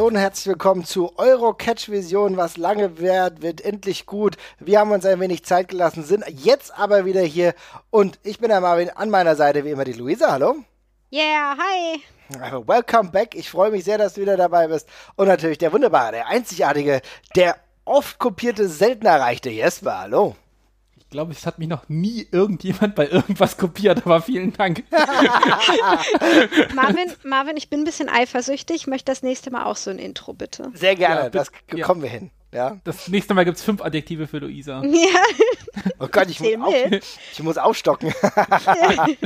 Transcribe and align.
Hallo 0.00 0.08
und 0.08 0.16
herzlich 0.16 0.46
willkommen 0.46 0.86
zu 0.86 1.12
Euro 1.18 1.52
Catch 1.52 1.90
Vision. 1.90 2.38
Was 2.38 2.56
lange 2.56 3.00
währt, 3.00 3.42
wird 3.42 3.60
endlich 3.60 4.06
gut. 4.06 4.38
Wir 4.58 4.80
haben 4.80 4.92
uns 4.92 5.04
ein 5.04 5.20
wenig 5.20 5.44
Zeit 5.44 5.68
gelassen, 5.68 6.04
sind 6.04 6.24
jetzt 6.26 6.74
aber 6.74 7.04
wieder 7.04 7.20
hier. 7.20 7.52
Und 7.90 8.18
ich 8.22 8.38
bin 8.38 8.48
der 8.48 8.62
Marvin, 8.62 8.88
an 8.88 9.10
meiner 9.10 9.36
Seite 9.36 9.62
wie 9.62 9.72
immer 9.72 9.84
die 9.84 9.92
Luisa. 9.92 10.32
Hallo. 10.32 10.56
Yeah, 11.12 11.54
hi. 11.54 12.00
Welcome 12.66 13.10
back. 13.10 13.34
Ich 13.34 13.50
freue 13.50 13.70
mich 13.70 13.84
sehr, 13.84 13.98
dass 13.98 14.14
du 14.14 14.22
wieder 14.22 14.38
dabei 14.38 14.68
bist. 14.68 14.88
Und 15.16 15.28
natürlich 15.28 15.58
der 15.58 15.70
wunderbare, 15.70 16.12
der 16.12 16.28
einzigartige, 16.28 17.02
der 17.36 17.56
oft 17.84 18.18
kopierte, 18.18 18.70
selten 18.70 19.04
erreichte 19.04 19.50
Jesper. 19.50 19.98
Hallo. 19.98 20.34
Ich 21.10 21.12
glaube, 21.12 21.32
es 21.32 21.44
hat 21.44 21.58
mich 21.58 21.66
noch 21.66 21.88
nie 21.88 22.28
irgendjemand 22.30 22.94
bei 22.94 23.08
irgendwas 23.08 23.56
kopiert, 23.56 24.06
aber 24.06 24.22
vielen 24.22 24.52
Dank. 24.52 24.84
Marvin, 26.72 27.12
Marvin, 27.24 27.56
ich 27.56 27.68
bin 27.68 27.80
ein 27.80 27.84
bisschen 27.84 28.08
eifersüchtig. 28.08 28.76
Ich 28.76 28.86
möchte 28.86 29.10
das 29.10 29.24
nächste 29.24 29.50
Mal 29.50 29.64
auch 29.64 29.74
so 29.74 29.90
ein 29.90 29.98
Intro, 29.98 30.34
bitte. 30.34 30.70
Sehr 30.72 30.94
gerne, 30.94 31.22
Ja, 31.22 31.28
das 31.30 31.50
ja. 31.74 31.84
kommen 31.84 32.02
wir 32.02 32.10
hin. 32.10 32.30
Ja. 32.52 32.78
Das 32.84 33.06
nächste 33.08 33.32
Mal 33.34 33.44
gibt 33.44 33.58
es 33.58 33.62
fünf 33.62 33.80
Adjektive 33.80 34.26
für 34.26 34.38
Luisa. 34.38 34.82
Ja, 34.84 35.22
Oh 36.00 36.08
Gott, 36.10 36.28
ich 36.28 36.40
muss, 36.40 36.48
auf, 36.62 36.74
ich 37.32 37.42
muss 37.42 37.58
aufstocken. 37.58 38.12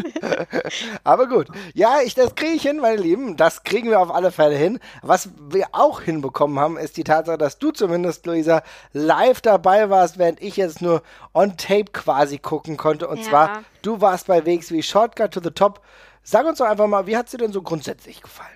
Aber 1.05 1.29
gut. 1.29 1.49
Ja, 1.73 1.99
ich, 2.05 2.15
das 2.15 2.35
kriege 2.35 2.53
ich 2.53 2.63
hin, 2.63 2.79
meine 2.79 3.01
Lieben. 3.01 3.37
Das 3.37 3.63
kriegen 3.65 3.91
wir 3.91 4.01
auf 4.01 4.15
alle 4.15 4.31
Fälle 4.31 4.57
hin. 4.57 4.79
Was 5.03 5.31
wir 5.49 5.69
auch 5.73 6.01
hinbekommen 6.03 6.59
haben, 6.59 6.77
ist 6.77 6.97
die 6.97 7.05
Tatsache, 7.05 7.39
dass 7.39 7.59
du 7.59 7.71
zumindest, 7.71 8.27
Luisa, 8.27 8.63
live 8.93 9.41
dabei 9.41 9.89
warst, 9.91 10.19
während 10.19 10.43
ich 10.43 10.57
jetzt 10.57 10.83
nur 10.83 11.03
on 11.33 11.57
tape 11.57 11.93
quasi 11.93 12.39
gucken 12.39 12.77
konnte. 12.77 13.09
Und 13.09 13.19
Ja. 13.19 13.25
zwar, 13.25 13.63
du 13.83 14.01
warst 14.01 14.27
bei 14.27 14.45
Wegs 14.45 14.71
wie 14.71 14.83
Shortcut 14.83 15.33
to 15.33 15.41
the 15.43 15.51
Top. 15.51 15.81
Sag 16.23 16.47
uns 16.47 16.59
doch 16.59 16.67
einfach 16.67 16.87
mal, 16.87 17.07
wie 17.07 17.17
hat 17.17 17.29
sie 17.31 17.37
denn 17.37 17.53
so 17.53 17.63
grundsätzlich 17.63 18.21
gefallen? 18.23 18.49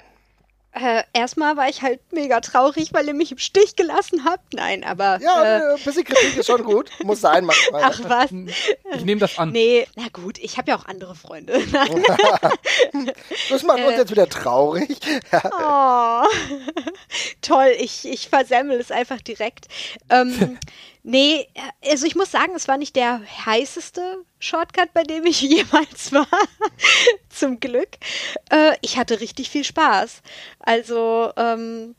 Äh, 0.81 1.03
erstmal 1.13 1.57
war 1.57 1.69
ich 1.69 1.83
halt 1.83 2.01
mega 2.13 2.41
traurig, 2.41 2.93
weil 2.93 3.07
ihr 3.07 3.15
mich 3.15 3.33
im 3.33 3.39
Stich 3.39 3.77
gelassen 3.77 4.25
habt. 4.25 4.55
Nein, 4.55 4.85
aber. 4.85 5.21
Ja, 5.21 5.45
äh, 5.45 5.75
ein 5.75 5.85
bisschen 5.85 6.05
Kritik 6.05 6.37
ist 6.37 6.47
schon 6.47 6.65
gut. 6.65 6.91
Muss 7.03 7.21
sein 7.21 7.45
manchmal. 7.45 7.83
ach 7.85 8.01
was. 8.05 8.31
Ich 8.95 9.05
nehme 9.05 9.21
das 9.21 9.39
an. 9.39 9.53
Nee, 9.53 9.87
na 9.97 10.09
gut, 10.13 10.39
ich 10.39 10.59
habe 10.59 10.71
ja 10.71 10.79
auch 10.79 10.87
andere 10.87 11.15
Freunde. 11.15 11.61
Das 13.51 13.63
macht 13.63 13.81
uns 13.81 13.95
äh, 13.95 13.99
jetzt 13.99 14.11
wieder 14.11 14.29
traurig. 14.29 14.99
Oh. 15.61 16.23
Toll, 17.43 17.73
ich, 17.79 18.07
ich 18.07 18.29
versemmel 18.29 18.79
es 18.79 18.91
einfach 18.91 19.21
direkt. 19.21 19.67
Ähm, 20.11 20.59
nee, 21.03 21.49
also 21.85 22.07
ich 22.07 22.15
muss 22.15 22.31
sagen, 22.31 22.53
es 22.55 22.69
war 22.69 22.77
nicht 22.77 22.97
der 22.97 23.21
heißeste 23.47 24.25
Shortcut, 24.39 24.93
bei 24.95 25.03
dem 25.03 25.27
ich 25.27 25.41
jemals 25.43 26.13
war. 26.13 26.27
Zum 27.29 27.61
Glück. 27.61 27.91
Äh, 28.51 28.77
ich 28.81 28.97
hatte 28.97 29.21
richtig 29.21 29.51
viel 29.51 29.65
Spaß. 29.65 30.23
Also, 30.61 31.33
ähm, 31.37 31.95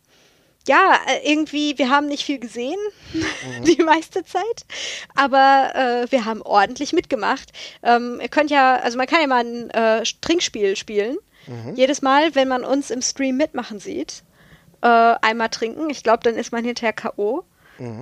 ja, 0.68 1.00
irgendwie, 1.24 1.78
wir 1.78 1.90
haben 1.90 2.08
nicht 2.08 2.24
viel 2.24 2.38
gesehen, 2.40 2.78
die 3.64 3.82
meiste 3.82 4.24
Zeit, 4.24 4.66
aber 5.16 5.72
äh, 5.74 6.12
wir 6.12 6.26
haben 6.26 6.42
ordentlich 6.42 6.94
mitgemacht. 6.94 7.52
Ähm, 7.82 8.20
ihr 8.22 8.28
könnt 8.28 8.52
ja, 8.52 8.76
also 8.76 8.98
man 8.98 9.08
kann 9.08 9.22
ja 9.22 9.28
mal 9.28 9.44
ein 9.44 9.70
äh, 9.72 10.04
Trinkspiel 10.22 10.76
spielen. 10.76 11.18
Jedes 11.76 12.04
Mal, 12.04 12.36
wenn 12.36 12.48
man 12.48 12.64
uns 12.64 12.92
im 12.92 13.02
Stream 13.02 13.38
mitmachen 13.38 13.80
sieht, 13.80 14.24
äh, 14.82 14.88
einmal 14.88 15.50
trinken. 15.50 15.90
Ich 15.90 16.04
glaube, 16.04 16.22
dann 16.22 16.36
ist 16.36 16.52
man 16.52 16.64
hinterher 16.64 16.94
K.O. 16.94 17.44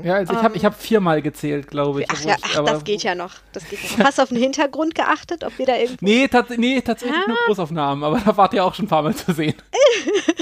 Ja, 0.03 0.15
also 0.15 0.33
ich 0.33 0.39
habe 0.39 0.57
ich 0.57 0.65
hab 0.65 0.81
viermal 0.81 1.21
gezählt, 1.21 1.67
glaube 1.67 2.01
ich. 2.01 2.07
Ach 2.09 2.19
ja, 2.23 2.35
ich- 2.37 2.43
ach, 2.43 2.57
aber- 2.57 2.71
das 2.71 2.83
geht 2.83 3.03
ja 3.03 3.13
noch. 3.15 3.35
Das 3.53 3.67
geht 3.69 3.79
ja 3.83 3.97
noch. 3.97 3.99
Hast 4.05 4.17
du 4.17 4.23
auf 4.23 4.29
den 4.29 4.39
Hintergrund 4.39 4.95
geachtet, 4.95 5.43
ob 5.43 5.57
wir 5.59 5.65
da 5.67 5.75
irgendwie. 5.75 6.03
Nee, 6.03 6.27
tats 6.27 6.49
nee 6.57 6.81
tatsächlich 6.81 7.27
nur 7.27 7.37
Ah. 7.37 7.45
Großaufnahmen, 7.45 8.03
aber 8.03 8.19
da 8.19 8.35
wart 8.37 8.53
ihr 8.53 8.65
auch 8.65 8.73
schon 8.73 8.85
ein 8.85 8.89
paar 8.89 9.03
Mal 9.03 9.15
zu 9.15 9.31
sehen. 9.33 9.55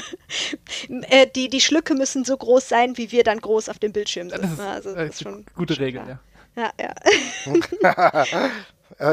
Äh, 1.09 1.27
die, 1.33 1.49
die 1.49 1.61
Schlücke 1.61 1.93
müssen 1.95 2.25
so 2.25 2.35
groß 2.35 2.67
sein, 2.67 2.97
wie 2.97 3.11
wir 3.11 3.23
dann 3.23 3.39
groß 3.39 3.69
auf 3.69 3.79
dem 3.79 3.93
Bildschirm 3.93 4.27
Das 4.29 4.41
sitzen. 4.41 4.53
ist, 4.53 4.59
also, 4.59 4.95
das 4.95 5.09
ist 5.11 5.23
schon. 5.23 5.45
gute 5.55 5.79
Regel, 5.79 6.01
ja. 6.07 6.19
Ja, 6.57 6.71
ja. 6.79 6.93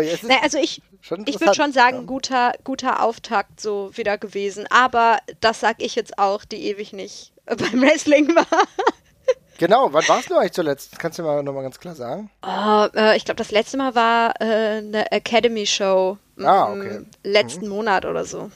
Jetzt 0.00 0.14
ist 0.14 0.22
Naja, 0.24 0.40
also 0.42 0.58
ich, 0.58 0.82
ich 1.26 1.40
würde 1.40 1.54
schon 1.54 1.72
sagen, 1.72 2.06
guter, 2.06 2.52
guter 2.64 3.02
Auftakt 3.02 3.60
so 3.60 3.90
wieder 3.96 4.18
gewesen. 4.18 4.66
Aber 4.70 5.18
das 5.40 5.60
sag 5.60 5.82
ich 5.82 5.94
jetzt 5.94 6.18
auch, 6.18 6.44
die 6.44 6.66
ewig 6.68 6.92
nicht 6.92 7.32
beim 7.46 7.80
Wrestling 7.82 8.34
war. 8.34 8.46
Genau, 9.62 9.92
wann 9.92 10.08
warst 10.08 10.28
du 10.28 10.34
eigentlich 10.34 10.54
zuletzt? 10.54 10.98
Kannst 10.98 11.20
du 11.20 11.22
mal 11.22 11.40
nochmal 11.44 11.62
ganz 11.62 11.78
klar 11.78 11.94
sagen? 11.94 12.28
Oh, 12.42 12.88
äh, 12.96 13.16
ich 13.16 13.24
glaube, 13.24 13.36
das 13.36 13.52
letzte 13.52 13.76
Mal 13.76 13.94
war 13.94 14.34
äh, 14.40 14.78
eine 14.78 15.12
Academy-Show. 15.12 16.18
Ah, 16.42 16.72
okay. 16.72 16.98
Mhm. 16.98 17.06
Letzten 17.22 17.68
Monat 17.68 18.04
oder 18.04 18.24
so. 18.24 18.50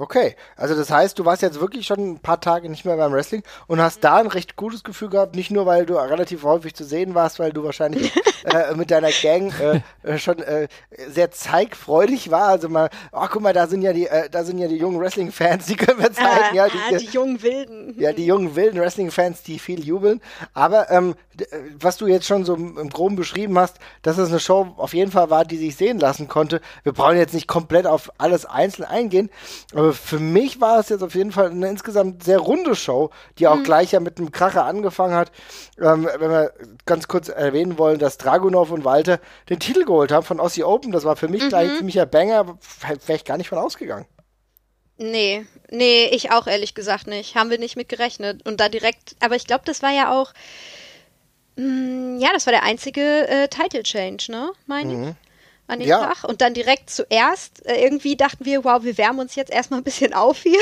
Okay, 0.00 0.34
also 0.56 0.74
das 0.74 0.90
heißt, 0.90 1.18
du 1.18 1.26
warst 1.26 1.42
jetzt 1.42 1.60
wirklich 1.60 1.86
schon 1.86 2.12
ein 2.12 2.18
paar 2.20 2.40
Tage 2.40 2.70
nicht 2.70 2.86
mehr 2.86 2.96
beim 2.96 3.12
Wrestling 3.12 3.42
und 3.66 3.82
hast 3.82 4.02
da 4.02 4.16
ein 4.16 4.28
recht 4.28 4.56
gutes 4.56 4.82
Gefühl 4.82 5.10
gehabt, 5.10 5.36
nicht 5.36 5.50
nur, 5.50 5.66
weil 5.66 5.84
du 5.84 5.96
relativ 5.96 6.42
häufig 6.42 6.74
zu 6.74 6.84
sehen 6.84 7.14
warst, 7.14 7.38
weil 7.38 7.52
du 7.52 7.64
wahrscheinlich 7.64 8.10
äh, 8.44 8.74
mit 8.74 8.90
deiner 8.90 9.10
Gang 9.10 9.52
äh, 9.60 9.82
äh, 10.02 10.18
schon 10.18 10.38
äh, 10.38 10.68
sehr 11.06 11.30
zeigfreudig 11.30 12.30
war. 12.30 12.48
Also 12.48 12.70
mal, 12.70 12.88
ach 13.12 13.28
guck 13.30 13.42
mal, 13.42 13.52
da 13.52 13.66
sind 13.66 13.82
ja 13.82 13.92
die, 13.92 14.06
äh, 14.06 14.30
da 14.30 14.42
sind 14.42 14.56
ja 14.56 14.68
die 14.68 14.78
jungen 14.78 14.98
Wrestling-Fans, 14.98 15.66
die 15.66 15.76
können 15.76 16.00
wir 16.00 16.12
zeigen, 16.12 16.54
Äh, 16.54 16.56
ja, 16.56 16.64
ah, 16.64 16.96
die 16.96 17.04
jungen 17.06 17.42
Wilden. 17.42 17.94
Ja, 17.98 18.14
die 18.14 18.24
jungen 18.24 18.56
wilden 18.56 18.80
Wrestling-Fans, 18.80 19.42
die 19.42 19.58
viel 19.58 19.84
jubeln. 19.84 20.22
Aber 20.54 20.90
ähm, 20.90 21.14
äh, 21.38 21.44
was 21.78 21.98
du 21.98 22.06
jetzt 22.06 22.26
schon 22.26 22.46
so 22.46 22.54
im 22.54 22.78
im 22.78 22.90
Groben 22.90 23.16
beschrieben 23.16 23.58
hast, 23.58 23.76
dass 24.02 24.18
es 24.18 24.30
eine 24.30 24.40
Show 24.40 24.74
auf 24.76 24.94
jeden 24.94 25.10
Fall 25.10 25.30
war, 25.30 25.44
die 25.44 25.56
sich 25.56 25.76
sehen 25.76 25.98
lassen 25.98 26.28
konnte. 26.28 26.60
Wir 26.82 26.92
brauchen 26.92 27.16
jetzt 27.16 27.34
nicht 27.34 27.46
komplett 27.46 27.86
auf 27.86 28.10
alles 28.18 28.46
einzeln 28.46 28.84
eingehen. 28.84 29.30
Aber 29.74 29.89
für 29.92 30.18
mich 30.18 30.60
war 30.60 30.78
es 30.78 30.88
jetzt 30.88 31.02
auf 31.02 31.14
jeden 31.14 31.32
Fall 31.32 31.50
eine 31.50 31.68
insgesamt 31.68 32.24
sehr 32.24 32.38
runde 32.38 32.74
Show, 32.74 33.10
die 33.38 33.46
auch 33.46 33.62
gleich 33.62 33.92
ja 33.92 34.00
mit 34.00 34.18
einem 34.18 34.32
Kracher 34.32 34.64
angefangen 34.64 35.14
hat. 35.14 35.30
Ähm, 35.78 36.08
wenn 36.18 36.30
wir 36.30 36.52
ganz 36.86 37.08
kurz 37.08 37.28
erwähnen 37.28 37.78
wollen, 37.78 37.98
dass 37.98 38.18
Dragunov 38.18 38.70
und 38.70 38.84
Walter 38.84 39.20
den 39.48 39.60
Titel 39.60 39.84
geholt 39.84 40.12
haben 40.12 40.24
von 40.24 40.40
Aussie 40.40 40.64
Open. 40.64 40.92
Das 40.92 41.04
war 41.04 41.16
für 41.16 41.28
mich 41.28 41.48
gleich 41.48 41.70
ein 41.70 41.76
ziemlicher 41.76 42.06
Banger. 42.06 42.58
Wäre 43.06 43.16
ich 43.16 43.24
gar 43.24 43.36
nicht 43.36 43.48
von 43.48 43.58
ausgegangen. 43.58 44.06
Nee, 44.98 45.46
nee, 45.70 46.06
ich 46.12 46.30
auch 46.30 46.46
ehrlich 46.46 46.74
gesagt 46.74 47.06
nicht. 47.06 47.34
Haben 47.34 47.48
wir 47.48 47.58
nicht 47.58 47.76
mit 47.76 47.88
gerechnet. 47.88 48.46
Und 48.46 48.60
da 48.60 48.68
direkt, 48.68 49.16
aber 49.20 49.34
ich 49.34 49.46
glaube, 49.46 49.62
das 49.64 49.82
war 49.82 49.90
ja 49.90 50.12
auch, 50.12 50.34
mm, 51.56 52.18
ja, 52.18 52.28
das 52.34 52.46
war 52.46 52.52
der 52.52 52.64
einzige 52.64 53.26
äh, 53.28 53.48
Title 53.48 53.82
Change, 53.82 54.26
ne? 54.28 54.52
Meine 54.66 54.92
ich. 54.92 55.29
An 55.70 55.78
dem 55.78 55.88
Ja. 55.88 55.98
Tag. 56.00 56.24
Und 56.24 56.40
dann 56.40 56.52
direkt 56.54 56.90
zuerst, 56.90 57.64
äh, 57.66 57.82
irgendwie 57.82 58.16
dachten 58.16 58.44
wir, 58.44 58.64
wow, 58.64 58.82
wir 58.82 58.98
wärmen 58.98 59.20
uns 59.20 59.34
jetzt 59.36 59.50
erstmal 59.52 59.80
ein 59.80 59.84
bisschen 59.84 60.12
auf 60.14 60.42
hier. 60.42 60.60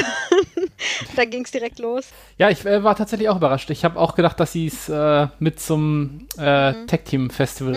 dann 1.16 1.30
ging 1.30 1.44
es 1.44 1.50
direkt 1.50 1.78
los. 1.78 2.06
Ja, 2.36 2.50
ich 2.50 2.64
äh, 2.64 2.84
war 2.84 2.94
tatsächlich 2.94 3.28
auch 3.28 3.36
überrascht. 3.36 3.70
Ich 3.70 3.84
habe 3.84 3.98
auch 3.98 4.14
gedacht, 4.14 4.38
dass 4.38 4.52
sie 4.52 4.66
es 4.66 4.88
äh, 4.88 5.26
mit 5.38 5.60
zum 5.60 6.26
äh, 6.38 6.72
Mhm. 6.72 6.86
Tag 6.86 7.04
Team 7.06 7.30
Festival 7.30 7.74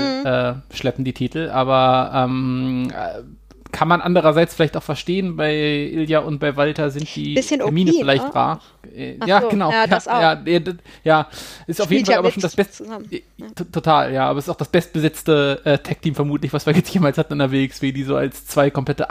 äh, 0.69 0.75
schleppen, 0.75 1.05
die 1.05 1.13
Titel. 1.13 1.49
Aber 1.49 2.11
ähm, 2.13 2.91
äh, 2.91 3.21
kann 3.71 3.87
man 3.87 4.01
andererseits 4.01 4.53
vielleicht 4.55 4.75
auch 4.77 4.83
verstehen, 4.83 5.35
bei 5.35 5.53
Ilja 5.55 6.19
und 6.19 6.39
bei 6.39 6.55
Walter 6.55 6.89
sind 6.91 7.13
die 7.15 7.33
Bisschen 7.35 7.59
Termine 7.59 7.91
OP, 7.91 7.97
vielleicht 7.99 8.25
ne? 8.25 8.35
rar. 8.35 8.61
Äh, 8.95 9.15
Ach 9.19 9.27
ja, 9.27 9.41
so, 9.41 9.49
genau. 9.49 9.71
ja, 9.71 9.87
das 9.87 10.07
auch. 10.07 10.21
Ja, 10.21 10.41
ja, 11.03 11.27
ist 11.67 11.81
auf 11.81 11.89
jeden 11.91 12.05
Fall 12.05 12.13
ja 12.13 12.19
aber 12.19 12.31
schon 12.31 12.41
das 12.41 12.55
beste. 12.55 12.83
T- 13.09 13.23
Total, 13.71 14.13
ja, 14.13 14.27
aber 14.27 14.39
es 14.39 14.45
ist 14.45 14.49
auch 14.49 14.55
das 14.55 14.69
bestbesetzte 14.69 15.61
äh, 15.63 15.77
Tag-Team 15.77 16.15
vermutlich, 16.15 16.51
was 16.53 16.65
wir 16.65 16.73
jetzt 16.73 16.93
jemals 16.93 17.17
hatten 17.17 17.33
in 17.33 17.39
der 17.39 17.51
WXW, 17.51 17.91
die 17.91 18.03
so 18.03 18.15
als 18.15 18.45
zwei 18.45 18.69
komplette 18.69 19.09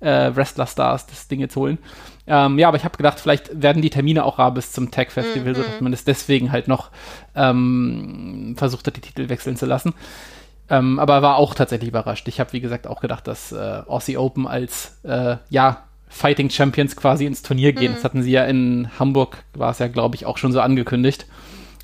Einzel-Wrestler-Stars 0.00 1.06
das 1.06 1.28
Ding 1.28 1.40
jetzt 1.40 1.56
holen. 1.56 1.78
Ähm, 2.26 2.58
ja, 2.58 2.68
aber 2.68 2.76
ich 2.76 2.84
habe 2.84 2.96
gedacht, 2.96 3.18
vielleicht 3.18 3.60
werden 3.62 3.82
die 3.82 3.90
Termine 3.90 4.24
auch 4.24 4.38
rar 4.38 4.52
bis 4.54 4.72
zum 4.72 4.90
Tag-Festival, 4.90 5.52
Mhm. 5.52 5.56
sodass 5.56 5.80
man 5.80 5.92
es 5.92 6.04
deswegen 6.04 6.52
halt 6.52 6.68
noch 6.68 6.90
ähm, 7.34 8.54
versucht 8.56 8.86
hat, 8.86 8.96
die 8.96 9.00
Titel 9.00 9.28
wechseln 9.28 9.56
zu 9.56 9.66
lassen. 9.66 9.94
Ähm, 10.70 10.98
aber 10.98 11.20
war 11.20 11.36
auch 11.36 11.54
tatsächlich 11.54 11.88
überrascht. 11.88 12.28
Ich 12.28 12.40
habe, 12.40 12.52
wie 12.52 12.60
gesagt, 12.60 12.86
auch 12.86 13.00
gedacht, 13.00 13.26
dass 13.26 13.52
äh, 13.52 13.82
Aussie 13.86 14.16
Open 14.16 14.46
als, 14.46 15.00
äh, 15.02 15.36
ja, 15.50 15.84
Fighting 16.08 16.50
Champions 16.50 16.96
quasi 16.96 17.24
ins 17.24 17.42
Turnier 17.42 17.72
gehen. 17.72 17.94
Das 17.94 18.04
hatten 18.04 18.22
sie 18.22 18.32
ja 18.32 18.44
in 18.44 18.90
Hamburg, 18.98 19.44
war 19.54 19.70
es 19.70 19.78
ja, 19.78 19.86
glaube 19.86 20.16
ich, 20.16 20.26
auch 20.26 20.38
schon 20.38 20.52
so 20.52 20.60
angekündigt, 20.60 21.26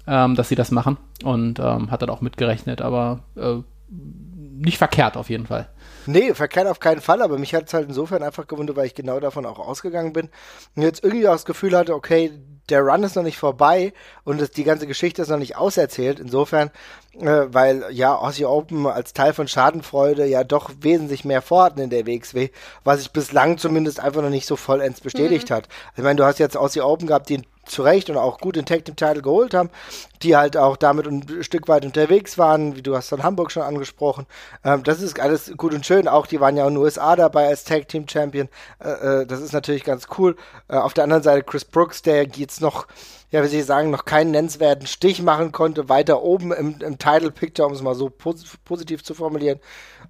ähm, 0.06 0.35
dass 0.35 0.49
sie 0.49 0.56
das 0.56 0.73
machen. 0.73 0.97
Und 1.23 1.61
ähm, 1.61 1.91
hat 1.91 2.03
dann 2.03 2.11
auch 2.11 2.21
mitgerechnet, 2.21 2.83
aber 2.83 3.21
äh, 3.37 3.59
nicht 3.88 4.79
verkehrt 4.79 5.17
auf 5.17 5.31
jeden 5.31 5.47
Fall. 5.47 5.69
Nee, 6.06 6.35
verkehrt 6.35 6.67
auf 6.67 6.81
keinen 6.81 7.00
Fall, 7.00 7.23
aber 7.23 7.38
mich 7.38 7.55
hat 7.55 7.67
es 7.67 7.75
halt 7.75 7.88
insofern 7.88 8.23
einfach 8.23 8.47
gewundert, 8.47 8.77
weil 8.77 8.87
ich 8.87 8.94
genau 8.94 9.21
davon 9.21 9.47
auch 9.47 9.59
ausgegangen 9.59 10.12
bin 10.12 10.29
und 10.75 10.83
jetzt 10.83 11.05
irgendwie 11.05 11.27
auch 11.29 11.33
das 11.33 11.44
Gefühl 11.44 11.77
hatte, 11.77 11.94
okay, 11.94 12.31
der 12.69 12.83
Run 12.83 13.03
ist 13.03 13.17
noch 13.17 13.23
nicht 13.23 13.39
vorbei 13.39 13.93
und 14.25 14.41
das, 14.41 14.51
die 14.51 14.65
ganze 14.65 14.87
Geschichte 14.87 15.23
ist 15.23 15.29
noch 15.29 15.39
nicht 15.39 15.57
auserzählt. 15.57 16.21
Insofern, 16.21 16.71
äh, 17.19 17.47
weil 17.49 17.85
ja 17.91 18.15
Aussie 18.15 18.45
Open 18.45 18.87
als 18.87 19.13
Teil 19.13 19.33
von 19.33 19.49
Schadenfreude 19.49 20.27
ja 20.27 20.45
doch 20.45 20.71
wesentlich 20.81 21.25
mehr 21.25 21.43
vorhatten 21.43 21.81
in 21.81 21.91
der 21.91 22.07
WXW, 22.07 22.51
was 22.85 23.01
sich 23.01 23.13
bislang 23.13 23.59
zumindest 23.59 24.01
einfach 24.01 24.23
noch 24.23 24.31
nicht 24.31 24.47
so 24.47 24.57
vollends 24.57 25.01
bestätigt 25.01 25.51
hat. 25.51 25.69
Ich 25.97 26.03
meine, 26.03 26.17
du 26.17 26.25
hast 26.25 26.39
jetzt 26.39 26.57
Aussie 26.57 26.81
Open 26.81 27.07
gehabt, 27.07 27.29
die 27.29 27.43
zu 27.67 27.83
Recht 27.83 28.11
und 28.11 28.17
auch 28.17 28.39
gut 28.39 28.57
den 28.57 28.67
Tag 28.67 28.85
Team 28.85 28.97
Title 28.97 29.23
geholt 29.23 29.55
haben, 29.55 29.71
die 30.23 30.37
halt 30.37 30.57
auch 30.57 30.77
damit 30.77 31.07
ein 31.07 31.43
Stück 31.43 31.69
weit 31.69 31.85
unterwegs 31.85 32.39
waren, 32.39 32.77
wie 32.77 32.83
du 32.83 32.97
hast 32.97 33.09
von 33.09 33.23
Hamburg 33.23 33.51
schon 33.51 33.63
angesprochen. 33.63 34.27
Ähm, 34.65 34.83
das 34.83 35.03
ist 35.03 35.21
alles 35.21 35.53
gut 35.57 35.75
und 35.75 35.85
schön. 35.85 36.09
Auch 36.09 36.27
die 36.27 36.41
waren 36.41 36.57
ja 36.57 36.67
in 36.67 36.75
den 36.75 36.83
USA 36.83 37.17
dabei 37.17 37.49
als 37.49 37.65
Tag 37.65 37.89
Team 37.89 38.09
Champion. 38.09 38.49
Äh, 38.83 38.89
äh, 39.23 39.27
das 39.27 39.41
ist 39.41 39.53
natürlich 39.53 39.85
ganz 39.85 40.07
cool. 40.19 40.37
Äh, 40.69 40.77
auf 40.77 40.95
der 40.95 41.05
anderen 41.05 41.23
Seite 41.23 41.43
Chris 41.43 41.65
Brooks, 41.65 42.03
der 42.03 42.27
jetzt 42.27 42.61
noch, 42.61 42.87
ja, 43.31 43.43
wie 43.43 43.49
Sie 43.49 43.63
sagen, 43.63 43.91
noch 43.91 44.05
keinen 44.05 44.31
nennenswerten 44.31 44.87
Stich 44.87 45.23
machen 45.23 45.53
konnte, 45.53 45.89
weiter 45.89 46.23
oben 46.23 46.53
im, 46.53 46.79
im 46.81 46.99
Title 46.99 47.31
Picture, 47.31 47.69
um 47.69 47.75
es 47.75 47.83
mal 47.83 47.95
so 47.95 48.09
pos 48.09 48.45
positiv 48.65 49.03
zu 49.03 49.15
formulieren. 49.15 49.61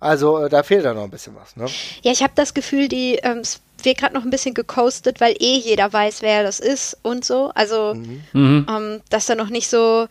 Also 0.00 0.38
äh, 0.38 0.48
da 0.48 0.62
fehlt 0.62 0.84
da 0.84 0.94
noch 0.94 1.04
ein 1.04 1.10
bisschen 1.10 1.34
was. 1.36 1.56
Ne? 1.56 1.66
Ja, 2.02 2.12
ich 2.12 2.22
habe 2.22 2.32
das 2.36 2.54
Gefühl, 2.54 2.88
die 2.88 3.16
ähm, 3.16 3.42
wird 3.86 3.98
gerade 3.98 4.14
noch 4.14 4.24
ein 4.24 4.30
bisschen 4.30 4.52
gecoastet, 4.52 5.20
weil 5.20 5.34
eh 5.38 5.56
jeder 5.56 5.90
weiß, 5.90 6.20
wer 6.20 6.42
das 6.42 6.60
ist 6.60 6.98
und 7.02 7.24
so. 7.24 7.50
Also, 7.54 7.94
mhm. 7.94 8.66
ähm, 8.68 9.00
dass 9.08 9.24
da 9.24 9.34
noch 9.34 9.48
nicht 9.48 9.68
so 9.68 10.06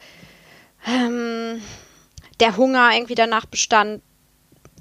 ähm, 0.88 1.62
der 2.40 2.58
Hunger 2.58 2.90
irgendwie 2.94 3.16
danach 3.16 3.46
bestand, 3.46 4.02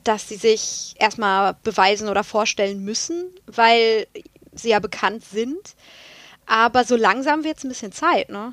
dass 0.05 0.29
sie 0.29 0.37
sich 0.37 0.95
erstmal 0.99 1.57
beweisen 1.63 2.09
oder 2.09 2.25
vorstellen 2.25 2.85
müssen, 2.85 3.27
weil 3.47 4.07
sie 4.53 4.71
ja 4.71 4.79
bekannt 4.79 5.25
sind. 5.25 5.75
Aber 6.47 6.85
so 6.85 6.97
langsam 6.97 7.45
wird 7.45 7.59
es 7.59 7.65
ein 7.65 7.69
bisschen 7.69 7.93
Zeit, 7.93 8.29
ne? 8.29 8.53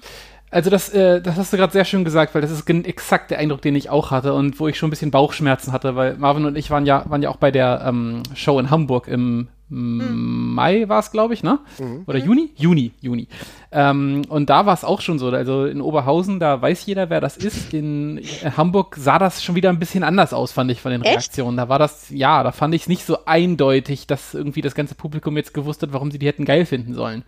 Also 0.49 0.69
das, 0.69 0.89
äh, 0.89 1.21
das 1.21 1.37
hast 1.37 1.53
du 1.53 1.57
gerade 1.57 1.71
sehr 1.71 1.85
schön 1.85 2.03
gesagt, 2.03 2.35
weil 2.35 2.41
das 2.41 2.51
ist 2.51 2.69
exakt 2.69 3.31
der 3.31 3.39
Eindruck, 3.39 3.61
den 3.61 3.75
ich 3.75 3.89
auch 3.89 4.11
hatte 4.11 4.33
und 4.33 4.59
wo 4.59 4.67
ich 4.67 4.77
schon 4.77 4.87
ein 4.87 4.89
bisschen 4.89 5.11
Bauchschmerzen 5.11 5.71
hatte, 5.71 5.95
weil 5.95 6.17
Marvin 6.17 6.45
und 6.45 6.57
ich 6.57 6.69
waren 6.69 6.85
ja, 6.85 7.09
waren 7.09 7.21
ja 7.21 7.29
auch 7.29 7.37
bei 7.37 7.51
der 7.51 7.83
ähm, 7.87 8.23
Show 8.35 8.59
in 8.59 8.69
Hamburg 8.69 9.07
im 9.07 9.47
mhm. 9.71 10.53
Mai 10.53 10.87
war 10.89 10.99
es, 10.99 11.11
glaube 11.11 11.33
ich, 11.33 11.43
ne? 11.43 11.59
Mhm. 11.79 12.03
Oder 12.05 12.19
Juni? 12.19 12.51
Juni, 12.55 12.91
Juni. 13.01 13.27
Ähm, 13.71 14.23
und 14.27 14.49
da 14.49 14.65
war 14.65 14.73
es 14.73 14.83
auch 14.83 15.01
schon 15.01 15.17
so. 15.17 15.29
Also 15.29 15.65
in 15.65 15.81
Oberhausen, 15.81 16.39
da 16.39 16.61
weiß 16.61 16.85
jeder, 16.85 17.09
wer 17.09 17.21
das 17.21 17.37
ist. 17.37 17.73
In, 17.73 18.21
Hamburg 18.57 18.97
sah 18.99 19.17
das 19.17 19.43
schon 19.43 19.55
wieder 19.55 19.69
ein 19.69 19.79
bisschen 19.79 20.03
anders 20.03 20.33
aus, 20.33 20.51
fand 20.51 20.69
ich 20.71 20.81
von 20.81 20.91
den 20.91 21.01
Reaktionen. 21.01 21.57
Echt? 21.57 21.65
Da 21.65 21.69
war 21.69 21.79
das, 21.79 22.09
ja, 22.09 22.43
da 22.43 22.51
fand 22.51 22.75
ich 22.75 22.83
es 22.83 22.87
nicht 22.89 23.05
so 23.05 23.25
eindeutig, 23.25 24.07
dass 24.07 24.33
irgendwie 24.33 24.61
das 24.61 24.75
ganze 24.75 24.95
Publikum 24.95 25.37
jetzt 25.37 25.53
gewusst 25.53 25.81
hat, 25.81 25.93
warum 25.93 26.11
sie 26.11 26.19
die 26.19 26.27
hätten 26.27 26.45
geil 26.45 26.65
finden 26.65 26.93
sollen. 26.93 27.23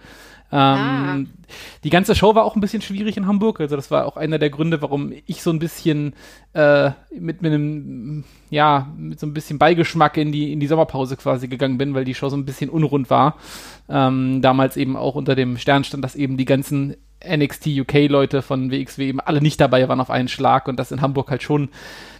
Ähm, 0.51 0.57
ah. 0.57 1.17
Die 1.83 1.89
ganze 1.89 2.15
Show 2.15 2.35
war 2.35 2.43
auch 2.43 2.55
ein 2.55 2.61
bisschen 2.61 2.81
schwierig 2.81 3.17
in 3.17 3.27
Hamburg. 3.27 3.59
Also 3.59 3.75
das 3.75 3.89
war 3.91 4.05
auch 4.05 4.17
einer 4.17 4.39
der 4.39 4.49
Gründe, 4.49 4.81
warum 4.81 5.11
ich 5.25 5.41
so 5.41 5.49
ein 5.51 5.59
bisschen 5.59 6.13
äh, 6.53 6.91
mit, 7.17 7.41
mit 7.41 7.53
einem, 7.53 8.23
ja, 8.49 8.87
mit 8.95 9.19
so 9.19 9.27
ein 9.27 9.33
bisschen 9.33 9.57
Beigeschmack 9.57 10.17
in 10.17 10.31
die, 10.31 10.53
in 10.53 10.59
die 10.59 10.67
Sommerpause 10.67 11.17
quasi 11.17 11.47
gegangen 11.47 11.77
bin, 11.77 11.93
weil 11.93 12.05
die 12.05 12.15
Show 12.15 12.29
so 12.29 12.37
ein 12.37 12.45
bisschen 12.45 12.69
unrund 12.69 13.09
war. 13.09 13.37
Ähm, 13.89 14.41
damals 14.41 14.77
eben 14.77 14.95
auch 14.95 15.15
unter 15.15 15.35
dem 15.35 15.57
Stern 15.57 15.83
stand, 15.83 16.03
dass 16.03 16.15
eben 16.15 16.37
die 16.37 16.45
ganzen 16.45 16.95
NXT 17.25 17.67
UK-Leute 17.67 18.41
von 18.41 18.69
WXW 18.69 19.07
eben 19.07 19.19
alle 19.19 19.41
nicht 19.41 19.59
dabei 19.59 19.87
waren 19.87 20.01
auf 20.01 20.09
einen 20.09 20.27
Schlag 20.27 20.67
und 20.67 20.77
das 20.77 20.91
in 20.91 21.01
Hamburg 21.01 21.31
halt 21.31 21.43
schon 21.43 21.69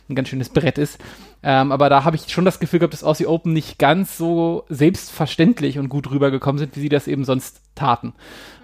ein 0.09 0.15
ganz 0.15 0.29
schönes 0.29 0.50
Brett 0.50 0.77
ist. 0.77 1.00
Ähm, 1.44 1.71
aber 1.71 1.89
da 1.89 2.03
habe 2.03 2.15
ich 2.15 2.29
schon 2.29 2.45
das 2.45 2.59
Gefühl 2.59 2.79
gehabt, 2.79 2.94
dass 2.94 3.03
Aussie 3.03 3.27
Open 3.27 3.53
nicht 3.53 3.79
ganz 3.79 4.17
so 4.17 4.65
selbstverständlich 4.69 5.77
und 5.77 5.89
gut 5.89 6.09
rübergekommen 6.09 6.57
sind, 6.59 6.75
wie 6.75 6.81
sie 6.81 6.89
das 6.89 7.07
eben 7.07 7.25
sonst 7.25 7.61
taten. 7.75 8.13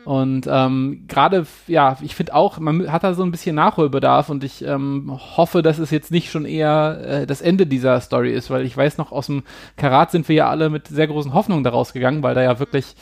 Und 0.05 0.47
ähm, 0.49 1.03
gerade, 1.07 1.45
ja, 1.67 1.97
ich 2.01 2.15
finde 2.15 2.33
auch, 2.33 2.57
man 2.57 2.91
hat 2.91 3.03
da 3.03 3.13
so 3.13 3.23
ein 3.23 3.31
bisschen 3.31 3.55
Nachholbedarf 3.55 4.29
und 4.29 4.43
ich 4.43 4.65
ähm, 4.65 5.11
hoffe, 5.37 5.61
dass 5.61 5.77
es 5.77 5.91
jetzt 5.91 6.09
nicht 6.09 6.31
schon 6.31 6.45
eher 6.45 7.01
äh, 7.05 7.27
das 7.27 7.41
Ende 7.41 7.67
dieser 7.67 7.99
Story 7.99 8.31
ist, 8.33 8.49
weil 8.49 8.65
ich 8.65 8.75
weiß 8.75 8.97
noch, 8.97 9.11
aus 9.11 9.27
dem 9.27 9.43
Karat 9.75 10.11
sind 10.11 10.27
wir 10.29 10.35
ja 10.35 10.49
alle 10.49 10.69
mit 10.69 10.87
sehr 10.87 11.07
großen 11.07 11.33
Hoffnungen 11.33 11.63
daraus 11.63 11.93
gegangen, 11.93 12.23
weil 12.23 12.33
da 12.33 12.41
ja 12.41 12.59
wirklich 12.59 12.95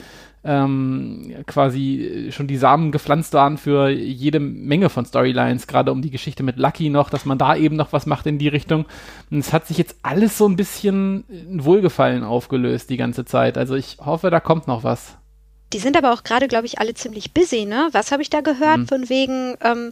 ähm, 0.47 1.43
quasi 1.45 2.29
schon 2.31 2.47
die 2.47 2.57
Samen 2.57 2.91
gepflanzt 2.91 3.33
waren 3.33 3.57
für 3.57 3.89
jede 3.89 4.39
Menge 4.39 4.89
von 4.89 5.05
Storylines, 5.05 5.67
gerade 5.67 5.91
um 5.91 6.01
die 6.01 6.09
Geschichte 6.09 6.41
mit 6.41 6.57
Lucky 6.57 6.89
noch, 6.89 7.09
dass 7.09 7.25
man 7.25 7.37
da 7.37 7.55
eben 7.55 7.75
noch 7.75 7.91
was 7.91 8.05
macht 8.05 8.25
in 8.25 8.39
die 8.39 8.47
Richtung. 8.47 8.85
Und 9.29 9.39
es 9.39 9.51
hat 9.51 9.67
sich 9.67 9.77
jetzt 9.77 9.97
alles 10.03 10.37
so 10.37 10.47
ein 10.47 10.55
bisschen 10.55 11.25
in 11.29 11.65
Wohlgefallen 11.65 12.23
aufgelöst 12.23 12.89
die 12.89 12.97
ganze 12.97 13.25
Zeit. 13.25 13.57
Also 13.57 13.75
ich 13.75 13.97
hoffe, 14.03 14.29
da 14.29 14.39
kommt 14.39 14.67
noch 14.67 14.83
was. 14.83 15.17
Die 15.73 15.79
sind 15.79 15.97
aber 15.97 16.13
auch 16.13 16.23
gerade, 16.23 16.47
glaube 16.47 16.65
ich, 16.65 16.79
alle 16.79 16.93
ziemlich 16.93 17.33
busy, 17.33 17.65
ne? 17.65 17.89
Was 17.91 18.13
habe 18.13 18.21
ich 18.21 18.29
da 18.29 18.39
gehört? 18.39 18.77
Mhm. 18.77 18.87
Von 18.87 19.09
wegen, 19.09 19.57
ähm, 19.61 19.91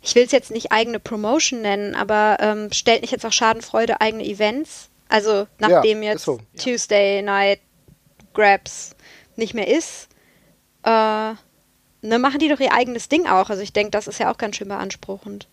ich 0.00 0.14
will 0.14 0.22
es 0.22 0.30
jetzt 0.30 0.52
nicht 0.52 0.70
eigene 0.70 1.00
Promotion 1.00 1.62
nennen, 1.62 1.96
aber 1.96 2.36
ähm, 2.38 2.68
stellt 2.70 3.02
nicht 3.02 3.10
jetzt 3.10 3.26
auch 3.26 3.32
Schadenfreude 3.32 4.00
eigene 4.00 4.24
Events? 4.24 4.88
Also 5.08 5.48
nachdem 5.58 6.02
ja, 6.02 6.12
jetzt 6.12 6.24
so. 6.24 6.38
Tuesday 6.56 7.22
Night 7.22 7.58
Grabs 8.34 8.95
nicht 9.38 9.54
mehr 9.54 9.68
ist, 9.68 10.08
äh, 10.84 11.32
ne, 12.02 12.18
machen 12.18 12.38
die 12.38 12.48
doch 12.48 12.60
ihr 12.60 12.72
eigenes 12.72 13.08
Ding 13.08 13.26
auch. 13.26 13.50
Also 13.50 13.62
ich 13.62 13.72
denke, 13.72 13.90
das 13.90 14.06
ist 14.06 14.18
ja 14.18 14.32
auch 14.32 14.38
ganz 14.38 14.56
schön 14.56 14.68
beanspruchend. 14.68 15.48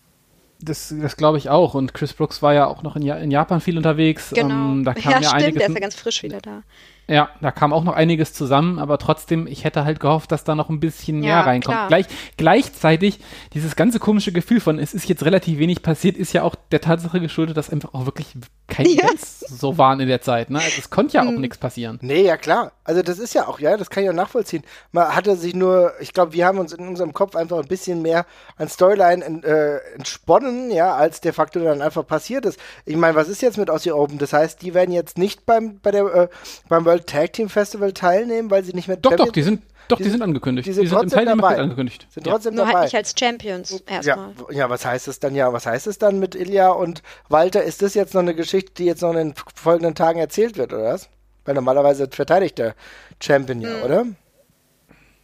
Das, 0.60 0.94
das 0.98 1.16
glaube 1.16 1.38
ich 1.38 1.50
auch. 1.50 1.74
Und 1.74 1.94
Chris 1.94 2.12
Brooks 2.12 2.40
war 2.40 2.54
ja 2.54 2.66
auch 2.66 2.82
noch 2.82 2.96
in, 2.96 3.02
ja 3.02 3.16
in 3.16 3.30
Japan 3.30 3.60
viel 3.60 3.76
unterwegs. 3.76 4.30
Genau. 4.34 4.72
Ähm, 4.72 4.84
da 4.84 4.94
kam 4.94 5.12
ja, 5.12 5.20
ja 5.20 5.28
stimmt, 5.28 5.34
einiges 5.34 5.58
der 5.58 5.68
ist 5.68 5.74
ja 5.74 5.80
ganz 5.80 5.94
frisch 5.96 6.22
wieder 6.22 6.40
da. 6.40 6.62
Ja, 7.06 7.28
da 7.40 7.50
kam 7.50 7.72
auch 7.72 7.84
noch 7.84 7.94
einiges 7.94 8.32
zusammen, 8.32 8.78
aber 8.78 8.98
trotzdem, 8.98 9.46
ich 9.46 9.64
hätte 9.64 9.84
halt 9.84 10.00
gehofft, 10.00 10.32
dass 10.32 10.44
da 10.44 10.54
noch 10.54 10.70
ein 10.70 10.80
bisschen 10.80 11.20
mehr 11.20 11.30
ja, 11.30 11.40
reinkommt. 11.42 11.88
Gleich, 11.88 12.06
gleichzeitig, 12.36 13.20
dieses 13.52 13.76
ganze 13.76 13.98
komische 13.98 14.32
Gefühl 14.32 14.60
von, 14.60 14.78
es 14.78 14.94
ist 14.94 15.08
jetzt 15.08 15.24
relativ 15.24 15.58
wenig 15.58 15.82
passiert, 15.82 16.16
ist 16.16 16.32
ja 16.32 16.42
auch 16.42 16.54
der 16.70 16.80
Tatsache 16.80 17.20
geschuldet, 17.20 17.56
dass 17.56 17.68
einfach 17.68 17.92
auch 17.92 18.06
wirklich 18.06 18.28
keine 18.66 18.88
ja. 18.88 19.04
Events 19.04 19.40
so 19.40 19.76
waren 19.76 20.00
in 20.00 20.08
der 20.08 20.22
Zeit. 20.22 20.48
Ne? 20.48 20.58
Also 20.58 20.76
es 20.78 20.88
konnte 20.88 21.14
ja 21.14 21.22
auch 21.22 21.28
hm. 21.28 21.40
nichts 21.40 21.58
passieren. 21.58 21.98
Nee, 22.00 22.22
ja 22.22 22.38
klar. 22.38 22.72
Also 22.84 23.02
das 23.02 23.18
ist 23.18 23.34
ja 23.34 23.46
auch, 23.46 23.60
ja, 23.60 23.76
das 23.76 23.90
kann 23.90 24.04
ich 24.04 24.10
auch 24.10 24.14
nachvollziehen. 24.14 24.62
Man 24.92 25.14
hatte 25.14 25.36
sich 25.36 25.54
nur, 25.54 25.92
ich 26.00 26.12
glaube, 26.12 26.32
wir 26.32 26.46
haben 26.46 26.58
uns 26.58 26.72
in 26.72 26.86
unserem 26.86 27.12
Kopf 27.12 27.36
einfach 27.36 27.58
ein 27.58 27.68
bisschen 27.68 28.02
mehr 28.02 28.24
an 28.56 28.68
Storyline 28.68 29.24
ent, 29.24 29.44
äh, 29.44 29.78
entsponnen, 29.94 30.70
ja, 30.70 30.94
als 30.94 31.20
de 31.20 31.32
facto 31.32 31.60
dann 31.60 31.82
einfach 31.82 32.06
passiert 32.06 32.46
ist. 32.46 32.58
Ich 32.86 32.96
meine, 32.96 33.14
was 33.14 33.28
ist 33.28 33.42
jetzt 33.42 33.58
mit 33.58 33.68
Aussie 33.68 33.92
Open? 33.92 34.18
Das 34.18 34.32
heißt, 34.32 34.62
die 34.62 34.72
werden 34.72 34.92
jetzt 34.92 35.18
nicht 35.18 35.44
beim, 35.44 35.80
bei 35.80 35.90
der, 35.90 36.04
äh, 36.04 36.28
beim 36.68 36.84
World 36.84 36.93
Tag 37.00 37.32
Team 37.32 37.48
Festival 37.48 37.92
teilnehmen, 37.92 38.50
weil 38.50 38.64
sie 38.64 38.72
nicht 38.72 38.88
mehr 38.88 38.96
Doch, 38.96 39.10
Champions 39.10 39.28
doch, 39.28 39.32
die 39.32 39.42
sind 39.42 39.62
doch, 39.88 39.98
die, 39.98 40.04
die 40.04 40.10
sind, 40.10 40.22
angekündigt. 40.22 40.66
Die 40.66 40.72
sind, 40.72 40.84
die 40.84 40.88
sind 40.88 40.98
trotzdem 40.98 41.26
dabei. 41.26 41.58
angekündigt. 41.58 42.06
Sind 42.10 42.26
trotzdem 42.26 42.54
Nur 42.54 42.64
halt 42.64 42.74
dabei. 42.74 42.80
halt 42.80 42.92
nicht 42.92 42.96
als 42.96 43.14
Champions 43.18 43.82
erstmal. 43.86 44.32
Ja, 44.50 44.56
ja, 44.56 44.70
was 44.70 44.86
heißt 44.86 45.08
es 45.08 45.20
dann 45.20 45.34
ja? 45.34 45.52
Was 45.52 45.66
heißt 45.66 45.86
es 45.86 45.98
dann 45.98 46.18
mit 46.18 46.34
Ilya 46.34 46.70
und 46.70 47.02
Walter? 47.28 47.62
Ist 47.62 47.82
das 47.82 47.94
jetzt 47.94 48.14
noch 48.14 48.22
eine 48.22 48.34
Geschichte, 48.34 48.72
die 48.78 48.84
jetzt 48.84 49.02
noch 49.02 49.10
in 49.10 49.16
den 49.16 49.34
folgenden 49.54 49.94
Tagen 49.94 50.18
erzählt 50.18 50.56
wird, 50.56 50.72
oder 50.72 50.84
was? 50.84 51.10
Weil 51.44 51.54
normalerweise 51.54 52.08
verteidigt 52.10 52.58
der 52.58 52.74
Champion 53.20 53.60
ja, 53.60 53.68
hm. 53.68 53.82
oder? 53.82 54.06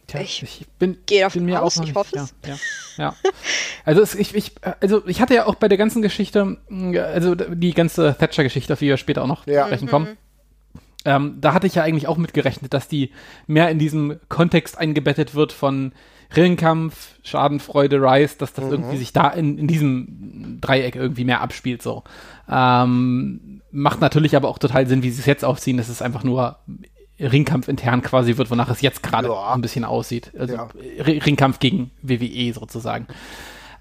Tja, 0.05 0.21
ich, 0.21 0.43
ich 0.43 0.67
bin, 0.77 0.97
gehe 1.05 1.21
davon 1.21 1.39
bin 1.39 1.45
mir 1.45 1.61
aus, 1.61 1.79
auch 1.79 1.83
ich 1.83 1.95
hoffe 1.95 2.17
es. 2.17 2.33
Ja, 2.45 2.57
ja, 2.97 3.15
Also, 3.85 4.01
es, 4.01 4.13
ich, 4.13 4.35
ich, 4.35 4.53
also 4.79 5.07
ich 5.07 5.21
hatte 5.21 5.33
ja 5.33 5.47
auch 5.47 5.55
bei 5.55 5.69
der 5.69 5.77
ganzen 5.77 6.01
Geschichte, 6.01 6.57
also 6.95 7.33
die 7.35 7.73
ganze 7.73 8.15
Thatcher-Geschichte, 8.19 8.73
auf 8.73 8.79
die 8.79 8.87
wir 8.87 8.97
später 8.97 9.23
auch 9.23 9.27
noch 9.27 9.47
ja. 9.47 9.65
sprechen 9.65 9.87
kommen, 9.87 10.09
mhm. 10.09 10.17
Ähm, 11.05 11.37
da 11.41 11.53
hatte 11.53 11.67
ich 11.67 11.75
ja 11.75 11.83
eigentlich 11.83 12.07
auch 12.07 12.17
mitgerechnet, 12.17 12.73
dass 12.73 12.87
die 12.87 13.11
mehr 13.47 13.69
in 13.69 13.79
diesem 13.79 14.19
Kontext 14.29 14.77
eingebettet 14.77 15.33
wird 15.33 15.51
von 15.51 15.93
Ringkampf, 16.35 17.15
Schadenfreude, 17.23 17.97
Rise, 18.01 18.35
dass 18.37 18.53
das 18.53 18.65
mhm. 18.65 18.71
irgendwie 18.71 18.97
sich 18.97 19.11
da 19.11 19.29
in, 19.29 19.57
in 19.57 19.67
diesem 19.67 20.59
Dreieck 20.61 20.95
irgendwie 20.95 21.25
mehr 21.25 21.41
abspielt. 21.41 21.81
So 21.81 22.03
ähm, 22.49 23.61
macht 23.71 24.01
natürlich 24.01 24.35
aber 24.35 24.47
auch 24.47 24.59
total 24.59 24.87
Sinn, 24.87 25.03
wie 25.03 25.11
sie 25.11 25.19
es 25.19 25.25
jetzt 25.25 25.43
aufziehen. 25.43 25.77
dass 25.77 25.89
es 25.89 26.01
einfach 26.01 26.23
nur 26.23 26.57
Ringkampf 27.19 27.67
intern 27.67 28.01
quasi 28.01 28.37
wird, 28.37 28.49
wonach 28.49 28.69
es 28.69 28.81
jetzt 28.81 29.03
gerade 29.03 29.27
ja. 29.27 29.53
ein 29.53 29.61
bisschen 29.61 29.83
aussieht. 29.83 30.31
Also 30.37 30.55
ja. 30.55 30.69
Ringkampf 30.99 31.59
gegen 31.59 31.91
WWE 32.01 32.53
sozusagen. 32.53 33.07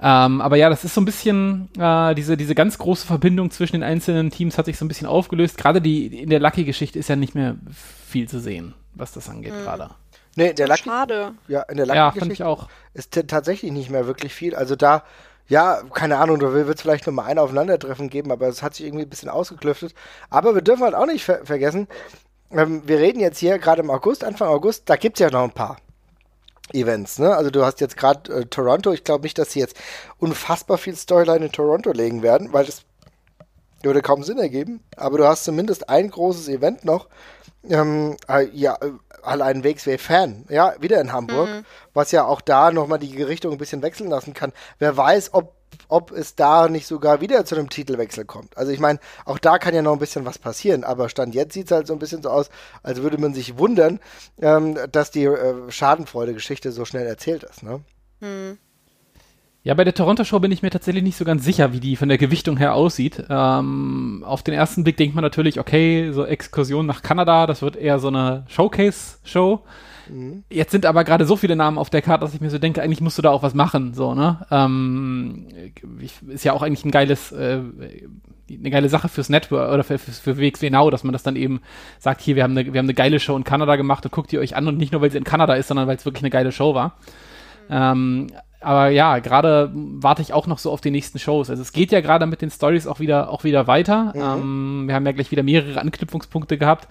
Ähm, 0.02 0.40
aber 0.40 0.56
ja, 0.56 0.70
das 0.70 0.84
ist 0.84 0.94
so 0.94 1.00
ein 1.00 1.04
bisschen, 1.04 1.68
äh, 1.78 2.14
diese, 2.14 2.36
diese 2.36 2.54
ganz 2.54 2.78
große 2.78 3.06
Verbindung 3.06 3.50
zwischen 3.50 3.74
den 3.74 3.82
einzelnen 3.82 4.30
Teams 4.30 4.56
hat 4.56 4.64
sich 4.64 4.78
so 4.78 4.84
ein 4.84 4.88
bisschen 4.88 5.06
aufgelöst. 5.06 5.58
Gerade 5.58 5.80
die 5.80 6.22
in 6.22 6.30
der 6.30 6.40
Lucky-Geschichte 6.40 6.98
ist 6.98 7.08
ja 7.08 7.16
nicht 7.16 7.34
mehr 7.34 7.56
viel 8.06 8.28
zu 8.28 8.40
sehen, 8.40 8.74
was 8.94 9.12
das 9.12 9.28
angeht 9.28 9.52
mhm. 9.52 9.62
gerade. 9.62 9.90
Nee, 10.36 10.52
der 10.54 10.68
Lucky, 10.68 10.84
Schade. 10.84 11.32
Ja, 11.48 11.62
in 11.62 11.76
der 11.76 11.86
Lucky-Geschichte 11.86 12.44
ja, 12.44 12.68
ist 12.94 13.12
tatsächlich 13.28 13.72
nicht 13.72 13.90
mehr 13.90 14.06
wirklich 14.06 14.32
viel. 14.32 14.54
Also 14.54 14.74
da, 14.74 15.02
ja, 15.48 15.82
keine 15.92 16.18
Ahnung, 16.18 16.38
da 16.38 16.52
wird 16.52 16.68
es 16.68 16.80
vielleicht 16.80 17.06
nur 17.06 17.14
mal 17.14 17.24
ein 17.24 17.38
Aufeinandertreffen 17.38 18.08
geben, 18.08 18.32
aber 18.32 18.48
es 18.48 18.62
hat 18.62 18.74
sich 18.74 18.86
irgendwie 18.86 19.04
ein 19.04 19.10
bisschen 19.10 19.28
ausgeklüftet. 19.28 19.94
Aber 20.30 20.54
wir 20.54 20.62
dürfen 20.62 20.84
halt 20.84 20.94
auch 20.94 21.06
nicht 21.06 21.24
ver 21.24 21.44
vergessen, 21.44 21.88
ähm, 22.52 22.82
wir 22.86 22.98
reden 22.98 23.20
jetzt 23.20 23.38
hier 23.38 23.58
gerade 23.58 23.82
im 23.82 23.90
August, 23.90 24.24
Anfang 24.24 24.48
August, 24.48 24.88
da 24.88 24.96
gibt 24.96 25.20
es 25.20 25.24
ja 25.24 25.30
noch 25.30 25.44
ein 25.44 25.52
paar. 25.52 25.76
Events, 26.72 27.18
ne? 27.18 27.34
Also 27.34 27.50
du 27.50 27.64
hast 27.64 27.80
jetzt 27.80 27.96
gerade 27.96 28.32
äh, 28.32 28.46
Toronto. 28.46 28.92
Ich 28.92 29.04
glaube 29.04 29.22
nicht, 29.22 29.38
dass 29.38 29.52
sie 29.52 29.60
jetzt 29.60 29.76
unfassbar 30.18 30.78
viel 30.78 30.96
Storyline 30.96 31.46
in 31.46 31.52
Toronto 31.52 31.92
legen 31.92 32.22
werden, 32.22 32.52
weil 32.52 32.66
das 32.66 32.82
würde 33.82 34.02
kaum 34.02 34.22
Sinn 34.22 34.38
ergeben. 34.38 34.82
Aber 34.96 35.18
du 35.18 35.26
hast 35.26 35.44
zumindest 35.44 35.88
ein 35.88 36.10
großes 36.10 36.48
Event 36.48 36.84
noch. 36.84 37.08
Ähm, 37.68 38.16
äh, 38.28 38.48
ja, 38.52 38.76
äh, 38.80 38.92
allein 39.22 39.64
WXW-Fan, 39.64 40.46
ja, 40.48 40.74
wieder 40.80 41.00
in 41.00 41.12
Hamburg, 41.12 41.48
mhm. 41.48 41.64
was 41.92 42.10
ja 42.10 42.24
auch 42.24 42.40
da 42.40 42.70
nochmal 42.70 42.98
die 42.98 43.22
Richtung 43.22 43.52
ein 43.52 43.58
bisschen 43.58 43.82
wechseln 43.82 44.08
lassen 44.08 44.32
kann. 44.32 44.52
Wer 44.78 44.96
weiß, 44.96 45.34
ob 45.34 45.59
ob 45.88 46.12
es 46.12 46.34
da 46.34 46.68
nicht 46.68 46.86
sogar 46.86 47.20
wieder 47.20 47.44
zu 47.44 47.56
einem 47.56 47.68
Titelwechsel 47.68 48.24
kommt. 48.24 48.56
Also 48.56 48.72
ich 48.72 48.80
meine, 48.80 48.98
auch 49.24 49.38
da 49.38 49.58
kann 49.58 49.74
ja 49.74 49.82
noch 49.82 49.92
ein 49.92 49.98
bisschen 49.98 50.24
was 50.24 50.38
passieren, 50.38 50.84
aber 50.84 51.08
Stand 51.08 51.34
jetzt 51.34 51.54
sieht 51.54 51.66
es 51.66 51.72
halt 51.72 51.86
so 51.86 51.92
ein 51.92 51.98
bisschen 51.98 52.22
so 52.22 52.30
aus, 52.30 52.50
als 52.82 53.02
würde 53.02 53.18
man 53.18 53.34
sich 53.34 53.58
wundern, 53.58 54.00
ähm, 54.40 54.76
dass 54.92 55.10
die 55.10 55.24
äh, 55.24 55.70
Schadenfreude-Geschichte 55.70 56.72
so 56.72 56.84
schnell 56.84 57.06
erzählt 57.06 57.44
ist. 57.44 57.62
Ne? 57.62 57.80
Hm. 58.20 58.58
Ja, 59.62 59.74
bei 59.74 59.84
der 59.84 59.92
Toronto-Show 59.92 60.40
bin 60.40 60.52
ich 60.52 60.62
mir 60.62 60.70
tatsächlich 60.70 61.04
nicht 61.04 61.18
so 61.18 61.26
ganz 61.26 61.44
sicher, 61.44 61.74
wie 61.74 61.80
die 61.80 61.96
von 61.96 62.08
der 62.08 62.16
Gewichtung 62.16 62.56
her 62.56 62.74
aussieht. 62.74 63.24
Ähm, 63.28 64.24
auf 64.26 64.42
den 64.42 64.54
ersten 64.54 64.84
Blick 64.84 64.96
denkt 64.96 65.14
man 65.14 65.22
natürlich, 65.22 65.60
okay, 65.60 66.12
so 66.12 66.24
Exkursion 66.24 66.86
nach 66.86 67.02
Kanada, 67.02 67.46
das 67.46 67.60
wird 67.60 67.76
eher 67.76 67.98
so 67.98 68.08
eine 68.08 68.46
Showcase-Show. 68.48 69.60
Mhm. 70.10 70.44
Jetzt 70.50 70.72
sind 70.72 70.86
aber 70.86 71.04
gerade 71.04 71.24
so 71.24 71.36
viele 71.36 71.56
Namen 71.56 71.78
auf 71.78 71.90
der 71.90 72.02
Karte, 72.02 72.24
dass 72.24 72.34
ich 72.34 72.40
mir 72.40 72.50
so 72.50 72.58
denke, 72.58 72.82
eigentlich 72.82 73.00
musst 73.00 73.18
du 73.18 73.22
da 73.22 73.30
auch 73.30 73.42
was 73.42 73.54
machen, 73.54 73.94
so, 73.94 74.14
ne? 74.14 74.44
Ähm, 74.50 75.46
ist 76.28 76.44
ja 76.44 76.52
auch 76.52 76.62
eigentlich 76.62 76.84
ein 76.84 76.90
geiles, 76.90 77.32
äh, 77.32 77.60
eine 78.50 78.70
geile 78.70 78.88
Sache 78.88 79.08
fürs 79.08 79.28
Network 79.28 79.72
oder 79.72 79.84
für, 79.84 79.98
für, 79.98 80.12
für 80.12 80.38
WXW 80.38 80.70
Now, 80.70 80.90
dass 80.90 81.04
man 81.04 81.12
das 81.12 81.22
dann 81.22 81.36
eben 81.36 81.60
sagt, 81.98 82.20
hier, 82.20 82.36
wir 82.36 82.42
haben, 82.42 82.56
eine, 82.56 82.72
wir 82.72 82.78
haben 82.78 82.86
eine 82.86 82.94
geile 82.94 83.20
Show 83.20 83.36
in 83.36 83.44
Kanada 83.44 83.76
gemacht 83.76 84.04
und 84.04 84.12
guckt 84.12 84.32
ihr 84.32 84.40
euch 84.40 84.56
an 84.56 84.66
und 84.66 84.76
nicht 84.76 84.92
nur, 84.92 85.00
weil 85.00 85.10
sie 85.10 85.18
in 85.18 85.24
Kanada 85.24 85.54
ist, 85.54 85.68
sondern 85.68 85.86
weil 85.86 85.96
es 85.96 86.04
wirklich 86.04 86.22
eine 86.22 86.30
geile 86.30 86.52
Show 86.52 86.74
war. 86.74 86.96
Mhm. 87.68 87.74
Ähm, 87.74 88.26
aber 88.62 88.90
ja, 88.90 89.18
gerade 89.20 89.70
warte 89.74 90.20
ich 90.20 90.34
auch 90.34 90.46
noch 90.46 90.58
so 90.58 90.70
auf 90.70 90.82
die 90.82 90.90
nächsten 90.90 91.18
Shows. 91.18 91.48
Also 91.48 91.62
es 91.62 91.72
geht 91.72 91.92
ja 91.92 92.00
gerade 92.02 92.26
mit 92.26 92.42
den 92.42 92.50
Stories 92.50 92.86
auch 92.86 93.00
wieder, 93.00 93.30
auch 93.30 93.42
wieder 93.42 93.66
weiter. 93.66 94.12
Mhm. 94.14 94.42
Ähm, 94.42 94.88
wir 94.88 94.94
haben 94.94 95.06
ja 95.06 95.12
gleich 95.12 95.30
wieder 95.30 95.42
mehrere 95.42 95.80
Anknüpfungspunkte 95.80 96.58
gehabt. 96.58 96.86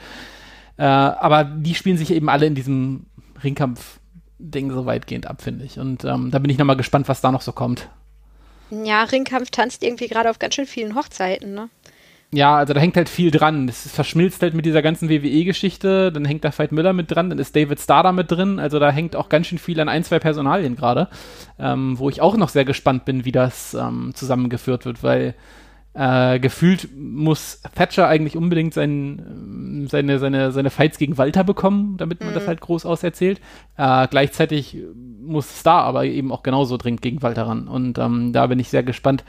Äh, 0.80 0.84
aber 0.84 1.44
die 1.44 1.76
spielen 1.76 1.98
sich 1.98 2.12
eben 2.12 2.30
alle 2.30 2.46
in 2.46 2.56
diesem 2.56 3.06
Ringkampf-Ding 3.44 4.72
so 4.72 4.86
weitgehend 4.86 5.28
ab, 5.28 5.42
finde 5.42 5.66
ich. 5.66 5.78
Und 5.78 6.06
ähm, 6.06 6.32
da 6.32 6.40
bin 6.40 6.50
ich 6.50 6.58
nochmal 6.58 6.78
gespannt, 6.78 7.10
was 7.10 7.20
da 7.20 7.34
noch 7.34 7.42
so 7.42 7.52
kommt. 7.52 7.90
Ja, 8.72 9.04
Ringkampf 9.04 9.50
tanzt 9.52 9.84
irgendwie 9.84 10.08
gerade 10.08 10.30
auf 10.30 10.40
ganz 10.40 10.56
schön 10.56 10.66
vielen 10.66 10.96
Hochzeiten, 10.96 11.54
ne? 11.54 11.70
Ja, 12.32 12.58
also 12.58 12.74
da 12.74 12.80
hängt 12.80 12.96
halt 12.96 13.10
viel 13.10 13.32
dran. 13.32 13.68
Es 13.68 13.90
verschmilzt 13.92 14.42
halt 14.42 14.54
mit 14.54 14.66
dieser 14.66 14.82
ganzen 14.82 15.10
WWE-Geschichte. 15.10 16.12
Dann 16.12 16.26
hängt 16.26 16.46
da 16.46 16.58
Veit 16.58 16.72
Miller 16.72 16.94
mit 16.94 17.12
dran, 17.12 17.30
dann 17.30 17.40
ist 17.40 17.56
David 17.56 17.80
Starr 17.80 18.04
da 18.04 18.12
mit 18.14 18.32
drin. 18.32 18.60
Also 18.60 18.80
da 18.80 18.92
hängt 18.92 19.16
auch 19.18 19.28
ganz 19.28 19.48
schön 19.48 19.58
viel 19.58 19.80
an 19.82 19.90
ein, 19.90 20.04
zwei 20.04 20.20
Personalien 20.20 20.76
gerade, 20.76 21.10
ähm, 21.58 21.98
wo 21.98 22.08
ich 22.08 22.22
auch 22.22 22.38
noch 22.38 22.50
sehr 22.50 22.66
gespannt 22.66 23.04
bin, 23.04 23.26
wie 23.26 23.32
das 23.32 23.74
ähm, 23.74 24.12
zusammengeführt 24.14 24.86
wird, 24.86 25.02
weil 25.02 25.34
äh, 25.94 26.40
gefühlt 26.40 26.90
muss 26.96 27.62
Thatcher 27.76 28.08
eigentlich 28.08 28.38
unbedingt 28.38 28.74
sein, 28.74 29.88
seine, 29.90 30.20
seine, 30.20 30.52
seine 30.52 30.70
Fights 30.70 30.98
gegen 30.98 31.18
Walter 31.18 31.44
bekommen, 31.44 31.98
damit 31.98 32.20
man 32.22 32.30
mhm. 32.30 32.36
das 32.36 32.48
halt 32.48 32.62
groß 32.62 32.86
auserzählt. 32.86 33.40
Äh, 33.78 34.08
gleichzeitig 34.08 34.78
muss 35.22 35.60
Star 35.60 35.84
aber 35.84 36.06
eben 36.06 36.32
auch 36.32 36.44
genauso 36.44 36.78
dringend 36.78 37.02
gegen 37.02 37.22
Walter 37.22 37.48
ran. 37.48 37.68
Und 37.68 37.98
ähm, 37.98 38.34
da 38.34 38.48
bin 38.48 38.60
ich 38.60 38.70
sehr 38.70 38.84
gespannt, 38.84 39.24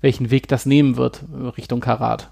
welchen 0.00 0.30
Weg 0.30 0.48
das 0.48 0.66
nehmen 0.66 0.96
wird 0.96 1.24
Richtung 1.56 1.80
Karat. 1.80 2.30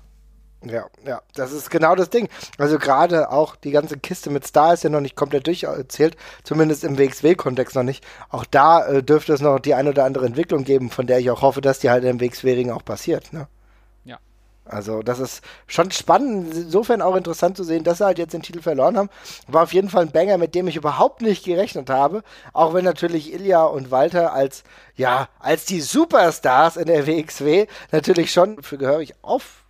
Ja, 0.63 0.87
ja, 1.07 1.23
das 1.35 1.53
ist 1.53 1.71
genau 1.71 1.95
das 1.95 2.11
Ding. 2.11 2.29
Also 2.59 2.79
gerade 2.79 3.31
auch 3.31 3.57
die 3.57 3.71
ganze 3.71 3.99
Kiste 3.99 4.29
mit 4.29 4.47
Star 4.47 4.75
ist 4.75 4.85
ja 4.85 4.91
noch 4.91 5.01
nicht 5.01 5.17
komplett 5.17 5.47
durcherzählt, 5.47 6.19
zumindest 6.45 6.85
im 6.85 6.99
WXW-Kontext 6.99 7.75
noch 7.77 7.83
nicht. 7.83 8.05
Auch 8.29 8.45
da 8.45 8.87
äh, 8.87 9.03
dürfte 9.03 9.33
es 9.33 9.41
noch 9.41 9.59
die 9.59 9.73
eine 9.73 9.91
oder 9.91 10.05
andere 10.05 10.27
Entwicklung 10.27 10.65
geben, 10.65 10.91
von 10.91 11.07
der 11.07 11.19
ich 11.19 11.31
auch 11.31 11.41
hoffe, 11.41 11.63
dass 11.63 11.79
die 11.79 11.89
halt 11.89 12.05
im 12.05 12.21
WXW-Ring 12.21 12.71
auch 12.71 12.85
passiert. 12.85 13.33
Ne? 13.33 13.49
Also 14.71 15.03
das 15.03 15.19
ist 15.19 15.43
schon 15.67 15.91
spannend, 15.91 16.55
insofern 16.55 17.03
auch 17.03 17.17
interessant 17.17 17.57
zu 17.57 17.65
sehen, 17.65 17.85
dass 17.85 17.99
sie 17.99 18.05
halt 18.05 18.19
jetzt 18.19 18.33
den 18.33 18.43
Titel 18.43 18.63
verloren 18.63 18.97
haben. 18.97 19.11
War 19.49 19.65
auf 19.65 19.73
jeden 19.73 19.91
Fall 19.91 20.03
ein 20.03 20.13
Banger, 20.13 20.39
mit 20.39 20.55
dem 20.55 20.69
ich 20.69 20.77
überhaupt 20.77 21.23
nicht 21.23 21.45
gerechnet 21.45 21.91
habe. 21.91 22.23
Auch 22.53 22.73
wenn 22.75 22.85
natürlich 22.85 23.33
Ilya 23.33 23.65
und 23.65 23.91
Walter 23.91 24.33
als, 24.33 24.63
ja, 24.97 25.29
als 25.39 25.65
die 25.65 25.81
Superstars 25.81 26.77
in 26.77 26.87
der 26.87 27.07
WXW 27.07 27.67
natürlich 27.91 28.33
schon 28.33 28.63
für 28.63 28.79
gehörig 28.79 29.15
auf 29.23 29.61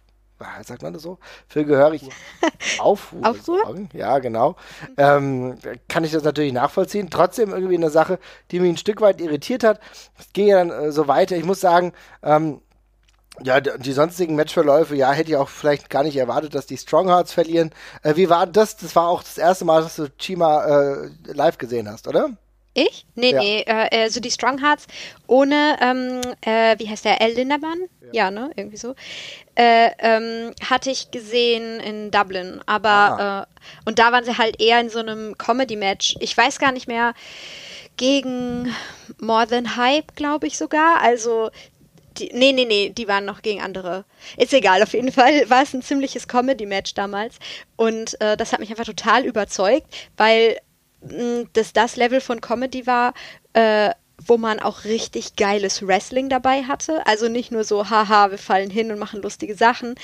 sagt 0.63 0.83
man 0.83 0.93
das 0.93 1.03
so, 1.03 1.19
für 1.49 1.65
gehörig 1.65 2.09
Aufruhr, 2.79 3.27
Aufruhr? 3.27 3.89
Ja, 3.93 4.19
genau. 4.21 4.57
Ähm, 4.97 5.59
kann 5.89 6.05
ich 6.05 6.13
das 6.13 6.23
natürlich 6.23 6.53
nachvollziehen. 6.53 7.11
Trotzdem 7.11 7.51
irgendwie 7.51 7.77
eine 7.77 7.91
Sache, 7.91 8.19
die 8.51 8.61
mich 8.61 8.71
ein 8.71 8.77
Stück 8.79 9.01
weit 9.01 9.21
irritiert 9.21 9.65
hat. 9.65 9.81
Es 10.19 10.33
ging 10.33 10.47
ja 10.47 10.65
dann 10.65 10.71
äh, 10.71 10.93
so 10.93 11.09
weiter. 11.09 11.37
Ich 11.37 11.45
muss 11.45 11.61
sagen, 11.61 11.93
ähm, 12.23 12.63
ja, 13.43 13.61
die 13.61 13.93
sonstigen 13.93 14.37
Matchverläufe, 14.37 14.95
ja, 14.97 15.13
hätte 15.13 15.31
ich 15.31 15.37
auch 15.37 15.49
vielleicht 15.49 15.91
gar 15.91 16.03
nicht 16.03 16.17
erwartet, 16.17 16.55
dass 16.55 16.67
die 16.67 16.77
Stronghearts 16.77 17.33
verlieren. 17.33 17.71
Äh, 18.03 18.17
wie 18.17 18.29
war 18.29 18.47
das? 18.47 18.77
Das 18.77 18.95
war 18.97 19.09
auch 19.09 19.23
das 19.23 19.39
erste 19.39 19.65
Mal, 19.65 19.83
dass 19.83 19.97
du 19.97 20.09
Chima 20.19 20.65
äh, 20.65 21.11
live 21.33 21.59
gesehen 21.59 21.89
hast, 21.89 22.09
oder? 22.09 22.31
Ich? 22.73 23.05
Nee, 23.17 23.33
ja. 23.33 23.41
nee, 23.41 23.61
äh, 23.63 24.03
also 24.03 24.21
die 24.21 24.31
Stronghearts 24.31 24.87
ohne, 25.27 25.77
ähm, 25.81 26.21
äh, 26.43 26.79
wie 26.79 26.89
heißt 26.89 27.05
der, 27.05 27.21
L. 27.21 27.35
Lindermann? 27.35 27.81
Ja. 28.13 28.25
ja, 28.25 28.31
ne, 28.31 28.51
irgendwie 28.55 28.77
so. 28.77 28.95
Äh, 29.57 29.91
ähm, 29.99 30.53
hatte 30.69 30.91
ich 30.91 31.11
gesehen 31.11 31.81
in 31.81 32.11
Dublin, 32.11 32.61
aber, 32.67 33.47
äh, 33.49 33.89
und 33.89 33.99
da 33.99 34.13
waren 34.13 34.25
sie 34.25 34.39
halt 34.39 34.61
eher 34.61 34.81
in 34.81 34.89
so 34.89 35.01
einem 35.01 35.37
Comedy-Match. 35.37 36.17
Ich 36.21 36.37
weiß 36.37 36.59
gar 36.59 36.73
nicht 36.73 36.87
mehr, 36.87 37.15
gegen 37.97 38.75
More 39.21 39.47
Than 39.49 39.77
Hype, 39.77 40.15
glaube 40.15 40.47
ich 40.47 40.57
sogar. 40.57 41.03
Also, 41.03 41.51
die, 42.21 42.31
nee, 42.33 42.53
nee, 42.53 42.65
nee, 42.65 42.91
die 42.91 43.09
waren 43.09 43.25
noch 43.25 43.43
gegen 43.43 43.61
andere. 43.61 44.05
Ist 44.37 44.53
egal, 44.53 44.83
auf 44.83 44.93
jeden 44.93 45.13
Fall 45.13 45.49
war 45.49 45.63
es 45.63 45.75
ein 45.75 45.83
ziemliches 45.83 46.29
Comedy-Match 46.29 46.95
damals. 46.95 47.37
Und 47.77 48.21
äh, 48.21 48.37
das 48.37 48.53
hat 48.53 48.61
mich 48.61 48.71
einfach 48.71 48.85
total 48.85 49.25
überzeugt, 49.25 49.87
weil 50.17 50.59
dass 51.55 51.73
das 51.73 51.97
Level 51.97 52.21
von 52.21 52.41
Comedy 52.41 52.87
war, 52.87 53.15
äh, 53.55 53.91
wo 54.23 54.37
man 54.37 54.61
auch 54.61 54.85
richtig 54.85 55.37
geiles 55.37 55.87
Wrestling 55.87 56.29
dabei 56.29 56.65
hatte. 56.65 57.07
Also 57.07 57.29
nicht 57.29 57.51
nur 57.51 57.65
so, 57.65 57.89
haha, 57.89 58.31
wir 58.31 58.39
fallen 58.39 58.71
hin 58.71 58.93
und 58.93 58.99
machen 58.99 59.23
lustige 59.23 59.55
Sachen. 59.55 59.95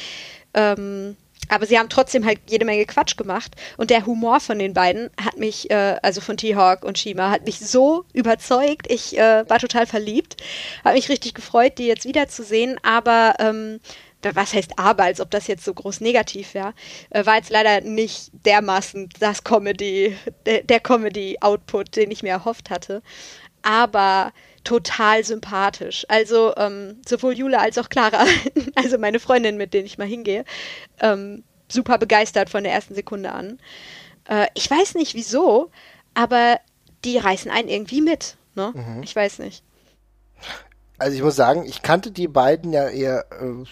Ähm, 0.54 1.16
aber 1.48 1.66
sie 1.66 1.78
haben 1.78 1.88
trotzdem 1.88 2.24
halt 2.24 2.40
jede 2.48 2.64
Menge 2.64 2.86
Quatsch 2.86 3.16
gemacht. 3.16 3.54
Und 3.76 3.90
der 3.90 4.06
Humor 4.06 4.40
von 4.40 4.58
den 4.58 4.74
beiden 4.74 5.10
hat 5.22 5.38
mich, 5.38 5.70
äh, 5.70 5.96
also 6.02 6.20
von 6.20 6.36
T-Hawk 6.36 6.84
und 6.84 6.98
Shima, 6.98 7.30
hat 7.30 7.44
mich 7.44 7.58
so 7.58 8.04
überzeugt. 8.12 8.90
Ich 8.90 9.18
äh, 9.18 9.48
war 9.48 9.58
total 9.58 9.86
verliebt. 9.86 10.36
Hat 10.84 10.94
mich 10.94 11.08
richtig 11.08 11.34
gefreut, 11.34 11.78
die 11.78 11.86
jetzt 11.86 12.04
wiederzusehen. 12.04 12.78
Aber 12.82 13.34
ähm, 13.38 13.80
was 14.22 14.54
heißt 14.54 14.72
aber, 14.76 15.04
als 15.04 15.20
ob 15.20 15.30
das 15.30 15.46
jetzt 15.46 15.64
so 15.64 15.72
groß 15.72 16.00
negativ 16.00 16.54
wäre, 16.54 16.74
äh, 17.10 17.24
war 17.26 17.36
jetzt 17.36 17.50
leider 17.50 17.80
nicht 17.82 18.30
dermaßen 18.44 19.08
das 19.20 19.44
Comedy, 19.44 20.16
der, 20.46 20.62
der 20.62 20.80
Comedy-Output, 20.80 21.96
den 21.96 22.10
ich 22.10 22.22
mir 22.22 22.30
erhofft 22.30 22.70
hatte. 22.70 23.02
Aber 23.62 24.32
total 24.66 25.24
sympathisch. 25.24 26.04
Also 26.08 26.54
ähm, 26.56 27.00
sowohl 27.06 27.34
Jule 27.34 27.60
als 27.60 27.78
auch 27.78 27.88
Clara, 27.88 28.26
also 28.74 28.98
meine 28.98 29.20
Freundin, 29.20 29.56
mit 29.56 29.72
denen 29.72 29.86
ich 29.86 29.96
mal 29.96 30.08
hingehe, 30.08 30.44
ähm, 31.00 31.44
super 31.68 31.98
begeistert 31.98 32.50
von 32.50 32.64
der 32.64 32.72
ersten 32.72 32.94
Sekunde 32.94 33.32
an. 33.32 33.60
Äh, 34.28 34.48
ich 34.54 34.68
weiß 34.68 34.94
nicht 34.94 35.14
wieso, 35.14 35.70
aber 36.14 36.58
die 37.04 37.16
reißen 37.16 37.50
einen 37.50 37.68
irgendwie 37.68 38.00
mit. 38.00 38.36
Ne? 38.56 38.72
Mhm. 38.74 39.02
Ich 39.04 39.14
weiß 39.14 39.38
nicht. 39.38 39.62
Also 40.98 41.16
ich 41.16 41.22
muss 41.22 41.36
sagen, 41.36 41.64
ich 41.64 41.82
kannte 41.82 42.10
die 42.10 42.26
beiden 42.26 42.72
ja 42.72 42.88
eher 42.88 43.26
äh, 43.30 43.64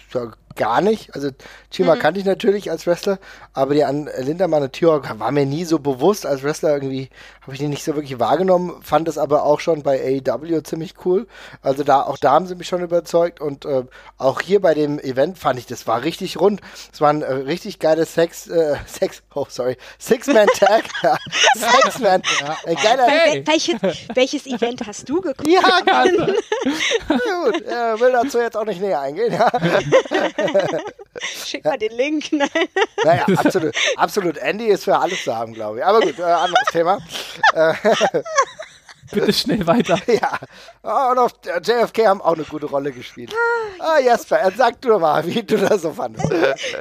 gar 0.55 0.81
nicht. 0.81 1.13
Also 1.15 1.29
Chima 1.71 1.95
mhm. 1.95 1.99
kannte 1.99 2.19
ich 2.19 2.25
natürlich 2.25 2.71
als 2.71 2.87
Wrestler, 2.87 3.19
aber 3.53 3.73
die 3.73 3.83
an 3.83 4.09
Lindermann 4.19 4.63
und 4.63 4.73
Tjork 4.73 5.19
war 5.19 5.31
mir 5.31 5.45
nie 5.45 5.65
so 5.65 5.79
bewusst 5.79 6.25
als 6.25 6.43
Wrestler. 6.43 6.73
Irgendwie 6.73 7.09
habe 7.41 7.53
ich 7.53 7.59
die 7.59 7.67
nicht 7.67 7.83
so 7.83 7.95
wirklich 7.95 8.19
wahrgenommen, 8.19 8.81
fand 8.81 9.07
es 9.07 9.17
aber 9.17 9.43
auch 9.43 9.59
schon 9.59 9.83
bei 9.83 10.21
AEW 10.25 10.61
ziemlich 10.61 10.95
cool. 11.05 11.27
Also 11.61 11.83
da, 11.83 12.01
auch 12.01 12.17
da 12.17 12.31
haben 12.31 12.47
sie 12.47 12.55
mich 12.55 12.67
schon 12.67 12.81
überzeugt 12.81 13.39
und 13.39 13.65
äh, 13.65 13.83
auch 14.17 14.41
hier 14.41 14.61
bei 14.61 14.73
dem 14.73 14.99
Event 14.99 15.37
fand 15.37 15.59
ich, 15.59 15.67
das 15.67 15.85
war 15.85 16.03
richtig 16.03 16.39
rund. 16.39 16.61
Es 16.91 17.01
war 17.01 17.09
ein 17.09 17.21
äh, 17.21 17.31
richtig 17.31 17.79
geiles 17.79 18.13
Sex, 18.13 18.47
äh, 18.47 18.75
Sex, 18.87 19.21
oh 19.33 19.45
sorry, 19.47 19.77
Six-Man-Tag. 19.99 20.85
Six-Man. 21.55 22.21
Ja. 22.41 22.57
Äh, 22.65 22.75
geiler 22.75 23.07
hey. 23.07 23.43
welches, 23.45 23.75
welches 24.13 24.45
Event 24.47 24.85
hast 24.87 25.07
du 25.07 25.21
geguckt? 25.21 25.47
Ja, 25.47 25.61
ja 25.85 26.03
gut, 27.43 27.61
äh, 27.65 27.99
will 27.99 28.11
dazu 28.11 28.39
jetzt 28.39 28.57
auch 28.57 28.65
nicht 28.65 28.81
näher 28.81 29.01
eingehen. 29.01 29.33
Ja. 29.33 29.51
Schick 31.21 31.63
mal 31.65 31.77
den 31.77 31.93
Link. 31.93 32.31
naja, 33.03 33.25
absolut, 33.37 33.75
absolut. 33.97 34.37
Andy 34.37 34.65
ist 34.65 34.83
für 34.83 34.97
alles 34.97 35.23
zu 35.23 35.35
haben, 35.35 35.53
glaube 35.53 35.79
ich. 35.79 35.85
Aber 35.85 36.01
gut, 36.01 36.19
äh, 36.19 36.23
anderes 36.23 36.67
Thema. 36.71 36.99
Äh, 37.53 37.73
Bitte 39.11 39.33
schnell 39.33 39.65
weiter. 39.67 39.99
Ja. 40.07 40.37
Oh, 40.83 41.11
und 41.11 41.17
auf 41.19 41.33
JFK 41.63 42.07
haben 42.07 42.21
auch 42.21 42.35
eine 42.35 42.43
gute 42.43 42.67
Rolle 42.67 42.91
gespielt. 42.91 43.33
Ah, 43.79 43.99
Jasper, 43.99 44.51
sag 44.55 44.81
du 44.81 44.97
mal, 44.99 45.25
wie 45.25 45.43
du 45.43 45.57
das 45.57 45.81
so 45.81 45.91
fandest. 45.91 46.27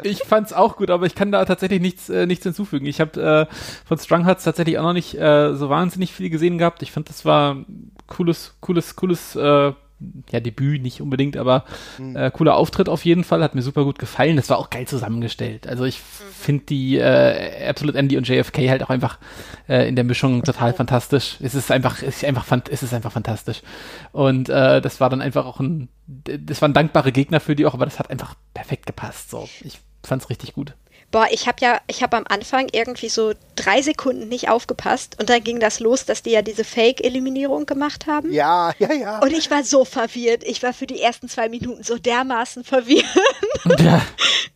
Ich 0.02 0.22
fand's 0.24 0.52
auch 0.52 0.76
gut, 0.76 0.90
aber 0.90 1.06
ich 1.06 1.14
kann 1.14 1.32
da 1.32 1.44
tatsächlich 1.44 1.80
nichts, 1.80 2.08
äh, 2.08 2.26
nichts 2.26 2.44
hinzufügen. 2.44 2.86
Ich 2.86 3.00
habe 3.00 3.48
äh, 3.50 3.54
von 3.86 3.98
Strong 3.98 4.24
Hearts 4.24 4.44
tatsächlich 4.44 4.78
auch 4.78 4.82
noch 4.84 4.92
nicht 4.92 5.14
äh, 5.18 5.54
so 5.54 5.68
wahnsinnig 5.68 6.12
viel 6.12 6.30
gesehen 6.30 6.58
gehabt. 6.58 6.82
Ich 6.82 6.92
fand, 6.92 7.08
das 7.08 7.24
war 7.24 7.56
cooles, 8.06 8.54
cooles, 8.60 8.94
cooles 8.96 9.36
äh, 9.36 9.72
ja, 10.30 10.40
Debüt 10.40 10.82
nicht 10.82 11.00
unbedingt, 11.00 11.36
aber 11.36 11.64
mhm. 11.98 12.16
äh, 12.16 12.30
cooler 12.30 12.56
Auftritt 12.56 12.88
auf 12.88 13.04
jeden 13.04 13.24
Fall, 13.24 13.42
hat 13.42 13.54
mir 13.54 13.62
super 13.62 13.84
gut 13.84 13.98
gefallen. 13.98 14.36
Das 14.36 14.50
war 14.50 14.58
auch 14.58 14.70
geil 14.70 14.86
zusammengestellt. 14.86 15.66
Also 15.66 15.84
ich 15.84 15.98
mhm. 15.98 16.32
finde 16.32 16.64
die 16.66 16.98
äh, 16.98 17.68
Absolute 17.68 17.98
Andy 17.98 18.16
und 18.16 18.28
JFK 18.28 18.68
halt 18.68 18.82
auch 18.82 18.90
einfach 18.90 19.18
äh, 19.68 19.88
in 19.88 19.96
der 19.96 20.04
Mischung 20.04 20.42
total 20.42 20.72
oh. 20.72 20.76
fantastisch. 20.76 21.36
Es 21.40 21.54
ist 21.54 21.70
einfach, 21.70 22.02
es 22.02 22.16
ist 22.16 22.24
einfach, 22.24 22.46
es 22.70 22.82
ist 22.82 22.94
einfach 22.94 23.12
fantastisch. 23.12 23.62
Und 24.12 24.48
äh, 24.48 24.80
das 24.80 25.00
war 25.00 25.10
dann 25.10 25.22
einfach 25.22 25.46
auch 25.46 25.60
ein, 25.60 25.88
das 26.06 26.60
waren 26.62 26.74
dankbare 26.74 27.12
Gegner 27.12 27.40
für 27.40 27.56
die 27.56 27.66
auch, 27.66 27.74
aber 27.74 27.84
das 27.84 27.98
hat 27.98 28.10
einfach 28.10 28.34
perfekt 28.52 28.86
gepasst. 28.86 29.30
So, 29.30 29.48
ich 29.62 29.78
fand's 30.02 30.28
richtig 30.28 30.54
gut 30.54 30.74
Boah, 31.14 31.28
ich 31.30 31.46
habe 31.46 31.58
ja, 31.60 31.80
ich 31.86 32.02
habe 32.02 32.16
am 32.16 32.24
Anfang 32.28 32.66
irgendwie 32.72 33.08
so 33.08 33.34
drei 33.54 33.82
Sekunden 33.82 34.26
nicht 34.28 34.48
aufgepasst 34.48 35.16
und 35.20 35.30
dann 35.30 35.44
ging 35.44 35.60
das 35.60 35.78
los, 35.78 36.04
dass 36.04 36.24
die 36.24 36.32
ja 36.32 36.42
diese 36.42 36.64
Fake-Eliminierung 36.64 37.66
gemacht 37.66 38.08
haben. 38.08 38.32
Ja, 38.32 38.72
ja, 38.80 38.92
ja. 38.92 39.18
Und 39.20 39.32
ich 39.32 39.48
war 39.48 39.62
so 39.62 39.84
verwirrt. 39.84 40.42
Ich 40.42 40.64
war 40.64 40.72
für 40.72 40.88
die 40.88 41.00
ersten 41.00 41.28
zwei 41.28 41.48
Minuten 41.48 41.84
so 41.84 41.98
dermaßen 41.98 42.64
verwirrt. 42.64 43.06
Ja. 43.78 44.04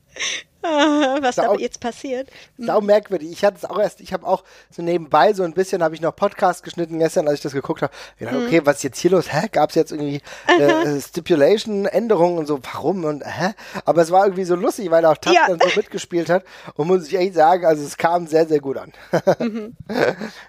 was 1.22 1.36
da 1.36 1.44
Sau- 1.44 1.58
jetzt 1.58 1.80
passiert. 1.80 2.28
Sau 2.58 2.80
merkwürdig. 2.80 3.30
Ich 3.30 3.44
hatte 3.44 3.56
es 3.58 3.64
auch 3.64 3.78
erst, 3.78 4.00
ich 4.00 4.12
habe 4.12 4.26
auch 4.26 4.44
so 4.70 4.82
nebenbei 4.82 5.32
so 5.32 5.42
ein 5.44 5.52
bisschen, 5.54 5.82
habe 5.82 5.94
ich 5.94 6.00
noch 6.00 6.14
Podcast 6.16 6.62
geschnitten 6.64 6.98
gestern, 6.98 7.26
als 7.28 7.36
ich 7.36 7.42
das 7.42 7.52
geguckt 7.52 7.82
habe. 7.82 7.92
Ich 8.18 8.26
dachte, 8.26 8.44
okay, 8.44 8.60
was 8.64 8.76
ist 8.78 8.82
jetzt 8.82 8.98
hier 8.98 9.12
los? 9.12 9.32
Hä? 9.32 9.48
Gab 9.52 9.70
es 9.70 9.76
jetzt 9.76 9.92
irgendwie 9.92 10.20
äh, 10.58 11.00
Stipulation-Änderungen 11.00 12.38
und 12.38 12.46
so? 12.46 12.58
Warum? 12.72 13.04
Und 13.04 13.24
hä? 13.24 13.54
Aber 13.84 14.02
es 14.02 14.10
war 14.10 14.24
irgendwie 14.24 14.44
so 14.44 14.54
lustig, 14.56 14.90
weil 14.90 15.04
auch 15.04 15.16
Tab 15.16 15.32
Ja. 15.32 15.46
dann 15.48 15.58
so 15.60 15.68
mitgespielt 15.76 16.28
hat. 16.28 16.44
Und 16.74 16.86
muss 16.88 17.06
ich 17.06 17.14
echt 17.16 17.34
sagen, 17.34 17.64
also 17.64 17.84
es 17.84 17.96
kam 17.96 18.26
sehr, 18.26 18.46
sehr 18.46 18.60
gut 18.60 18.78
an. 18.78 18.92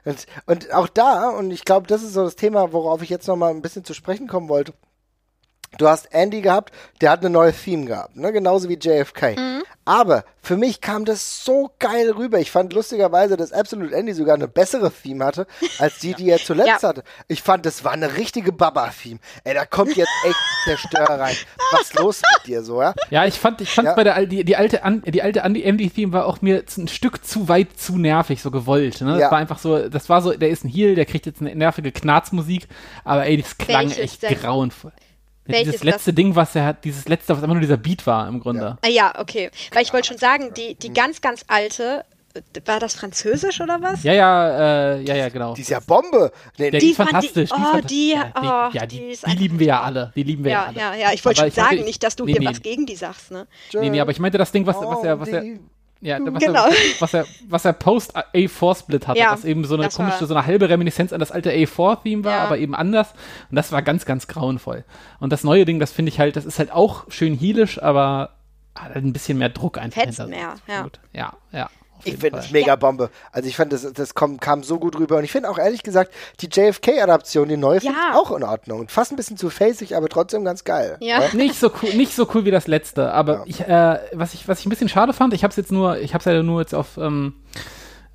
und, 0.05 0.25
und 0.45 0.73
auch 0.73 0.87
da, 0.87 1.29
und 1.29 1.51
ich 1.51 1.65
glaube, 1.65 1.87
das 1.87 2.03
ist 2.03 2.13
so 2.13 2.23
das 2.23 2.35
Thema, 2.35 2.73
worauf 2.73 3.01
ich 3.01 3.09
jetzt 3.09 3.27
noch 3.27 3.35
mal 3.35 3.51
ein 3.51 3.61
bisschen 3.61 3.83
zu 3.85 3.93
sprechen 3.93 4.27
kommen 4.27 4.49
wollte. 4.49 4.73
Du 5.77 5.87
hast 5.87 6.13
Andy 6.13 6.41
gehabt, 6.41 6.73
der 7.01 7.11
hat 7.11 7.19
eine 7.21 7.29
neue 7.29 7.53
Theme 7.53 7.85
gehabt, 7.85 8.15
ne? 8.17 8.31
genauso 8.33 8.67
wie 8.69 8.77
JFK. 8.79 9.35
Aber 9.85 10.23
für 10.41 10.55
mich 10.55 10.81
kam 10.81 11.03
das 11.05 11.43
so 11.43 11.71
geil 11.79 12.11
rüber. 12.11 12.37
Ich 12.39 12.51
fand 12.51 12.73
lustigerweise, 12.73 13.37
dass 13.37 13.51
Absolute 13.51 13.95
Andy 13.95 14.13
sogar 14.13 14.35
eine 14.35 14.47
bessere 14.47 14.91
Theme 14.91 15.25
hatte, 15.25 15.47
als 15.79 15.97
die, 15.99 16.13
die 16.17 16.29
er 16.29 16.37
zuletzt 16.37 16.83
Ja. 16.83 16.89
hatte. 16.89 17.03
Ich 17.27 17.41
fand, 17.41 17.65
das 17.65 17.83
war 17.83 17.93
eine 17.93 18.17
richtige 18.17 18.51
Baba-Theme. 18.51 19.19
Ey, 19.45 19.53
da 19.55 19.65
kommt 19.65 19.95
jetzt 19.95 20.11
echt 20.25 20.35
Zerstörer 20.65 21.19
rein. 21.19 21.35
Was 21.71 21.93
los 21.93 22.21
mit 22.37 22.47
dir 22.47 22.61
so, 22.61 22.81
ja? 22.81 22.93
Ja, 23.09 23.25
ich 23.25 23.39
fand, 23.39 23.61
ich 23.61 23.71
fand 23.71 23.87
Ja. 23.87 23.93
bei 23.95 24.03
der 24.03 24.25
die, 24.27 24.43
die 24.43 24.55
alte 24.57 24.81
die 25.07 25.21
alte 25.23 25.39
Andy 25.41 25.63
Andy 25.63 25.89
Theme 25.89 26.13
war 26.13 26.25
auch 26.25 26.41
mir 26.41 26.63
ein 26.77 26.87
Stück 26.87 27.25
zu 27.25 27.47
weit 27.47 27.79
zu 27.79 27.97
nervig, 27.97 28.41
so 28.41 28.51
gewollt. 28.51 29.01
Ne? 29.01 29.13
Ja. 29.13 29.19
Das 29.19 29.31
war 29.31 29.37
einfach 29.39 29.59
so, 29.59 29.87
das 29.89 30.07
war 30.09 30.21
so, 30.21 30.33
der 30.33 30.49
ist 30.49 30.63
ein 30.65 30.69
Heel, 30.69 30.93
der 30.95 31.05
kriegt 31.05 31.25
jetzt 31.25 31.41
eine 31.41 31.55
nervige 31.55 31.91
Knarzmusik, 31.91 32.67
aber 33.03 33.25
ey, 33.25 33.41
das 33.41 33.57
klang 33.57 33.85
Welches 33.89 33.97
echt 33.97 34.23
denn? 34.23 34.35
grauenvoll. 34.39 34.91
Ja, 35.49 35.55
Welches 35.55 35.71
dieses 35.73 35.83
letzte 35.83 36.13
Ding, 36.13 36.35
was 36.35 36.55
er 36.55 36.65
hat, 36.65 36.83
dieses 36.85 37.07
letzte, 37.07 37.33
was 37.35 37.43
einfach 37.43 37.53
nur 37.55 37.61
dieser 37.61 37.77
Beat 37.77 38.05
war 38.07 38.27
im 38.27 38.39
Grunde. 38.39 38.77
Ah 38.81 38.87
ja, 38.87 39.13
okay. 39.19 39.49
Weil 39.73 39.83
ich 39.83 39.91
wollte 39.93 40.07
schon 40.07 40.17
sagen, 40.17 40.53
die, 40.55 40.75
die 40.75 40.93
ganz, 40.93 41.21
ganz 41.21 41.43
alte, 41.47 42.05
äh, 42.35 42.41
war 42.65 42.79
das 42.79 42.93
Französisch 42.95 43.59
oder 43.59 43.81
was? 43.81 44.03
Ja, 44.03 44.13
ja, 44.13 44.93
äh, 44.95 45.01
ja, 45.01 45.15
ja, 45.15 45.29
genau. 45.29 45.55
Die 45.55 45.61
ist 45.61 45.69
ja 45.69 45.79
Bombe. 45.79 46.31
Nee, 46.57 46.69
Die 46.71 46.77
die 46.77 46.89
ist 46.91 46.97
fantastisch. 46.97 47.49
die- 47.49 47.55
oh, 47.55 47.81
die- 47.81 48.09
ja, 48.11 48.23
die, 48.25 48.47
oh, 48.47 48.69
ja, 48.77 48.85
die 48.85 49.17
die, 49.25 49.35
lieben 49.37 49.59
wir 49.59 49.67
ja 49.67 49.81
alle. 49.81 50.11
Die 50.15 50.23
lieben 50.23 50.43
wir 50.43 50.51
Ja, 50.51 50.65
alle. 50.65 50.77
ja, 50.79 50.93
ja. 50.93 51.13
Ich 51.13 51.25
wollte 51.25 51.39
schon 51.39 51.47
ich 51.49 51.55
sagen, 51.55 51.83
nicht, 51.83 52.03
dass 52.03 52.15
du 52.15 52.25
nee, 52.25 52.33
hier 52.33 52.41
nee. 52.41 52.47
was 52.47 52.61
gegen 52.61 52.85
die 52.85 52.95
sagst, 52.95 53.31
ne? 53.31 53.47
Nee, 53.73 53.89
nee, 53.89 53.99
aber 53.99 54.11
ich 54.11 54.19
meinte 54.19 54.37
das 54.37 54.51
Ding, 54.51 54.65
was, 54.67 54.75
was 54.77 55.03
er, 55.03 55.19
was 55.19 55.29
er. 55.29 55.43
Ja, 56.01 56.17
was, 56.21 56.43
Genau. 56.43 56.65
er, 56.67 56.71
was 56.99 57.13
er, 57.13 57.25
was 57.47 57.65
er 57.65 57.73
Post 57.73 58.15
A4-Split 58.15 59.07
hatte, 59.07 59.19
Ja, 59.19 59.31
was 59.33 59.45
eben 59.45 59.63
so 59.65 59.75
eine 59.75 59.83
das 59.85 59.99
war- 59.99 60.05
komische, 60.07 60.25
so 60.25 60.33
eine 60.35 60.45
halbe 60.45 60.69
Reminiszenz 60.69 61.11
an 61.13 61.19
das 61.19 61.31
alte 61.31 61.51
A4-Theme 61.51 62.23
war, 62.23 62.31
Ja. 62.37 62.43
aber 62.45 62.57
eben 62.57 62.73
anders. 62.75 63.13
Und 63.49 63.55
das 63.55 63.71
war 63.71 63.81
ganz, 63.81 64.05
ganz 64.05 64.27
grauenvoll. 64.27 64.83
Und 65.19 65.31
das 65.33 65.43
neue 65.43 65.65
Ding, 65.65 65.79
das 65.79 65.91
finde 65.91 66.09
ich 66.09 66.19
halt, 66.19 66.35
das 66.35 66.45
ist 66.45 66.59
halt 66.59 66.71
auch 66.71 67.05
schön 67.11 67.37
heelisch, 67.37 67.81
aber 67.81 68.31
hat 68.75 68.93
halt 68.95 69.03
ein 69.03 69.13
bisschen 69.13 69.37
mehr 69.37 69.49
Druck 69.49 69.77
einfach 69.77 70.01
Fetzt 70.01 70.17
hinter. 70.19 70.29
mehr, 70.29 70.53
ja. 70.67 70.87
Ja, 71.13 71.33
ja. 71.51 71.69
Ich 72.03 72.17
finde 72.17 72.39
es 72.39 72.51
mega 72.51 72.75
Bombe. 72.75 73.09
Also 73.31 73.47
ich 73.49 73.55
fand, 73.55 73.73
das, 73.73 73.91
das 73.93 74.13
kom, 74.13 74.39
kam 74.39 74.63
so 74.63 74.79
gut 74.79 74.97
rüber. 74.97 75.17
Und 75.17 75.23
ich 75.23 75.31
finde 75.31 75.49
auch 75.49 75.57
ehrlich 75.57 75.83
gesagt, 75.83 76.11
die 76.41 76.47
JFK-Adaption, 76.47 77.47
die 77.49 77.57
neue, 77.57 77.81
finde 77.81 77.95
Ja. 77.97 78.11
ich 78.11 78.15
auch 78.17 78.31
in 78.35 78.43
Ordnung. 78.43 78.87
Fast 78.89 79.11
ein 79.11 79.15
bisschen 79.15 79.37
zu 79.37 79.49
facig, 79.49 79.95
aber 79.95 80.09
trotzdem 80.09 80.43
ganz 80.45 80.63
geil. 80.63 80.97
Ja. 81.01 81.21
nicht 81.33 81.55
so 81.55 81.71
cool, 81.81 81.93
nicht 81.95 82.13
so 82.15 82.27
cool 82.33 82.45
wie 82.45 82.51
das 82.51 82.67
letzte, 82.67 83.11
aber 83.13 83.43
ich, 83.45 83.61
äh, 83.61 83.99
was 84.13 84.33
ich, 84.33 84.47
was 84.47 84.59
ich 84.59 84.65
ein 84.65 84.69
bisschen 84.69 84.89
schade 84.89 85.13
fand, 85.13 85.33
ich 85.33 85.43
habe 85.43 85.51
es 85.51 85.57
jetzt 85.57 85.71
nur, 85.71 85.97
ich 85.99 86.13
habe 86.13 86.19
es 86.19 86.25
ja 86.25 86.41
nur 86.43 86.61
jetzt 86.61 86.73
auf 86.75 86.97
ähm, 86.97 87.33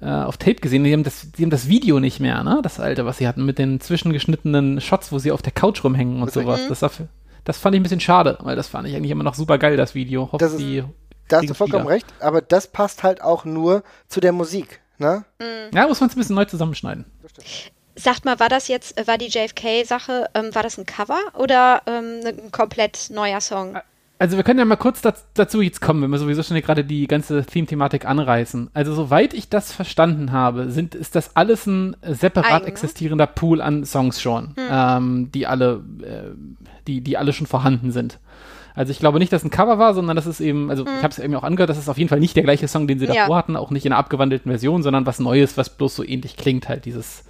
äh, 0.00 0.06
auf 0.10 0.36
Tape 0.36 0.56
gesehen. 0.56 0.84
Die 0.84 0.92
haben 0.92 1.04
das, 1.04 1.30
die 1.32 1.42
haben 1.42 1.50
das 1.50 1.68
Video 1.68 2.00
nicht 2.00 2.20
mehr, 2.20 2.42
ne? 2.44 2.60
Das 2.62 2.80
alte, 2.80 3.06
was 3.06 3.18
sie 3.18 3.28
hatten 3.28 3.44
mit 3.44 3.58
den 3.58 3.80
zwischengeschnittenen 3.80 4.80
Shots, 4.80 5.12
wo 5.12 5.18
sie 5.18 5.30
auf 5.32 5.42
der 5.42 5.52
Couch 5.52 5.84
rumhängen 5.84 6.20
und 6.22 6.32
sowas. 6.32 6.60
Das, 6.68 6.80
dafür, 6.80 7.08
das 7.44 7.58
fand 7.58 7.74
ich 7.74 7.80
ein 7.80 7.84
bisschen 7.84 8.00
schade, 8.00 8.38
weil 8.42 8.56
das 8.56 8.68
fand 8.68 8.88
ich 8.88 8.96
eigentlich 8.96 9.10
immer 9.12 9.24
noch 9.24 9.34
super 9.34 9.58
geil, 9.58 9.76
das 9.76 9.94
Video. 9.94 10.22
Hoffe, 10.32 10.38
Das 10.38 10.52
ist- 10.52 10.60
die 10.60 10.82
Da 11.28 11.38
hast 11.38 11.48
du 11.48 11.54
vollkommen 11.54 11.84
wieder. 11.84 11.94
recht, 11.94 12.06
aber 12.20 12.40
das 12.42 12.66
passt 12.66 13.02
halt 13.02 13.22
auch 13.22 13.44
nur 13.44 13.82
zu 14.08 14.20
der 14.20 14.32
Musik. 14.32 14.80
Ne? 14.98 15.24
Ja, 15.72 15.86
muss 15.88 16.00
man 16.00 16.08
es 16.10 16.14
ein 16.16 16.18
bisschen 16.18 16.36
neu 16.36 16.44
zusammenschneiden. 16.44 17.04
Sagt 17.96 18.24
mal, 18.24 18.40
war 18.40 18.48
das 18.48 18.68
jetzt, 18.68 19.06
war 19.06 19.18
die 19.18 19.28
JFK-Sache, 19.28 20.26
ähm, 20.34 20.52
war 20.54 20.62
das 20.64 20.78
ein 20.78 20.84
Cover 20.86 21.18
oder 21.38 21.82
ähm, 21.86 22.20
ein 22.26 22.50
komplett 22.52 23.08
neuer 23.10 23.40
Song? 23.40 23.78
Also 24.18 24.36
wir 24.36 24.44
können 24.44 24.58
ja 24.58 24.64
mal 24.64 24.76
kurz 24.76 25.00
daz- 25.00 25.24
dazu 25.34 25.60
jetzt 25.60 25.80
kommen, 25.80 26.02
wenn 26.02 26.10
wir 26.10 26.18
sowieso 26.18 26.42
schon 26.42 26.60
gerade 26.60 26.84
die 26.84 27.06
ganze 27.06 27.44
Theme-Thematik 27.44 28.04
anreißen. 28.04 28.70
Also 28.74 28.94
soweit 28.94 29.32
ich 29.34 29.48
das 29.48 29.72
verstanden 29.72 30.32
habe, 30.32 30.70
sind, 30.70 30.94
ist 30.94 31.14
das 31.16 31.34
alles 31.36 31.66
ein 31.66 31.96
separat 32.02 32.50
Eigen, 32.52 32.64
ne? 32.64 32.68
existierender 32.70 33.26
Pool 33.26 33.60
an 33.60 33.84
Songs 33.84 34.20
schon, 34.20 34.54
ähm, 34.70 35.30
die 35.32 35.46
alle, 35.46 35.82
äh, 36.02 36.36
die, 36.86 37.00
die 37.00 37.16
alle 37.16 37.32
schon 37.32 37.46
vorhanden 37.46 37.90
sind. 37.92 38.18
Also 38.76 38.90
ich 38.90 38.98
glaube 38.98 39.20
nicht, 39.20 39.32
dass 39.32 39.44
ein 39.44 39.50
Cover 39.50 39.78
war, 39.78 39.94
sondern 39.94 40.16
das 40.16 40.26
ist 40.26 40.40
eben, 40.40 40.68
also 40.68 40.84
ich 40.84 41.02
habe 41.02 41.08
es 41.08 41.18
eben 41.20 41.34
auch 41.36 41.44
angehört, 41.44 41.70
das 41.70 41.78
ist 41.78 41.88
auf 41.88 41.96
jeden 41.96 42.08
Fall 42.08 42.18
nicht 42.20 42.34
der 42.34 42.42
gleiche 42.42 42.66
Song, 42.66 42.88
den 42.88 42.98
sie 42.98 43.06
Ja. 43.06 43.14
davor 43.14 43.36
hatten, 43.36 43.54
auch 43.56 43.70
nicht 43.70 43.86
in 43.86 43.92
einer 43.92 43.98
abgewandelten 44.00 44.50
Version, 44.50 44.82
sondern 44.82 45.06
was 45.06 45.20
Neues, 45.20 45.56
was 45.56 45.70
bloß 45.70 45.94
so 45.94 46.02
ähnlich 46.04 46.36
klingt, 46.36 46.68
halt 46.68 46.84
dieses 46.84 47.22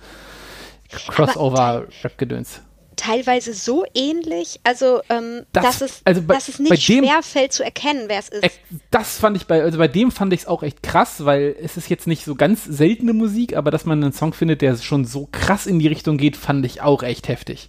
Crossover-Rap-Gedöns. 1.35 2.61
Teilweise 2.97 3.53
so 3.55 3.85
ähnlich, 3.93 4.61
also 4.63 5.01
ähm, 5.11 5.43
Das- 5.53 5.65
dass, 5.65 5.81
es, 5.81 6.01
also 6.05 6.23
bei- 6.23 6.35
dass 6.35 6.49
es 6.49 6.61
nicht 6.61 6.89
dem- 6.89 7.05
schwer 7.05 7.23
fällt 7.23 7.53
zu 7.53 7.65
erkennen, 7.65 8.05
wer 8.07 8.21
es 8.21 8.29
ist. 8.29 8.49
Das 8.93 9.19
fand 9.19 9.37
ich 9.37 9.47
bei, 9.47 9.63
also 9.63 9.79
bei 9.79 9.89
dem 9.89 10.13
fand 10.13 10.33
ich 10.33 10.41
es 10.43 10.47
auch 10.47 10.63
echt 10.63 10.83
krass, 10.83 11.25
weil 11.25 11.57
es 11.61 11.77
ist 11.77 11.91
jetzt 11.91 12.07
nicht 12.07 12.25
so 12.25 12.37
ganz 12.37 12.65
seltene 12.65 13.13
Musik, 13.13 13.57
aber 13.57 13.73
dass 13.73 13.85
man 13.85 14.03
einen 14.03 14.13
Song 14.13 14.33
findet, 14.33 14.63
der 14.63 14.77
schon 14.77 15.05
so 15.05 15.29
krass 15.33 15.67
in 15.67 15.81
die 15.81 15.89
Richtung 15.89 16.19
geht, 16.19 16.37
fand 16.37 16.65
ich 16.65 16.83
auch 16.83 17.03
echt 17.03 17.27
heftig. 17.29 17.69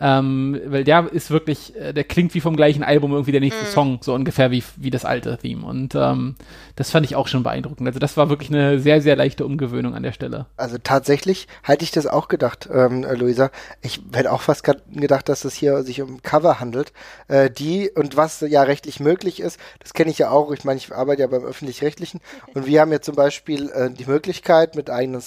Ähm, 0.00 0.60
weil 0.66 0.84
der 0.84 1.12
ist 1.12 1.30
wirklich, 1.30 1.76
äh, 1.76 1.92
der 1.92 2.04
klingt 2.04 2.34
wie 2.34 2.40
vom 2.40 2.56
gleichen 2.56 2.82
Album 2.82 3.12
irgendwie 3.12 3.32
der 3.32 3.40
nächste 3.40 3.64
Song, 3.66 3.98
so 4.02 4.14
ungefähr 4.14 4.50
wie, 4.50 4.62
wie 4.76 4.90
das 4.90 5.04
alte 5.04 5.38
Theme. 5.38 5.64
Und 5.64 5.94
ähm, 5.94 6.34
das 6.76 6.90
fand 6.90 7.06
ich 7.06 7.16
auch 7.16 7.28
schon 7.28 7.42
beeindruckend. 7.42 7.86
Also 7.86 7.98
das 7.98 8.16
war 8.16 8.28
wirklich 8.28 8.50
eine 8.50 8.78
sehr, 8.80 9.00
sehr 9.00 9.16
leichte 9.16 9.44
Umgewöhnung 9.44 9.94
an 9.94 10.02
der 10.02 10.12
Stelle. 10.12 10.46
Also 10.56 10.78
tatsächlich 10.82 11.46
hätte 11.62 11.84
ich 11.84 11.90
das 11.90 12.06
auch 12.06 12.28
gedacht, 12.28 12.68
ähm, 12.72 13.04
äh, 13.04 13.14
Luisa. 13.14 13.50
Ich 13.80 14.00
hätte 14.12 14.32
auch 14.32 14.42
fast 14.42 14.64
gedacht, 14.64 15.28
dass 15.28 15.44
es 15.44 15.54
hier 15.54 15.82
sich 15.82 16.02
um 16.02 16.22
Cover 16.22 16.60
handelt. 16.60 16.92
Äh, 17.28 17.50
die 17.50 17.90
und 17.90 18.16
was 18.16 18.40
ja 18.40 18.62
rechtlich 18.62 19.00
möglich 19.00 19.40
ist, 19.40 19.58
das 19.80 19.92
kenne 19.92 20.10
ich 20.10 20.18
ja 20.18 20.30
auch. 20.30 20.50
Ich 20.52 20.64
meine, 20.64 20.78
ich 20.78 20.92
arbeite 20.92 21.22
ja 21.22 21.28
beim 21.28 21.44
öffentlich-rechtlichen 21.44 22.20
und 22.54 22.66
wir 22.66 22.80
haben 22.80 22.92
ja 22.92 23.00
zum 23.00 23.14
Beispiel 23.14 23.70
äh, 23.70 23.90
die 23.90 24.06
Möglichkeit 24.06 24.74
mit 24.74 24.90
eigenen 24.90 25.20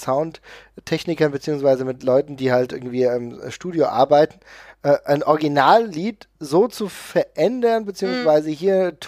Soundtechnikern 0.76 1.32
beziehungsweise 1.32 1.84
mit 1.84 2.02
Leuten, 2.02 2.36
die 2.36 2.52
halt 2.52 2.72
irgendwie 2.72 3.04
im 3.04 3.50
Studio 3.50 3.86
arbeiten, 3.86 4.38
äh, 4.82 4.96
ein 5.04 5.22
Originallied 5.22 6.28
so 6.38 6.68
zu 6.68 6.88
verändern, 6.88 7.86
beziehungsweise 7.86 8.50
hier 8.50 8.98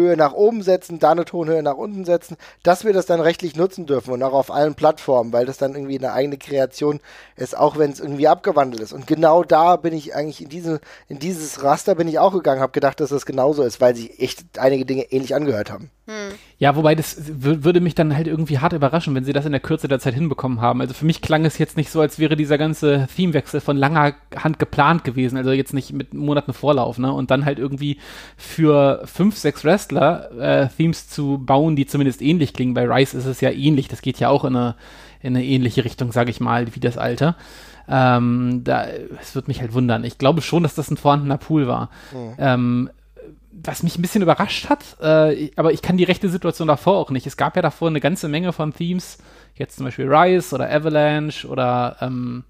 Tonhöhe 0.00 0.16
nach 0.16 0.32
oben 0.32 0.62
setzen, 0.62 0.98
da 0.98 1.10
eine 1.10 1.24
Tonhöhe 1.24 1.62
nach 1.62 1.76
unten 1.76 2.04
setzen, 2.04 2.36
dass 2.62 2.84
wir 2.84 2.92
das 2.92 3.06
dann 3.06 3.20
rechtlich 3.20 3.56
nutzen 3.56 3.86
dürfen 3.86 4.12
und 4.12 4.22
auch 4.22 4.32
auf 4.32 4.50
allen 4.50 4.74
Plattformen, 4.74 5.32
weil 5.32 5.46
das 5.46 5.58
dann 5.58 5.74
irgendwie 5.74 5.98
eine 5.98 6.12
eigene 6.12 6.38
Kreation 6.38 7.00
ist, 7.36 7.56
auch 7.56 7.78
wenn 7.78 7.90
es 7.90 8.00
irgendwie 8.00 8.28
abgewandelt 8.28 8.82
ist. 8.82 8.92
Und 8.92 9.06
genau 9.06 9.44
da 9.44 9.76
bin 9.76 9.92
ich 9.92 10.14
eigentlich 10.14 10.42
in 10.42 10.48
diese, 10.48 10.80
in 11.08 11.18
dieses 11.18 11.62
Raster 11.62 11.94
bin 11.94 12.08
ich 12.08 12.18
auch 12.18 12.32
gegangen, 12.32 12.60
habe 12.60 12.72
gedacht, 12.72 13.00
dass 13.00 13.10
das 13.10 13.26
genauso 13.26 13.62
ist, 13.62 13.80
weil 13.80 13.94
sich 13.94 14.20
echt 14.20 14.58
einige 14.58 14.86
Dinge 14.86 15.02
ähnlich 15.12 15.34
angehört 15.34 15.70
haben. 15.70 15.90
Ja, 16.58 16.74
wobei 16.74 16.96
das 16.96 17.16
wür- 17.20 17.62
würde 17.62 17.80
mich 17.80 17.94
dann 17.94 18.16
halt 18.16 18.26
irgendwie 18.26 18.58
hart 18.58 18.72
überraschen, 18.72 19.14
wenn 19.14 19.24
sie 19.24 19.32
das 19.32 19.46
in 19.46 19.52
der 19.52 19.60
Kürze 19.60 19.86
der 19.86 20.00
Zeit 20.00 20.14
hinbekommen 20.14 20.60
haben. 20.60 20.80
Also 20.80 20.92
für 20.92 21.04
mich 21.04 21.22
klang 21.22 21.44
es 21.44 21.58
jetzt 21.58 21.76
nicht 21.76 21.90
so, 21.90 22.00
als 22.00 22.18
wäre 22.18 22.36
dieser 22.36 22.58
ganze 22.58 23.06
Themewechsel 23.14 23.60
von 23.60 23.76
langer 23.76 24.14
Hand 24.36 24.58
geplant 24.58 25.04
gewesen, 25.04 25.36
also 25.36 25.52
jetzt 25.52 25.72
nicht 25.72 25.92
mit 25.92 26.12
Monaten 26.12 26.52
Vorlauf, 26.52 26.98
ne? 26.98 27.12
Und 27.12 27.30
dann 27.30 27.44
halt 27.44 27.60
irgendwie 27.60 27.98
für 28.36 29.02
fünf, 29.04 29.38
sechs 29.38 29.64
Wrestler 29.64 29.89
äh, 29.92 30.68
Themes 30.76 31.08
zu 31.08 31.38
bauen, 31.38 31.76
die 31.76 31.86
zumindest 31.86 32.22
ähnlich 32.22 32.52
klingen. 32.52 32.74
Bei 32.74 32.86
Rice 32.86 33.14
ist 33.14 33.26
es 33.26 33.40
ja 33.40 33.50
ähnlich, 33.50 33.88
das 33.88 34.02
geht 34.02 34.18
ja 34.20 34.28
auch 34.28 34.44
in 34.44 34.56
eine, 34.56 34.74
in 35.20 35.36
eine 35.36 35.44
ähnliche 35.44 35.84
Richtung, 35.84 36.12
sage 36.12 36.30
ich 36.30 36.40
mal, 36.40 36.74
wie 36.74 36.80
das 36.80 36.96
alte. 36.98 37.34
Ähm, 37.88 38.62
da, 38.64 38.86
es 39.20 39.34
wird 39.34 39.48
mich 39.48 39.60
halt 39.60 39.72
wundern. 39.74 40.04
Ich 40.04 40.16
glaube 40.18 40.42
schon, 40.42 40.62
dass 40.62 40.74
das 40.74 40.90
ein 40.90 40.96
vorhandener 40.96 41.38
Pool 41.38 41.66
war. 41.66 41.90
Ähm, 42.38 42.90
was 43.52 43.82
mich 43.82 43.98
ein 43.98 44.02
bisschen 44.02 44.22
überrascht 44.22 44.68
hat, 44.70 44.96
äh, 45.02 45.34
ich- 45.34 45.58
aber 45.58 45.72
ich 45.72 45.82
kann 45.82 45.96
die 45.96 46.04
rechte 46.04 46.28
Situation 46.28 46.68
davor 46.68 46.96
auch 46.98 47.10
nicht. 47.10 47.26
Es 47.26 47.36
gab 47.36 47.56
ja 47.56 47.62
davor 47.62 47.88
eine 47.88 48.00
ganze 48.00 48.28
Menge 48.28 48.52
von 48.52 48.72
Themes, 48.72 49.18
jetzt 49.56 49.76
zum 49.76 49.86
Beispiel 49.86 50.10
Rise 50.12 50.54
oder 50.54 50.70
Avalanche 50.72 51.46
oder 51.48 51.96
ähm, 52.00 52.44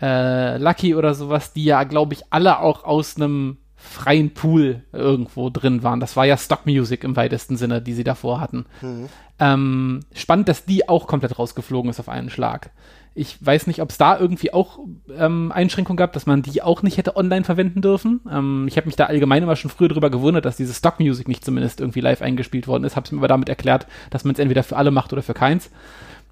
äh, 0.00 0.56
Lucky 0.58 0.94
oder 0.94 1.14
sowas, 1.14 1.52
die 1.52 1.64
ja, 1.64 1.82
glaube 1.84 2.14
ich, 2.14 2.22
alle 2.30 2.60
auch 2.60 2.84
aus 2.84 3.16
einem 3.16 3.56
freien 3.80 4.34
Pool 4.34 4.82
irgendwo 4.92 5.50
drin 5.50 5.84
waren. 5.84 6.00
Das 6.00 6.16
war 6.16 6.26
ja 6.26 6.36
Stock 6.36 6.66
Music 6.66 7.04
im 7.04 7.14
weitesten 7.14 7.56
Sinne, 7.56 7.80
die 7.80 7.94
sie 7.94 8.02
davor 8.02 8.40
hatten. 8.40 8.66
Mhm. 8.82 9.08
Ähm, 9.38 10.00
spannend, 10.12 10.48
dass 10.48 10.64
die 10.64 10.88
auch 10.88 11.06
komplett 11.06 11.38
rausgeflogen 11.38 11.88
ist 11.88 12.00
auf 12.00 12.08
einen 12.08 12.28
Schlag. 12.28 12.70
Ich 13.14 13.44
weiß 13.44 13.68
nicht, 13.68 13.80
ob 13.80 13.90
es 13.90 13.96
da 13.96 14.18
irgendwie 14.18 14.52
auch 14.52 14.80
ähm, 15.16 15.52
Einschränkungen 15.52 15.96
gab, 15.96 16.12
dass 16.12 16.26
man 16.26 16.42
die 16.42 16.60
auch 16.60 16.82
nicht 16.82 16.98
hätte 16.98 17.16
online 17.16 17.44
verwenden 17.44 17.80
dürfen. 17.80 18.20
Ähm, 18.30 18.66
ich 18.68 18.76
habe 18.76 18.88
mich 18.88 18.96
da 18.96 19.06
allgemein 19.06 19.44
immer 19.44 19.54
schon 19.54 19.70
früher 19.70 19.88
darüber 19.88 20.10
gewundert, 20.10 20.44
dass 20.44 20.56
diese 20.56 20.74
Stock 20.74 20.98
Music 20.98 21.28
nicht 21.28 21.44
zumindest 21.44 21.80
irgendwie 21.80 22.00
live 22.00 22.20
eingespielt 22.20 22.66
worden 22.66 22.82
ist. 22.82 22.96
Habe 22.96 23.06
es 23.06 23.12
mir 23.12 23.18
aber 23.18 23.28
damit 23.28 23.48
erklärt, 23.48 23.86
dass 24.10 24.24
man 24.24 24.34
es 24.34 24.40
entweder 24.40 24.64
für 24.64 24.76
alle 24.76 24.90
macht 24.90 25.12
oder 25.12 25.22
für 25.22 25.34
keins. 25.34 25.70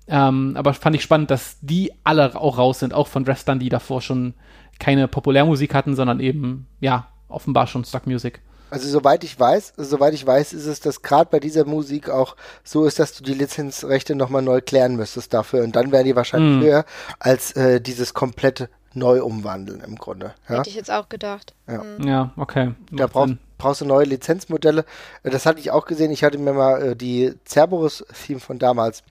Ähm, 0.09 0.55
aber 0.57 0.75
fand 0.75 0.97
ich 0.97 1.03
spannend, 1.03 1.31
dass 1.31 1.59
die 1.61 1.93
alle 2.03 2.35
auch 2.35 2.59
raus 2.59 2.81
sind, 2.81 2.93
auch 2.93 3.07
von 3.07 3.27
Wrestlern, 3.27 3.61
die 3.61 3.69
davor 3.69 4.03
schon 4.03 4.35
keine 4.81 5.07
Populärmusik 5.07 5.75
hatten, 5.75 5.95
sondern 5.95 6.21
eben, 6.21 6.67
ja, 6.81 7.07
offenbar 7.29 7.67
schon 7.67 7.85
Stock 7.85 8.07
Music. 8.07 8.41
Also 8.69 8.89
soweit 8.89 9.23
ich 9.23 9.39
weiß, 9.39 9.75
soweit 9.77 10.13
ich 10.13 10.27
weiß, 10.27 10.53
ist 10.53 10.67
es, 10.67 10.81
dass 10.81 11.03
gerade 11.03 11.31
bei 11.31 11.39
dieser 11.39 11.65
Musik 11.65 12.11
auch 12.11 12.35
so 12.65 12.85
ist, 12.85 12.99
dass 12.99 13.13
du 13.13 13.23
die 13.23 13.35
Lizenzrechte 13.35 14.17
nochmal 14.17 14.43
neu 14.43 14.61
klären 14.61 14.97
müsstest 14.97 15.33
dafür 15.33 15.63
und 15.63 15.77
dann 15.77 15.93
wären 15.93 16.05
die 16.05 16.17
wahrscheinlich 16.17 16.61
mm. 16.61 16.65
höher 16.65 16.85
als 17.21 17.53
äh, 17.53 17.81
dieses 17.81 18.13
komplette 18.13 18.69
neu 18.97 19.23
umwandeln 19.23 19.81
im 19.81 19.97
Grunde. 19.97 20.35
Ja? 20.49 20.59
Hätte 20.59 20.71
ich 20.71 20.75
jetzt 20.75 20.91
auch 20.91 21.09
gedacht. 21.09 21.55
Ja, 21.69 21.85
mhm. 21.85 22.09
ja 22.09 22.33
okay. 22.37 22.73
Da 22.91 23.07
brauch, 23.07 23.29
brauchst 23.59 23.83
du 23.83 23.85
neue 23.85 24.07
Lizenzmodelle. 24.07 24.85
Äh, 25.23 25.31
das 25.31 25.47
hatte 25.47 25.61
ich 25.61 25.71
auch 25.71 25.87
gesehen. 25.87 26.11
Ich 26.11 26.25
hatte 26.25 26.39
mir 26.39 26.53
mal 26.53 26.83
äh, 26.83 26.97
die 26.97 27.35
Cerberus-Theme 27.47 28.41
von 28.41 28.59
damals 28.59 29.05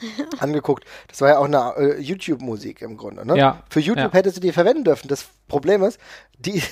angeguckt. 0.38 0.84
Das 1.08 1.20
war 1.20 1.30
ja 1.30 1.38
auch 1.38 1.46
eine 1.46 1.74
äh, 1.76 2.00
YouTube-Musik 2.00 2.82
im 2.82 2.96
Grunde. 2.96 3.26
Ne? 3.26 3.36
Ja. 3.36 3.62
Für 3.70 3.80
YouTube 3.80 4.12
ja. 4.12 4.12
hättest 4.12 4.36
du 4.36 4.40
die 4.40 4.52
verwenden 4.52 4.84
dürfen. 4.84 5.08
Das 5.08 5.26
Problem 5.48 5.82
ist, 5.82 5.98
die 6.38 6.62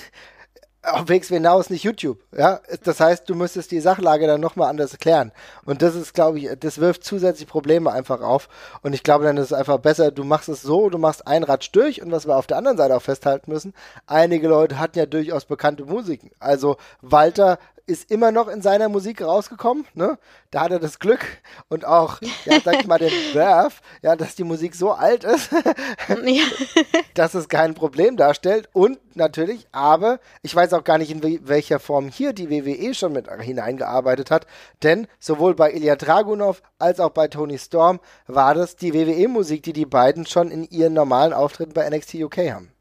auf 0.84 1.08
WXW 1.08 1.38
Now 1.38 1.60
ist 1.60 1.70
nicht 1.70 1.84
YouTube. 1.84 2.18
Ja, 2.36 2.60
das 2.82 2.98
heißt, 2.98 3.28
du 3.30 3.36
müsstest 3.36 3.70
die 3.70 3.80
Sachlage 3.80 4.26
dann 4.26 4.40
nochmal 4.40 4.68
anders 4.68 4.98
klären. 4.98 5.30
Und 5.64 5.80
das 5.80 5.94
ist, 5.94 6.12
glaube 6.12 6.40
ich, 6.40 6.48
das 6.58 6.78
wirft 6.78 7.04
zusätzlich 7.04 7.48
Probleme 7.48 7.92
einfach 7.92 8.20
auf. 8.20 8.48
Und 8.82 8.92
ich 8.92 9.04
glaube, 9.04 9.24
dann 9.24 9.36
ist 9.36 9.46
es 9.46 9.52
einfach 9.52 9.78
besser, 9.78 10.10
du 10.10 10.24
machst 10.24 10.48
es 10.48 10.62
so, 10.62 10.90
du 10.90 10.98
machst 10.98 11.26
ein 11.26 11.44
Ratsch 11.44 11.70
durch. 11.72 12.02
Und 12.02 12.10
was 12.10 12.26
wir 12.26 12.36
auf 12.36 12.48
der 12.48 12.56
anderen 12.56 12.76
Seite 12.76 12.96
auch 12.96 13.02
festhalten 13.02 13.52
müssen, 13.52 13.74
einige 14.06 14.48
Leute 14.48 14.80
hatten 14.80 14.98
ja 14.98 15.06
durchaus 15.06 15.44
bekannte 15.44 15.84
Musiken. 15.84 16.32
Also 16.40 16.76
Walter 17.00 17.58
ist 17.86 18.10
immer 18.10 18.32
noch 18.32 18.48
in 18.48 18.62
seiner 18.62 18.88
Musik 18.88 19.22
rausgekommen. 19.22 19.86
Ne? 19.94 20.18
Da 20.50 20.62
hat 20.62 20.72
er 20.72 20.78
das 20.78 20.98
Glück 20.98 21.24
und 21.68 21.84
auch, 21.84 22.20
ja, 22.44 22.60
sag 22.64 22.80
ich 22.80 22.86
mal, 22.86 22.98
den 22.98 23.12
Werf, 23.34 23.80
ja, 24.02 24.16
dass 24.16 24.34
die 24.34 24.44
Musik 24.44 24.74
so 24.74 24.92
alt 24.92 25.24
ist, 25.24 25.50
ja. 26.08 26.44
dass 27.14 27.34
es 27.34 27.48
kein 27.48 27.74
Problem 27.74 28.16
darstellt. 28.16 28.68
Und 28.72 28.98
natürlich, 29.16 29.66
aber 29.72 30.20
ich 30.42 30.54
weiß 30.54 30.72
auch 30.74 30.84
gar 30.84 30.98
nicht, 30.98 31.10
in 31.10 31.46
welcher 31.46 31.78
Form 31.78 32.08
hier 32.08 32.32
die 32.32 32.50
WWE 32.50 32.94
schon 32.94 33.12
mit 33.12 33.30
hineingearbeitet 33.30 34.30
hat, 34.30 34.46
denn 34.82 35.06
sowohl 35.18 35.54
bei 35.54 35.72
Ilya 35.72 35.96
Dragunov 35.96 36.62
als 36.78 37.00
auch 37.00 37.10
bei 37.10 37.28
Tony 37.28 37.58
Storm 37.58 38.00
war 38.26 38.54
das 38.54 38.76
die 38.76 38.94
WWE-Musik, 38.94 39.62
die 39.62 39.72
die 39.72 39.86
beiden 39.86 40.26
schon 40.26 40.50
in 40.50 40.64
ihren 40.64 40.94
normalen 40.94 41.32
Auftritten 41.32 41.72
bei 41.72 41.88
NXT 41.88 42.14
UK 42.14 42.38
haben. 42.50 42.72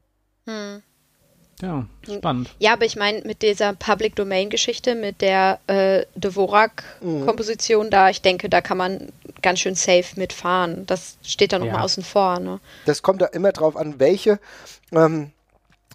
Hm. 0.46 0.82
Ja, 1.62 1.86
spannend. 2.04 2.50
Ja, 2.58 2.72
aber 2.72 2.84
ich 2.84 2.96
meine, 2.96 3.22
mit 3.22 3.40
dieser 3.40 3.72
Public 3.72 4.16
Domain-Geschichte, 4.16 4.96
mit 4.96 5.20
der 5.20 5.60
äh, 5.68 6.04
Dvorak-Komposition 6.16 7.86
mhm. 7.86 7.90
da, 7.90 8.10
ich 8.10 8.20
denke, 8.20 8.48
da 8.48 8.60
kann 8.60 8.76
man 8.76 9.12
ganz 9.42 9.60
schön 9.60 9.76
safe 9.76 10.18
mitfahren. 10.18 10.84
Das 10.86 11.18
steht 11.22 11.52
da 11.52 11.60
nochmal 11.60 11.76
ja. 11.76 11.82
außen 11.82 12.02
vor. 12.02 12.40
Ne? 12.40 12.58
Das 12.84 13.02
kommt 13.02 13.22
da 13.22 13.26
immer 13.26 13.52
drauf 13.52 13.76
an, 13.76 14.00
welche 14.00 14.40
ähm, 14.90 15.30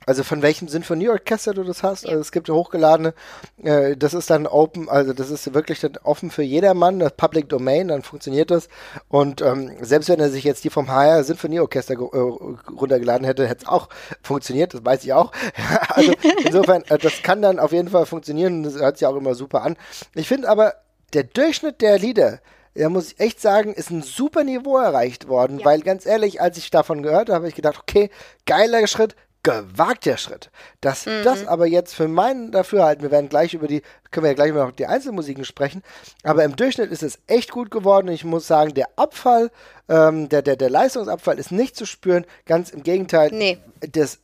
also 0.07 0.23
von 0.23 0.41
welchem 0.41 0.69
Sinfonieorchester 0.69 1.53
du 1.53 1.63
das 1.63 1.83
hast. 1.83 2.07
Also 2.07 2.21
es 2.21 2.31
gibt 2.31 2.49
hochgeladene, 2.49 3.13
äh, 3.61 3.97
das 3.97 4.13
ist 4.13 4.29
dann 4.29 4.47
open, 4.47 4.87
also 4.89 5.11
das 5.11 5.29
ist 5.29 5.53
wirklich 5.53 5.81
dann 5.81 5.97
offen 6.01 6.31
für 6.31 6.43
jedermann, 6.43 6.99
das 6.99 7.11
Public 7.11 7.49
Domain, 7.49 7.89
dann 7.89 8.01
funktioniert 8.01 8.49
das. 8.49 8.69
Und 9.09 9.41
ähm, 9.41 9.71
selbst 9.81 10.07
wenn 10.07 10.21
er 10.21 10.29
sich 10.29 10.45
jetzt 10.45 10.63
die 10.63 10.69
vom 10.69 10.89
HR 10.89 11.25
Sinfonieorchester 11.25 11.95
äh, 11.95 12.69
runtergeladen 12.71 13.27
hätte, 13.27 13.45
hätte 13.47 13.65
es 13.65 13.69
auch 13.69 13.89
funktioniert, 14.23 14.73
das 14.73 14.85
weiß 14.85 15.03
ich 15.03 15.11
auch. 15.11 15.33
also 15.89 16.13
insofern, 16.45 16.83
äh, 16.87 16.97
das 16.97 17.21
kann 17.21 17.41
dann 17.41 17.59
auf 17.59 17.73
jeden 17.73 17.89
Fall 17.89 18.05
funktionieren, 18.05 18.63
das 18.63 18.75
hört 18.75 18.97
sich 18.97 19.05
auch 19.05 19.15
immer 19.17 19.35
super 19.35 19.63
an. 19.63 19.75
Ich 20.15 20.29
finde 20.29 20.47
aber, 20.47 20.75
der 21.13 21.23
Durchschnitt 21.23 21.81
der 21.81 21.99
Lieder, 21.99 22.39
da 22.75 22.89
muss 22.89 23.11
ich 23.11 23.19
echt 23.19 23.41
sagen, 23.41 23.73
ist 23.73 23.89
ein 23.89 24.03
super 24.03 24.45
Niveau 24.45 24.77
erreicht 24.77 25.27
worden, 25.27 25.59
ja. 25.59 25.65
weil 25.65 25.81
ganz 25.81 26.05
ehrlich, 26.05 26.39
als 26.39 26.57
ich 26.57 26.69
davon 26.69 27.01
gehört 27.01 27.27
habe, 27.27 27.35
habe 27.35 27.49
ich 27.49 27.55
gedacht, 27.55 27.79
okay, 27.81 28.09
geiler 28.45 28.87
Schritt, 28.87 29.15
gewagter 29.47 30.17
Schritt. 30.17 30.51
Dass 30.81 31.05
mhm. 31.05 31.23
das 31.23 31.47
aber 31.47 31.65
jetzt 31.67 31.95
für 31.95 32.07
meinen 32.07 32.51
Dafürhalten, 32.51 33.03
wir 33.03 33.11
werden 33.11 33.29
gleich 33.29 33.53
über 33.53 33.67
die, 33.67 33.81
können 34.11 34.25
wir 34.25 34.31
ja 34.31 34.35
gleich 34.35 34.49
über 34.49 34.71
die 34.71 34.85
Einzelmusiken 34.85 35.45
sprechen, 35.45 35.83
aber 36.23 36.43
im 36.43 36.55
Durchschnitt 36.55 36.91
ist 36.91 37.03
es 37.03 37.19
echt 37.27 37.51
gut 37.51 37.71
geworden 37.71 38.07
ich 38.09 38.23
muss 38.23 38.47
sagen, 38.47 38.73
der 38.73 38.89
Abfall, 38.95 39.51
ähm, 39.89 40.27
der, 40.29 40.41
der, 40.41 40.55
der 40.55 40.69
Leistungsabfall 40.69 41.39
ist 41.39 41.51
nicht 41.51 41.75
zu 41.75 41.85
spüren, 41.85 42.25
ganz 42.45 42.71
im 42.71 42.83
Gegenteil. 42.83 43.29
Nee. 43.31 43.57
Das, 43.91 44.19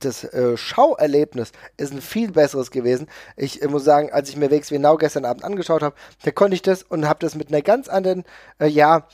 das 0.00 0.24
äh, 0.24 0.56
Schauerlebnis 0.56 1.52
ist 1.76 1.92
ein 1.92 2.00
viel 2.00 2.32
besseres 2.32 2.70
gewesen. 2.70 3.06
Ich 3.36 3.62
äh, 3.62 3.68
muss 3.68 3.84
sagen, 3.84 4.12
als 4.12 4.28
ich 4.28 4.36
mir 4.36 4.50
WXW 4.50 4.78
Now 4.78 4.96
gestern 4.96 5.24
Abend 5.24 5.44
angeschaut 5.44 5.82
habe, 5.82 5.94
da 6.24 6.30
konnte 6.32 6.54
ich 6.54 6.62
das 6.62 6.82
und 6.82 7.08
habe 7.08 7.20
das 7.20 7.36
mit 7.36 7.48
einer 7.48 7.62
ganz 7.62 7.88
anderen, 7.88 8.24
äh, 8.58 8.66
ja, 8.66 9.06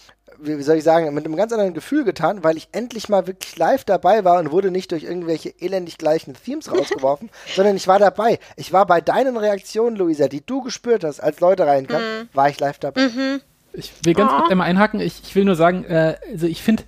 wie 0.46 0.62
soll 0.62 0.76
ich 0.76 0.84
sagen, 0.84 1.12
mit 1.14 1.24
einem 1.24 1.36
ganz 1.36 1.52
anderen 1.52 1.74
Gefühl 1.74 2.04
getan, 2.04 2.44
weil 2.44 2.56
ich 2.56 2.68
endlich 2.72 3.08
mal 3.08 3.26
wirklich 3.26 3.56
live 3.56 3.84
dabei 3.84 4.24
war 4.24 4.38
und 4.38 4.50
wurde 4.50 4.70
nicht 4.70 4.92
durch 4.92 5.04
irgendwelche 5.04 5.50
elendig 5.60 5.98
gleichen 5.98 6.34
Themes 6.34 6.70
rausgeworfen, 6.70 7.30
sondern 7.54 7.76
ich 7.76 7.88
war 7.88 7.98
dabei. 7.98 8.38
Ich 8.56 8.72
war 8.72 8.86
bei 8.86 9.00
deinen 9.00 9.36
Reaktionen, 9.36 9.96
Luisa, 9.96 10.28
die 10.28 10.44
du 10.44 10.62
gespürt 10.62 11.04
hast, 11.04 11.20
als 11.20 11.40
Leute 11.40 11.66
reinkamen, 11.66 12.20
mhm. 12.20 12.28
war 12.32 12.48
ich 12.48 12.60
live 12.60 12.78
dabei. 12.78 13.08
Mhm. 13.08 13.40
Ich 13.72 13.92
will 14.04 14.14
ganz 14.14 14.30
oh. 14.32 14.36
kurz 14.38 14.50
einmal 14.50 14.68
einhaken. 14.68 15.00
Ich, 15.00 15.20
ich 15.24 15.34
will 15.34 15.44
nur 15.44 15.56
sagen, 15.56 15.84
äh, 15.84 16.16
also 16.30 16.46
ich 16.46 16.62
finde, 16.62 16.84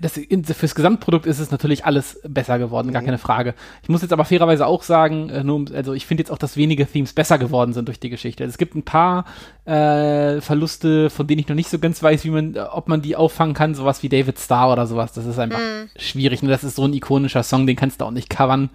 das, 0.00 0.20
fürs 0.56 0.74
Gesamtprodukt 0.74 1.26
ist 1.26 1.38
es 1.38 1.50
natürlich 1.50 1.84
alles 1.84 2.20
besser 2.26 2.58
geworden, 2.58 2.92
gar 2.92 3.02
mhm. 3.02 3.06
keine 3.06 3.18
Frage. 3.18 3.54
Ich 3.82 3.88
muss 3.88 4.02
jetzt 4.02 4.12
aber 4.12 4.24
fairerweise 4.24 4.66
auch 4.66 4.82
sagen, 4.82 5.30
äh, 5.30 5.42
nur, 5.42 5.64
also 5.74 5.92
ich 5.94 6.06
finde 6.06 6.22
jetzt 6.22 6.30
auch, 6.30 6.38
dass 6.38 6.56
wenige 6.56 6.86
Themes 6.86 7.12
besser 7.12 7.38
geworden 7.38 7.72
sind 7.72 7.88
durch 7.88 8.00
die 8.00 8.10
Geschichte. 8.10 8.44
Also 8.44 8.52
es 8.52 8.58
gibt 8.58 8.74
ein 8.74 8.82
paar 8.82 9.24
äh, 9.64 10.40
Verluste, 10.40 11.10
von 11.10 11.26
denen 11.26 11.40
ich 11.40 11.48
noch 11.48 11.56
nicht 11.56 11.70
so 11.70 11.78
ganz 11.78 12.02
weiß, 12.02 12.24
wie 12.24 12.30
man, 12.30 12.56
ob 12.56 12.88
man 12.88 13.02
die 13.02 13.16
auffangen 13.16 13.54
kann, 13.54 13.74
sowas 13.74 14.02
wie 14.02 14.08
David 14.08 14.38
Starr 14.38 14.72
oder 14.72 14.86
sowas. 14.86 15.12
Das 15.12 15.26
ist 15.26 15.38
einfach 15.38 15.58
mhm. 15.58 15.88
schwierig. 15.96 16.42
Und 16.42 16.48
das 16.48 16.64
ist 16.64 16.76
so 16.76 16.84
ein 16.84 16.92
ikonischer 16.92 17.42
Song, 17.42 17.66
den 17.66 17.76
kannst 17.76 18.00
du 18.00 18.04
auch 18.04 18.10
nicht 18.10 18.30
covern. 18.30 18.70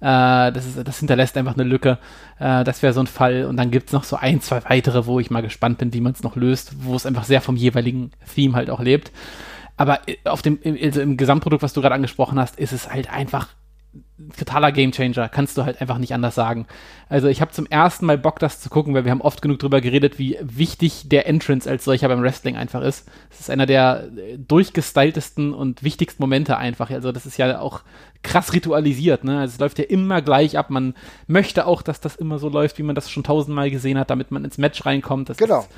Äh, 0.00 0.52
das, 0.52 0.66
ist, 0.66 0.86
das 0.86 0.98
hinterlässt 0.98 1.36
einfach 1.36 1.54
eine 1.54 1.64
Lücke. 1.64 1.98
Äh, 2.38 2.64
das 2.64 2.82
wäre 2.82 2.92
so 2.92 3.00
ein 3.00 3.06
Fall. 3.06 3.46
Und 3.46 3.56
dann 3.56 3.70
gibt 3.70 3.88
es 3.88 3.92
noch 3.92 4.04
so 4.04 4.16
ein, 4.16 4.40
zwei 4.40 4.62
weitere, 4.68 5.06
wo 5.06 5.18
ich 5.20 5.30
mal 5.30 5.42
gespannt 5.42 5.78
bin, 5.78 5.92
wie 5.92 6.00
man 6.00 6.12
es 6.12 6.22
noch 6.22 6.36
löst, 6.36 6.72
wo 6.84 6.94
es 6.94 7.06
einfach 7.06 7.24
sehr 7.24 7.40
vom 7.40 7.56
jeweiligen 7.56 8.10
Theme 8.34 8.54
halt 8.54 8.70
auch 8.70 8.80
lebt. 8.80 9.12
Aber 9.78 10.06
äh, 10.06 10.16
auf 10.24 10.42
dem, 10.42 10.58
also 10.82 11.00
im 11.00 11.16
Gesamtprodukt, 11.16 11.62
was 11.62 11.72
du 11.72 11.80
gerade 11.80 11.94
angesprochen 11.94 12.38
hast, 12.38 12.58
ist 12.58 12.72
es 12.72 12.92
halt 12.92 13.10
einfach 13.10 13.48
totaler 14.36 14.72
Gamechanger, 14.72 15.28
kannst 15.28 15.56
du 15.56 15.64
halt 15.64 15.80
einfach 15.80 15.98
nicht 15.98 16.12
anders 16.12 16.34
sagen. 16.34 16.66
Also 17.08 17.28
ich 17.28 17.40
habe 17.40 17.52
zum 17.52 17.66
ersten 17.66 18.04
Mal 18.04 18.18
Bock, 18.18 18.38
das 18.38 18.60
zu 18.60 18.68
gucken, 18.68 18.92
weil 18.92 19.04
wir 19.04 19.12
haben 19.12 19.20
oft 19.20 19.40
genug 19.40 19.60
drüber 19.60 19.80
geredet, 19.80 20.18
wie 20.18 20.36
wichtig 20.42 21.08
der 21.08 21.26
Entrance 21.26 21.70
als 21.70 21.84
solcher 21.84 22.08
beim 22.08 22.20
Wrestling 22.20 22.56
einfach 22.56 22.82
ist. 22.82 23.08
Es 23.30 23.40
ist 23.40 23.50
einer 23.50 23.66
der 23.66 24.08
äh, 24.16 24.36
durchgestyltesten 24.36 25.54
und 25.54 25.82
wichtigsten 25.82 26.22
Momente 26.22 26.56
einfach. 26.56 26.90
Also 26.90 27.12
das 27.12 27.26
ist 27.26 27.38
ja 27.38 27.60
auch 27.60 27.82
krass 28.22 28.52
ritualisiert, 28.52 29.22
ne? 29.24 29.38
Also 29.38 29.54
es 29.54 29.60
läuft 29.60 29.78
ja 29.78 29.84
immer 29.84 30.20
gleich 30.20 30.58
ab. 30.58 30.70
Man 30.70 30.94
möchte 31.28 31.66
auch, 31.66 31.82
dass 31.82 32.00
das 32.00 32.16
immer 32.16 32.38
so 32.38 32.48
läuft, 32.48 32.78
wie 32.78 32.82
man 32.82 32.96
das 32.96 33.10
schon 33.10 33.22
tausendmal 33.22 33.70
gesehen 33.70 33.98
hat, 33.98 34.10
damit 34.10 34.32
man 34.32 34.44
ins 34.44 34.58
Match 34.58 34.84
reinkommt. 34.84 35.28
Das 35.28 35.36
genau. 35.36 35.60
Ist, 35.60 35.68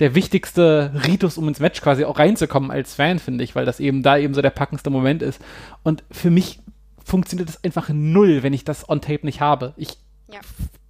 der 0.00 0.14
wichtigste 0.14 0.92
Ritus, 1.06 1.38
um 1.38 1.48
ins 1.48 1.60
Match 1.60 1.80
quasi 1.80 2.04
auch 2.04 2.18
reinzukommen 2.18 2.70
als 2.70 2.94
Fan, 2.94 3.18
finde 3.18 3.44
ich, 3.44 3.54
weil 3.54 3.64
das 3.64 3.80
eben 3.80 4.02
da 4.02 4.16
eben 4.16 4.34
so 4.34 4.42
der 4.42 4.50
packendste 4.50 4.90
Moment 4.90 5.22
ist. 5.22 5.40
Und 5.82 6.04
für 6.10 6.30
mich 6.30 6.60
funktioniert 7.04 7.48
das 7.48 7.62
einfach 7.64 7.88
null, 7.90 8.42
wenn 8.42 8.52
ich 8.52 8.64
das 8.64 8.88
on 8.88 9.00
Tape 9.00 9.24
nicht 9.24 9.40
habe. 9.40 9.74
Ich 9.76 9.98
ja. 10.32 10.40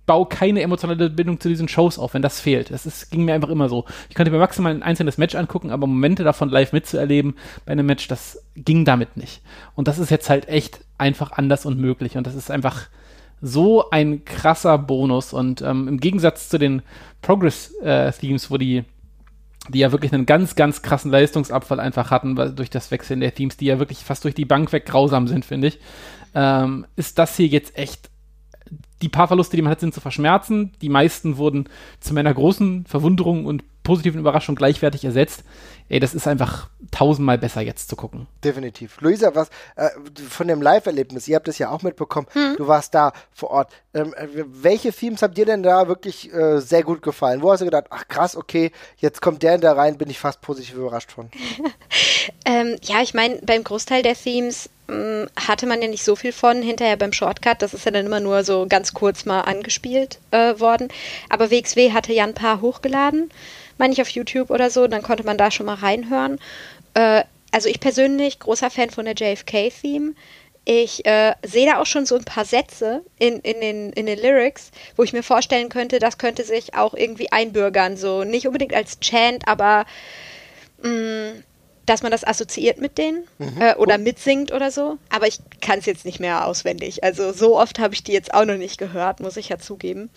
baue 0.06 0.26
keine 0.26 0.62
emotionale 0.62 1.10
Bindung 1.10 1.40
zu 1.40 1.48
diesen 1.48 1.68
Shows 1.68 1.98
auf, 1.98 2.14
wenn 2.14 2.22
das 2.22 2.40
fehlt. 2.40 2.70
Das 2.70 2.86
ist, 2.86 3.10
ging 3.10 3.24
mir 3.24 3.34
einfach 3.34 3.48
immer 3.48 3.68
so. 3.68 3.86
Ich 4.08 4.14
könnte 4.14 4.30
mir 4.30 4.38
maximal 4.38 4.72
ein 4.72 4.82
einzelnes 4.82 5.18
Match 5.18 5.34
angucken, 5.34 5.70
aber 5.70 5.86
Momente 5.86 6.24
davon 6.24 6.48
live 6.48 6.72
mitzuerleben 6.72 7.34
bei 7.64 7.72
einem 7.72 7.86
Match, 7.86 8.08
das 8.08 8.44
ging 8.54 8.84
damit 8.84 9.16
nicht. 9.16 9.42
Und 9.74 9.88
das 9.88 9.98
ist 9.98 10.10
jetzt 10.10 10.30
halt 10.30 10.48
echt 10.48 10.80
einfach 10.98 11.32
anders 11.32 11.66
und 11.66 11.78
möglich. 11.78 12.16
Und 12.16 12.26
das 12.26 12.34
ist 12.34 12.50
einfach 12.50 12.88
so 13.40 13.90
ein 13.90 14.24
krasser 14.24 14.78
Bonus. 14.78 15.32
Und 15.32 15.62
ähm, 15.62 15.88
im 15.88 15.98
Gegensatz 15.98 16.48
zu 16.48 16.58
den 16.58 16.82
Progress-Themes, 17.22 18.46
äh, 18.46 18.50
wo 18.50 18.56
die 18.56 18.84
die 19.68 19.78
ja 19.78 19.92
wirklich 19.92 20.12
einen 20.12 20.26
ganz, 20.26 20.56
ganz 20.56 20.82
krassen 20.82 21.10
Leistungsabfall 21.10 21.78
einfach 21.78 22.10
hatten 22.10 22.34
durch 22.56 22.70
das 22.70 22.90
Wechseln 22.90 23.20
der 23.20 23.34
Themes, 23.34 23.56
die 23.56 23.66
ja 23.66 23.78
wirklich 23.78 23.98
fast 23.98 24.24
durch 24.24 24.34
die 24.34 24.44
Bank 24.44 24.72
weg 24.72 24.86
grausam 24.86 25.28
sind, 25.28 25.44
finde 25.44 25.68
ich, 25.68 25.78
ähm, 26.34 26.86
ist 26.96 27.18
das 27.18 27.36
hier 27.36 27.46
jetzt 27.46 27.76
echt 27.76 28.10
die 29.02 29.08
paar 29.08 29.28
Verluste, 29.28 29.56
die 29.56 29.62
man 29.62 29.70
hat, 29.70 29.80
sind 29.80 29.94
zu 29.94 30.00
verschmerzen. 30.00 30.72
Die 30.80 30.88
meisten 30.88 31.36
wurden 31.36 31.68
zu 32.00 32.14
meiner 32.14 32.32
großen 32.32 32.86
Verwunderung 32.86 33.46
und 33.46 33.64
positiven 33.82 34.20
Überraschung 34.20 34.54
gleichwertig 34.54 35.04
ersetzt. 35.04 35.44
Ey, 35.88 36.00
das 36.00 36.14
ist 36.14 36.26
einfach 36.26 36.68
tausendmal 36.90 37.38
besser 37.38 37.60
jetzt 37.60 37.88
zu 37.88 37.96
gucken. 37.96 38.26
Definitiv. 38.44 39.00
Luisa, 39.00 39.34
was 39.34 39.48
äh, 39.76 39.90
von 40.28 40.48
dem 40.48 40.62
Live-Erlebnis, 40.62 41.28
ihr 41.28 41.36
habt 41.36 41.48
das 41.48 41.58
ja 41.58 41.70
auch 41.70 41.82
mitbekommen, 41.82 42.26
hm. 42.32 42.56
du 42.56 42.68
warst 42.68 42.94
da 42.94 43.12
vor 43.32 43.50
Ort. 43.50 43.72
Ähm, 43.94 44.14
äh, 44.14 44.26
welche 44.46 44.92
Themes 44.92 45.22
habt 45.22 45.36
ihr 45.38 45.46
denn 45.46 45.62
da 45.62 45.88
wirklich 45.88 46.32
äh, 46.32 46.60
sehr 46.60 46.82
gut 46.82 47.02
gefallen? 47.02 47.42
Wo 47.42 47.50
hast 47.50 47.60
du 47.60 47.64
gedacht, 47.64 47.86
ach 47.90 48.06
krass, 48.08 48.36
okay, 48.36 48.70
jetzt 48.98 49.20
kommt 49.20 49.42
der 49.42 49.54
in 49.54 49.60
da 49.60 49.72
rein, 49.72 49.98
bin 49.98 50.10
ich 50.10 50.18
fast 50.18 50.40
positiv 50.40 50.74
überrascht 50.74 51.12
von? 51.12 51.30
ähm, 52.44 52.76
ja, 52.82 53.02
ich 53.02 53.14
meine, 53.14 53.36
beim 53.42 53.64
Großteil 53.64 54.02
der 54.02 54.14
Themes 54.14 54.68
ähm, 54.88 55.28
hatte 55.36 55.66
man 55.66 55.80
ja 55.82 55.88
nicht 55.88 56.04
so 56.04 56.14
viel 56.14 56.32
von. 56.32 56.62
Hinterher 56.62 56.96
beim 56.96 57.12
Shortcut, 57.12 57.62
das 57.62 57.74
ist 57.74 57.84
ja 57.84 57.90
dann 57.90 58.06
immer 58.06 58.20
nur 58.20 58.44
so 58.44 58.66
ganz 58.68 58.92
kurz 58.92 59.24
mal 59.24 59.40
angespielt 59.42 60.18
äh, 60.30 60.58
worden. 60.60 60.88
Aber 61.28 61.50
WXW 61.50 61.92
hatte 61.92 62.12
ja 62.12 62.24
ein 62.24 62.34
paar 62.34 62.60
hochgeladen 62.60 63.30
meine 63.78 63.94
ich, 63.94 64.00
auf 64.00 64.10
YouTube 64.10 64.50
oder 64.50 64.70
so. 64.70 64.86
Dann 64.86 65.02
konnte 65.02 65.24
man 65.24 65.36
da 65.36 65.50
schon 65.50 65.66
mal 65.66 65.71
reinhören. 65.74 66.38
Äh, 66.94 67.24
also 67.50 67.68
ich 67.68 67.80
persönlich, 67.80 68.38
großer 68.38 68.70
Fan 68.70 68.90
von 68.90 69.04
der 69.04 69.14
JFK-Theme. 69.14 70.14
Ich 70.64 71.04
äh, 71.06 71.34
sehe 71.44 71.66
da 71.66 71.80
auch 71.80 71.86
schon 71.86 72.06
so 72.06 72.16
ein 72.16 72.24
paar 72.24 72.44
Sätze 72.44 73.02
in, 73.18 73.40
in, 73.40 73.60
den, 73.60 73.92
in 73.92 74.06
den 74.06 74.18
Lyrics, 74.18 74.70
wo 74.96 75.02
ich 75.02 75.12
mir 75.12 75.24
vorstellen 75.24 75.68
könnte, 75.68 75.98
das 75.98 76.18
könnte 76.18 76.44
sich 76.44 76.74
auch 76.74 76.94
irgendwie 76.94 77.32
einbürgern. 77.32 77.96
So 77.96 78.24
nicht 78.24 78.46
unbedingt 78.46 78.72
als 78.72 79.00
Chant, 79.00 79.46
aber 79.48 79.84
mh, 80.82 80.90
mm, 80.90 81.42
dass 81.86 82.02
man 82.02 82.12
das 82.12 82.24
assoziiert 82.24 82.80
mit 82.80 82.96
denen 82.96 83.24
mhm. 83.38 83.60
äh, 83.60 83.74
oder 83.74 83.98
mitsingt 83.98 84.52
oder 84.52 84.70
so. 84.70 84.98
Aber 85.10 85.26
ich 85.26 85.40
kann 85.60 85.80
es 85.80 85.86
jetzt 85.86 86.04
nicht 86.04 86.20
mehr 86.20 86.46
auswendig. 86.46 87.02
Also 87.02 87.32
so 87.32 87.58
oft 87.58 87.78
habe 87.78 87.94
ich 87.94 88.04
die 88.04 88.12
jetzt 88.12 88.32
auch 88.34 88.44
noch 88.44 88.56
nicht 88.56 88.78
gehört, 88.78 89.20
muss 89.20 89.36
ich 89.36 89.48
ja 89.48 89.58
zugeben. 89.58 90.10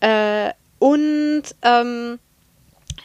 Äh, 0.00 0.50
und 0.78 1.42
ähm, 1.62 2.18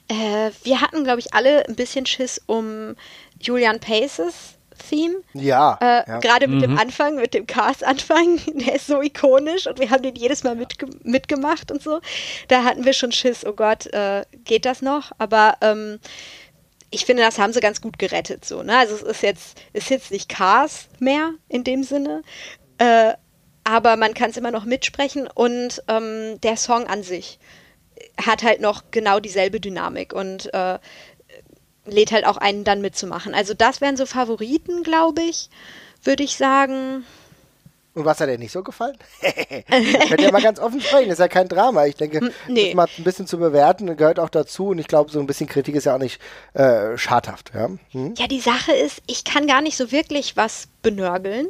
äh, 0.08 0.52
wir 0.64 0.82
hatten, 0.82 1.04
glaube 1.04 1.20
ich, 1.20 1.34
alle 1.34 1.68
ein 1.68 1.76
bisschen 1.76 2.06
Schiss 2.06 2.42
um 2.46 2.96
Julian 3.40 3.80
Paces 3.80 4.58
Theme. 4.90 5.16
Ja. 5.34 5.78
Äh, 5.82 6.10
ja. 6.10 6.20
Gerade 6.20 6.48
mit 6.48 6.58
mhm. 6.58 6.62
dem 6.62 6.78
Anfang, 6.78 7.16
mit 7.16 7.34
dem 7.34 7.48
Cars-Anfang, 7.48 8.40
der 8.54 8.76
ist 8.76 8.88
so 8.88 9.02
ikonisch 9.02 9.68
und 9.68 9.80
wir 9.80 9.90
haben 9.90 10.04
den 10.04 10.16
jedes 10.16 10.44
Mal 10.44 10.56
mitge 10.56 10.88
mitgemacht 11.04 11.72
und 11.72 11.82
so. 11.82 12.00
Da 12.48 12.64
hatten 12.64 12.86
wir 12.86 12.94
schon 12.94 13.12
Schiss, 13.12 13.46
oh 13.46 13.54
Gott, 13.54 13.88
äh, 13.88 14.24
geht 14.46 14.66
das 14.66 14.82
noch? 14.82 15.12
Aber 15.18 15.58
ähm, 15.62 16.00
ich 16.90 17.06
finde, 17.06 17.24
das 17.24 17.38
haben 17.38 17.54
sie 17.54 17.60
ganz 17.60 17.82
gut 17.82 18.00
gerettet. 18.00 18.46
So, 18.46 18.64
ne? 18.64 18.78
Also 18.78 18.96
es 18.96 19.02
ist 19.02 19.24
jetzt, 19.24 19.62
ist 19.74 19.90
jetzt 19.90 20.12
nicht 20.12 20.30
Cars 20.30 20.88
mehr 21.00 21.32
in 21.50 21.64
dem 21.64 21.84
Sinne. 21.84 22.22
Äh, 22.78 23.14
aber 23.64 23.98
man 23.98 24.14
kann 24.14 24.30
es 24.30 24.38
immer 24.38 24.52
noch 24.52 24.64
mitsprechen 24.64 25.28
und 25.28 25.84
ähm, 25.90 26.40
der 26.42 26.56
Song 26.56 26.88
an 26.88 27.04
sich 27.04 27.38
hat 28.24 28.44
halt 28.44 28.62
noch 28.62 28.84
genau 28.92 29.20
dieselbe 29.20 29.60
Dynamik 29.60 30.14
und 30.14 30.54
äh, 30.54 30.80
lädt 31.86 32.12
halt 32.12 32.26
auch 32.26 32.38
einen 32.38 32.64
dann 32.64 32.82
mitzumachen. 32.82 33.34
Also 33.34 33.54
das 33.54 33.82
wären 33.82 33.98
so 33.98 34.06
Favoriten, 34.06 34.84
glaube 34.84 35.22
ich, 35.22 35.50
würde 36.04 36.24
ich 36.24 36.38
sagen. 36.38 37.06
Und 37.98 38.06
was 38.06 38.22
hat 38.22 38.30
dir 38.30 38.38
nicht 38.38 38.52
so 38.52 38.62
gefallen? 38.62 38.96
Könnt 40.08 40.22
ihr 40.22 40.32
mal 40.32 40.42
ganz 40.42 40.60
offen 40.60 40.80
sprechen, 40.80 41.10
ist 41.10 41.18
ja 41.18 41.28
kein 41.28 41.48
Drama. 41.48 41.88
Ich 41.88 41.96
denke, 41.96 42.32
nee. 42.48 42.66
das 42.66 42.76
mal 42.76 42.88
ein 42.96 43.04
bisschen 43.04 43.26
zu 43.26 43.40
bewerten 43.40 43.98
gehört 43.98 44.20
auch 44.20 44.30
dazu 44.30 44.68
und 44.68 44.78
ich 44.78 44.88
glaube, 44.88 45.10
so 45.10 45.20
ein 45.20 45.26
bisschen 45.26 45.48
Kritik 45.48 45.74
ist 45.74 45.86
ja 45.86 45.96
auch 45.96 46.00
nicht 46.00 46.22
äh, 46.54 46.96
schadhaft. 46.96 47.52
Ja? 47.56 47.72
Hm? 47.92 48.14
ja, 48.16 48.28
die 48.28 48.40
Sache 48.40 48.72
ist, 48.72 49.02
ich 49.08 49.24
kann 49.24 49.48
gar 49.48 49.62
nicht 49.62 49.78
so 49.78 49.92
wirklich 49.92 50.38
was 50.38 50.68
benörgeln, 50.84 51.48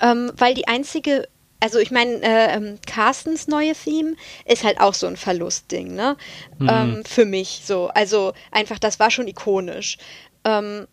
ähm, 0.00 0.30
weil 0.36 0.54
die 0.54 0.68
einzige 0.68 1.26
also 1.60 1.78
ich 1.78 1.90
meine, 1.90 2.22
äh, 2.22 2.54
ähm, 2.54 2.78
Carstens 2.86 3.48
neue 3.48 3.74
Theme 3.74 4.14
ist 4.44 4.64
halt 4.64 4.80
auch 4.80 4.94
so 4.94 5.06
ein 5.06 5.16
Verlustding, 5.16 5.94
ne? 5.94 6.16
Mhm. 6.58 6.68
Ähm, 6.68 7.04
für 7.04 7.24
mich 7.24 7.62
so. 7.64 7.88
Also 7.88 8.32
einfach, 8.52 8.78
das 8.78 9.00
war 9.00 9.10
schon 9.10 9.26
ikonisch. 9.26 9.98
Ähm, 10.44 10.86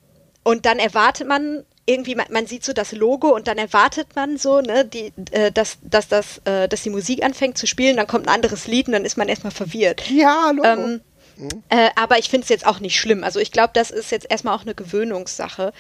und 0.44 0.66
dann 0.66 0.80
erwartet 0.80 1.28
man 1.28 1.66
irgendwie, 1.86 2.16
man, 2.16 2.26
man, 2.32 2.48
sieht 2.48 2.64
so 2.64 2.74
das 2.74 2.92
Logo 2.92 3.30
und 3.30 3.48
dann 3.48 3.58
erwartet 3.58 4.16
man 4.16 4.38
so, 4.38 4.62
ne, 4.62 4.86
die, 4.86 5.14
äh, 5.32 5.52
dass, 5.52 5.78
dass, 5.84 6.08
dass, 6.08 6.40
äh, 6.46 6.68
dass 6.68 6.82
die 6.82 6.90
Musik 6.90 7.24
anfängt 7.24 7.58
zu 7.58 7.68
spielen, 7.68 7.98
dann 7.98 8.08
kommt 8.08 8.28
ein 8.28 8.34
anderes 8.34 8.68
Lied 8.68 8.88
und 8.88 8.94
dann 8.94 9.06
ist 9.06 9.18
man 9.18 9.28
erstmal 9.28 9.52
verwirrt. 9.52 10.10
Ja, 10.10 10.52
Logo. 10.52 10.68
Ähm, 10.68 11.02
mhm. 11.38 11.50
äh, 11.70 11.90
aber 11.96 12.18
ich 12.18 12.30
finde 12.30 12.44
es 12.44 12.50
jetzt 12.50 12.66
auch 12.66 12.80
nicht 12.80 13.00
schlimm. 13.00 13.24
Also 13.24 13.40
ich 13.40 13.52
glaube, 13.52 13.72
das 13.74 13.92
ist 13.92 14.12
jetzt 14.12 14.30
erstmal 14.30 14.56
auch 14.56 14.64
eine 14.64 14.74
Gewöhnungssache. 14.74 15.74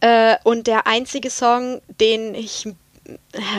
Äh, 0.00 0.36
und 0.44 0.66
der 0.66 0.86
einzige 0.86 1.30
Song, 1.30 1.80
den 2.00 2.34
ich 2.34 2.66
äh, 2.66 2.72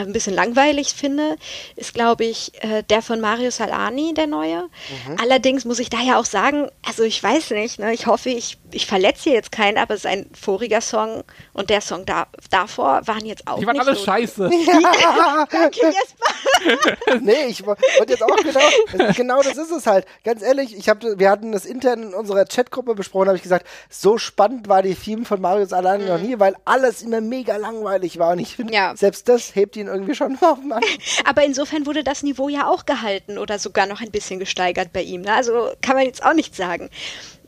ein 0.00 0.12
bisschen 0.12 0.34
langweilig 0.34 0.94
finde, 0.94 1.36
ist, 1.76 1.94
glaube 1.94 2.24
ich, 2.24 2.52
äh, 2.62 2.82
der 2.82 3.02
von 3.02 3.20
Mario 3.20 3.50
Salani, 3.50 4.14
der 4.14 4.26
neue. 4.26 4.62
Mhm. 4.62 5.16
Allerdings 5.20 5.64
muss 5.64 5.78
ich 5.78 5.90
da 5.90 6.00
ja 6.00 6.18
auch 6.18 6.24
sagen, 6.24 6.68
also 6.86 7.02
ich 7.02 7.22
weiß 7.22 7.50
nicht, 7.50 7.78
ne, 7.78 7.92
ich 7.92 8.06
hoffe, 8.06 8.30
ich, 8.30 8.58
ich 8.72 8.86
verletze 8.86 9.24
hier 9.24 9.34
jetzt 9.34 9.52
keinen, 9.52 9.78
aber 9.78 9.96
sein 9.96 10.26
voriger 10.38 10.80
Song 10.80 11.24
und 11.52 11.70
der 11.70 11.80
Song 11.80 12.04
da, 12.06 12.26
davor 12.50 13.02
waren 13.06 13.24
jetzt 13.24 13.46
auch. 13.46 13.58
Die 13.58 13.66
waren 13.66 13.78
alle 13.78 13.96
scheiße. 13.96 14.50
Ja. 14.68 15.46
Danke, 15.50 15.78
Jesper. 15.80 17.18
nee, 17.20 17.46
ich 17.48 17.64
wollte 17.64 17.82
jetzt 18.08 18.22
auch 18.22 18.36
genau, 18.36 19.12
genau 19.14 19.42
das 19.42 19.56
ist 19.56 19.70
es 19.70 19.86
halt. 19.86 20.06
Ganz 20.24 20.42
ehrlich, 20.42 20.76
ich 20.76 20.88
hab, 20.88 21.02
wir 21.02 21.30
hatten 21.30 21.52
das 21.52 21.64
intern 21.64 22.02
in 22.02 22.14
unserer 22.14 22.44
Chatgruppe 22.44 22.94
besprochen, 22.94 23.28
habe 23.28 23.36
ich 23.36 23.42
gesagt, 23.42 23.66
so 23.88 24.18
spannend 24.18 24.68
war 24.68 24.82
die 24.82 24.94
Theme 24.94 25.24
von 25.24 25.40
Mario 25.40 25.66
Salani 25.66 26.04
mhm. 26.04 26.08
noch 26.08 26.18
nie, 26.18 26.38
weil 26.38 26.54
alles 26.64 27.02
immer 27.02 27.20
mega 27.20 27.56
langweilig 27.56 28.18
war 28.18 28.32
und 28.32 28.40
ich 28.40 28.56
finde, 28.56 28.74
ja. 28.74 28.96
selbst 28.96 29.28
das 29.28 29.37
hebt 29.54 29.76
ihn 29.76 29.86
irgendwie 29.86 30.14
schon 30.14 30.36
auf. 30.40 30.62
Mann. 30.62 30.82
Aber 31.24 31.44
insofern 31.44 31.86
wurde 31.86 32.04
das 32.04 32.22
Niveau 32.22 32.48
ja 32.48 32.68
auch 32.68 32.86
gehalten 32.86 33.38
oder 33.38 33.58
sogar 33.58 33.86
noch 33.86 34.00
ein 34.00 34.10
bisschen 34.10 34.38
gesteigert 34.38 34.92
bei 34.92 35.02
ihm. 35.02 35.22
Ne? 35.22 35.32
Also 35.32 35.70
kann 35.80 35.96
man 35.96 36.04
jetzt 36.04 36.24
auch 36.24 36.34
nicht 36.34 36.54
sagen. 36.54 36.90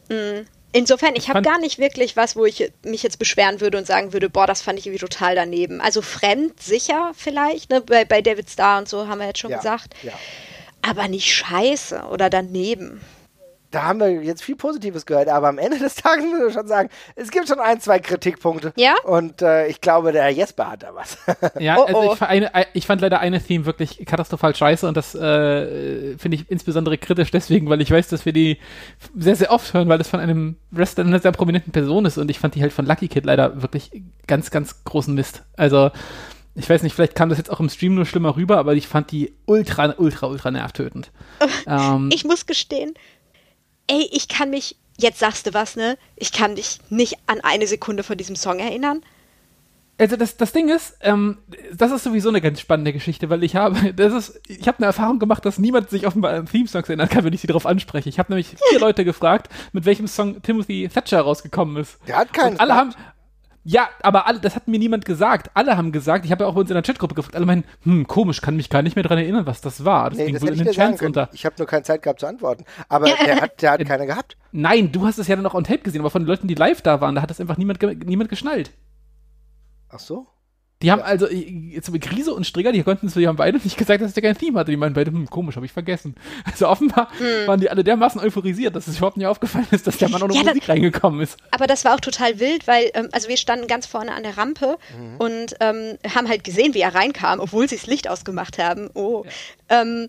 Mhm. 0.09 0.46
Insofern, 0.72 1.16
ich 1.16 1.29
habe 1.29 1.42
gar 1.42 1.59
nicht 1.59 1.81
wirklich 1.81 2.16
was, 2.16 2.37
wo 2.37 2.44
ich 2.44 2.70
mich 2.85 3.03
jetzt 3.03 3.18
beschweren 3.18 3.61
würde 3.61 3.76
und 3.76 3.88
sagen 3.88 4.12
würde, 4.12 4.31
boah, 4.31 4.46
das 4.46 4.62
fand 4.62 4.79
ich 4.79 4.87
irgendwie 4.87 5.05
total 5.05 5.35
daneben. 5.35 5.81
Also 5.81 6.00
fremd, 6.00 6.62
sicher 6.62 7.11
vielleicht, 7.16 7.70
ne? 7.70 7.81
bei, 7.81 8.05
bei 8.05 8.22
David 8.22 8.48
Starr 8.48 8.79
und 8.79 8.88
so 8.88 9.09
haben 9.09 9.18
wir 9.18 9.26
jetzt 9.26 9.40
schon 9.40 9.50
ja, 9.50 9.57
gesagt. 9.57 9.94
Ja. 10.05 10.12
Aber 10.83 11.09
nicht 11.09 11.35
scheiße 11.35 12.05
oder 12.12 12.31
daneben 12.31 13.00
da 13.70 13.85
haben 13.85 14.00
wir 14.00 14.11
jetzt 14.22 14.42
viel 14.42 14.56
Positives 14.56 15.06
gehört, 15.06 15.28
aber 15.28 15.48
am 15.48 15.59
Ende 15.59 15.78
des 15.78 15.94
Tages 15.94 16.24
muss 16.24 16.48
ich 16.48 16.54
schon 16.54 16.66
sagen, 16.66 16.88
es 17.14 17.30
gibt 17.30 17.48
schon 17.48 17.61
ein, 17.61 17.80
zwei 17.80 17.98
Kritikpunkte. 17.98 18.72
Ja. 18.76 18.94
Und 19.04 19.42
äh, 19.42 19.68
ich 19.68 19.80
glaube, 19.80 20.12
der 20.12 20.28
Jesper 20.30 20.72
hat 20.72 20.83
da 20.83 20.94
was. 20.94 21.18
ja, 21.59 21.78
oh, 21.78 21.85
also 21.85 21.98
oh. 21.98 22.14
Ich, 22.14 22.22
eine, 22.22 22.50
ich, 22.74 22.87
fand 22.87 23.00
leider 23.00 23.20
eine 23.20 23.40
Theme 23.40 23.66
wirklich 23.66 24.04
katastrophal 24.06 24.54
scheiße 24.54 24.87
und 24.87 24.96
das 24.96 25.14
äh, 25.14 26.16
finde 26.18 26.37
ich 26.37 26.50
insbesondere 26.50 26.98
kritisch 26.98 27.30
deswegen, 27.30 27.68
weil 27.68 27.80
ich 27.80 27.90
weiß, 27.90 28.09
dass 28.09 28.26
wir 28.26 28.33
die 28.33 28.59
sehr, 29.16 29.37
sehr 29.37 29.52
oft 29.52 29.72
hören, 29.72 29.88
weil 29.88 29.98
das 29.98 30.09
von 30.09 30.20
einem 30.20 30.56
Wrestler 30.70 31.04
einer 31.04 31.20
sehr 31.20 31.33
prominenten 31.33 31.72
Person 31.72 32.04
ist 32.04 32.18
und 32.18 32.30
ich 32.30 32.38
fand 32.38 32.54
die 32.54 32.62
halt 32.62 32.72
von 32.72 32.87
Lucky 32.87 33.09
Kid 33.09 33.24
leider 33.24 33.62
wirklich 33.62 33.90
ganz, 34.26 34.50
ganz 34.50 34.85
großen 34.85 35.14
Mist. 35.14 35.44
Also 35.56 35.90
ich 36.56 36.68
weiß 36.68 36.83
nicht, 36.83 36.94
vielleicht 36.94 37.14
kam 37.14 37.28
das 37.28 37.38
jetzt 37.38 37.50
auch 37.50 37.61
im 37.61 37.68
Stream 37.68 37.94
nur 37.94 38.06
schlimmer 38.06 38.37
rüber, 38.37 38.59
aber 38.59 38.74
ich 38.74 38.88
fand 38.88 39.12
die 39.12 39.33
ultra, 39.46 39.94
ultra, 39.96 40.26
ultra 40.26 40.50
nervtötend. 40.50 41.12
ähm, 41.66 42.11
ich 42.12 42.24
muss 42.24 42.46
gestehen, 42.46 42.94
ey, 43.90 44.09
ich 44.12 44.29
kann 44.29 44.50
mich, 44.50 44.76
jetzt 44.98 45.18
sagst 45.18 45.46
du 45.46 45.55
was, 45.55 45.76
ne? 45.76 45.98
Ich 46.16 46.33
kann 46.33 46.55
dich 46.55 46.79
nicht 46.90 47.16
an 47.26 47.40
eine 47.40 47.66
Sekunde 47.66 48.03
von 48.03 48.16
diesem 48.16 48.37
Song 48.37 48.59
erinnern. 48.59 49.03
Also 49.98 50.16
das, 50.16 50.38
das 50.38 50.53
Ding 50.53 50.70
ist, 50.70 50.96
ähm, 51.03 51.37
das 51.74 51.92
ist 51.92 52.05
sowieso 52.05 52.31
eine 52.31 52.40
ganz 52.40 52.59
spannende 52.59 52.94
Geschichte, 52.94 53.29
weil 53.29 53.44
ich 53.44 53.55
habe, 53.57 53.92
das 53.94 54.14
ist, 54.14 54.40
ich 54.48 54.66
habe 54.66 54.79
eine 54.79 54.87
Erfahrung 54.87 55.18
gemacht, 55.18 55.44
dass 55.44 55.59
niemand 55.59 55.90
sich 55.90 56.07
offenbar 56.07 56.33
an 56.33 56.46
Theme-Songs 56.46 56.88
erinnern 56.88 57.09
kann, 57.09 57.24
wenn 57.24 57.35
ich 57.35 57.42
sie 57.42 57.48
darauf 57.48 57.66
anspreche. 57.66 58.09
Ich 58.09 58.18
habe 58.18 58.33
nämlich 58.33 58.55
vier 58.70 58.81
Leute 58.81 59.05
gefragt, 59.05 59.53
mit 59.72 59.85
welchem 59.85 60.07
Song 60.07 60.40
Timothy 60.40 60.88
Thatcher 60.88 61.20
rausgekommen 61.20 61.76
ist. 61.76 61.98
Der 62.07 62.16
hat 62.16 62.33
keinen. 62.33 62.53
Und 62.53 62.61
alle 62.61 62.74
haben, 62.74 62.94
ja, 63.62 63.88
aber 64.03 64.27
alle, 64.27 64.40
das 64.40 64.57
hat 64.57 64.68
mir 64.68 64.79
niemand 64.79 65.05
gesagt. 65.05 65.51
Alle 65.55 65.77
haben 65.77 65.92
gesagt, 65.92 66.25
ich 66.25 66.33
habe 66.33 66.44
ja 66.44 66.49
auch 66.49 66.55
bei 66.55 66.61
uns 66.61 66.70
in 66.70 66.75
der 66.75 66.83
Chatgruppe 66.83 67.14
gefragt, 67.14 67.37
alle 67.37 67.44
meinen, 67.44 67.64
hm, 67.83 68.07
komisch, 68.07 68.40
kann 68.40 68.57
mich 68.57 68.70
gar 68.70 68.81
nicht 68.81 68.96
mehr 68.96 69.03
daran 69.03 69.18
erinnern, 69.18 69.46
was 69.46 69.61
das 69.61 69.85
war. 69.85 70.11
Das 70.11 70.18
nee, 70.18 70.27
ging 70.27 70.35
das 70.35 70.42
wohl 70.42 70.51
in 70.51 70.64
den 70.64 70.73
Chance 70.73 71.05
unter. 71.05 71.29
Ich 71.33 71.44
habe 71.44 71.57
nur 71.59 71.66
keine 71.66 71.83
Zeit 71.83 72.03
gehabt 72.03 72.20
zu 72.20 72.27
antworten. 72.27 72.64
Aber 72.88 73.07
der 73.27 73.40
hat, 73.40 73.61
der 73.61 73.73
hat 73.73 73.85
keine 73.85 74.07
gehabt. 74.07 74.37
Nein, 74.53 74.92
du 74.92 75.07
hast 75.07 75.18
es 75.18 75.29
ja 75.29 75.37
dann 75.37 75.42
noch 75.42 75.55
on 75.55 75.64
tape 75.64 75.81
gesehen, 75.81 76.01
aber 76.01 76.11
von 76.11 76.23
den 76.23 76.29
Leuten, 76.29 76.49
die 76.49 76.55
live 76.55 76.81
da 76.81 77.01
waren, 77.01 77.14
da 77.14 77.23
hat 77.23 77.31
das 77.31 77.40
einfach 77.40 77.59
niemand, 77.59 77.83
niemand 78.07 78.31
geschnallt. 78.31 78.70
Ach 79.90 79.99
so? 79.99 80.27
Die 80.82 80.90
haben 80.90 81.02
also, 81.02 81.28
jetzt 81.28 81.90
mit 81.90 82.02
Krise 82.02 82.32
und 82.32 82.46
Strigger, 82.46 82.72
die 82.72 82.82
konnten 82.82 83.06
es, 83.06 83.14
die 83.14 83.28
haben 83.28 83.36
beide 83.36 83.58
nicht 83.58 83.76
gesagt, 83.76 84.02
dass 84.02 84.14
der 84.14 84.22
kein 84.22 84.36
Theme 84.36 84.58
hatte. 84.58 84.70
Die 84.70 84.78
meinen 84.78 84.94
beide, 84.94 85.10
hm, 85.10 85.28
komisch, 85.28 85.56
habe 85.56 85.66
ich 85.66 85.72
vergessen. 85.72 86.14
Also 86.50 86.68
offenbar 86.68 87.08
hm. 87.18 87.46
waren 87.46 87.60
die 87.60 87.70
alle 87.70 87.84
dermaßen 87.84 88.20
euphorisiert, 88.20 88.74
dass 88.74 88.88
es 88.88 88.96
überhaupt 88.96 89.16
nicht 89.16 89.26
aufgefallen 89.26 89.66
ist, 89.70 89.86
dass 89.86 89.98
der 89.98 90.08
Mann 90.08 90.22
auch 90.22 90.28
noch 90.28 90.34
ja, 90.34 90.42
Musik 90.42 90.68
reingekommen 90.68 91.20
ist. 91.20 91.38
Aber 91.50 91.66
das 91.66 91.84
war 91.84 91.94
auch 91.94 92.00
total 92.00 92.40
wild, 92.40 92.66
weil, 92.66 92.90
ähm, 92.94 93.08
also 93.12 93.28
wir 93.28 93.36
standen 93.36 93.66
ganz 93.66 93.86
vorne 93.86 94.12
an 94.12 94.22
der 94.22 94.36
Rampe 94.36 94.78
mhm. 94.98 95.16
und 95.18 95.54
ähm, 95.60 95.98
haben 96.14 96.28
halt 96.28 96.44
gesehen, 96.44 96.74
wie 96.74 96.80
er 96.80 96.94
reinkam, 96.94 97.40
obwohl 97.40 97.68
sie 97.68 97.76
das 97.76 97.86
Licht 97.86 98.08
ausgemacht 98.08 98.58
haben. 98.58 98.90
Oh. 98.94 99.24
Ja. 99.70 99.82
Ähm, 99.82 100.08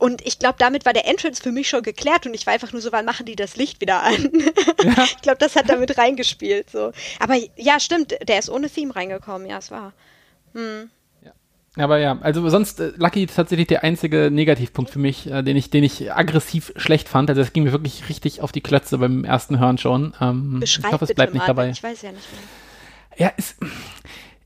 und 0.00 0.26
ich 0.26 0.38
glaube, 0.38 0.56
damit 0.58 0.86
war 0.86 0.94
der 0.94 1.06
Entrance 1.06 1.42
für 1.42 1.52
mich 1.52 1.68
schon 1.68 1.82
geklärt 1.82 2.26
und 2.26 2.32
ich 2.32 2.46
war 2.46 2.54
einfach 2.54 2.72
nur 2.72 2.80
so, 2.80 2.90
wann 2.90 3.04
machen 3.04 3.26
die 3.26 3.36
das 3.36 3.56
Licht 3.56 3.80
wieder 3.80 4.02
an? 4.02 4.30
Ja. 4.82 5.04
ich 5.04 5.20
glaube, 5.20 5.36
das 5.38 5.56
hat 5.56 5.68
damit 5.68 5.98
reingespielt. 5.98 6.70
So. 6.70 6.92
Aber 7.18 7.36
ja, 7.56 7.78
stimmt, 7.78 8.14
der 8.26 8.38
ist 8.38 8.48
ohne 8.48 8.70
Theme 8.70 8.96
reingekommen, 8.96 9.46
ja, 9.46 9.58
es 9.58 9.70
war. 9.70 9.92
Hm. 10.54 10.88
Ja. 11.22 11.32
Aber 11.76 11.98
ja, 11.98 12.18
also 12.22 12.48
sonst 12.48 12.80
äh, 12.80 12.92
Lucky 12.96 13.26
tatsächlich 13.26 13.66
der 13.66 13.84
einzige 13.84 14.30
Negativpunkt 14.30 14.90
für 14.90 14.98
mich, 14.98 15.30
äh, 15.30 15.42
den 15.42 15.56
ich, 15.56 15.68
den 15.68 15.84
ich 15.84 16.10
aggressiv 16.12 16.72
schlecht 16.76 17.10
fand. 17.10 17.28
Also 17.28 17.42
es 17.42 17.52
ging 17.52 17.64
mir 17.64 17.72
wirklich 17.72 18.08
richtig 18.08 18.40
auf 18.40 18.52
die 18.52 18.62
Klötze 18.62 18.96
beim 18.96 19.24
ersten 19.24 19.58
Hören 19.58 19.76
schon. 19.76 20.14
Ähm, 20.18 20.60
ich 20.64 20.80
hoffe, 20.82 21.04
es 21.04 21.14
bleibt 21.14 21.34
nicht 21.34 21.46
dabei. 21.46 21.68
Ich 21.68 21.82
weiß 21.82 22.00
ja 22.00 22.12
nicht 22.12 22.28
mehr. 22.32 23.26
Ja, 23.26 23.32
es, 23.36 23.56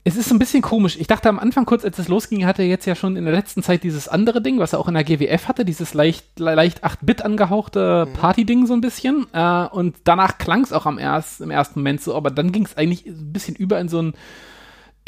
es 0.06 0.16
ist 0.16 0.28
so 0.28 0.34
ein 0.34 0.38
bisschen 0.38 0.60
komisch. 0.60 0.98
Ich 0.98 1.06
dachte 1.06 1.30
am 1.30 1.38
Anfang 1.38 1.64
kurz, 1.64 1.82
als 1.82 1.98
es 1.98 2.08
losging, 2.08 2.44
hatte 2.44 2.60
er 2.60 2.68
jetzt 2.68 2.84
ja 2.84 2.94
schon 2.94 3.16
in 3.16 3.24
der 3.24 3.32
letzten 3.32 3.62
Zeit 3.62 3.82
dieses 3.84 4.06
andere 4.06 4.42
Ding, 4.42 4.58
was 4.58 4.74
er 4.74 4.78
auch 4.78 4.88
in 4.88 4.94
der 4.94 5.02
GWF 5.02 5.48
hatte, 5.48 5.64
dieses 5.64 5.94
leicht, 5.94 6.38
leicht 6.38 6.84
8-Bit 6.84 7.22
angehauchte 7.22 8.06
Party-Ding 8.20 8.66
so 8.66 8.74
ein 8.74 8.82
bisschen. 8.82 9.26
Äh, 9.32 9.66
und 9.68 9.96
danach 10.04 10.36
klang 10.36 10.62
es 10.62 10.74
auch 10.74 10.84
am 10.84 10.98
erst, 10.98 11.40
im 11.40 11.50
ersten 11.50 11.80
Moment 11.80 12.02
so, 12.02 12.14
aber 12.14 12.30
dann 12.30 12.52
ging 12.52 12.66
es 12.66 12.76
eigentlich 12.76 13.06
ein 13.06 13.32
bisschen 13.32 13.56
über 13.56 13.80
in 13.80 13.88
so 13.88 14.02
ein 14.02 14.12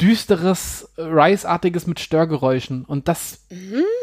düsteres, 0.01 0.91
Rise-artiges 0.97 1.85
mit 1.85 1.99
Störgeräuschen. 1.99 2.83
Und 2.83 3.07
das, 3.07 3.45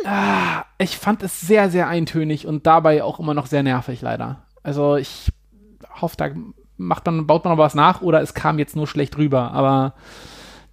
ah, 0.04 0.64
ich 0.78 0.96
fand 0.96 1.24
es 1.24 1.40
sehr, 1.40 1.70
sehr 1.70 1.88
eintönig 1.88 2.46
und 2.46 2.66
dabei 2.68 3.02
auch 3.02 3.18
immer 3.18 3.34
noch 3.34 3.46
sehr 3.46 3.64
nervig, 3.64 4.00
leider. 4.00 4.44
Also 4.62 4.94
ich 4.94 5.32
hoffe, 6.00 6.16
da 6.16 6.30
macht 6.76 7.06
man, 7.06 7.26
baut 7.26 7.44
man 7.44 7.56
noch 7.56 7.62
was 7.62 7.74
nach 7.74 8.00
oder 8.00 8.20
es 8.20 8.34
kam 8.34 8.60
jetzt 8.60 8.76
nur 8.76 8.86
schlecht 8.86 9.16
rüber, 9.18 9.52
aber 9.52 9.94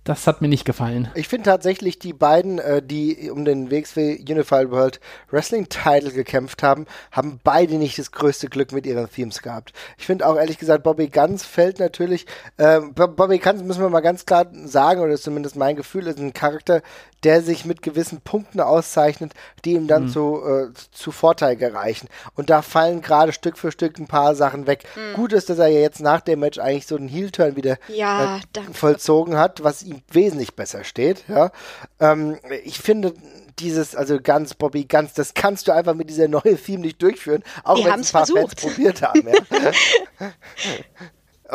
das 0.03 0.25
hat 0.25 0.41
mir 0.41 0.47
nicht 0.47 0.65
gefallen. 0.65 1.09
Ich 1.13 1.27
finde 1.27 1.49
tatsächlich 1.49 1.99
die 1.99 2.13
beiden, 2.13 2.57
äh, 2.59 2.81
die 2.81 3.29
um 3.29 3.45
den 3.45 3.69
WXW 3.69 4.17
Unified 4.19 4.71
World 4.71 4.99
Wrestling 5.29 5.69
Title 5.69 6.11
gekämpft 6.11 6.63
haben, 6.63 6.87
haben 7.11 7.39
beide 7.43 7.75
nicht 7.75 7.99
das 7.99 8.11
größte 8.11 8.47
Glück 8.47 8.71
mit 8.71 8.85
ihren 8.85 9.09
Themes 9.11 9.41
gehabt. 9.41 9.73
Ich 9.97 10.05
finde 10.07 10.27
auch 10.27 10.35
ehrlich 10.37 10.57
gesagt, 10.57 10.83
Bobby 10.83 11.07
Guns 11.07 11.45
fällt 11.45 11.79
natürlich, 11.79 12.25
ähm, 12.57 12.93
Bo- 12.93 13.07
Bobby 13.07 13.37
Guns 13.37 13.61
müssen 13.63 13.81
wir 13.81 13.89
mal 13.89 13.99
ganz 14.01 14.25
klar 14.25 14.47
sagen, 14.65 15.01
oder 15.01 15.13
ist 15.13 15.23
zumindest 15.23 15.55
mein 15.55 15.75
Gefühl, 15.75 16.07
ist 16.07 16.17
ein 16.19 16.33
Charakter, 16.33 16.81
der 17.23 17.43
sich 17.43 17.65
mit 17.65 17.83
gewissen 17.83 18.21
Punkten 18.21 18.59
auszeichnet, 18.61 19.33
die 19.63 19.73
ihm 19.73 19.85
dann 19.85 20.09
zu, 20.09 20.41
äh, 20.43 20.73
zu 20.91 21.11
Vorteil 21.11 21.55
gereichen. 21.55 22.07
Und 22.33 22.49
da 22.49 22.63
fallen 22.63 23.01
gerade 23.01 23.31
Stück 23.31 23.59
für 23.59 23.71
Stück 23.71 23.99
ein 23.99 24.07
paar 24.07 24.33
Sachen 24.33 24.65
weg. 24.65 24.85
Gut 25.15 25.31
ist, 25.31 25.47
dass 25.51 25.59
er 25.59 25.67
ja 25.67 25.81
jetzt 25.81 25.99
nach 26.01 26.21
dem 26.21 26.39
Match 26.39 26.57
eigentlich 26.57 26.87
so 26.87 26.95
einen 26.95 27.07
Heel-Turn 27.07 27.55
wieder 27.55 27.77
Ja, 27.89 28.37
äh, 28.37 28.39
vollzogen 28.73 29.37
hat, 29.37 29.63
was 29.63 29.83
ihm 29.83 29.90
wesentlich 30.11 30.55
besser 30.55 30.83
steht. 30.83 31.23
Ja. 31.27 31.51
Ähm, 31.99 32.37
ich 32.63 32.79
finde 32.79 33.13
dieses, 33.59 33.95
also 33.95 34.19
ganz 34.21 34.53
Bobby, 34.53 34.85
ganz, 34.85 35.13
das 35.13 35.33
kannst 35.33 35.67
du 35.67 35.71
einfach 35.73 35.93
mit 35.93 36.09
dieser 36.09 36.27
neuen 36.27 36.61
Theme 36.63 36.81
nicht 36.81 37.01
durchführen, 37.01 37.43
auch 37.63 37.83
wenn 37.83 37.99
es 37.99 38.09
ein 38.09 38.11
paar 38.13 38.25
versucht. 38.25 38.59
Fans 38.59 38.75
probiert 38.75 39.01
haben. 39.01 39.27
Ja. 39.27 40.31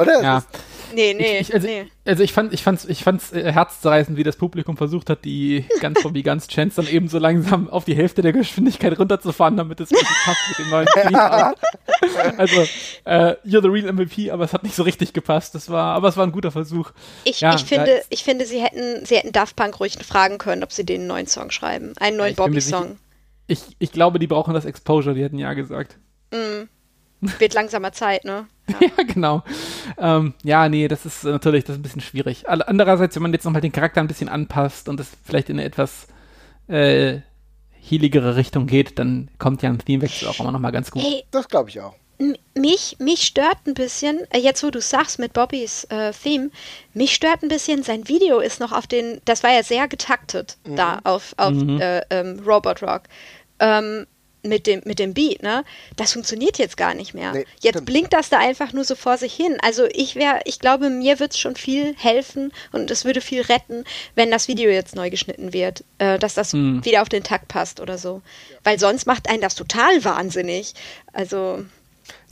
Oder? 0.00 0.22
Ja. 0.22 0.44
Nee, 0.94 1.14
nee, 1.14 1.38
Ich, 1.40 1.52
also, 1.52 1.66
nee. 1.66 1.86
also 2.04 2.22
ich 2.22 2.32
fand, 2.32 2.52
ich 2.52 2.62
fand's, 2.62 2.84
ich 2.84 3.02
fand's 3.02 3.32
äh, 3.32 3.52
herzzerreißend, 3.52 4.16
wie 4.16 4.22
das 4.22 4.36
Publikum 4.36 4.76
versucht 4.76 5.10
hat, 5.10 5.24
die 5.24 5.64
ganz 5.80 6.00
Bobby 6.00 6.22
ganz 6.22 6.46
Chance 6.46 6.80
dann 6.80 6.90
eben 6.90 7.08
so 7.08 7.18
langsam 7.18 7.68
auf 7.68 7.84
die 7.84 7.96
Hälfte 7.96 8.22
der 8.22 8.32
Geschwindigkeit 8.32 8.96
runterzufahren, 8.96 9.56
damit 9.56 9.80
es 9.80 9.90
wirklich 9.90 10.08
passt 10.24 10.38
mit 10.48 10.58
dem 10.60 10.70
neuen 10.70 10.86
Theme. 10.86 11.54
Also, 12.38 12.60
äh, 13.04 13.34
you're 13.44 13.62
the 13.62 13.68
real 13.68 13.92
MVP, 13.92 14.30
aber 14.30 14.44
es 14.44 14.52
hat 14.52 14.62
nicht 14.62 14.76
so 14.76 14.84
richtig 14.84 15.12
gepasst. 15.12 15.54
Das 15.56 15.68
war, 15.70 15.94
aber 15.96 16.08
es 16.08 16.16
war 16.16 16.24
ein 16.24 16.32
guter 16.32 16.52
Versuch. 16.52 16.92
Ich, 17.24 17.40
Ja, 17.40 17.54
ich, 17.54 17.62
ja, 17.62 17.66
finde, 17.66 17.90
es- 17.98 18.06
ich 18.10 18.22
finde, 18.22 18.46
sie 18.46 18.62
hätten, 18.62 19.04
sie 19.04 19.16
hätten 19.16 19.32
Daft 19.32 19.56
Punk 19.56 19.80
ruhig 19.80 19.98
fragen 20.06 20.38
können, 20.38 20.62
ob 20.62 20.72
sie 20.72 20.84
den 20.86 21.00
einen 21.00 21.08
neuen 21.08 21.26
Song 21.26 21.50
schreiben. 21.50 21.94
Einen 21.98 22.16
neuen 22.16 22.30
ich 22.30 22.36
Bobby-Song. 22.36 22.96
Ich, 23.48 23.60
ich 23.80 23.90
glaube, 23.92 24.18
die 24.20 24.26
brauchen 24.28 24.54
das 24.54 24.64
Exposure, 24.64 25.14
die 25.16 25.22
hätten 25.24 25.38
ja 25.38 25.52
gesagt. 25.54 25.98
Wird 27.20 27.54
langsamer 27.54 27.92
Zeit, 27.92 28.24
ne? 28.24 28.46
Ja, 28.80 29.04
genau. 29.04 29.42
Ähm, 29.96 30.34
ja, 30.42 30.68
nee, 30.68 30.88
das 30.88 31.06
ist 31.06 31.24
äh, 31.24 31.28
natürlich 31.30 31.64
das 31.64 31.74
ist 31.76 31.80
ein 31.80 31.82
bisschen 31.82 32.00
schwierig. 32.00 32.48
Andererseits, 32.48 33.14
wenn 33.14 33.22
man 33.22 33.32
jetzt 33.32 33.44
nochmal 33.44 33.60
den 33.62 33.72
Charakter 33.72 34.00
ein 34.00 34.08
bisschen 34.08 34.28
anpasst 34.28 34.88
und 34.88 34.98
es 34.98 35.08
vielleicht 35.24 35.48
in 35.50 35.56
eine 35.58 35.64
etwas 35.66 36.08
äh, 36.68 37.20
healigere 37.80 38.34
Richtung 38.36 38.66
geht, 38.66 38.98
dann 38.98 39.30
kommt 39.38 39.62
ja 39.62 39.70
ein 39.70 39.78
Themewechsel 39.78 40.26
auch 40.28 40.40
immer 40.40 40.50
nochmal 40.52 40.72
ganz 40.72 40.90
gut. 40.90 41.02
Hey, 41.02 41.24
Das 41.30 41.48
glaube 41.48 41.70
ich 41.70 41.80
auch. 41.80 41.94
mich, 42.54 42.96
mich 42.98 43.22
stört 43.22 43.58
ein 43.66 43.74
bisschen, 43.74 44.18
äh, 44.30 44.38
jetzt 44.38 44.64
wo 44.64 44.70
du 44.70 44.80
sagst 44.80 45.18
mit 45.20 45.32
Bobbys 45.32 45.84
äh, 45.84 46.12
Theme, 46.12 46.50
mich 46.92 47.14
stört 47.14 47.42
ein 47.44 47.48
bisschen, 47.48 47.84
sein 47.84 48.08
Video 48.08 48.40
ist 48.40 48.58
noch 48.58 48.72
auf 48.72 48.86
den, 48.88 49.20
das 49.26 49.44
war 49.44 49.52
ja 49.52 49.62
sehr 49.62 49.86
getaktet 49.86 50.56
da 50.64 50.98
auf, 51.04 51.34
auf 51.36 51.52
äh, 51.54 52.00
ähm, 52.10 52.40
Robot 52.44 52.82
Rock. 52.82 53.02
Ähm, 53.60 54.06
mit 54.48 54.66
dem, 54.66 54.82
mit 54.84 54.98
dem 54.98 55.14
Beat, 55.14 55.42
ne? 55.42 55.64
Das 55.96 56.12
funktioniert 56.12 56.58
jetzt 56.58 56.76
gar 56.76 56.94
nicht 56.94 57.14
mehr. 57.14 57.32
Nee, 57.32 57.46
jetzt 57.60 57.74
stimmt. 57.74 57.86
blinkt 57.86 58.12
das 58.12 58.28
da 58.28 58.38
einfach 58.38 58.72
nur 58.72 58.84
so 58.84 58.94
vor 58.94 59.18
sich 59.18 59.34
hin. 59.34 59.58
Also 59.62 59.86
ich 59.92 60.16
wäre, 60.16 60.40
ich 60.44 60.58
glaube, 60.58 60.90
mir 60.90 61.18
wird 61.18 61.32
es 61.32 61.38
schon 61.38 61.56
viel 61.56 61.94
helfen 61.96 62.52
und 62.72 62.90
es 62.90 63.04
würde 63.04 63.20
viel 63.20 63.42
retten, 63.42 63.84
wenn 64.14 64.30
das 64.30 64.48
Video 64.48 64.70
jetzt 64.70 64.94
neu 64.96 65.10
geschnitten 65.10 65.52
wird, 65.52 65.84
äh, 65.98 66.18
dass 66.18 66.34
das 66.34 66.52
wieder 66.54 67.02
auf 67.02 67.08
den 67.08 67.22
Takt 67.22 67.48
passt 67.48 67.80
oder 67.80 67.98
so. 67.98 68.22
Weil 68.64 68.78
sonst 68.78 69.06
macht 69.06 69.28
einen 69.28 69.40
das 69.40 69.54
total 69.54 70.04
wahnsinnig. 70.04 70.74
Also, 71.12 71.64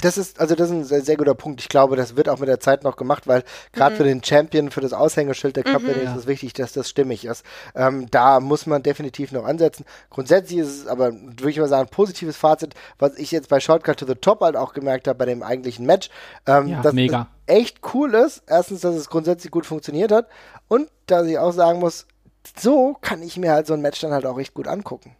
Das 0.00 0.18
ist, 0.18 0.40
also 0.40 0.54
das 0.54 0.68
ist 0.68 0.74
ein 0.74 0.84
sehr, 0.84 1.02
sehr 1.02 1.16
guter 1.16 1.34
Punkt. 1.34 1.60
Ich 1.60 1.68
glaube, 1.68 1.96
das 1.96 2.16
wird 2.16 2.28
auch 2.28 2.38
mit 2.38 2.48
der 2.48 2.60
Zeit 2.60 2.84
noch 2.84 2.96
gemacht, 2.96 3.26
weil 3.26 3.42
gerade 3.72 3.96
für 3.96 4.04
den 4.04 4.22
Champion, 4.22 4.70
für 4.70 4.80
das 4.80 4.92
Aushängeschild 4.92 5.56
der 5.56 5.64
Company 5.64 6.00
ist 6.02 6.16
es 6.16 6.26
wichtig, 6.26 6.52
dass 6.52 6.72
das 6.72 6.88
stimmig 6.90 7.24
ist. 7.24 7.44
Ähm, 7.74 8.08
da 8.10 8.40
muss 8.40 8.66
man 8.66 8.82
definitiv 8.82 9.32
noch 9.32 9.44
ansetzen. 9.44 9.84
Grundsätzlich 10.10 10.58
ist 10.58 10.68
es 10.68 10.86
aber, 10.86 11.12
würde 11.12 11.50
ich 11.50 11.58
mal 11.58 11.68
sagen, 11.68 11.88
ein 11.88 11.90
positives 11.90 12.36
Fazit, 12.36 12.74
was 12.98 13.16
ich 13.16 13.30
jetzt 13.30 13.48
bei 13.48 13.60
Shortcut 13.60 13.98
to 13.98 14.06
the 14.06 14.14
Top 14.14 14.40
halt 14.40 14.56
auch 14.56 14.74
gemerkt 14.74 15.08
habe 15.08 15.18
bei 15.18 15.26
dem 15.26 15.42
eigentlichen 15.42 15.86
Match. 15.86 16.10
Ähm, 16.46 16.68
Ja, 16.68 16.82
dass 16.82 16.92
mega. 16.92 17.28
es 17.46 17.54
echt 17.56 17.78
cool 17.94 18.14
ist. 18.14 18.42
Erstens, 18.46 18.82
dass 18.82 18.94
es 18.94 19.08
grundsätzlich 19.08 19.50
gut 19.50 19.64
funktioniert 19.66 20.12
hat 20.12 20.28
und 20.68 20.88
dass 21.06 21.26
ich 21.26 21.38
auch 21.38 21.52
sagen 21.52 21.78
muss, 21.78 22.06
so 22.58 22.94
kann 23.00 23.22
ich 23.22 23.36
mir 23.38 23.52
halt 23.52 23.66
so 23.66 23.74
ein 23.74 23.80
Match 23.80 24.00
dann 24.00 24.12
halt 24.12 24.26
auch 24.26 24.38
echt 24.38 24.54
gut 24.54 24.68
angucken. 24.68 25.16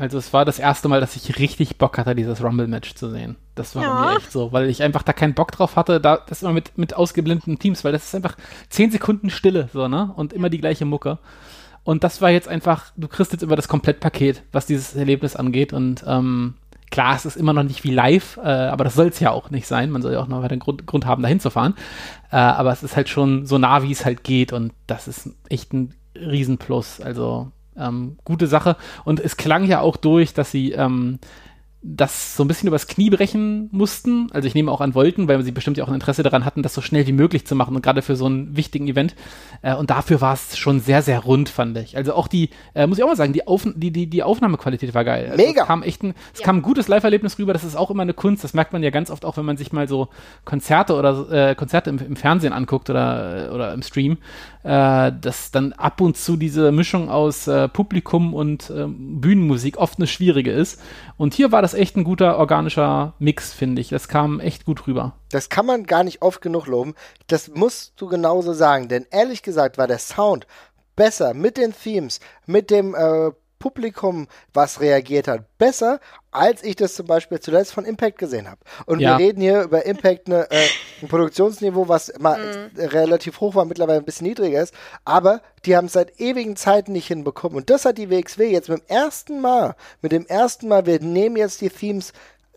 Also 0.00 0.18
es 0.18 0.32
war 0.32 0.44
das 0.44 0.58
erste 0.58 0.88
Mal, 0.88 1.00
dass 1.00 1.16
ich 1.16 1.38
richtig 1.38 1.76
Bock 1.78 1.98
hatte, 1.98 2.14
dieses 2.14 2.42
Rumble-Match 2.42 2.94
zu 2.94 3.10
sehen. 3.10 3.36
Das 3.54 3.74
war 3.76 3.82
bei 3.82 3.88
Ja. 3.88 4.10
mir 4.12 4.16
echt 4.18 4.32
so, 4.32 4.52
weil 4.52 4.68
ich 4.68 4.82
einfach 4.82 5.02
da 5.02 5.12
keinen 5.12 5.34
Bock 5.34 5.52
drauf 5.52 5.76
hatte, 5.76 6.00
da 6.00 6.18
das 6.28 6.42
immer 6.42 6.52
mit, 6.52 6.76
mit 6.78 6.94
ausgeblendeten 6.94 7.58
Teams, 7.58 7.84
weil 7.84 7.92
das 7.92 8.04
ist 8.04 8.14
einfach 8.14 8.36
zehn 8.68 8.90
Sekunden 8.90 9.30
Stille, 9.30 9.68
so, 9.72 9.88
ne? 9.88 10.12
Und 10.16 10.32
immer 10.32 10.50
die 10.50 10.58
gleiche 10.58 10.84
Mucke. 10.84 11.18
Und 11.84 12.04
das 12.04 12.20
war 12.20 12.30
jetzt 12.30 12.48
einfach, 12.48 12.92
du 12.96 13.08
kriegst 13.08 13.32
jetzt 13.32 13.42
immer 13.42 13.56
das 13.56 13.68
Komplettpaket, 13.68 14.42
was 14.52 14.66
dieses 14.66 14.94
Erlebnis 14.94 15.34
angeht. 15.34 15.72
Und 15.72 16.04
ähm, 16.06 16.54
klar, 16.90 17.16
es 17.16 17.24
ist 17.24 17.36
immer 17.36 17.52
noch 17.54 17.62
nicht 17.62 17.84
wie 17.84 17.90
live, 17.90 18.36
äh, 18.36 18.48
aber 18.48 18.84
das 18.84 18.94
soll 18.94 19.08
es 19.08 19.18
ja 19.20 19.30
auch 19.30 19.50
nicht 19.50 19.66
sein. 19.66 19.90
Man 19.90 20.02
soll 20.02 20.12
ja 20.12 20.20
auch 20.20 20.28
noch 20.28 20.42
weiter 20.42 20.52
einen 20.52 20.60
Grund, 20.60 20.86
Grund 20.86 21.06
haben, 21.06 21.22
dahin 21.22 21.40
zu 21.40 21.50
fahren. 21.50 21.74
Äh, 22.30 22.36
aber 22.36 22.70
es 22.72 22.82
ist 22.82 22.96
halt 22.96 23.08
schon 23.08 23.46
so 23.46 23.56
nah, 23.58 23.82
wie 23.82 23.92
es 23.92 24.04
halt 24.04 24.24
geht. 24.24 24.52
Und 24.52 24.72
das 24.86 25.08
ist 25.08 25.30
echt 25.48 25.72
ein 25.72 25.94
Riesenplus. 26.14 27.00
Also 27.00 27.50
ähm, 27.80 28.18
gute 28.24 28.46
Sache. 28.46 28.76
Und 29.04 29.20
es 29.20 29.36
klang 29.36 29.64
ja 29.64 29.80
auch 29.80 29.96
durch, 29.96 30.34
dass 30.34 30.50
sie 30.50 30.72
ähm, 30.72 31.18
das 31.82 32.36
so 32.36 32.44
ein 32.44 32.48
bisschen 32.48 32.66
übers 32.66 32.88
Knie 32.88 33.08
brechen 33.08 33.70
mussten. 33.72 34.30
Also 34.32 34.46
ich 34.46 34.54
nehme 34.54 34.70
auch 34.70 34.82
an 34.82 34.94
wollten, 34.94 35.28
weil 35.28 35.42
sie 35.42 35.50
bestimmt 35.50 35.78
ja 35.78 35.84
auch 35.84 35.88
ein 35.88 35.94
Interesse 35.94 36.22
daran 36.22 36.44
hatten, 36.44 36.62
das 36.62 36.74
so 36.74 36.82
schnell 36.82 37.06
wie 37.06 37.12
möglich 37.12 37.46
zu 37.46 37.54
machen 37.54 37.74
und 37.74 37.80
gerade 37.80 38.02
für 38.02 38.16
so 38.16 38.26
einen 38.26 38.54
wichtigen 38.54 38.86
Event. 38.86 39.14
Äh, 39.62 39.74
und 39.74 39.88
dafür 39.88 40.20
war 40.20 40.34
es 40.34 40.58
schon 40.58 40.80
sehr, 40.80 41.00
sehr 41.00 41.20
rund, 41.20 41.48
fand 41.48 41.78
ich. 41.78 41.96
Also 41.96 42.12
auch 42.12 42.28
die, 42.28 42.50
äh, 42.74 42.86
muss 42.86 42.98
ich 42.98 43.04
auch 43.04 43.08
mal 43.08 43.16
sagen, 43.16 43.32
die, 43.32 43.46
Auf 43.46 43.66
die, 43.74 43.90
die, 43.90 44.08
die 44.08 44.22
Aufnahmequalität 44.22 44.92
war 44.92 45.04
geil. 45.04 45.30
Also 45.30 45.42
Mega. 45.42 45.62
Es 45.62 45.66
kam 45.66 45.82
echt 45.82 46.02
ein, 46.02 46.14
es 46.34 46.42
kam 46.42 46.58
ein 46.58 46.62
gutes 46.62 46.86
Live-Erlebnis 46.86 47.38
rüber. 47.38 47.54
Das 47.54 47.64
ist 47.64 47.76
auch 47.76 47.90
immer 47.90 48.02
eine 48.02 48.14
Kunst. 48.14 48.44
Das 48.44 48.52
merkt 48.52 48.74
man 48.74 48.82
ja 48.82 48.90
ganz 48.90 49.10
oft 49.10 49.24
auch, 49.24 49.38
wenn 49.38 49.46
man 49.46 49.56
sich 49.56 49.72
mal 49.72 49.88
so 49.88 50.08
Konzerte 50.44 50.96
oder 50.96 51.30
äh, 51.30 51.54
Konzerte 51.54 51.88
im, 51.88 51.98
im 51.98 52.16
Fernsehen 52.16 52.52
anguckt 52.52 52.90
oder, 52.90 53.52
oder 53.54 53.72
im 53.72 53.80
Stream, 53.80 54.18
äh, 54.62 55.12
dass 55.20 55.50
dann 55.50 55.72
ab 55.72 56.00
und 56.00 56.16
zu 56.16 56.36
diese 56.36 56.72
Mischung 56.72 57.08
aus 57.08 57.46
äh, 57.46 57.68
Publikum 57.68 58.34
und 58.34 58.70
ähm, 58.70 59.20
Bühnenmusik 59.20 59.78
oft 59.78 59.98
eine 59.98 60.06
schwierige 60.06 60.52
ist. 60.52 60.80
Und 61.16 61.34
hier 61.34 61.52
war 61.52 61.62
das 61.62 61.74
echt 61.74 61.96
ein 61.96 62.04
guter 62.04 62.38
organischer 62.38 63.14
Mix, 63.18 63.52
finde 63.52 63.80
ich. 63.80 63.88
Das 63.88 64.08
kam 64.08 64.40
echt 64.40 64.64
gut 64.64 64.86
rüber. 64.86 65.14
Das 65.30 65.48
kann 65.48 65.66
man 65.66 65.84
gar 65.84 66.04
nicht 66.04 66.22
oft 66.22 66.42
genug 66.42 66.66
loben. 66.66 66.94
Das 67.26 67.48
musst 67.48 67.94
du 67.96 68.06
genauso 68.06 68.52
sagen, 68.52 68.88
denn 68.88 69.06
ehrlich 69.10 69.42
gesagt 69.42 69.78
war 69.78 69.86
der 69.86 69.98
Sound 69.98 70.46
besser 70.96 71.32
mit 71.32 71.56
den 71.56 71.72
Themes, 71.72 72.20
mit 72.46 72.70
dem 72.70 72.94
äh, 72.94 73.30
Publikum, 73.60 74.26
was 74.52 74.80
reagiert 74.80 75.28
hat, 75.28 75.44
besser, 75.58 76.00
als 76.32 76.64
ich 76.64 76.74
das 76.74 76.94
zum 76.94 77.06
Beispiel 77.06 77.38
zuletzt 77.38 77.72
von 77.72 77.84
Impact 77.84 78.18
gesehen 78.18 78.48
habe. 78.48 78.60
Und 78.86 78.98
Ja. 78.98 79.10
wir 79.16 79.24
reden 79.26 79.40
hier 79.40 79.62
über 79.62 79.86
Impact, 79.86 80.26
ne, 80.26 80.50
äh, 80.50 80.70
ein 81.02 81.08
Produktionsniveau, 81.08 81.88
was 81.88 82.12
mal 82.18 82.70
relativ 82.76 83.40
hoch 83.40 83.54
war, 83.54 83.64
mittlerweile 83.64 83.98
ein 84.00 84.04
bisschen 84.04 84.26
niedriger 84.26 84.62
ist, 84.62 84.74
aber 85.04 85.42
die 85.64 85.76
haben 85.76 85.86
es 85.86 85.92
seit 85.92 86.18
ewigen 86.20 86.56
Zeiten 86.56 86.92
nicht 86.92 87.06
hinbekommen. 87.06 87.56
Und 87.56 87.70
das 87.70 87.84
hat 87.84 87.98
die 87.98 88.10
WXW 88.10 88.50
jetzt 88.50 88.68
mit 88.68 88.80
dem 88.80 88.86
ersten 88.88 89.40
Mal, 89.40 89.76
mit 90.02 90.12
dem 90.12 90.26
ersten 90.26 90.66
Mal, 90.68 90.86
wir 90.86 91.00
nehmen 91.00 91.36
jetzt 91.36 91.60
die 91.60 91.70
Themes 91.70 92.12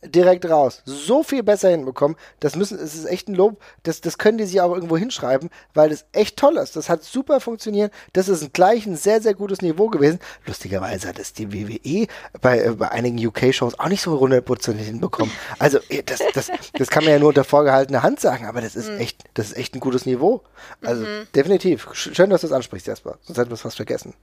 direkt 0.05 0.49
raus. 0.49 0.81
So 0.85 1.23
viel 1.23 1.43
besser 1.43 1.69
hinbekommen. 1.69 2.17
Das 2.39 2.55
müssen, 2.55 2.77
es 2.79 2.95
ist 2.95 3.05
echt 3.05 3.27
ein 3.27 3.35
Lob. 3.35 3.61
Das, 3.83 4.01
das 4.01 4.17
können 4.17 4.37
die 4.37 4.45
sich 4.45 4.61
auch 4.61 4.73
irgendwo 4.73 4.97
hinschreiben, 4.97 5.49
weil 5.73 5.89
das 5.89 6.05
echt 6.11 6.37
toll 6.37 6.57
ist. 6.57 6.75
Das 6.75 6.89
hat 6.89 7.03
super 7.03 7.39
funktioniert. 7.39 7.91
Das 8.13 8.27
ist 8.29 8.53
gleich 8.53 8.85
ein 8.85 8.95
sehr, 8.95 9.21
sehr 9.21 9.33
gutes 9.33 9.61
Niveau 9.61 9.87
gewesen. 9.89 10.19
Lustigerweise 10.45 11.07
hat 11.07 11.19
es 11.19 11.33
die 11.33 11.51
WWE 11.53 12.07
bei, 12.41 12.59
äh, 12.59 12.71
bei 12.71 12.89
einigen 12.91 13.25
UK-Shows 13.25 13.79
auch 13.79 13.89
nicht 13.89 14.01
so 14.01 14.19
100% 14.21 14.73
hinbekommen. 14.75 15.33
Also, 15.59 15.79
eh, 15.89 16.03
das, 16.03 16.19
das, 16.33 16.51
das 16.73 16.89
kann 16.89 17.03
man 17.03 17.13
ja 17.13 17.19
nur 17.19 17.29
unter 17.29 17.43
vorgehaltener 17.43 18.03
Hand 18.03 18.19
sagen, 18.19 18.45
aber 18.45 18.61
das 18.61 18.75
ist 18.75 18.89
echt, 18.89 19.23
das 19.33 19.47
ist 19.47 19.57
echt 19.57 19.75
ein 19.75 19.79
gutes 19.79 20.05
Niveau. 20.05 20.41
Also, 20.81 21.05
definitiv. 21.35 21.87
Sch- 21.91 22.13
Schön, 22.15 22.29
dass 22.29 22.41
du 22.41 22.47
es 22.47 22.53
ansprichst, 22.53 22.87
Jasper. 22.87 23.17
Sonst 23.21 23.37
hätten 23.37 23.49
wir 23.49 23.55
es 23.55 23.61
fast 23.61 23.77
vergessen. 23.77 24.13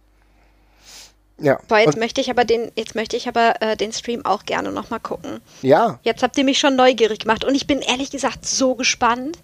Ja. 1.40 1.58
Boah, 1.68 1.78
jetzt 1.78 1.94
Und- 1.94 2.00
möchte 2.00 2.20
ich 2.20 2.30
aber 2.30 2.44
den, 2.44 2.70
jetzt 2.76 2.94
möchte 2.94 3.16
ich 3.16 3.26
aber 3.28 3.60
äh, 3.62 3.76
den 3.76 3.92
Stream 3.92 4.24
auch 4.24 4.44
gerne 4.44 4.70
nochmal 4.72 5.00
gucken. 5.00 5.40
Ja, 5.62 5.98
Jetzt 6.02 6.22
habt 6.22 6.36
ihr 6.38 6.44
mich 6.44 6.58
schon 6.58 6.76
neugierig 6.76 7.20
gemacht 7.20 7.44
und 7.44 7.54
ich 7.54 7.66
bin 7.66 7.80
ehrlich 7.80 8.10
gesagt 8.10 8.44
so 8.46 8.74
gespannt, 8.74 9.38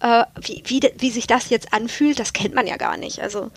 äh, 0.00 0.24
wie, 0.40 0.62
wie, 0.66 0.80
wie 0.98 1.10
sich 1.10 1.26
das 1.26 1.48
jetzt 1.48 1.72
anfühlt. 1.72 2.18
Das 2.18 2.32
kennt 2.32 2.54
man 2.54 2.66
ja 2.66 2.76
gar 2.76 2.96
nicht. 2.96 3.20
Also 3.22 3.50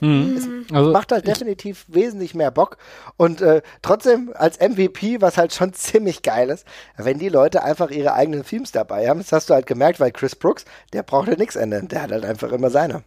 Also, 0.00 0.90
macht 0.90 1.12
halt 1.12 1.28
definitiv 1.28 1.84
wesentlich 1.86 2.34
mehr 2.34 2.50
Bock. 2.50 2.76
Und 3.16 3.40
äh, 3.40 3.62
trotzdem 3.82 4.32
als 4.34 4.58
MVP, 4.58 5.20
was 5.20 5.36
halt 5.38 5.52
schon 5.54 5.72
ziemlich 5.74 6.22
geil 6.22 6.50
ist, 6.50 6.66
wenn 6.96 7.18
die 7.20 7.28
Leute 7.28 7.62
einfach 7.62 7.90
ihre 7.90 8.14
eigenen 8.14 8.44
Themes 8.44 8.72
dabei 8.72 9.08
haben. 9.08 9.20
Das 9.20 9.30
hast 9.30 9.48
du 9.50 9.54
halt 9.54 9.66
gemerkt, 9.66 10.00
weil 10.00 10.10
Chris 10.10 10.34
Brooks, 10.34 10.64
der 10.92 11.04
braucht 11.04 11.28
ja 11.28 11.36
nichts 11.36 11.54
ändern. 11.54 11.86
Der 11.86 12.02
hat 12.02 12.10
halt 12.10 12.24
einfach 12.24 12.50
immer 12.50 12.70
seine. 12.70 13.04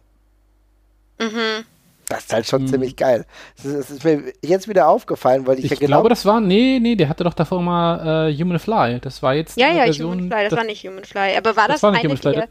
Das 2.08 2.20
ist 2.20 2.32
halt 2.32 2.46
schon 2.46 2.68
ziemlich 2.68 2.94
geil. 2.96 3.26
Das 3.56 3.64
ist, 3.64 3.78
das 3.78 3.90
ist 3.90 4.04
mir 4.04 4.32
jetzt 4.42 4.68
wieder 4.68 4.88
aufgefallen, 4.88 5.46
weil 5.46 5.58
ich, 5.58 5.64
ich 5.64 5.70
ja 5.72 5.76
genau. 5.76 5.88
glaube, 5.88 6.08
das 6.08 6.24
war, 6.24 6.40
nee, 6.40 6.78
nee, 6.80 6.94
der 6.94 7.08
hatte 7.08 7.24
doch 7.24 7.34
davor 7.34 7.60
mal 7.60 8.30
äh, 8.30 8.36
Human 8.36 8.58
Fly. 8.58 9.00
Das 9.00 9.22
war 9.22 9.34
jetzt 9.34 9.56
ja, 9.58 9.68
ja, 9.68 9.84
Version, 9.84 10.12
Human 10.12 10.30
Fly, 10.30 10.48
das, 10.48 10.56
war 10.56 10.64
nicht 10.64 10.86
Human 10.86 11.04
Fly. 11.04 11.36
Aber 11.36 11.56
war 11.56 11.66
das 11.66 11.76
das, 11.76 11.82
war 11.82 11.90
nicht 11.90 12.00
eine, 12.00 12.10
Human 12.10 12.18
Fly, 12.18 12.32
die, 12.32 12.38
er, 12.38 12.48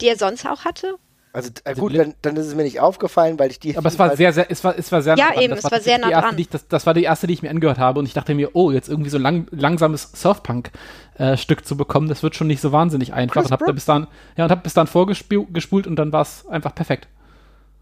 die 0.00 0.08
er 0.08 0.16
sonst 0.16 0.46
auch 0.46 0.64
hatte? 0.64 0.94
also 1.32 1.50
äh, 1.64 1.74
gut, 1.74 1.96
dann, 1.96 2.14
dann 2.20 2.36
ist 2.36 2.46
es 2.46 2.54
mir 2.54 2.62
nicht 2.62 2.80
aufgefallen, 2.80 3.38
weil 3.38 3.50
ich 3.50 3.58
die. 3.58 3.76
Aber 3.76 3.88
es 3.88 3.98
war 3.98 4.16
sehr, 4.16 4.32
sehr, 4.32 4.50
es 4.50 4.62
war, 4.64 4.78
es 4.78 4.92
war 4.92 5.00
sehr 5.02 5.16
Ja, 5.16 5.26
nah 5.26 5.32
dran. 5.32 5.42
eben, 5.42 5.50
Das 5.54 5.64
es 5.64 5.70
war 5.70 5.80
sehr 5.80 5.98
tatsächlich 5.98 6.04
die 6.04 6.10
nah 6.10 6.10
erste, 6.10 6.28
dran. 6.28 6.36
Die 6.36 6.42
ich, 6.42 6.48
das, 6.48 6.68
das 6.68 6.86
war 6.86 6.94
die 6.94 7.02
erste, 7.04 7.26
die 7.26 7.32
ich 7.32 7.42
mir 7.42 7.50
angehört 7.50 7.78
habe 7.78 7.98
und 7.98 8.06
ich 8.06 8.12
dachte 8.12 8.34
mir, 8.34 8.50
oh, 8.54 8.70
jetzt 8.70 8.88
irgendwie 8.88 9.10
so 9.10 9.18
lang, 9.18 9.46
langsames 9.50 10.10
Surfpunk-Stück 10.14 11.64
zu 11.64 11.76
bekommen, 11.76 12.08
das 12.08 12.22
wird 12.22 12.36
schon 12.36 12.48
nicht 12.48 12.60
so 12.60 12.72
wahnsinnig 12.72 13.14
einfach. 13.14 13.42
Chris 13.42 13.46
und 13.46 13.52
hab 13.52 13.66
da 13.66 13.72
bis 13.72 13.86
dann, 13.86 14.08
ja, 14.36 14.44
und 14.44 14.50
hab 14.50 14.62
bis 14.62 14.74
dann 14.74 14.86
vorgespult 14.86 15.86
und 15.86 15.96
dann 15.96 16.12
war 16.12 16.22
es 16.22 16.46
einfach 16.48 16.74
perfekt. 16.74 17.08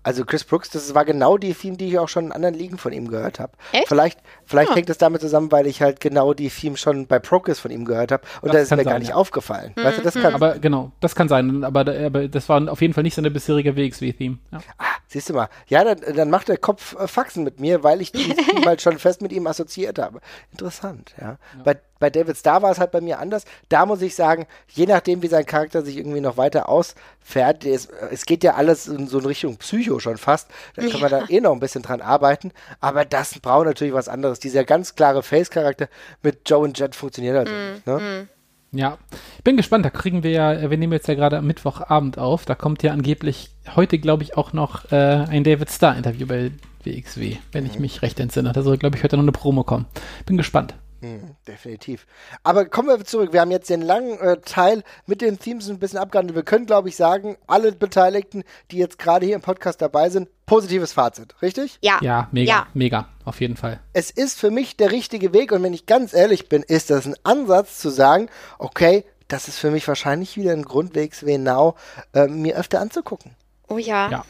Also 0.02 0.24
Chris 0.24 0.44
Brooks, 0.44 0.70
das 0.70 0.94
war 0.94 1.04
genau 1.04 1.36
die 1.36 1.52
Theme, 1.52 1.76
die 1.76 1.88
ich 1.88 1.98
auch 1.98 2.08
schon 2.08 2.26
in 2.26 2.32
anderen 2.32 2.54
Ligen 2.54 2.78
von 2.78 2.90
ihm 2.92 3.08
gehört 3.08 3.38
habe. 3.38 3.52
Echt? 3.72 3.88
Vielleicht, 3.88 4.18
vielleicht 4.46 4.70
Ah. 4.72 4.74
hängt 4.76 4.88
es 4.88 4.96
damit 4.98 5.20
zusammen, 5.20 5.52
weil 5.52 5.66
ich 5.66 5.82
halt 5.82 6.00
genau 6.00 6.32
die 6.32 6.48
Theme 6.48 6.76
schon 6.78 7.06
bei 7.06 7.18
Procus 7.18 7.58
von 7.60 7.70
ihm 7.70 7.84
gehört 7.84 8.10
habe 8.10 8.22
und 8.40 8.48
Das 8.48 8.54
da 8.54 8.58
ist 8.62 8.70
mir 8.70 8.84
gar 8.84 8.92
sein, 8.94 9.00
nicht 9.00 9.10
ja. 9.10 9.14
aufgefallen. 9.16 9.72
Weißt 9.76 9.98
du, 9.98 10.02
das 10.02 10.14
kann. 10.14 10.34
Aber 10.34 10.58
genau, 10.58 10.92
das 11.00 11.14
kann 11.14 11.28
sein. 11.28 11.64
Aber, 11.64 11.80
aber 11.80 12.28
das 12.28 12.48
war 12.48 12.66
auf 12.70 12.80
jeden 12.80 12.94
Fall 12.94 13.02
nicht 13.02 13.14
seine 13.14 13.30
bisherige 13.30 13.76
WXW-Theme. 13.76 14.38
Ja. 14.52 14.58
Ah, 14.78 14.84
siehst 15.06 15.28
du 15.28 15.34
mal. 15.34 15.48
Ja, 15.66 15.84
dann, 15.84 16.00
dann 16.16 16.30
macht 16.30 16.48
der 16.48 16.56
Kopf 16.56 16.96
äh, 16.98 17.06
Faxen 17.06 17.44
mit 17.44 17.60
mir, 17.60 17.82
weil 17.84 18.00
ich 18.00 18.10
die 18.12 18.28
Theme 18.34 18.64
halt 18.66 18.80
schon 18.80 18.98
fest 18.98 19.20
mit 19.20 19.32
ihm 19.32 19.46
assoziiert 19.46 19.98
habe. 19.98 20.20
Interessant, 20.52 21.14
ja. 21.20 21.36
Bei, 21.62 21.78
bei 22.00 22.10
David 22.10 22.36
Starr 22.36 22.62
war 22.62 22.72
es 22.72 22.80
halt 22.80 22.90
bei 22.90 23.00
mir 23.00 23.20
anders. 23.20 23.44
Da 23.68 23.86
muss 23.86 24.02
ich 24.02 24.14
sagen, 24.16 24.46
je 24.68 24.86
nachdem, 24.86 25.22
wie 25.22 25.28
sein 25.28 25.46
Charakter 25.46 25.82
sich 25.82 25.96
irgendwie 25.96 26.20
noch 26.20 26.36
weiter 26.36 26.68
ausfährt, 26.68 27.64
es, 27.64 27.88
es 28.10 28.26
geht 28.26 28.42
ja 28.42 28.54
alles 28.54 28.88
in 28.88 29.06
so 29.06 29.20
in 29.20 29.26
Richtung 29.26 29.56
Psycho 29.58 30.00
schon 30.00 30.16
fast. 30.16 30.48
Da 30.74 30.86
kann 30.88 31.00
man 31.00 31.10
dann 31.10 31.28
eh 31.28 31.40
noch 31.40 31.52
ein 31.52 31.60
bisschen 31.60 31.82
dran 31.82 32.00
arbeiten. 32.00 32.52
Aber 32.80 33.04
das 33.04 33.38
braucht 33.38 33.66
natürlich 33.66 33.94
was 33.94 34.08
anderes. 34.08 34.40
Dieser 34.40 34.64
ganz 34.64 34.96
klare 34.96 35.22
Face-Charakter 35.22 35.88
mit 36.22 36.48
Joe 36.48 36.60
und 36.64 36.78
Jet 36.78 36.96
funktioniert 36.96 37.36
halt 37.36 37.48
nicht. 37.48 37.86
Ne? 37.86 38.28
Ja, 38.72 38.98
ich 39.36 39.44
bin 39.44 39.56
gespannt. 39.56 39.84
Da 39.84 39.90
kriegen 39.90 40.22
wir 40.22 40.30
ja, 40.30 40.70
wir 40.70 40.78
nehmen 40.78 40.92
jetzt 40.92 41.08
ja 41.08 41.14
gerade 41.14 41.38
am 41.38 41.46
Mittwochabend 41.46 42.18
auf. 42.18 42.44
Da 42.44 42.54
kommt 42.54 42.82
ja 42.82 42.92
angeblich 42.92 43.50
heute, 43.74 43.98
glaube 43.98 44.22
ich, 44.22 44.36
auch 44.36 44.52
noch 44.52 44.90
äh, 44.92 44.96
ein 45.28 45.44
David 45.44 45.70
Starr-Interview 45.70 46.26
bei 46.26 46.52
WXW, 46.84 47.36
wenn 47.52 47.66
ich 47.66 47.78
mich 47.78 48.02
recht 48.02 48.20
entsinne. 48.20 48.52
Da 48.52 48.62
soll, 48.62 48.78
glaube 48.78 48.96
ich, 48.96 49.02
heute 49.02 49.16
noch 49.16 49.24
eine 49.24 49.32
Promo 49.32 49.64
kommen. 49.64 49.86
Bin 50.24 50.36
gespannt. 50.36 50.74
Hm, 51.00 51.34
definitiv. 51.46 52.06
Aber 52.42 52.66
kommen 52.66 52.88
wir 52.88 53.02
zurück. 53.04 53.32
Wir 53.32 53.40
haben 53.40 53.50
jetzt 53.50 53.70
den 53.70 53.80
langen 53.80 54.18
äh, 54.18 54.36
Teil 54.44 54.82
mit 55.06 55.22
den 55.22 55.38
Themes 55.38 55.68
ein 55.70 55.78
bisschen 55.78 55.98
abgehandelt. 55.98 56.36
Wir 56.36 56.42
können, 56.42 56.66
glaube 56.66 56.88
ich, 56.90 56.96
sagen, 56.96 57.36
alle 57.46 57.72
Beteiligten, 57.72 58.44
die 58.70 58.76
jetzt 58.76 58.98
gerade 58.98 59.24
hier 59.24 59.34
im 59.34 59.40
Podcast 59.40 59.80
dabei 59.80 60.10
sind, 60.10 60.28
positives 60.46 60.92
Fazit, 60.92 61.34
richtig? 61.42 61.78
Ja. 61.80 61.98
Ja, 62.02 62.28
mega, 62.32 62.50
Ja. 62.52 62.66
mega, 62.74 63.08
auf 63.24 63.40
jeden 63.40 63.56
Fall. 63.56 63.80
Es 63.92 64.10
ist 64.10 64.38
für 64.38 64.50
mich 64.50 64.76
der 64.76 64.90
richtige 64.90 65.32
Weg 65.32 65.52
und 65.52 65.62
wenn 65.62 65.72
ich 65.72 65.86
ganz 65.86 66.12
ehrlich 66.12 66.48
bin, 66.48 66.62
ist 66.62 66.90
das 66.90 67.06
ein 67.06 67.14
Ansatz 67.22 67.78
zu 67.78 67.88
sagen, 67.88 68.28
okay, 68.58 69.04
das 69.28 69.48
ist 69.48 69.58
für 69.58 69.70
mich 69.70 69.86
wahrscheinlich 69.88 70.36
wieder 70.36 70.52
ein 70.52 70.64
Grund, 70.64 70.94
WXW 70.94 71.38
Now 71.38 71.76
äh, 72.14 72.26
mir 72.26 72.56
öfter 72.56 72.80
anzugucken. 72.80 73.36
Oh 73.68 73.78
ja. 73.78 74.10
Ja. 74.10 74.24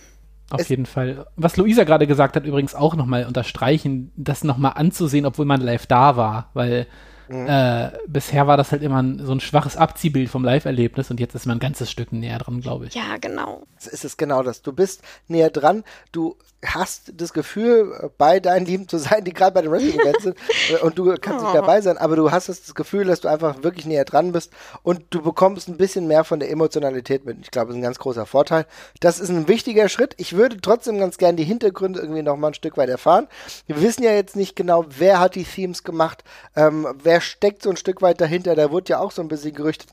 Auf 0.51 0.61
Es- 0.63 0.69
jeden 0.69 0.87
Fall. 0.87 1.27
Was 1.37 1.57
Luisa 1.57 1.85
gerade 1.85 2.07
gesagt 2.07 2.37
hat, 2.37 2.45
übrigens 2.45 2.75
auch 2.75 2.97
nochmal 2.97 3.25
unterstreichen, 3.27 4.13
das 4.17 4.45
nochmal 4.45 4.73
anzusehen, 4.75 5.27
obwohl 5.27 5.45
man 5.47 5.61
live 5.61 5.87
da 5.87 6.17
war, 6.17 6.51
weil 6.55 6.87
äh, 7.31 7.91
bisher 8.09 8.47
war 8.47 8.57
das 8.57 8.73
halt 8.73 8.83
immer 8.83 9.03
ein, 9.03 9.25
so 9.25 9.33
ein 9.33 9.41
schwaches 9.41 9.77
Abziehbild 9.77 10.29
vom 10.29 10.45
Live-Erlebnis 10.45 11.11
und 11.11 11.21
jetzt 11.21 11.35
ist 11.35 11.47
man 11.47 11.59
ein 11.59 11.61
ganzes 11.61 11.91
Stück 11.91 12.13
näher 12.13 12.39
dran, 12.39 12.61
glaube 12.61 12.87
ich. 12.87 12.95
Ja, 12.95 13.19
genau. 13.21 13.63
Es 13.79 13.87
ist 13.87 14.05
es 14.05 14.17
genau 14.17 14.43
das. 14.43 14.63
Du 14.63 14.73
bist 14.73 15.03
näher 15.29 15.51
dran, 15.51 15.85
du 16.13 16.37
hast 16.65 17.13
das 17.17 17.33
Gefühl, 17.33 18.11
bei 18.19 18.39
deinen 18.39 18.67
Lieben 18.67 18.87
zu 18.87 18.99
sein, 18.99 19.25
die 19.25 19.33
gerade 19.33 19.55
bei 19.55 19.63
den 19.63 19.71
Wrestling-Events 19.71 20.23
sind 20.23 20.37
äh, 20.71 20.77
und 20.85 20.99
du 20.99 21.15
kannst 21.21 21.43
nicht 21.43 21.55
dabei 21.55 21.81
sein, 21.81 21.97
aber 21.97 22.17
du 22.17 22.31
hast 22.31 22.49
das 22.49 22.75
Gefühl, 22.75 23.07
dass 23.07 23.21
du 23.21 23.29
einfach 23.29 23.63
wirklich 23.63 23.87
näher 23.87 24.05
dran 24.05 24.33
bist 24.33 24.53
und 24.83 25.03
du 25.11 25.23
bekommst 25.23 25.69
ein 25.69 25.77
bisschen 25.77 26.07
mehr 26.07 26.25
von 26.25 26.41
der 26.41 26.51
Emotionalität 26.51 27.25
mit. 27.25 27.39
Ich 27.41 27.51
glaube, 27.51 27.69
das 27.69 27.77
ist 27.77 27.81
ein 27.81 27.85
ganz 27.85 27.99
großer 27.99 28.27
Vorteil. 28.27 28.67
Das 29.01 29.21
ist 29.21 29.31
ein 29.31 29.49
wichtiger 29.49 29.89
Schritt. 29.89 30.15
Ich 30.19 30.35
würde 30.35 30.61
trotzdem 30.61 30.99
ganz 30.99 31.17
gern 31.17 31.37
die 31.37 31.45
Hintergründe 31.45 32.01
irgendwie 32.01 32.23
noch 32.23 32.37
mal 32.37 32.49
ein 32.49 32.55
Stück 32.55 32.77
weit 32.77 32.91
erfahren. 32.91 33.27
Wir 33.67 33.81
wissen 33.81 34.03
ja 34.03 34.13
jetzt 34.13 34.37
nicht 34.37 34.55
genau, 34.55 34.85
wer 34.99 35.19
hat 35.19 35.37
die 35.37 35.45
Themes 35.45 35.83
gemacht, 35.83 36.25
ähm, 36.57 36.87
wer 37.03 37.20
steckt 37.21 37.63
so 37.63 37.71
ein 37.71 37.77
Stück 37.77 38.03
weit 38.03 38.21
dahinter. 38.21 38.55
Da 38.55 38.71
wurde 38.71 38.91
ja 38.91 38.99
auch 38.99 39.13
so 39.13 39.23
ein 39.23 39.29
bisschen 39.29 39.55
gerüchtet. 39.55 39.89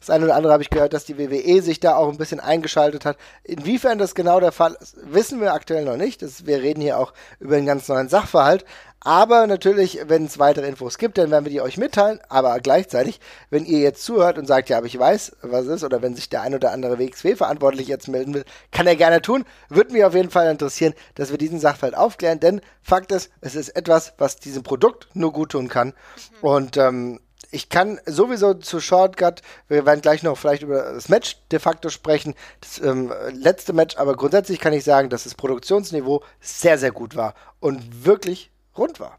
Das 0.00 0.10
eine 0.10 0.24
oder 0.24 0.36
andere 0.36 0.52
habe 0.52 0.62
ich 0.62 0.70
gehört, 0.70 0.92
dass 0.92 1.04
die 1.04 1.18
WWE 1.18 1.62
sich 1.62 1.80
da 1.80 1.96
auch 1.96 2.08
ein 2.08 2.18
bisschen 2.18 2.40
eingeschaltet 2.40 3.04
hat. 3.04 3.16
Inwiefern 3.44 3.98
das 3.98 4.14
genau 4.14 4.40
der 4.40 4.52
Fall 4.52 4.76
ist, 4.80 4.96
wissen 5.02 5.40
wir 5.40 5.54
aktuell 5.54 5.84
noch 5.84 5.96
nicht. 5.96 6.22
Das, 6.22 6.46
wir 6.46 6.62
reden 6.62 6.80
hier 6.80 6.98
auch 6.98 7.12
über 7.40 7.56
einen 7.56 7.66
ganz 7.66 7.88
neuen 7.88 8.08
Sachverhalt. 8.08 8.64
Aber 9.04 9.48
natürlich, 9.48 9.98
wenn 10.06 10.26
es 10.26 10.38
weitere 10.38 10.68
Infos 10.68 10.96
gibt, 10.96 11.18
dann 11.18 11.30
werden 11.32 11.44
wir 11.44 11.50
die 11.50 11.60
euch 11.60 11.76
mitteilen. 11.76 12.20
Aber 12.28 12.60
gleichzeitig, 12.60 13.20
wenn 13.50 13.64
ihr 13.64 13.80
jetzt 13.80 14.04
zuhört 14.04 14.38
und 14.38 14.46
sagt, 14.46 14.68
ja, 14.68 14.78
aber 14.78 14.86
ich 14.86 14.98
weiß, 14.98 15.36
was 15.42 15.66
es 15.66 15.76
ist, 15.76 15.84
oder 15.84 16.02
wenn 16.02 16.14
sich 16.14 16.28
der 16.28 16.42
ein 16.42 16.54
oder 16.54 16.70
andere 16.70 16.98
WXW-Verantwortlich 16.98 17.88
jetzt 17.88 18.06
melden 18.06 18.34
will, 18.34 18.44
kann 18.70 18.86
er 18.86 18.94
gerne 18.94 19.20
tun. 19.20 19.44
Würde 19.68 19.92
mich 19.92 20.04
auf 20.04 20.14
jeden 20.14 20.30
Fall 20.30 20.48
interessieren, 20.50 20.94
dass 21.16 21.32
wir 21.32 21.38
diesen 21.38 21.58
Sachverhalt 21.58 21.96
aufklären, 21.96 22.38
denn 22.38 22.60
Fakt 22.80 23.10
ist, 23.10 23.30
es 23.40 23.56
ist 23.56 23.70
etwas, 23.70 24.14
was 24.18 24.36
diesem 24.36 24.62
Produkt 24.62 25.08
nur 25.14 25.32
gut 25.32 25.50
tun 25.50 25.68
kann. 25.68 25.94
Und 26.40 26.76
ähm, 26.76 27.18
ich 27.50 27.68
kann 27.68 28.00
sowieso 28.06 28.54
zu 28.54 28.80
Shortcut, 28.80 29.42
wir 29.68 29.84
werden 29.84 30.00
gleich 30.00 30.22
noch 30.22 30.38
vielleicht 30.38 30.62
über 30.62 30.92
das 30.94 31.08
Match 31.08 31.38
de 31.50 31.58
facto 31.58 31.90
sprechen, 31.90 32.34
das 32.60 32.80
ähm, 32.80 33.12
letzte 33.32 33.72
Match, 33.72 33.96
aber 33.96 34.16
grundsätzlich 34.16 34.60
kann 34.60 34.72
ich 34.72 34.84
sagen, 34.84 35.10
dass 35.10 35.24
das 35.24 35.34
Produktionsniveau 35.34 36.22
sehr, 36.40 36.78
sehr 36.78 36.92
gut 36.92 37.14
war 37.14 37.34
und 37.60 38.04
wirklich 38.06 38.51
rund 38.76 39.00
war. 39.00 39.16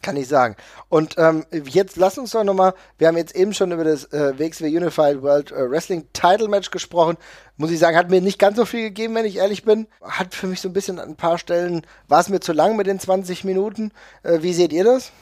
Kann 0.00 0.16
ich 0.16 0.28
sagen. 0.28 0.56
Und 0.88 1.16
ähm, 1.18 1.44
jetzt 1.50 1.96
lass 1.96 2.18
uns 2.18 2.30
doch 2.30 2.44
nochmal, 2.44 2.74
wir 2.98 3.08
haben 3.08 3.16
jetzt 3.16 3.34
eben 3.34 3.52
schon 3.52 3.72
über 3.72 3.84
das 3.84 4.04
äh, 4.12 4.38
WXW 4.38 4.76
Unified 4.76 5.22
World 5.22 5.50
äh, 5.50 5.70
Wrestling 5.70 6.06
Title 6.12 6.48
Match 6.48 6.70
gesprochen. 6.70 7.16
Muss 7.56 7.70
ich 7.70 7.78
sagen, 7.78 7.96
hat 7.96 8.10
mir 8.10 8.20
nicht 8.20 8.38
ganz 8.38 8.56
so 8.56 8.64
viel 8.64 8.82
gegeben, 8.82 9.14
wenn 9.14 9.26
ich 9.26 9.36
ehrlich 9.36 9.64
bin. 9.64 9.86
Hat 10.02 10.34
für 10.34 10.46
mich 10.46 10.60
so 10.60 10.68
ein 10.68 10.72
bisschen 10.72 10.98
an 10.98 11.10
ein 11.10 11.16
paar 11.16 11.38
Stellen, 11.38 11.86
war 12.08 12.20
es 12.20 12.28
mir 12.28 12.40
zu 12.40 12.52
lang 12.52 12.76
mit 12.76 12.86
den 12.86 13.00
20 13.00 13.44
Minuten. 13.44 13.92
Äh, 14.22 14.42
wie 14.42 14.54
seht 14.54 14.72
ihr 14.72 14.84
das? 14.84 15.12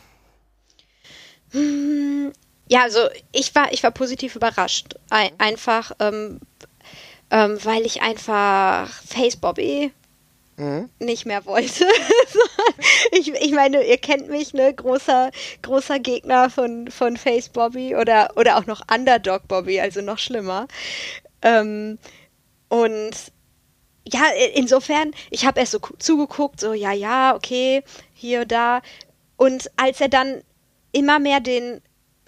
Ja, 2.68 2.82
also 2.82 3.00
ich 3.32 3.55
war, 3.55 3.72
ich 3.72 3.82
war 3.82 3.90
positiv 3.90 4.36
überrascht. 4.36 4.94
Ein, 5.11 5.30
einfach, 5.38 5.92
ähm, 5.98 6.40
ähm, 7.30 7.59
weil 7.62 7.84
ich 7.84 8.03
einfach 8.03 8.88
Face 8.88 9.36
Bobby 9.36 9.92
nicht 10.98 11.26
mehr 11.26 11.44
wollte. 11.46 11.86
ich, 13.12 13.32
ich 13.32 13.53
meine, 13.53 13.84
ihr 13.84 13.98
kennt 13.98 14.28
mich, 14.28 14.53
ne? 14.53 14.72
Großer, 14.74 15.30
großer 15.62 15.98
Gegner 15.98 16.50
von, 16.50 16.90
von 16.90 17.16
Face 17.16 17.48
Bobby 17.48 17.96
oder, 17.96 18.30
oder 18.36 18.59
auch 18.59 18.66
noch 18.66 18.82
Underdog 18.92 19.48
Bobby, 19.48 19.80
also 19.80 20.00
noch 20.03 20.18
schlimmer. 20.18 20.68
Ähm, 21.42 21.98
und 22.68 23.32
ja, 24.07 24.24
insofern, 24.55 25.12
ich 25.30 25.46
habe 25.46 25.61
erst 25.61 25.72
so 25.72 25.80
zugeguckt, 25.98 26.61
so, 26.61 26.72
ja, 26.72 26.92
ja, 26.92 27.34
okay, 27.34 27.82
hier, 28.14 28.44
da. 28.44 28.82
Und 29.36 29.70
als 29.76 30.00
er 30.00 30.09
dann 30.09 30.42
immer 30.92 31.18
mehr 31.18 31.40
den 31.40 31.80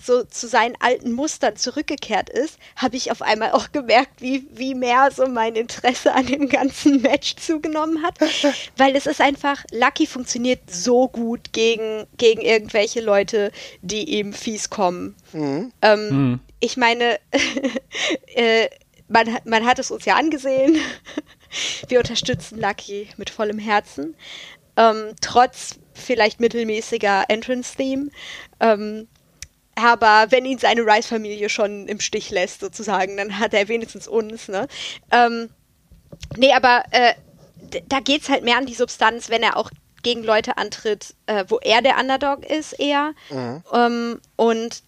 so 0.04 0.22
zu 0.24 0.46
seinen 0.48 0.74
alten 0.80 1.12
Mustern 1.12 1.56
zurückgekehrt 1.56 2.28
ist, 2.28 2.58
habe 2.76 2.96
ich 2.96 3.10
auf 3.10 3.22
einmal 3.22 3.52
auch 3.52 3.72
gemerkt, 3.72 4.20
wie, 4.20 4.46
wie 4.52 4.74
mehr 4.74 5.10
so 5.10 5.26
mein 5.26 5.54
Interesse 5.54 6.12
an 6.12 6.26
dem 6.26 6.48
ganzen 6.48 7.00
Match 7.02 7.36
zugenommen 7.36 8.02
hat. 8.02 8.18
Weil 8.76 8.94
es 8.96 9.06
ist 9.06 9.20
einfach, 9.20 9.64
Lucky 9.70 10.06
funktioniert 10.06 10.60
so 10.70 11.08
gut 11.08 11.52
gegen, 11.52 12.06
gegen 12.18 12.40
irgendwelche 12.42 13.00
Leute, 13.00 13.50
die 13.82 14.18
ihm 14.18 14.32
fies 14.32 14.68
kommen. 14.70 15.14
Ähm, 15.32 15.70
Mhm. 15.82 16.40
Ich 16.60 16.76
meine, 16.76 17.18
äh, 18.34 18.68
man, 19.08 19.32
hat- 19.32 19.46
man 19.46 19.64
hat 19.66 19.78
es 19.78 19.90
uns 19.90 20.04
ja 20.04 20.16
angesehen. 20.16 20.76
Wir 21.88 21.98
unterstützen 21.98 22.58
Lucky 22.60 23.08
mit 23.16 23.30
vollem 23.30 23.58
Herzen. 23.58 24.16
Ähm, 24.76 25.14
trotz 25.20 25.78
vielleicht 25.94 26.40
mittelmäßiger 26.40 27.24
Entrance-Theme. 27.28 28.08
Ähm, 28.60 29.06
aber 29.76 30.26
wenn 30.30 30.44
ihn 30.44 30.58
seine 30.58 30.82
Rice-Familie 30.82 31.48
schon 31.48 31.88
im 31.88 32.00
Stich 32.00 32.30
lässt, 32.30 32.60
sozusagen, 32.60 33.16
dann 33.16 33.38
hat 33.38 33.54
er 33.54 33.68
wenigstens 33.68 34.08
uns, 34.08 34.48
ne? 34.48 34.68
Ähm, 35.10 35.50
nee, 36.36 36.52
aber 36.52 36.84
äh, 36.90 37.14
da 37.88 38.00
geht's 38.00 38.28
halt 38.28 38.44
mehr 38.44 38.58
an 38.58 38.66
die 38.66 38.74
Substanz, 38.74 39.30
wenn 39.30 39.42
er 39.42 39.56
auch 39.56 39.70
gegen 40.02 40.22
Leute 40.22 40.58
antritt, 40.58 41.14
äh, 41.26 41.44
wo 41.48 41.58
er 41.58 41.82
der 41.82 41.98
Underdog 41.98 42.44
ist 42.44 42.74
eher 42.74 43.14
mhm. 43.30 43.62
ähm, 43.72 44.20
und 44.36 44.82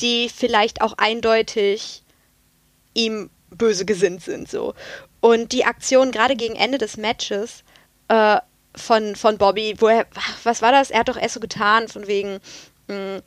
die 0.00 0.28
vielleicht 0.28 0.82
auch 0.82 0.94
eindeutig 0.98 2.02
ihm 2.92 3.30
böse 3.50 3.84
gesinnt 3.84 4.22
sind 4.22 4.50
so. 4.50 4.74
Und 5.20 5.52
die 5.52 5.64
Aktion 5.64 6.10
gerade 6.10 6.36
gegen 6.36 6.56
Ende 6.56 6.78
des 6.78 6.96
Matches 6.96 7.64
äh, 8.08 8.38
von, 8.74 9.16
von 9.16 9.38
Bobby, 9.38 9.74
wo 9.78 9.88
er, 9.88 10.06
was 10.44 10.62
war 10.62 10.72
das? 10.72 10.90
Er 10.90 11.00
hat 11.00 11.08
doch 11.08 11.16
erst 11.16 11.34
so 11.34 11.40
getan, 11.40 11.88
von 11.88 12.06
wegen, 12.06 12.40
mh, 12.88 13.18
mm, 13.18 13.22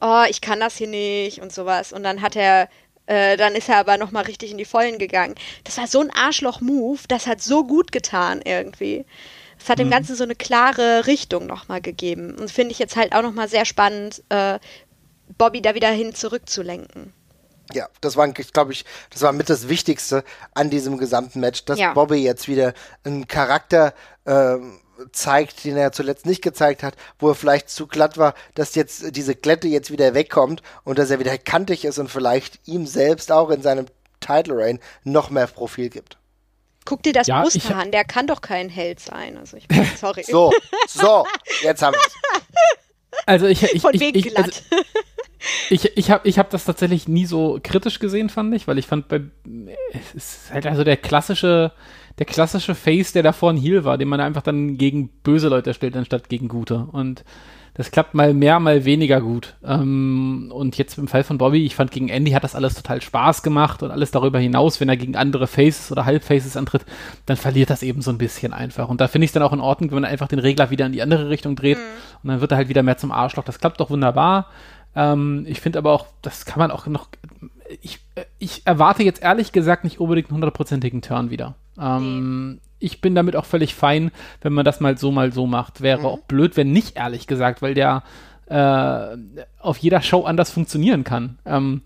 oh, 0.00 0.24
ich 0.28 0.40
kann 0.40 0.60
das 0.60 0.76
hier 0.76 0.88
nicht 0.88 1.40
und 1.40 1.52
sowas. 1.52 1.92
Und 1.92 2.02
dann 2.02 2.22
hat 2.22 2.36
er, 2.36 2.68
äh, 3.06 3.36
dann 3.36 3.54
ist 3.54 3.68
er 3.68 3.78
aber 3.78 3.98
nochmal 3.98 4.24
richtig 4.24 4.50
in 4.50 4.58
die 4.58 4.64
Vollen 4.64 4.98
gegangen. 4.98 5.34
Das 5.64 5.78
war 5.78 5.86
so 5.86 6.00
ein 6.00 6.10
Arschloch-Move, 6.10 7.00
das 7.08 7.26
hat 7.26 7.40
so 7.40 7.64
gut 7.64 7.92
getan 7.92 8.40
irgendwie. 8.44 9.04
Es 9.58 9.68
hat 9.68 9.78
mhm. 9.78 9.84
dem 9.84 9.90
Ganzen 9.90 10.16
so 10.16 10.24
eine 10.24 10.34
klare 10.34 11.06
Richtung 11.06 11.46
nochmal 11.46 11.80
gegeben. 11.80 12.36
Und 12.38 12.50
finde 12.50 12.72
ich 12.72 12.78
jetzt 12.78 12.96
halt 12.96 13.14
auch 13.14 13.22
nochmal 13.22 13.48
sehr 13.48 13.64
spannend, 13.64 14.22
äh, 14.30 14.58
Bobby 15.38 15.62
da 15.62 15.74
wieder 15.74 15.90
hin 15.90 16.14
zurückzulenken. 16.14 17.12
Ja, 17.72 17.88
das 18.00 18.16
war, 18.16 18.26
glaube 18.28 18.72
ich, 18.72 18.84
das 19.10 19.22
war 19.22 19.32
mit 19.32 19.48
das 19.48 19.68
Wichtigste 19.68 20.24
an 20.54 20.70
diesem 20.70 20.98
gesamten 20.98 21.38
Match, 21.38 21.64
dass 21.64 21.78
ja. 21.78 21.92
Bobby 21.92 22.16
jetzt 22.16 22.48
wieder 22.48 22.74
einen 23.04 23.28
Charakter 23.28 23.94
ähm, 24.26 24.80
zeigt, 25.12 25.64
den 25.64 25.76
er 25.76 25.92
zuletzt 25.92 26.26
nicht 26.26 26.42
gezeigt 26.42 26.82
hat, 26.82 26.94
wo 27.18 27.28
er 27.28 27.34
vielleicht 27.34 27.70
zu 27.70 27.86
glatt 27.86 28.18
war, 28.18 28.34
dass 28.54 28.74
jetzt 28.74 29.16
diese 29.16 29.34
Glätte 29.34 29.68
jetzt 29.68 29.90
wieder 29.90 30.14
wegkommt 30.14 30.62
und 30.84 30.98
dass 30.98 31.10
er 31.10 31.18
wieder 31.18 31.36
kantig 31.38 31.84
ist 31.84 31.98
und 31.98 32.10
vielleicht 32.10 32.60
ihm 32.66 32.86
selbst 32.86 33.32
auch 33.32 33.50
in 33.50 33.62
seinem 33.62 33.86
Title 34.20 34.56
Reign 34.56 34.80
noch 35.04 35.30
mehr 35.30 35.46
Profil 35.46 35.90
gibt. 35.90 36.18
Guck 36.84 37.02
dir 37.02 37.12
das 37.12 37.26
ja, 37.26 37.40
Muster 37.40 37.76
an, 37.76 37.90
der 37.90 38.04
kann 38.04 38.26
doch 38.26 38.40
kein 38.40 38.68
Held 38.68 39.00
sein. 39.00 39.36
Also 39.36 39.56
ich 39.56 39.66
sorry. 40.00 40.24
so, 40.24 40.52
so, 40.88 41.26
jetzt 41.62 41.82
haben 41.82 41.94
wir 41.94 42.00
es. 42.00 42.14
Also 43.26 43.46
ich, 43.46 43.62
ich, 43.62 43.82
Von 43.82 43.94
ich, 43.94 44.00
wegen 44.00 44.18
ich, 44.18 44.36
also, 44.36 44.50
ich, 45.70 45.96
ich 45.96 46.10
habe 46.10 46.26
ich 46.28 46.38
hab 46.38 46.50
das 46.50 46.64
tatsächlich 46.64 47.08
nie 47.08 47.26
so 47.26 47.60
kritisch 47.62 47.98
gesehen, 47.98 48.30
fand 48.30 48.54
ich, 48.54 48.66
weil 48.66 48.78
ich 48.78 48.86
fand, 48.86 49.08
bei, 49.08 49.20
es 49.92 50.14
ist 50.14 50.52
halt 50.52 50.66
also 50.66 50.84
der 50.84 50.96
klassische 50.96 51.72
der 52.18 52.26
klassische 52.26 52.74
Face, 52.74 53.12
der 53.12 53.22
davor 53.22 53.50
ein 53.50 53.56
Heal 53.56 53.84
war, 53.84 53.98
den 53.98 54.08
man 54.08 54.20
einfach 54.20 54.42
dann 54.42 54.76
gegen 54.76 55.08
böse 55.22 55.48
Leute 55.48 55.74
stellt, 55.74 55.96
anstatt 55.96 56.28
gegen 56.28 56.48
gute. 56.48 56.86
Und 56.92 57.24
das 57.74 57.90
klappt 57.90 58.14
mal 58.14 58.34
mehr, 58.34 58.60
mal 58.60 58.84
weniger 58.84 59.20
gut. 59.20 59.54
Ähm, 59.64 60.50
und 60.52 60.76
jetzt 60.76 60.98
im 60.98 61.08
Fall 61.08 61.24
von 61.24 61.38
Bobby, 61.38 61.64
ich 61.64 61.74
fand 61.74 61.90
gegen 61.90 62.08
Andy 62.08 62.32
hat 62.32 62.44
das 62.44 62.54
alles 62.54 62.74
total 62.74 63.00
Spaß 63.00 63.42
gemacht 63.42 63.82
und 63.82 63.90
alles 63.90 64.10
darüber 64.10 64.38
hinaus, 64.38 64.80
wenn 64.80 64.88
er 64.88 64.96
gegen 64.96 65.16
andere 65.16 65.46
Faces 65.46 65.92
oder 65.92 66.04
Halbfaces 66.04 66.56
antritt, 66.56 66.84
dann 67.26 67.36
verliert 67.36 67.70
das 67.70 67.82
eben 67.82 68.02
so 68.02 68.10
ein 68.10 68.18
bisschen 68.18 68.52
einfach. 68.52 68.88
Und 68.88 69.00
da 69.00 69.08
finde 69.08 69.24
ich 69.24 69.30
es 69.30 69.32
dann 69.32 69.42
auch 69.42 69.52
in 69.52 69.60
Ordnung, 69.60 69.90
wenn 69.90 70.02
man 70.02 70.10
einfach 70.10 70.28
den 70.28 70.40
Regler 70.40 70.70
wieder 70.70 70.86
in 70.86 70.92
die 70.92 71.02
andere 71.02 71.30
Richtung 71.30 71.56
dreht 71.56 71.78
mhm. 71.78 72.22
und 72.22 72.28
dann 72.28 72.40
wird 72.40 72.50
er 72.50 72.58
halt 72.58 72.68
wieder 72.68 72.82
mehr 72.82 72.98
zum 72.98 73.12
Arschloch. 73.12 73.44
Das 73.44 73.60
klappt 73.60 73.80
doch 73.80 73.90
wunderbar. 73.90 74.48
Ähm, 74.96 75.44
ich 75.48 75.60
finde 75.60 75.78
aber 75.78 75.92
auch, 75.92 76.06
das 76.22 76.44
kann 76.44 76.58
man 76.58 76.70
auch 76.70 76.86
noch. 76.86 77.08
Ich, 77.80 78.00
ich 78.38 78.66
erwarte 78.66 79.02
jetzt 79.02 79.22
ehrlich 79.22 79.52
gesagt 79.52 79.84
nicht 79.84 80.00
unbedingt 80.00 80.28
einen 80.28 80.36
hundertprozentigen 80.36 81.02
Turn 81.02 81.30
wieder. 81.30 81.54
Ähm, 81.80 82.52
nee. 82.52 82.58
Ich 82.78 83.00
bin 83.00 83.14
damit 83.14 83.36
auch 83.36 83.44
völlig 83.44 83.74
fein, 83.74 84.10
wenn 84.40 84.54
man 84.54 84.64
das 84.64 84.80
mal 84.80 84.96
so, 84.96 85.10
mal 85.10 85.32
so 85.32 85.46
macht. 85.46 85.80
Wäre 85.80 86.00
mhm. 86.00 86.06
auch 86.06 86.18
blöd, 86.20 86.56
wenn 86.56 86.72
nicht, 86.72 86.96
ehrlich 86.96 87.26
gesagt, 87.26 87.62
weil 87.62 87.74
der 87.74 88.02
äh, 88.50 89.16
auf 89.60 89.78
jeder 89.78 90.02
Show 90.02 90.24
anders 90.24 90.50
funktionieren 90.50 91.04
kann. 91.04 91.38
Ähm, 91.46 91.82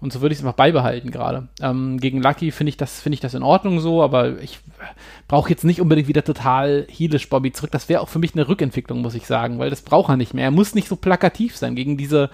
und 0.00 0.12
so 0.12 0.20
würde 0.20 0.32
ich 0.32 0.38
es 0.38 0.44
einfach 0.44 0.56
beibehalten 0.56 1.10
gerade. 1.10 1.48
Ähm, 1.60 1.98
gegen 1.98 2.22
Lucky 2.22 2.52
finde 2.52 2.70
ich, 2.70 2.76
das, 2.76 3.00
find 3.00 3.14
ich 3.14 3.20
das 3.20 3.34
in 3.34 3.42
Ordnung 3.42 3.80
so, 3.80 4.02
aber 4.02 4.40
ich 4.40 4.60
brauche 5.28 5.50
jetzt 5.50 5.64
nicht 5.64 5.80
unbedingt 5.80 6.08
wieder 6.08 6.24
total 6.24 6.86
heelish 6.90 7.28
Bobby 7.28 7.52
zurück. 7.52 7.70
Das 7.70 7.88
wäre 7.88 8.00
auch 8.00 8.08
für 8.08 8.18
mich 8.18 8.34
eine 8.34 8.48
Rückentwicklung, 8.48 9.02
muss 9.02 9.14
ich 9.14 9.26
sagen, 9.26 9.58
weil 9.58 9.68
das 9.68 9.82
braucht 9.82 10.10
er 10.10 10.16
nicht 10.16 10.32
mehr. 10.32 10.44
Er 10.44 10.50
muss 10.50 10.74
nicht 10.74 10.88
so 10.88 10.96
plakativ 10.96 11.56
sein 11.56 11.76
gegen 11.76 11.96
diese 11.96 12.30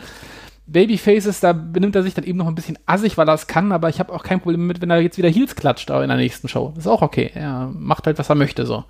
Babyfaces, 0.72 1.40
da 1.40 1.52
benimmt 1.52 1.94
er 1.94 2.02
sich 2.02 2.14
dann 2.14 2.24
eben 2.24 2.38
noch 2.38 2.46
ein 2.46 2.54
bisschen 2.54 2.78
assig, 2.86 3.18
weil 3.18 3.28
er 3.28 3.34
es 3.34 3.46
kann, 3.46 3.72
aber 3.72 3.88
ich 3.88 4.00
habe 4.00 4.12
auch 4.12 4.22
kein 4.22 4.40
Problem 4.40 4.66
mit, 4.66 4.80
wenn 4.80 4.90
er 4.90 5.00
jetzt 5.00 5.18
wieder 5.18 5.28
Heels 5.28 5.54
klatscht 5.54 5.90
in 5.90 6.08
der 6.08 6.16
nächsten 6.16 6.48
Show. 6.48 6.72
Das 6.74 6.86
ist 6.86 6.90
auch 6.90 7.02
okay. 7.02 7.30
Er 7.34 7.70
macht 7.74 8.06
halt, 8.06 8.18
was 8.18 8.28
er 8.28 8.34
möchte, 8.34 8.66
so. 8.66 8.84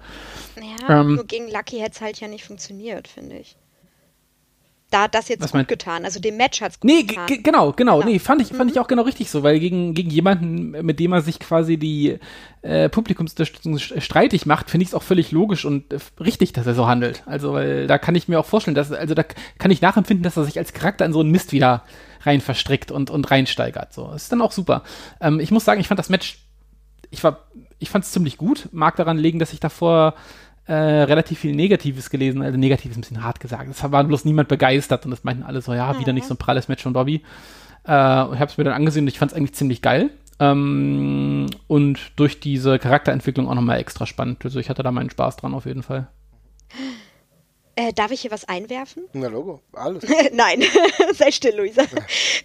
Ja, 0.56 1.00
ähm, 1.00 1.16
nur 1.16 1.24
gegen 1.24 1.50
Lucky 1.50 1.78
hätte 1.78 1.92
es 1.92 2.00
halt 2.00 2.20
ja 2.20 2.28
nicht 2.28 2.44
funktioniert, 2.44 3.08
finde 3.08 3.36
ich 3.38 3.56
da 4.92 5.02
hat 5.04 5.14
das 5.14 5.28
jetzt 5.28 5.42
Was 5.42 5.52
gut 5.52 5.68
getan. 5.68 6.04
Also 6.04 6.20
dem 6.20 6.36
Match 6.36 6.60
hat 6.60 6.72
es 6.72 6.80
gut 6.80 6.90
nee, 6.90 7.02
getan. 7.02 7.26
Nee, 7.28 7.38
genau, 7.38 7.72
genau. 7.72 8.02
Nee, 8.02 8.18
fand 8.18 8.42
ich, 8.42 8.48
fand 8.48 8.64
mhm. 8.64 8.68
ich 8.70 8.78
auch 8.78 8.86
genau 8.86 9.02
richtig 9.02 9.30
so, 9.30 9.42
weil 9.42 9.58
gegen, 9.58 9.94
gegen 9.94 10.10
jemanden, 10.10 10.70
mit 10.70 11.00
dem 11.00 11.12
er 11.12 11.22
sich 11.22 11.38
quasi 11.38 11.78
die 11.78 12.18
äh, 12.62 12.88
Publikumsunterstützung 12.88 13.78
streitig 13.78 14.46
macht, 14.46 14.70
finde 14.70 14.82
ich 14.82 14.90
es 14.90 14.94
auch 14.94 15.02
völlig 15.02 15.32
logisch 15.32 15.64
und 15.64 15.92
äh, 15.92 15.98
richtig, 16.20 16.52
dass 16.52 16.66
er 16.66 16.74
so 16.74 16.86
handelt. 16.86 17.22
Also, 17.26 17.54
weil 17.54 17.86
da 17.86 17.98
kann 17.98 18.14
ich 18.14 18.28
mir 18.28 18.38
auch 18.38 18.46
vorstellen, 18.46 18.74
dass, 18.74 18.92
also 18.92 19.14
da 19.14 19.24
kann 19.58 19.70
ich 19.70 19.80
nachempfinden, 19.80 20.22
dass 20.22 20.36
er 20.36 20.44
sich 20.44 20.58
als 20.58 20.72
Charakter 20.72 21.04
in 21.04 21.12
so 21.12 21.20
einen 21.20 21.30
Mist 21.30 21.52
wieder 21.52 21.84
rein 22.20 22.40
verstrickt 22.40 22.90
und, 22.90 23.10
und 23.10 23.30
reinsteigert. 23.30 23.92
So, 23.92 24.08
das 24.12 24.24
ist 24.24 24.32
dann 24.32 24.42
auch 24.42 24.52
super. 24.52 24.82
Ähm, 25.20 25.40
ich 25.40 25.50
muss 25.50 25.64
sagen, 25.64 25.80
ich 25.80 25.88
fand 25.88 25.98
das 25.98 26.08
Match, 26.08 26.38
ich 27.10 27.24
war, 27.24 27.40
ich 27.78 27.90
fand 27.90 28.04
es 28.04 28.12
ziemlich 28.12 28.36
gut. 28.36 28.68
Mag 28.72 28.96
daran 28.96 29.18
legen, 29.18 29.38
dass 29.38 29.52
ich 29.52 29.60
davor 29.60 30.14
äh, 30.66 30.74
relativ 30.74 31.40
viel 31.40 31.54
Negatives 31.54 32.10
gelesen, 32.10 32.42
also 32.42 32.56
Negatives 32.56 32.96
ein 32.96 33.00
bisschen 33.00 33.24
hart 33.24 33.40
gesagt. 33.40 33.68
Es 33.68 33.82
war 33.90 34.04
bloß 34.04 34.24
niemand 34.24 34.48
begeistert 34.48 35.04
und 35.04 35.10
das 35.10 35.24
meinten 35.24 35.42
alle 35.42 35.60
so, 35.60 35.74
ja, 35.74 35.98
wieder 35.98 36.12
nicht 36.12 36.26
so 36.26 36.34
ein 36.34 36.38
pralles 36.38 36.68
Match 36.68 36.82
von 36.82 36.92
Bobby. 36.92 37.16
Äh, 37.86 37.88
ich 37.88 37.92
habe 37.92 38.44
es 38.44 38.58
mir 38.58 38.64
dann 38.64 38.74
angesehen 38.74 39.04
und 39.04 39.08
ich 39.08 39.18
fand 39.18 39.32
es 39.32 39.36
eigentlich 39.36 39.54
ziemlich 39.54 39.82
geil. 39.82 40.10
Ähm, 40.38 41.46
und 41.66 42.12
durch 42.16 42.40
diese 42.40 42.78
Charakterentwicklung 42.78 43.48
auch 43.48 43.54
nochmal 43.54 43.78
extra 43.78 44.06
spannend. 44.06 44.44
Also 44.44 44.60
ich 44.60 44.70
hatte 44.70 44.82
da 44.82 44.90
meinen 44.90 45.10
Spaß 45.10 45.36
dran 45.36 45.54
auf 45.54 45.66
jeden 45.66 45.82
Fall. 45.82 46.08
Äh, 47.74 47.94
darf 47.94 48.10
ich 48.10 48.20
hier 48.20 48.30
was 48.30 48.44
einwerfen? 48.44 49.04
Na, 49.14 49.28
Logo, 49.28 49.62
alles. 49.72 50.04
Nein, 50.32 50.62
sei 51.14 51.30
still, 51.30 51.56
Luisa. 51.56 51.84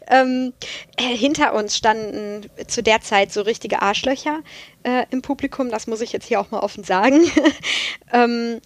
ähm, 0.08 0.54
äh, 0.96 1.04
hinter 1.04 1.54
uns 1.54 1.76
standen 1.76 2.50
zu 2.68 2.82
der 2.82 3.02
Zeit 3.02 3.34
so 3.34 3.42
richtige 3.42 3.82
Arschlöcher 3.82 4.42
äh, 4.84 5.06
im 5.10 5.22
Publikum, 5.22 5.70
das 5.70 5.86
muss 5.86 6.00
ich 6.00 6.14
jetzt 6.14 6.26
hier 6.28 6.40
auch 6.40 6.52
mal 6.52 6.62
offen 6.62 6.86
sagen. 6.86 7.30
ähm, 8.14 8.62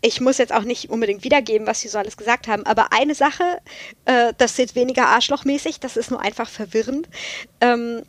ich 0.00 0.20
muss 0.22 0.38
jetzt 0.38 0.54
auch 0.54 0.62
nicht 0.62 0.88
unbedingt 0.88 1.22
wiedergeben, 1.22 1.66
was 1.66 1.80
sie 1.80 1.88
so 1.88 1.98
alles 1.98 2.16
gesagt 2.16 2.48
haben, 2.48 2.64
aber 2.64 2.92
eine 2.92 3.14
Sache, 3.14 3.60
äh, 4.06 4.32
das 4.38 4.52
ist 4.52 4.58
jetzt 4.58 4.74
weniger 4.74 5.08
arschlochmäßig, 5.08 5.80
das 5.80 5.98
ist 5.98 6.10
nur 6.10 6.20
einfach 6.20 6.48
verwirrend, 6.48 7.08
ähm, 7.60 8.04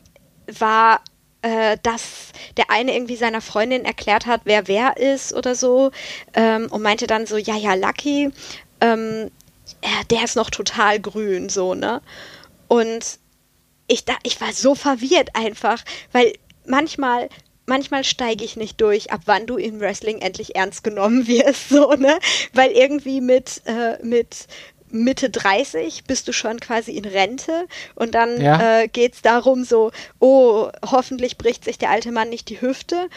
war 0.48 1.02
äh, 1.48 1.78
dass 1.82 2.34
der 2.58 2.70
eine 2.70 2.94
irgendwie 2.94 3.16
seiner 3.16 3.42
Freundin 3.42 3.86
erklärt 3.86 4.26
hat, 4.26 4.42
wer 4.44 4.68
wer 4.68 4.98
ist 4.98 5.34
oder 5.34 5.56
so 5.56 5.92
ähm, 6.34 6.68
und 6.70 6.82
meinte 6.82 7.08
dann 7.08 7.26
so, 7.26 7.38
ja, 7.38 7.56
ja, 7.56 7.74
Lucky, 7.74 8.32
ähm, 8.82 9.32
der 10.10 10.24
ist 10.24 10.36
noch 10.36 10.50
total 10.50 11.00
grün, 11.00 11.50
so, 11.50 11.74
ne? 11.74 12.02
Und 12.68 13.20
ich, 13.88 14.04
da, 14.04 14.16
ich 14.24 14.42
war 14.42 14.52
so 14.52 14.76
verwirrt 14.76 15.30
einfach, 15.34 15.84
weil 16.12 16.34
manchmal 16.66 17.30
manchmal 17.66 18.04
steige 18.04 18.44
ich 18.44 18.56
nicht 18.56 18.80
durch, 18.82 19.12
ab 19.12 19.22
wann 19.26 19.46
du 19.46 19.58
im 19.58 19.80
Wrestling 19.80 20.20
endlich 20.20 20.56
ernst 20.56 20.84
genommen 20.84 21.28
wirst, 21.28 21.70
so, 21.70 21.94
ne? 21.94 22.20
Weil 22.54 22.72
irgendwie 22.72 23.22
mit, 23.22 23.62
äh, 23.66 24.04
mit 24.04 24.48
Mitte 24.90 25.30
30 25.30 26.06
bist 26.06 26.28
du 26.28 26.34
schon 26.34 26.60
quasi 26.60 26.92
in 26.92 27.06
Rente 27.06 27.68
und 27.96 28.16
dann 28.16 28.42
ja. 28.42 28.82
äh, 28.82 28.88
geht 28.88 29.16
es 29.16 29.22
darum 29.22 29.64
so, 29.64 29.92
oh, 30.20 30.70
hoffentlich 30.86 31.38
bricht 31.38 31.64
sich 31.66 31.78
der 31.78 31.90
alte 31.90 32.12
Mann 32.12 32.30
nicht 32.30 32.50
die 32.50 32.62
Hüfte. 32.62 33.10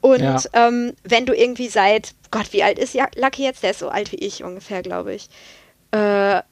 Und 0.00 0.20
ja. 0.20 0.40
ähm, 0.52 0.94
wenn 1.02 1.26
du 1.26 1.34
irgendwie 1.34 1.68
seit, 1.68 2.14
Gott, 2.30 2.52
wie 2.52 2.62
alt 2.62 2.78
ist 2.78 2.94
Lucky 3.16 3.42
jetzt? 3.42 3.62
Der 3.62 3.72
ist 3.72 3.80
so 3.80 3.88
alt 3.88 4.12
wie 4.12 4.16
ich 4.16 4.44
ungefähr, 4.44 4.82
glaube 4.82 5.14
ich. 5.14 5.28
Äh, 5.90 6.42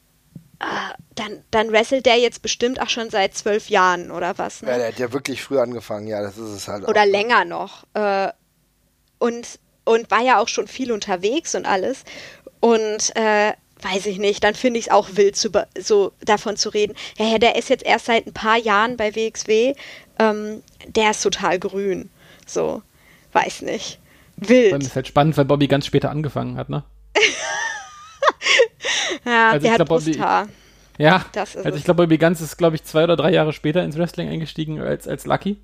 Uh, 0.59 0.91
dann, 1.13 1.43
dann 1.51 1.71
wrestelt 1.71 2.07
der 2.07 2.17
jetzt 2.17 2.41
bestimmt 2.41 2.81
auch 2.81 2.89
schon 2.89 3.11
seit 3.11 3.35
zwölf 3.35 3.69
Jahren 3.69 4.09
oder 4.09 4.39
was. 4.39 4.63
Ne? 4.63 4.71
Ja, 4.71 4.77
der 4.77 4.87
hat 4.87 4.97
ja 4.97 5.13
wirklich 5.13 5.43
früh 5.43 5.59
angefangen, 5.59 6.07
ja, 6.07 6.19
das 6.19 6.39
ist 6.39 6.49
es 6.49 6.67
halt. 6.67 6.87
Oder 6.87 7.01
auch, 7.01 7.05
ne? 7.05 7.11
länger 7.11 7.45
noch. 7.45 7.83
Uh, 7.95 8.29
und, 9.19 9.59
und 9.85 10.09
war 10.09 10.21
ja 10.21 10.39
auch 10.39 10.47
schon 10.47 10.67
viel 10.67 10.91
unterwegs 10.91 11.53
und 11.53 11.67
alles. 11.67 12.05
Und 12.59 13.13
uh, 13.15 13.51
weiß 13.81 14.05
ich 14.07 14.17
nicht, 14.17 14.43
dann 14.43 14.55
finde 14.55 14.79
ich 14.79 14.87
es 14.87 14.91
auch 14.91 15.09
wild, 15.13 15.35
zu, 15.35 15.51
so 15.79 16.11
davon 16.21 16.57
zu 16.57 16.69
reden. 16.69 16.95
Ja, 17.17 17.25
ja, 17.25 17.37
der 17.37 17.55
ist 17.55 17.69
jetzt 17.69 17.85
erst 17.85 18.05
seit 18.05 18.27
ein 18.27 18.33
paar 18.33 18.57
Jahren 18.57 18.97
bei 18.97 19.15
WXW, 19.15 19.73
ähm, 20.19 20.63
der 20.87 21.11
ist 21.11 21.21
total 21.21 21.59
grün. 21.59 22.09
So, 22.45 22.81
weiß 23.33 23.61
nicht. 23.63 23.99
Wild. 24.37 24.73
Das 24.73 24.85
ist 24.85 24.95
halt 24.95 25.07
spannend, 25.07 25.37
weil 25.37 25.45
Bobby 25.45 25.67
ganz 25.67 25.85
später 25.85 26.09
angefangen 26.09 26.57
hat, 26.57 26.69
ne? 26.69 26.83
ja, 29.25 29.51
also 29.51 29.63
der 29.63 29.71
hat 29.71 29.77
glaub, 29.77 29.89
Brusthaar. 29.89 30.47
ja, 30.97 31.25
also 31.35 31.75
ich 31.75 31.83
glaube, 31.83 32.03
Bobby 32.03 32.17
Ganz 32.17 32.41
ist, 32.41 32.57
glaube 32.57 32.75
ich, 32.75 32.83
zwei 32.83 33.03
oder 33.03 33.15
drei 33.15 33.31
Jahre 33.31 33.53
später 33.53 33.83
ins 33.83 33.97
Wrestling 33.97 34.29
eingestiegen 34.29 34.79
als, 34.79 35.07
als 35.07 35.25
Lucky. 35.25 35.57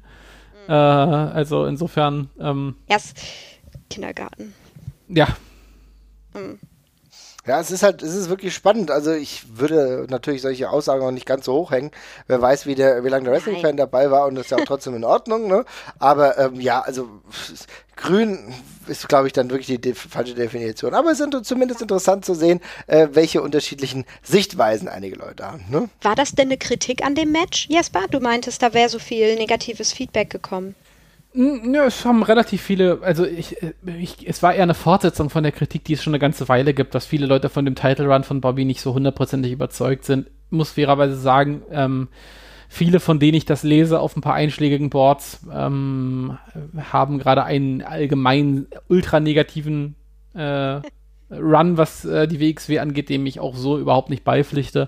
Mhm. 0.68 0.74
Äh, 0.74 0.74
also 0.74 1.66
insofern. 1.66 2.30
Ähm, 2.40 2.76
Erst 2.88 3.18
Kindergarten. 3.90 4.56
Ja. 5.08 5.28
Mhm. 6.34 6.60
Ja, 7.46 7.60
es 7.60 7.72
ist 7.72 7.84
halt, 7.84 8.02
es 8.02 8.16
ist 8.16 8.30
wirklich 8.30 8.54
spannend. 8.54 8.90
Also 8.90 9.12
ich 9.12 9.58
würde 9.58 10.08
natürlich 10.10 10.42
solche 10.42 10.70
Aussagen 10.70 11.04
auch 11.04 11.12
nicht 11.12 11.26
ganz 11.26 11.46
so 11.46 11.54
hoch 11.54 11.72
hängen. 11.72 11.92
Wer 12.28 12.42
weiß, 12.42 12.66
wie 12.66 12.76
der, 12.76 13.04
wie 13.04 13.10
lange 13.10 13.26
der 13.26 13.34
Wrestling-Fan 13.34 13.76
dabei 13.76 14.12
war 14.12 14.28
und 14.28 14.36
das 14.36 14.46
ist 14.46 14.52
ja 14.52 14.58
auch 14.58 14.66
trotzdem 14.66 14.96
in 14.96 15.04
Ordnung, 15.04 15.48
ne? 15.48 15.66
Aber 16.00 16.38
ähm, 16.38 16.62
ja, 16.62 16.80
also 16.80 17.10
grün 17.98 18.54
ist, 18.88 19.10
glaube 19.10 19.28
ich, 19.28 19.34
dann 19.34 19.50
wirklich 19.50 19.68
die 19.68 19.80
de 19.80 19.94
falsche 19.94 20.36
Definition. 20.36 20.94
Aber 20.94 21.12
es 21.12 21.20
ist 21.20 21.46
zumindest 21.46 21.82
interessant 21.82 22.24
zu 22.24 22.34
sehen, 22.34 22.62
äh, 22.88 23.10
welche 23.12 23.42
unterschiedlichen 23.42 24.06
Sichtweisen 24.22 24.88
einige 24.88 25.18
Leute 25.18 25.46
haben. 25.46 25.66
Ne? 25.70 25.90
War 26.02 26.16
das 26.16 26.32
denn 26.32 26.48
eine 26.48 26.58
Kritik 26.58 27.04
an 27.06 27.16
dem 27.16 27.32
Match, 27.32 27.68
Jesper? 27.70 28.06
Du 28.10 28.20
meintest, 28.20 28.62
da 28.62 28.74
wäre 28.74 28.90
so 28.90 29.00
viel 29.00 29.36
negatives 29.36 29.92
Feedback 29.92 30.30
gekommen. 30.30 30.76
Ja, 31.36 31.86
es 31.86 32.06
haben 32.06 32.22
relativ 32.22 32.62
viele, 32.62 33.00
also 33.02 33.26
ich, 33.26 33.58
ich, 33.86 34.28
es 34.28 34.44
war 34.44 34.54
eher 34.54 34.64
eine 34.64 34.76
Fortsetzung 34.76 35.32
von 35.32 35.42
der 35.42 35.52
Kritik, 35.52 35.84
die 35.84 35.94
es 35.94 36.04
schon 36.04 36.14
eine 36.14 36.20
ganze 36.20 36.48
Weile 36.48 36.76
gibt, 36.76 36.94
dass 36.94 37.08
viele 37.08 37.26
Leute 37.26 37.50
von 37.50 37.66
dem 37.66 37.74
Title 37.74 38.08
Run 38.08 38.24
von 38.24 38.40
Bobby 38.40 38.66
nicht 38.66 38.82
so 38.82 38.94
hundertprozentig 38.94 39.52
überzeugt 39.52 40.06
sind. 40.06 40.30
Muss 40.52 40.72
fairerweise 40.72 41.16
sagen, 41.16 41.64
ähm, 41.72 42.10
viele 42.70 43.00
von 43.00 43.20
denen 43.20 43.36
ich 43.36 43.46
das 43.46 43.64
lese 43.64 44.00
auf 44.00 44.16
ein 44.16 44.22
paar 44.22 44.36
einschlägigen 44.36 44.92
Boards 44.92 45.46
ähm, 45.52 46.38
haben 46.92 47.18
gerade 47.18 47.44
einen 47.44 47.82
allgemein 47.82 48.68
ultra 48.88 49.20
negativen 49.20 49.96
äh, 50.36 50.82
Run, 51.32 51.78
was 51.78 52.06
äh, 52.06 52.28
die 52.28 52.40
WXW 52.40 52.78
angeht, 52.78 53.10
dem 53.10 53.26
ich 53.26 53.40
auch 53.40 53.56
so 53.56 53.80
überhaupt 53.80 54.12
nicht 54.12 54.24
beipflichte. 54.24 54.88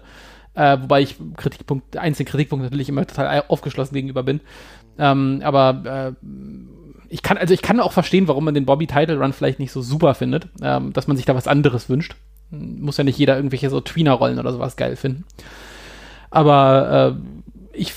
Äh, 0.54 0.78
wobei 0.82 1.02
ich 1.02 1.18
Kritikpunkt, 1.36 1.98
einzelnen 1.98 2.28
Kritikpunkten 2.28 2.66
natürlich 2.66 2.90
immer 2.90 3.06
total 3.06 3.44
aufgeschlossen 3.48 3.96
gegenüber 3.96 4.24
bin. 4.24 4.42
Ähm, 4.98 5.42
aber 5.44 6.16
äh, 6.22 6.28
ich 7.10 7.22
kann, 7.22 7.38
also 7.38 7.54
ich 7.54 7.62
kann 7.62 7.80
auch 7.80 7.92
verstehen, 7.92 8.28
warum 8.28 8.46
man 8.46 8.54
den 8.54 8.66
Bobby 8.66 8.88
Title 8.88 9.20
Run 9.20 9.34
vielleicht 9.34 9.60
nicht 9.60 9.72
so 9.72 9.82
super 9.82 10.16
findet, 10.16 10.48
ähm, 10.62 10.94
dass 10.94 11.08
man 11.08 11.18
sich 11.18 11.26
da 11.26 11.36
was 11.36 11.48
anderes 11.48 11.90
wünscht. 11.90 12.16
Muss 12.52 12.98
ja 12.98 13.04
nicht 13.04 13.18
jeder 13.18 13.36
irgendwelche 13.36 13.70
so 13.70 13.82
Tweener-Rollen 13.82 14.40
oder 14.40 14.52
sowas 14.52 14.76
geil 14.76 14.96
finden. 14.96 15.26
Aber 16.30 17.18
äh, 17.74 17.78
ich 17.78 17.94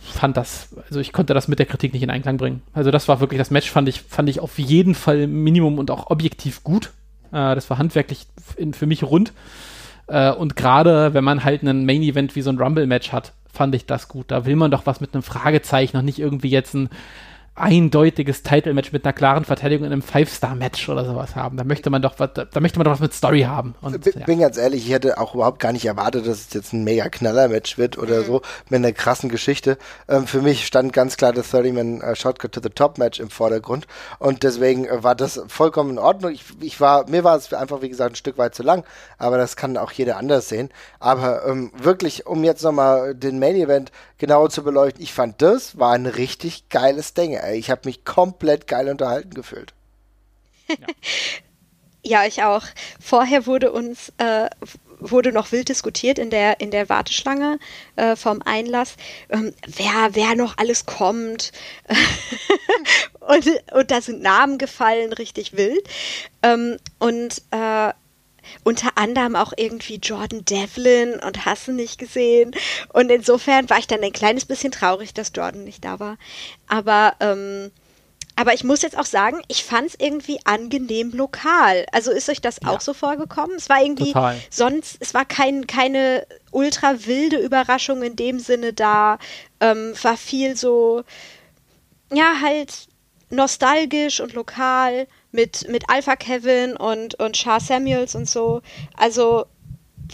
fand 0.00 0.36
das, 0.36 0.74
also 0.88 1.00
ich 1.00 1.12
konnte 1.12 1.34
das 1.34 1.48
mit 1.48 1.58
der 1.58 1.66
Kritik 1.66 1.92
nicht 1.92 2.02
in 2.02 2.10
Einklang 2.10 2.36
bringen. 2.36 2.62
Also 2.72 2.90
das 2.90 3.08
war 3.08 3.20
wirklich, 3.20 3.38
das 3.38 3.50
Match 3.50 3.70
fand 3.70 3.88
ich, 3.88 4.02
fand 4.02 4.28
ich 4.28 4.40
auf 4.40 4.58
jeden 4.58 4.94
Fall 4.94 5.26
Minimum 5.26 5.78
und 5.78 5.90
auch 5.90 6.10
objektiv 6.10 6.64
gut. 6.64 6.92
Äh, 7.30 7.54
das 7.54 7.70
war 7.70 7.78
handwerklich 7.78 8.26
in, 8.56 8.74
für 8.74 8.86
mich 8.86 9.02
rund. 9.02 9.32
Äh, 10.06 10.32
und 10.32 10.56
gerade 10.56 11.14
wenn 11.14 11.24
man 11.24 11.44
halt 11.44 11.62
einen 11.62 11.86
Main 11.86 12.02
Event 12.02 12.36
wie 12.36 12.42
so 12.42 12.50
ein 12.50 12.58
Rumble-Match 12.58 13.12
hat, 13.12 13.32
fand 13.52 13.74
ich 13.74 13.86
das 13.86 14.08
gut. 14.08 14.30
Da 14.30 14.46
will 14.46 14.56
man 14.56 14.70
doch 14.70 14.86
was 14.86 15.00
mit 15.00 15.14
einem 15.14 15.22
Fragezeichen 15.22 15.96
und 15.96 16.04
nicht 16.04 16.18
irgendwie 16.18 16.50
jetzt 16.50 16.74
ein 16.74 16.88
eindeutiges 17.54 18.42
Title-Match 18.42 18.92
mit 18.92 19.04
einer 19.04 19.12
klaren 19.12 19.44
Verteidigung 19.44 19.84
in 19.84 19.92
einem 19.92 20.00
Five-Star-Match 20.00 20.88
oder 20.88 21.04
sowas 21.04 21.36
haben. 21.36 21.58
Da 21.58 21.64
möchte 21.64 21.90
man 21.90 22.00
doch 22.00 22.14
was, 22.18 22.30
da 22.32 22.60
möchte 22.60 22.78
man 22.78 22.86
doch 22.86 22.92
was 22.92 23.00
mit 23.00 23.12
Story 23.12 23.42
haben. 23.42 23.74
Und, 23.82 24.02
bin, 24.02 24.14
ja. 24.18 24.24
bin 24.24 24.40
ganz 24.40 24.56
ehrlich, 24.56 24.86
ich 24.86 24.92
hätte 24.92 25.18
auch 25.18 25.34
überhaupt 25.34 25.58
gar 25.60 25.72
nicht 25.72 25.84
erwartet, 25.84 26.26
dass 26.26 26.46
es 26.46 26.54
jetzt 26.54 26.72
ein 26.72 26.82
mega 26.82 27.10
Knaller-Match 27.10 27.76
wird 27.76 27.98
oder 27.98 28.20
mhm. 28.20 28.24
so, 28.24 28.42
mit 28.70 28.78
einer 28.78 28.92
krassen 28.92 29.28
Geschichte. 29.28 29.76
Ähm, 30.08 30.26
für 30.26 30.40
mich 30.40 30.66
stand 30.66 30.94
ganz 30.94 31.18
klar 31.18 31.34
das 31.34 31.52
30-Man 31.52 32.02
uh, 32.02 32.14
Shotcut 32.14 32.52
to 32.52 32.60
the 32.62 32.70
Top-Match 32.70 33.20
im 33.20 33.28
Vordergrund 33.28 33.86
und 34.18 34.44
deswegen 34.44 34.86
äh, 34.86 35.02
war 35.02 35.14
das 35.14 35.42
vollkommen 35.48 35.90
in 35.90 35.98
Ordnung. 35.98 36.32
Ich, 36.32 36.44
ich 36.60 36.80
war, 36.80 37.08
mir 37.10 37.22
war 37.22 37.36
es 37.36 37.52
einfach, 37.52 37.82
wie 37.82 37.90
gesagt, 37.90 38.12
ein 38.12 38.16
Stück 38.16 38.38
weit 38.38 38.54
zu 38.54 38.62
lang, 38.62 38.82
aber 39.18 39.36
das 39.36 39.56
kann 39.56 39.76
auch 39.76 39.92
jeder 39.92 40.16
anders 40.16 40.48
sehen. 40.48 40.70
Aber 41.00 41.46
ähm, 41.46 41.70
wirklich, 41.76 42.26
um 42.26 42.44
jetzt 42.44 42.62
nochmal 42.62 43.14
den 43.14 43.38
Main-Event 43.38 43.92
genauer 44.16 44.48
zu 44.48 44.62
beleuchten, 44.62 45.02
ich 45.02 45.12
fand 45.12 45.42
das 45.42 45.78
war 45.78 45.92
ein 45.92 46.06
richtig 46.06 46.70
geiles 46.70 47.12
Ding 47.12 47.41
ey. 47.42 47.58
Ich 47.58 47.70
habe 47.70 47.82
mich 47.84 48.04
komplett 48.04 48.66
geil 48.66 48.88
unterhalten 48.88 49.34
gefühlt. 49.34 49.74
Ja. 50.68 50.76
ja, 52.22 52.26
ich 52.26 52.42
auch. 52.42 52.64
Vorher 53.00 53.46
wurde 53.46 53.72
uns 53.72 54.12
äh, 54.18 54.48
wurde 55.02 55.32
noch 55.32 55.52
wild 55.52 55.68
diskutiert 55.68 56.18
in 56.18 56.30
der 56.30 56.60
in 56.60 56.70
der 56.70 56.88
Warteschlange 56.88 57.58
äh, 57.96 58.16
vom 58.16 58.40
Einlass, 58.42 58.96
ähm, 59.30 59.52
wer 59.66 60.10
wer 60.12 60.36
noch 60.36 60.58
alles 60.58 60.86
kommt 60.86 61.52
und 63.20 63.50
und 63.72 63.90
da 63.90 64.00
sind 64.00 64.22
Namen 64.22 64.58
gefallen, 64.58 65.12
richtig 65.12 65.56
wild 65.56 65.88
ähm, 66.42 66.76
und 66.98 67.42
äh, 67.50 67.92
unter 68.64 68.96
anderem 68.96 69.36
auch 69.36 69.52
irgendwie 69.56 69.96
Jordan 69.96 70.44
Devlin 70.44 71.14
und 71.24 71.44
hast 71.44 71.68
du 71.68 71.72
nicht 71.72 71.98
gesehen. 71.98 72.54
Und 72.92 73.10
insofern 73.10 73.68
war 73.70 73.78
ich 73.78 73.86
dann 73.86 74.02
ein 74.02 74.12
kleines 74.12 74.44
bisschen 74.44 74.72
traurig, 74.72 75.14
dass 75.14 75.32
Jordan 75.34 75.64
nicht 75.64 75.84
da 75.84 76.00
war. 76.00 76.16
Aber, 76.68 77.14
ähm, 77.20 77.70
aber 78.36 78.54
ich 78.54 78.64
muss 78.64 78.82
jetzt 78.82 78.98
auch 78.98 79.04
sagen, 79.04 79.42
ich 79.48 79.64
fand 79.64 79.88
es 79.88 79.94
irgendwie 79.98 80.40
angenehm 80.44 81.12
lokal. 81.12 81.86
Also 81.92 82.10
ist 82.10 82.28
euch 82.28 82.40
das 82.40 82.58
ja. 82.62 82.70
auch 82.70 82.80
so 82.80 82.94
vorgekommen? 82.94 83.56
Es 83.56 83.68
war 83.68 83.82
irgendwie 83.82 84.12
Total. 84.12 84.40
sonst, 84.50 84.96
es 85.00 85.14
war 85.14 85.24
kein, 85.24 85.66
keine 85.66 86.26
ultra 86.50 87.04
wilde 87.06 87.38
Überraschung 87.38 88.02
in 88.02 88.16
dem 88.16 88.38
Sinne 88.40 88.72
da. 88.72 89.18
Ähm, 89.60 89.94
war 90.02 90.16
viel 90.16 90.56
so, 90.56 91.04
ja, 92.12 92.40
halt 92.42 92.88
nostalgisch 93.30 94.20
und 94.20 94.34
lokal 94.34 95.06
mit, 95.32 95.66
mit 95.68 95.84
Alpha 95.88 96.16
Kevin 96.16 96.76
und, 96.76 97.14
und 97.16 97.36
Char 97.36 97.60
Samuels 97.60 98.14
und 98.14 98.28
so. 98.28 98.62
Also, 98.96 99.46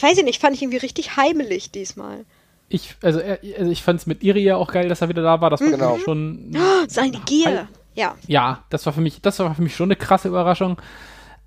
weiß 0.01 0.19
ich 0.19 0.25
nicht, 0.25 0.41
fand 0.41 0.55
ich 0.55 0.63
irgendwie 0.63 0.79
richtig 0.79 1.17
heimelig 1.17 1.71
diesmal. 1.71 2.25
Ich, 2.69 2.97
also, 3.03 3.21
also 3.21 3.71
ich 3.71 3.83
fand 3.83 4.01
es 4.01 4.07
mit 4.07 4.23
Iria 4.23 4.57
auch 4.57 4.73
geil, 4.73 4.89
dass 4.89 5.01
er 5.01 5.09
wieder 5.09 5.23
da 5.23 5.41
war. 5.41 5.51
Das 5.51 5.61
war 5.61 5.71
genau. 5.71 5.99
schon. 5.99 6.53
Oh, 6.55 6.85
seine 6.87 7.19
Gier. 7.21 7.69
Ja. 7.95 8.15
Ja, 8.27 8.65
das 8.71 8.87
war 8.87 8.93
für 8.93 9.01
mich, 9.01 9.21
das 9.23 9.39
war 9.41 9.55
für 9.55 9.63
mich 9.63 9.75
schon 9.75 9.89
eine 9.89 9.97
krasse 9.97 10.29
Überraschung. 10.29 10.81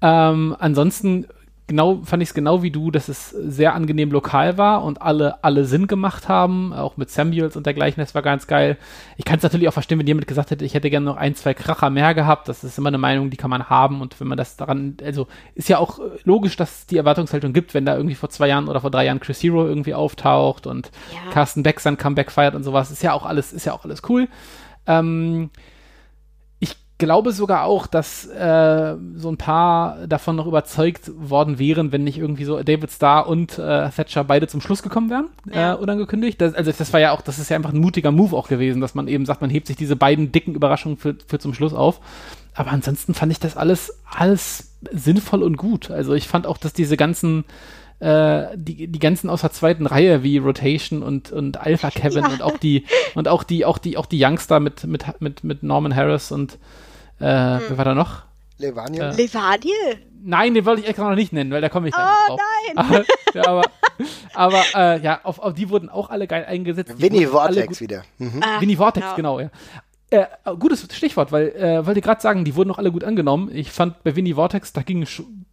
Ähm, 0.02 0.56
ansonsten 0.60 1.28
genau, 1.72 2.02
fand 2.04 2.22
ich 2.22 2.30
es 2.30 2.34
genau 2.34 2.64
wie 2.64 2.70
du, 2.70 2.92
dass 2.92 3.08
es 3.08 3.30
sehr 3.30 3.74
angenehm 3.74 4.12
lokal 4.12 4.58
war 4.58 4.84
und 4.84 5.02
alle, 5.02 5.42
alle 5.42 5.64
Sinn 5.64 5.88
gemacht 5.88 6.28
haben, 6.28 6.74
auch 6.74 6.98
mit 6.98 7.10
Samuels 7.10 7.56
und 7.56 7.66
dergleichen, 7.66 8.02
das 8.02 8.14
war 8.14 8.22
ganz 8.22 8.46
geil. 8.46 8.78
Ich 9.16 9.24
kann 9.24 9.38
es 9.38 9.44
natürlich 9.44 9.70
auch 9.70 9.74
verstehen, 9.74 9.98
wenn 9.98 10.06
jemand 10.06 10.28
gesagt 10.28 10.52
hätte, 10.52 10.66
ich 10.66 10.74
hätte 10.74 10.90
gerne 10.90 11.06
noch 11.06 11.16
ein, 11.16 11.34
zwei 11.34 11.54
Kracher 11.54 11.90
mehr 11.90 12.14
gehabt, 12.14 12.50
das 12.50 12.66
ist 12.66 12.78
immer 12.78 12.90
eine 12.90 12.98
Meinung, 12.98 13.30
die 13.30 13.38
kann 13.38 13.50
man 13.50 13.70
haben 13.70 14.02
und 14.02 14.20
wenn 14.20 14.28
man 14.28 14.38
das 14.38 14.58
daran, 14.58 14.98
also 15.02 15.28
ist 15.56 15.70
ja 15.70 15.78
auch 15.78 16.00
logisch, 16.26 16.58
dass 16.58 16.80
es 16.80 16.86
die 16.88 16.98
Erwartungshaltung 16.98 17.54
gibt, 17.54 17.74
wenn 17.74 17.86
da 17.86 17.96
irgendwie 17.96 18.16
vor 18.16 18.30
zwei 18.30 18.50
Jahren 18.50 18.68
oder 18.68 18.82
vor 18.82 18.92
drei 18.92 19.06
Jahren 19.06 19.22
Chris 19.22 19.42
Hero 19.42 19.66
irgendwie 19.66 19.94
auftaucht 19.94 20.68
und 20.68 20.92
ja. 21.14 21.32
Carsten 21.32 21.64
Beck 21.64 21.80
sein 21.80 21.98
Comeback 21.98 22.32
feiert 22.32 22.54
und 22.54 22.64
sowas, 22.64 22.92
ist 22.92 23.02
ja 23.02 23.14
auch 23.14 23.26
alles, 23.26 23.54
ist 23.54 23.66
ja 23.66 23.72
auch 23.72 23.86
alles 23.86 24.02
cool. 24.10 24.28
Ähm, 24.88 25.52
glaube 27.02 27.32
sogar 27.32 27.64
auch, 27.64 27.88
dass 27.88 28.28
äh, 28.28 28.96
so 29.16 29.30
ein 29.30 29.38
paar 29.38 30.08
davon 30.08 30.36
noch 30.36 30.46
überzeugt 30.46 31.12
worden 31.18 31.58
wären, 31.58 31.92
wenn 31.92 32.04
nicht 32.04 32.20
irgendwie 32.20 32.46
so 32.46 32.62
David 32.62 32.92
Starr 32.92 33.28
und 33.28 33.58
äh, 33.58 33.90
Thatcher 33.90 34.24
beide 34.24 34.48
zum 34.48 34.62
Schluss 34.62 34.84
gekommen 34.84 35.10
wären, 35.10 35.30
ja. 35.52 35.74
äh, 35.74 35.76
unangekündigt. 35.76 36.40
Das, 36.40 36.54
also 36.54 36.72
das 36.72 36.94
war 36.94 37.00
ja 37.00 37.12
auch, 37.12 37.22
das 37.22 37.40
ist 37.40 37.50
ja 37.50 37.56
einfach 37.56 37.74
ein 37.74 37.80
mutiger 37.80 38.12
Move 38.12 38.38
auch 38.38 38.48
gewesen, 38.48 38.82
dass 38.82 38.94
man 38.94 39.08
eben 39.08 39.26
sagt, 39.26 39.42
man 39.42 39.50
hebt 39.50 39.66
sich 39.66 39.76
diese 39.76 39.96
beiden 39.96 40.32
dicken 40.32 40.54
Überraschungen 40.54 40.98
für, 40.98 41.16
für 41.26 41.40
zum 41.40 41.56
Schluss 41.56 41.74
auf. 41.74 42.00
Aber 42.54 42.70
ansonsten 42.70 43.16
fand 43.16 43.32
ich 43.32 43.40
das 43.40 43.58
alles, 43.58 44.00
alles 44.06 44.76
sinnvoll 44.92 45.42
und 45.42 45.58
gut. 45.58 45.90
Also 45.90 46.14
ich 46.14 46.28
fand 46.28 46.46
auch, 46.46 46.58
dass 46.58 46.74
diese 46.74 46.98
ganzen 46.98 47.46
äh, 48.00 48.48
die, 48.56 48.88
die 48.88 49.00
ganzen 49.00 49.30
aus 49.30 49.42
der 49.42 49.52
zweiten 49.52 49.86
Reihe 49.86 50.24
wie 50.24 50.40
Rotation 50.40 51.04
und, 51.04 51.32
und 51.32 51.62
Alpha 51.62 51.90
Kevin 51.92 52.24
ja. 52.24 52.30
und 52.30 52.42
auch 52.42 52.58
die 52.58 52.86
und 53.16 53.28
auch 53.28 53.44
die 53.44 53.64
auch 53.66 53.78
die 53.78 53.96
auch 53.98 54.08
die 54.08 54.24
Youngster 54.24 54.60
mit 54.60 54.86
mit 54.86 55.06
mit 55.20 55.44
mit 55.44 55.64
Norman 55.64 55.96
Harris 55.96 56.32
und 56.32 56.58
äh, 57.22 57.60
hm. 57.60 57.62
Wer 57.70 57.78
war 57.78 57.86
da 57.86 57.96
noch? 57.96 58.24
Levaniel. 58.58 59.04
Äh, 59.04 59.16
Levaniel? 59.16 59.98
Nein, 60.24 60.54
den 60.54 60.66
wollte 60.66 60.82
ich 60.82 60.88
extra 60.88 61.10
noch 61.10 61.16
nicht 61.16 61.34
nennen, 61.34 61.52
weil 61.52 61.62
da 61.62 61.70
komme 61.70 61.88
ich 61.88 61.96
dann 61.96 62.08
oh, 62.08 62.28
drauf. 62.28 62.40
nein! 62.66 62.78
Aber, 62.78 63.06
ja, 63.34 63.48
aber, 63.48 63.64
aber 64.34 64.64
äh, 64.76 65.02
ja, 65.02 65.20
auf, 65.24 65.40
auf 65.40 65.54
die 65.54 65.70
wurden 65.70 65.90
auch 65.90 66.10
alle 66.10 66.28
geil 66.28 66.46
eingesetzt. 66.46 67.02
Winnie 67.02 67.26
Vortex 67.26 67.82
wieder. 67.82 68.04
Mhm. 68.20 68.42
Ah, 68.42 68.62
Winnie 68.62 68.76
Vortex, 68.76 69.16
genau, 69.16 69.38
genau 69.38 69.40
ja. 69.40 69.50
Äh, 70.14 70.26
gutes 70.60 70.86
Stichwort, 70.92 71.32
weil 71.32 71.56
äh, 71.56 71.86
wollte 71.86 72.02
gerade 72.02 72.22
sagen, 72.22 72.44
die 72.44 72.56
wurden 72.58 72.68
noch 72.68 72.78
alle 72.78 72.92
gut 72.92 73.06
angenommen. 73.06 73.50
Ich 73.54 73.72
fand 73.72 74.04
bei 74.04 74.14
Winnie 74.14 74.34
Vortex, 74.34 74.74
da 74.74 74.82
ging 74.82 75.08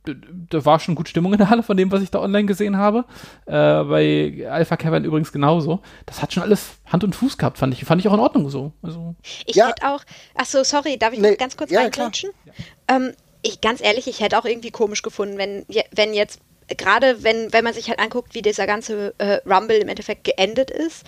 da 0.04 0.64
war 0.64 0.80
schon 0.80 0.96
gut 0.96 1.08
Stimmung 1.08 1.32
in 1.32 1.38
der 1.38 1.48
Halle 1.48 1.62
von 1.62 1.76
dem, 1.76 1.92
was 1.92 2.02
ich 2.02 2.10
da 2.10 2.20
online 2.20 2.46
gesehen 2.46 2.76
habe. 2.76 3.04
Äh, 3.46 3.52
bei 3.52 4.48
Alpha 4.50 4.76
Cavern 4.76 5.04
übrigens 5.04 5.30
genauso. 5.30 5.78
Das 6.06 6.22
hat 6.22 6.32
schon 6.32 6.42
alles 6.42 6.70
Hand 6.86 7.04
und 7.04 7.14
Fuß 7.14 7.38
gehabt, 7.38 7.58
fand 7.58 7.72
ich. 7.72 7.84
Fand 7.84 8.00
ich 8.00 8.08
auch 8.08 8.14
in 8.14 8.20
Ordnung 8.20 8.50
so. 8.50 8.72
Also, 8.82 9.14
ich 9.46 9.54
ja. 9.54 9.68
hätte 9.68 9.88
auch, 9.88 10.02
ach 10.34 10.46
so, 10.46 10.64
sorry, 10.64 10.98
darf 10.98 11.12
ich 11.12 11.20
nee, 11.20 11.36
ganz 11.36 11.56
kurz 11.56 11.70
ja, 11.70 11.82
reingrätschen? 11.82 12.30
Ja. 12.44 12.96
Ähm, 12.96 13.12
ich, 13.42 13.60
ganz 13.60 13.80
ehrlich, 13.80 14.08
ich 14.08 14.20
hätte 14.20 14.38
auch 14.40 14.44
irgendwie 14.44 14.72
komisch 14.72 15.02
gefunden, 15.02 15.38
wenn, 15.38 15.66
wenn 15.92 16.14
jetzt 16.14 16.40
gerade 16.76 17.22
wenn, 17.22 17.52
wenn 17.52 17.64
man 17.64 17.72
sich 17.72 17.88
halt 17.88 17.98
anguckt, 17.98 18.34
wie 18.34 18.42
dieser 18.42 18.66
ganze 18.66 19.14
äh, 19.18 19.40
Rumble 19.48 19.78
im 19.78 19.88
Endeffekt 19.88 20.24
geendet 20.24 20.70
ist, 20.70 21.04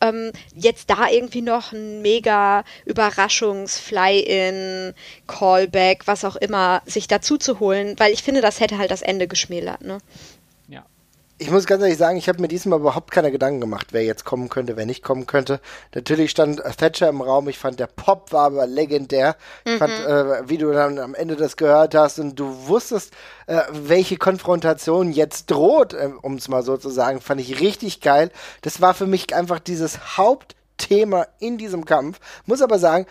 ähm, 0.00 0.32
jetzt 0.54 0.90
da 0.90 1.08
irgendwie 1.08 1.42
noch 1.42 1.72
ein 1.72 2.02
mega 2.02 2.64
Überraschungs-Fly-In, 2.84 4.94
Callback, 5.26 6.06
was 6.06 6.24
auch 6.24 6.36
immer, 6.36 6.82
sich 6.86 7.08
dazu 7.08 7.36
zu 7.38 7.60
holen, 7.60 7.94
weil 7.98 8.12
ich 8.12 8.22
finde, 8.22 8.40
das 8.40 8.60
hätte 8.60 8.78
halt 8.78 8.90
das 8.90 9.02
Ende 9.02 9.28
geschmälert, 9.28 9.82
ne? 9.82 9.98
Ich 11.38 11.50
muss 11.50 11.66
ganz 11.66 11.82
ehrlich 11.82 11.98
sagen, 11.98 12.16
ich 12.16 12.28
habe 12.28 12.40
mir 12.40 12.48
diesmal 12.48 12.78
überhaupt 12.78 13.10
keine 13.10 13.30
Gedanken 13.30 13.60
gemacht, 13.60 13.88
wer 13.90 14.02
jetzt 14.02 14.24
kommen 14.24 14.48
könnte, 14.48 14.76
wer 14.76 14.86
nicht 14.86 15.02
kommen 15.02 15.26
könnte. 15.26 15.60
Natürlich 15.94 16.30
stand 16.30 16.62
Thatcher 16.78 17.08
im 17.08 17.20
Raum. 17.20 17.48
Ich 17.48 17.58
fand, 17.58 17.78
der 17.78 17.88
Pop 17.88 18.32
war 18.32 18.46
aber 18.46 18.66
legendär. 18.66 19.36
Mhm. 19.66 19.72
Ich 19.72 19.78
fand, 19.78 19.92
mhm. 20.00 20.06
äh, 20.06 20.48
wie 20.48 20.56
du 20.56 20.72
dann 20.72 20.98
am 20.98 21.14
Ende 21.14 21.36
das 21.36 21.56
gehört 21.56 21.94
hast 21.94 22.18
und 22.18 22.36
du 22.36 22.66
wusstest, 22.66 23.12
äh, 23.46 23.60
welche 23.70 24.16
Konfrontation 24.16 25.12
jetzt 25.12 25.50
droht, 25.50 25.92
äh, 25.92 26.10
um 26.22 26.36
es 26.36 26.48
mal 26.48 26.62
so 26.62 26.78
zu 26.78 26.88
sagen, 26.88 27.20
fand 27.20 27.40
ich 27.40 27.60
richtig 27.60 28.00
geil. 28.00 28.30
Das 28.62 28.80
war 28.80 28.94
für 28.94 29.06
mich 29.06 29.34
einfach 29.34 29.58
dieses 29.58 30.16
Hauptthema 30.16 31.26
in 31.38 31.58
diesem 31.58 31.84
Kampf. 31.84 32.18
Muss 32.46 32.62
aber 32.62 32.78
sagen, 32.78 33.06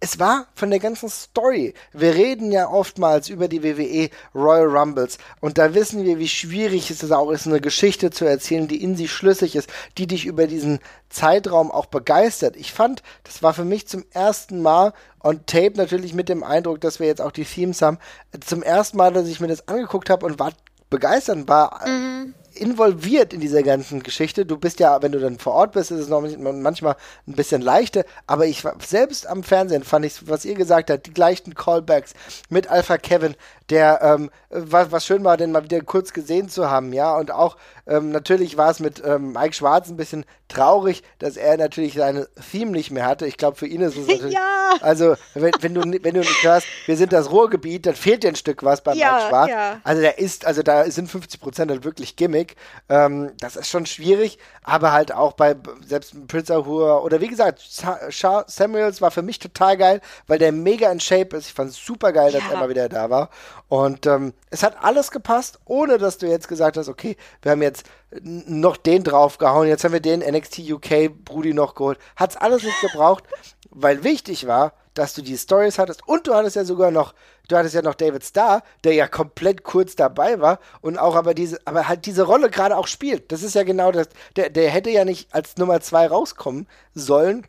es 0.00 0.18
war 0.18 0.46
von 0.54 0.70
der 0.70 0.78
ganzen 0.78 1.08
Story. 1.08 1.72
Wir 1.92 2.14
reden 2.14 2.52
ja 2.52 2.68
oftmals 2.68 3.28
über 3.28 3.48
die 3.48 3.62
WWE 3.62 4.10
Royal 4.34 4.66
Rumbles 4.66 5.18
und 5.40 5.58
da 5.58 5.74
wissen 5.74 6.04
wir, 6.04 6.18
wie 6.18 6.28
schwierig 6.28 6.90
es 6.90 7.10
auch 7.10 7.30
ist, 7.30 7.46
eine 7.46 7.60
Geschichte 7.60 8.10
zu 8.10 8.24
erzählen, 8.24 8.68
die 8.68 8.82
in 8.82 8.96
sich 8.96 9.10
schlüssig 9.10 9.56
ist, 9.56 9.70
die 9.96 10.06
dich 10.06 10.26
über 10.26 10.46
diesen 10.46 10.80
Zeitraum 11.08 11.70
auch 11.70 11.86
begeistert. 11.86 12.56
Ich 12.56 12.72
fand, 12.72 13.02
das 13.24 13.42
war 13.42 13.54
für 13.54 13.64
mich 13.64 13.88
zum 13.88 14.04
ersten 14.12 14.60
Mal 14.60 14.92
on 15.22 15.46
Tape 15.46 15.72
natürlich 15.76 16.12
mit 16.12 16.28
dem 16.28 16.44
Eindruck, 16.44 16.80
dass 16.80 17.00
wir 17.00 17.06
jetzt 17.06 17.22
auch 17.22 17.32
die 17.32 17.44
Themes 17.44 17.80
haben, 17.80 17.98
zum 18.44 18.62
ersten 18.62 18.98
Mal, 18.98 19.12
dass 19.12 19.28
ich 19.28 19.40
mir 19.40 19.48
das 19.48 19.66
angeguckt 19.66 20.10
habe 20.10 20.26
und 20.26 20.38
war 20.38 20.52
begeistert, 20.90 21.48
war 21.48 21.86
mhm 21.88 22.34
involviert 22.56 23.32
in 23.32 23.40
dieser 23.40 23.62
ganzen 23.62 24.02
Geschichte. 24.02 24.46
Du 24.46 24.56
bist 24.56 24.80
ja, 24.80 25.02
wenn 25.02 25.12
du 25.12 25.18
dann 25.18 25.38
vor 25.38 25.54
Ort 25.54 25.72
bist, 25.72 25.90
ist 25.90 26.00
es 26.00 26.08
noch 26.08 26.20
manchmal 26.20 26.96
ein 27.26 27.34
bisschen 27.34 27.62
leichter, 27.62 28.04
aber 28.26 28.46
ich 28.46 28.62
selbst 28.84 29.26
am 29.26 29.42
Fernsehen 29.42 29.84
fand 29.84 30.04
ich, 30.04 30.28
was 30.28 30.44
ihr 30.44 30.54
gesagt 30.54 30.90
habt, 30.90 31.06
die 31.06 31.14
gleichen 31.14 31.54
Callbacks 31.54 32.14
mit 32.48 32.68
Alpha 32.68 32.98
Kevin, 32.98 33.34
der 33.70 34.00
ähm, 34.02 34.30
was, 34.50 34.92
was 34.92 35.04
schön 35.04 35.24
war, 35.24 35.36
den 35.36 35.52
mal 35.52 35.64
wieder 35.64 35.80
kurz 35.80 36.12
gesehen 36.12 36.48
zu 36.48 36.70
haben, 36.70 36.92
ja, 36.92 37.16
und 37.16 37.30
auch 37.30 37.56
ähm, 37.86 38.10
natürlich 38.10 38.56
war 38.56 38.70
es 38.70 38.80
mit 38.80 39.02
ähm, 39.04 39.32
Mike 39.32 39.54
Schwarz 39.54 39.88
ein 39.88 39.96
bisschen 39.96 40.24
traurig, 40.48 41.02
dass 41.18 41.36
er 41.36 41.56
natürlich 41.56 41.94
seine 41.94 42.28
Theme 42.50 42.72
nicht 42.72 42.90
mehr 42.90 43.06
hatte. 43.06 43.26
Ich 43.26 43.36
glaube, 43.36 43.56
für 43.56 43.66
ihn 43.66 43.80
ist 43.80 43.96
es 43.96 44.06
natürlich, 44.08 44.34
ja. 44.34 44.74
also 44.80 45.16
wenn, 45.34 45.52
wenn 45.60 45.74
du 45.74 45.82
wenn 45.82 46.14
du 46.14 46.20
nicht 46.20 46.42
hörst, 46.42 46.66
wir 46.86 46.96
sind 46.96 47.12
das 47.12 47.30
Ruhrgebiet, 47.30 47.86
dann 47.86 47.94
fehlt 47.94 48.22
dir 48.22 48.28
ein 48.28 48.36
Stück 48.36 48.62
was 48.62 48.82
bei 48.82 48.94
ja, 48.94 49.12
Mike 49.12 49.28
Schwarz. 49.28 49.50
Ja. 49.50 49.80
Also 49.84 50.02
der 50.02 50.18
ist, 50.18 50.46
also 50.46 50.62
da 50.62 50.90
sind 50.90 51.10
50 51.10 51.40
Prozent 51.40 51.70
halt 51.70 51.84
wirklich 51.84 52.16
Gimmick. 52.16 52.45
Ähm, 52.88 53.32
das 53.40 53.56
ist 53.56 53.68
schon 53.68 53.86
schwierig, 53.86 54.38
aber 54.62 54.92
halt 54.92 55.12
auch 55.12 55.32
bei 55.32 55.56
selbst 55.84 56.14
Prince 56.28 56.54
Ahura 56.54 56.98
oder 56.98 57.20
wie 57.20 57.28
gesagt, 57.28 57.60
Samuels 57.60 59.00
war 59.00 59.10
für 59.10 59.22
mich 59.22 59.38
total 59.38 59.76
geil, 59.76 60.00
weil 60.26 60.38
der 60.38 60.52
mega 60.52 60.90
in 60.90 61.00
Shape 61.00 61.36
ist. 61.36 61.46
Ich 61.46 61.54
fand 61.54 61.70
es 61.70 61.76
super 61.76 62.12
geil, 62.12 62.32
dass 62.32 62.42
er 62.50 62.58
mal 62.58 62.68
wieder 62.68 62.88
da 62.88 63.10
war. 63.10 63.30
Und 63.68 64.06
ähm, 64.06 64.32
es 64.50 64.62
hat 64.62 64.76
alles 64.82 65.10
gepasst, 65.10 65.58
ohne 65.64 65.98
dass 65.98 66.18
du 66.18 66.26
jetzt 66.26 66.48
gesagt 66.48 66.76
hast, 66.76 66.88
okay, 66.88 67.16
wir 67.42 67.52
haben 67.52 67.62
jetzt 67.62 67.86
noch 68.22 68.76
den 68.76 69.02
draufgehauen, 69.02 69.68
jetzt 69.68 69.84
haben 69.84 69.92
wir 69.92 70.00
den 70.00 70.20
NXT 70.20 70.60
UK 70.70 71.10
Brudi 71.24 71.54
noch 71.54 71.74
geholt. 71.74 71.98
Hat 72.14 72.30
es 72.30 72.36
alles 72.36 72.62
nicht 72.62 72.80
gebraucht, 72.80 73.24
weil 73.70 74.04
wichtig 74.04 74.46
war, 74.46 74.72
dass 74.98 75.14
du 75.14 75.22
die 75.22 75.36
Stories 75.36 75.78
hattest 75.78 76.06
und 76.06 76.26
du 76.26 76.34
hattest 76.34 76.56
ja 76.56 76.64
sogar 76.64 76.90
noch, 76.90 77.14
du 77.48 77.56
hattest 77.56 77.74
ja 77.74 77.82
noch 77.82 77.94
David 77.94 78.24
Starr, 78.24 78.62
der 78.84 78.94
ja 78.94 79.08
komplett 79.08 79.62
kurz 79.62 79.96
dabei 79.96 80.40
war 80.40 80.58
und 80.80 80.98
auch 80.98 81.14
aber 81.14 81.34
diese, 81.34 81.60
aber 81.64 81.88
halt 81.88 82.06
diese 82.06 82.22
Rolle 82.22 82.50
gerade 82.50 82.76
auch 82.76 82.86
spielt. 82.86 83.32
Das 83.32 83.42
ist 83.42 83.54
ja 83.54 83.62
genau 83.62 83.92
das, 83.92 84.08
der, 84.36 84.50
der 84.50 84.70
hätte 84.70 84.90
ja 84.90 85.04
nicht 85.04 85.32
als 85.34 85.56
Nummer 85.56 85.80
zwei 85.80 86.06
rauskommen 86.06 86.66
sollen 86.94 87.46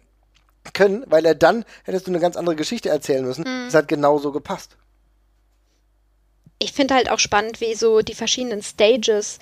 können, 0.73 1.03
weil 1.07 1.25
er 1.25 1.35
dann 1.35 1.65
hättest 1.83 2.07
du 2.07 2.11
eine 2.11 2.19
ganz 2.19 2.35
andere 2.35 2.55
Geschichte 2.55 2.89
erzählen 2.89 3.25
müssen. 3.25 3.41
Mhm. 3.41 3.65
Das 3.65 3.73
hat 3.73 3.87
genauso 3.87 4.31
gepasst 4.31 4.77
ich 6.59 6.71
finde 6.71 6.95
halt 6.95 7.09
auch 7.11 7.19
spannend, 7.19 7.61
wie 7.61 7.75
so 7.75 8.01
die 8.01 8.15
verschiedenen 8.15 8.61
Stages 8.61 9.39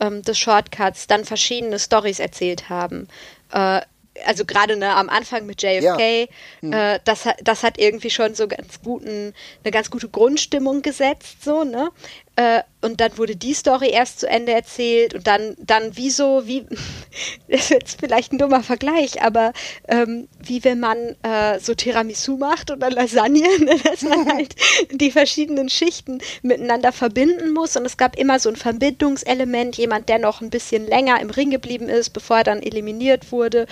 ähm, 0.00 0.22
des 0.22 0.38
Shortcuts 0.38 1.06
dann 1.06 1.24
verschiedene 1.24 1.78
Stories 1.78 2.18
erzählt 2.18 2.68
haben. 2.68 3.08
Äh, 3.52 3.80
also 4.26 4.44
gerade 4.44 4.76
ne, 4.76 4.94
am 4.94 5.08
Anfang 5.08 5.46
mit 5.46 5.62
JFK, 5.62 6.00
ja. 6.00 6.26
hm. 6.60 6.72
äh, 6.72 7.00
das, 7.04 7.28
das 7.42 7.62
hat 7.62 7.78
irgendwie 7.78 8.10
schon 8.10 8.34
so 8.34 8.48
ganz 8.48 8.80
guten, 8.82 9.32
eine 9.64 9.70
ganz 9.70 9.90
gute 9.90 10.08
Grundstimmung 10.08 10.82
gesetzt, 10.82 11.42
so, 11.44 11.64
ne? 11.64 11.90
Äh, 12.38 12.62
und 12.82 13.00
dann 13.00 13.18
wurde 13.18 13.34
die 13.34 13.52
Story 13.52 13.90
erst 13.90 14.20
zu 14.20 14.28
Ende 14.28 14.52
erzählt 14.52 15.12
und 15.12 15.26
dann, 15.26 15.56
dann 15.58 15.90
wieso, 15.94 16.46
wie, 16.46 16.66
das 17.48 17.62
ist 17.62 17.70
jetzt 17.70 17.98
vielleicht 17.98 18.32
ein 18.32 18.38
dummer 18.38 18.62
Vergleich, 18.62 19.20
aber 19.22 19.52
ähm, 19.88 20.28
wie 20.38 20.62
wenn 20.62 20.78
man 20.78 21.16
äh, 21.24 21.58
so 21.58 21.74
Tiramisu 21.74 22.36
macht 22.36 22.70
oder 22.70 22.90
Lasagne, 22.90 23.42
ne, 23.58 23.74
dass 23.82 24.02
man 24.02 24.24
halt 24.32 24.54
die 24.92 25.10
verschiedenen 25.10 25.68
Schichten 25.68 26.20
miteinander 26.42 26.92
verbinden 26.92 27.52
muss. 27.52 27.76
Und 27.76 27.84
es 27.84 27.96
gab 27.96 28.16
immer 28.16 28.38
so 28.38 28.50
ein 28.50 28.56
Verbindungselement, 28.56 29.76
jemand, 29.76 30.08
der 30.08 30.20
noch 30.20 30.40
ein 30.40 30.50
bisschen 30.50 30.86
länger 30.86 31.20
im 31.20 31.30
Ring 31.30 31.50
geblieben 31.50 31.88
ist, 31.88 32.10
bevor 32.10 32.36
er 32.36 32.44
dann 32.44 32.62
eliminiert 32.62 33.32
wurde 33.32 33.66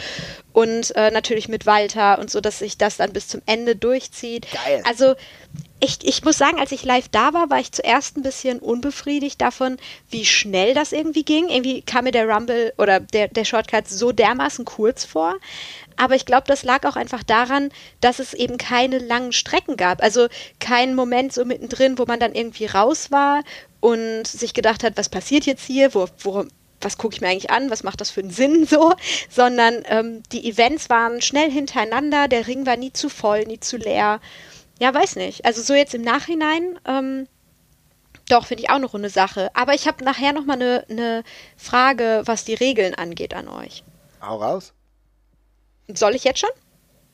und 0.56 0.96
äh, 0.96 1.10
natürlich 1.10 1.50
mit 1.50 1.66
Walter 1.66 2.18
und 2.18 2.30
so, 2.30 2.40
dass 2.40 2.60
sich 2.60 2.78
das 2.78 2.96
dann 2.96 3.12
bis 3.12 3.28
zum 3.28 3.42
Ende 3.44 3.76
durchzieht. 3.76 4.46
Geil. 4.50 4.82
Also 4.88 5.14
ich, 5.80 5.98
ich 6.02 6.24
muss 6.24 6.38
sagen, 6.38 6.58
als 6.58 6.72
ich 6.72 6.82
live 6.82 7.08
da 7.08 7.34
war, 7.34 7.50
war 7.50 7.60
ich 7.60 7.72
zuerst 7.72 8.16
ein 8.16 8.22
bisschen 8.22 8.60
unbefriedigt 8.60 9.38
davon, 9.38 9.76
wie 10.08 10.24
schnell 10.24 10.72
das 10.72 10.92
irgendwie 10.92 11.24
ging. 11.24 11.50
Irgendwie 11.50 11.82
kam 11.82 12.04
mir 12.04 12.10
der 12.10 12.26
Rumble 12.26 12.72
oder 12.78 13.00
der, 13.00 13.28
der 13.28 13.44
Shortcut 13.44 13.86
so 13.86 14.12
dermaßen 14.12 14.64
kurz 14.64 15.04
vor. 15.04 15.34
Aber 15.96 16.14
ich 16.14 16.24
glaube, 16.24 16.44
das 16.46 16.64
lag 16.64 16.86
auch 16.86 16.96
einfach 16.96 17.22
daran, 17.22 17.68
dass 18.00 18.18
es 18.18 18.32
eben 18.32 18.56
keine 18.56 18.96
langen 18.96 19.32
Strecken 19.32 19.76
gab. 19.76 20.02
Also 20.02 20.28
kein 20.58 20.94
Moment 20.94 21.34
so 21.34 21.44
mittendrin, 21.44 21.98
wo 21.98 22.06
man 22.06 22.18
dann 22.18 22.34
irgendwie 22.34 22.64
raus 22.64 23.10
war 23.10 23.42
und 23.80 24.26
sich 24.26 24.54
gedacht 24.54 24.84
hat, 24.84 24.96
was 24.96 25.10
passiert 25.10 25.44
jetzt 25.44 25.66
hier, 25.66 25.94
wo, 25.94 26.08
wo, 26.20 26.46
was 26.86 26.98
gucke 26.98 27.16
ich 27.16 27.20
mir 27.20 27.28
eigentlich 27.28 27.50
an, 27.50 27.68
was 27.68 27.82
macht 27.82 28.00
das 28.00 28.10
für 28.10 28.20
einen 28.20 28.30
Sinn 28.30 28.64
so, 28.70 28.94
sondern 29.28 29.82
ähm, 29.86 30.22
die 30.32 30.48
Events 30.48 30.88
waren 30.88 31.20
schnell 31.20 31.50
hintereinander, 31.50 32.28
der 32.28 32.46
Ring 32.46 32.64
war 32.64 32.76
nie 32.76 32.92
zu 32.92 33.08
voll, 33.08 33.44
nie 33.44 33.60
zu 33.60 33.76
leer. 33.76 34.20
Ja, 34.78 34.94
weiß 34.94 35.16
nicht. 35.16 35.44
Also 35.44 35.62
so 35.62 35.74
jetzt 35.74 35.94
im 35.94 36.02
Nachhinein, 36.02 36.78
ähm, 36.86 37.26
doch, 38.28 38.46
finde 38.46 38.62
ich 38.62 38.70
auch 38.70 38.76
eine 38.76 38.86
runde 38.86 39.10
Sache. 39.10 39.50
Aber 39.54 39.74
ich 39.74 39.86
habe 39.86 40.04
nachher 40.04 40.32
noch 40.32 40.44
mal 40.44 40.54
eine 40.54 40.84
ne 40.88 41.24
Frage, 41.56 42.22
was 42.24 42.44
die 42.44 42.54
Regeln 42.54 42.94
angeht 42.94 43.34
an 43.34 43.48
euch. 43.48 43.84
Hau 44.20 44.36
raus. 44.36 44.72
Soll 45.88 46.14
ich 46.14 46.24
jetzt 46.24 46.40
schon? 46.40 46.50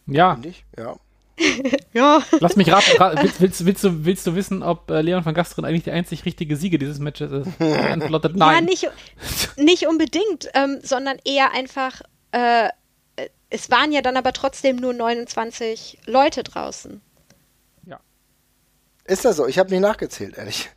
Ja. 0.07 0.39
Ich? 0.43 0.65
Ja. 0.77 0.97
ja. 1.93 2.23
Lass 2.41 2.57
mich 2.57 2.71
raten. 2.71 2.91
Willst, 3.23 3.41
willst, 3.41 3.67
willst, 3.67 3.85
du, 3.85 4.05
willst 4.05 4.27
du 4.27 4.35
wissen, 4.35 4.63
ob 4.63 4.91
äh, 4.91 5.01
Leon 5.01 5.25
van 5.25 5.35
Gasteren 5.35 5.65
eigentlich 5.65 5.85
die 5.85 5.91
einzig 5.91 6.25
richtige 6.25 6.57
Siege 6.57 6.79
dieses 6.79 6.99
Matches 6.99 7.33
ist? 7.33 7.61
Antwortet 7.61 8.37
nein. 8.37 8.55
Ja, 8.55 8.61
nicht, 8.61 8.91
nicht 9.57 9.87
unbedingt, 9.87 10.49
ähm, 10.55 10.79
sondern 10.83 11.19
eher 11.25 11.53
einfach, 11.53 12.03
äh, 12.33 12.69
es 13.51 13.71
waren 13.71 13.93
ja 13.93 14.03
dann 14.03 14.17
aber 14.17 14.33
trotzdem 14.33 14.77
nur 14.77 14.93
29 14.93 15.99
Leute 16.07 16.43
draußen. 16.43 17.01
Ist 19.05 19.25
das 19.25 19.37
so? 19.37 19.47
Ich 19.47 19.59
habe 19.59 19.71
nicht 19.71 19.81
nachgezählt, 19.81 20.39
ehrlich. 20.39 20.71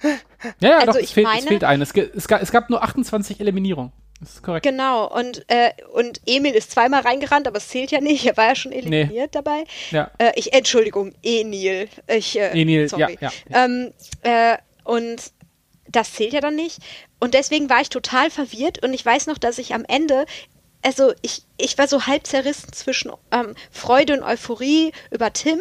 Ja, 0.59 0.70
ja, 0.70 0.78
also 0.80 0.93
doch, 0.93 0.99
es 0.99 1.11
fehlt, 1.11 1.28
meine, 1.28 1.39
es 1.39 1.45
fehlt 1.45 1.63
ein. 1.63 1.82
Es, 1.82 1.91
es, 1.91 2.28
gab, 2.28 2.41
es 2.41 2.51
gab 2.51 2.70
nur 2.70 2.84
28 2.84 3.39
Eliminierungen. 3.39 3.91
Das 4.20 4.36
ist 4.36 4.43
korrekt. 4.43 4.66
Genau, 4.66 5.07
und, 5.07 5.45
äh, 5.49 5.72
und 5.93 6.22
Emil 6.26 6.53
ist 6.53 6.72
zweimal 6.72 7.01
reingerannt, 7.01 7.47
aber 7.47 7.57
es 7.57 7.68
zählt 7.68 7.91
ja 7.91 7.99
nicht. 7.99 8.26
Er 8.26 8.38
war 8.38 8.47
ja 8.47 8.55
schon 8.55 8.72
eliminiert 8.72 9.11
nee. 9.11 9.28
dabei. 9.32 9.66
Ja. 9.91 10.09
Äh, 10.18 10.32
ich, 10.36 10.53
Entschuldigung, 10.53 11.13
Enil. 11.22 11.89
Ich, 12.07 12.39
äh, 12.39 12.49
Enil, 12.59 12.88
sorry. 12.88 13.18
ja. 13.20 13.32
ja. 13.49 13.66
Ähm, 13.66 13.91
äh, 14.24 14.57
und 14.84 15.32
das 15.88 16.13
zählt 16.13 16.34
ja 16.34 16.41
dann 16.41 16.55
nicht. 16.55 16.80
Und 17.20 17.34
deswegen 17.34 17.70
war 17.70 17.82
ich 17.82 17.89
total 17.89 18.30
verwirrt 18.30 18.84
und 18.84 18.93
ich 18.93 19.05
weiß 19.05 19.28
noch, 19.28 19.38
dass 19.38 19.57
ich 19.57 19.74
am 19.74 19.86
Ende 19.86 20.26
also 20.86 21.13
ich, 21.23 21.41
ich 21.57 21.77
war 21.79 21.88
so 21.88 22.05
halb 22.05 22.27
zerrissen 22.27 22.71
zwischen 22.71 23.11
ähm, 23.31 23.55
Freude 23.71 24.13
und 24.13 24.23
Euphorie 24.23 24.91
über 25.09 25.33
Tim 25.33 25.59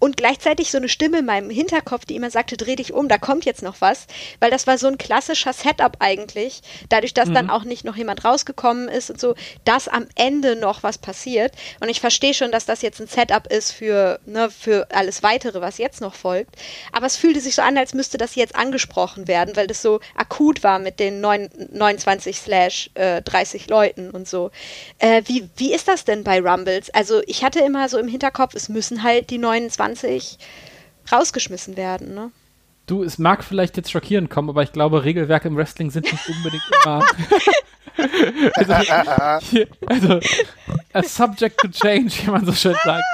und 0.00 0.16
gleichzeitig 0.16 0.72
so 0.72 0.78
eine 0.78 0.88
Stimme 0.88 1.20
in 1.20 1.26
meinem 1.26 1.48
Hinterkopf, 1.48 2.04
die 2.06 2.16
immer 2.16 2.30
sagte, 2.30 2.56
dreh 2.56 2.74
dich 2.74 2.92
um, 2.92 3.08
da 3.08 3.18
kommt 3.18 3.44
jetzt 3.44 3.62
noch 3.62 3.80
was, 3.80 4.08
weil 4.40 4.50
das 4.50 4.66
war 4.66 4.76
so 4.76 4.88
ein 4.88 4.98
klassischer 4.98 5.52
Setup 5.52 5.98
eigentlich, 6.00 6.62
dadurch, 6.88 7.14
dass 7.14 7.28
mhm. 7.28 7.34
dann 7.34 7.50
auch 7.50 7.62
nicht 7.62 7.84
noch 7.84 7.94
jemand 7.94 8.24
rausgekommen 8.24 8.88
ist 8.88 9.10
und 9.10 9.20
so, 9.20 9.36
dass 9.64 9.86
am 9.86 10.08
Ende 10.16 10.56
noch 10.56 10.82
was 10.82 10.98
passiert 10.98 11.52
und 11.78 11.88
ich 11.88 12.00
verstehe 12.00 12.34
schon, 12.34 12.50
dass 12.50 12.66
das 12.66 12.82
jetzt 12.82 13.00
ein 13.00 13.06
Setup 13.06 13.46
ist 13.46 13.70
für, 13.70 14.18
ne, 14.26 14.50
für 14.50 14.88
alles 14.92 15.22
weitere, 15.22 15.60
was 15.60 15.78
jetzt 15.78 16.00
noch 16.00 16.14
folgt, 16.14 16.56
aber 16.90 17.06
es 17.06 17.16
fühlte 17.16 17.40
sich 17.40 17.54
so 17.54 17.62
an, 17.62 17.78
als 17.78 17.94
müsste 17.94 18.18
das 18.18 18.34
jetzt 18.34 18.56
angesprochen 18.56 19.28
werden, 19.28 19.54
weil 19.54 19.68
das 19.68 19.82
so 19.82 20.00
akut 20.16 20.64
war 20.64 20.80
mit 20.80 20.98
den 20.98 21.20
9, 21.20 21.68
29 21.70 22.38
slash 22.38 22.90
äh, 22.94 23.22
30 23.22 23.68
Leuten 23.68 24.10
und 24.10 24.26
so. 24.26 24.47
Äh, 24.98 25.22
wie, 25.26 25.48
wie 25.56 25.72
ist 25.72 25.88
das 25.88 26.04
denn 26.04 26.24
bei 26.24 26.40
Rumbles? 26.40 26.90
Also 26.90 27.20
ich 27.26 27.44
hatte 27.44 27.60
immer 27.60 27.88
so 27.88 27.98
im 27.98 28.08
Hinterkopf, 28.08 28.54
es 28.54 28.68
müssen 28.68 29.02
halt 29.02 29.30
die 29.30 29.38
29 29.38 30.38
rausgeschmissen 31.10 31.76
werden, 31.76 32.14
ne? 32.14 32.30
Du, 32.86 33.02
es 33.02 33.18
mag 33.18 33.44
vielleicht 33.44 33.76
jetzt 33.76 33.90
schockierend 33.90 34.30
kommen, 34.30 34.48
aber 34.48 34.62
ich 34.62 34.72
glaube, 34.72 35.04
Regelwerke 35.04 35.48
im 35.48 35.56
Wrestling 35.56 35.90
sind 35.90 36.10
nicht 36.10 36.26
unbedingt 36.26 36.62
immer. 36.84 37.04
also, 38.54 38.74
hier, 39.50 39.68
also, 39.86 40.20
a 40.94 41.02
subject 41.02 41.58
to 41.60 41.68
change, 41.68 42.12
wie 42.22 42.30
man 42.30 42.46
so 42.46 42.52
schön 42.52 42.76
sagt. 42.84 43.04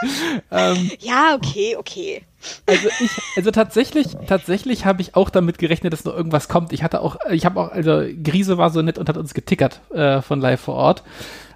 Ähm, 0.53 0.93
ja, 1.01 1.35
okay, 1.35 1.75
okay. 1.77 2.23
Also 2.67 2.89
ich, 3.01 3.11
also 3.37 3.51
tatsächlich, 3.51 4.09
tatsächlich 4.27 4.87
habe 4.87 5.03
ich 5.03 5.15
auch 5.17 5.31
damit 5.31 5.59
gerechnet, 5.59 5.93
dass 5.93 6.05
noch 6.05 6.17
irgendwas 6.17 6.49
kommt. 6.49 6.73
Ich 6.73 6.83
hatte 6.83 7.01
auch, 7.01 7.17
ich 7.31 7.45
habe 7.45 7.61
auch, 7.61 7.73
also 7.73 8.03
Grise 8.23 8.59
war 8.59 8.71
so 8.71 8.83
nett 8.83 8.99
und 8.99 9.09
hat 9.09 9.17
uns 9.17 9.35
getickert 9.35 9.81
äh, 9.93 10.23
von 10.23 10.41
live 10.41 10.61
vor 10.61 10.75
Ort. 10.75 11.03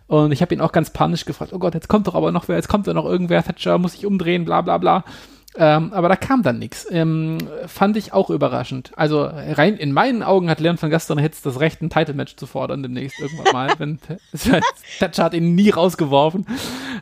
Und 0.06 0.32
ich 0.32 0.40
habe 0.40 0.54
ihn 0.54 0.60
auch 0.60 0.72
ganz 0.72 0.90
panisch 0.90 1.26
gefragt, 1.26 1.52
oh 1.52 1.58
Gott, 1.58 1.74
jetzt 1.74 1.88
kommt 1.88 2.06
doch 2.06 2.14
aber 2.14 2.32
noch 2.32 2.48
wer, 2.48 2.56
jetzt 2.56 2.68
kommt 2.68 2.86
da 2.86 2.94
noch 2.94 3.04
irgendwer, 3.04 3.44
Thatcher 3.44 3.76
muss 3.76 3.94
ich 3.94 4.06
umdrehen, 4.06 4.44
bla 4.44 4.62
bla 4.62 4.78
bla. 4.78 5.04
Ähm, 5.56 5.92
aber 5.92 6.08
da 6.08 6.16
kam 6.16 6.42
dann 6.42 6.58
nichts. 6.58 6.86
Ähm, 6.90 7.38
fand 7.66 7.96
ich 7.96 8.12
auch 8.12 8.30
überraschend. 8.30 8.92
Also 8.96 9.22
rein 9.24 9.76
in 9.76 9.92
meinen 9.92 10.22
Augen 10.22 10.48
hat 10.50 10.60
Leon 10.60 10.80
van 10.80 10.90
Gastern 10.90 11.18
jetzt 11.18 11.44
das 11.46 11.58
Recht, 11.58 11.82
ein 11.82 11.90
Title-Match 11.90 12.36
zu 12.36 12.46
fordern 12.46 12.82
demnächst 12.82 13.18
irgendwann 13.18 13.52
mal. 13.52 13.74
wenn 13.78 13.98
Thatcher 14.98 15.24
hat 15.24 15.34
ihn 15.34 15.54
nie 15.54 15.70
rausgeworfen. 15.70 16.46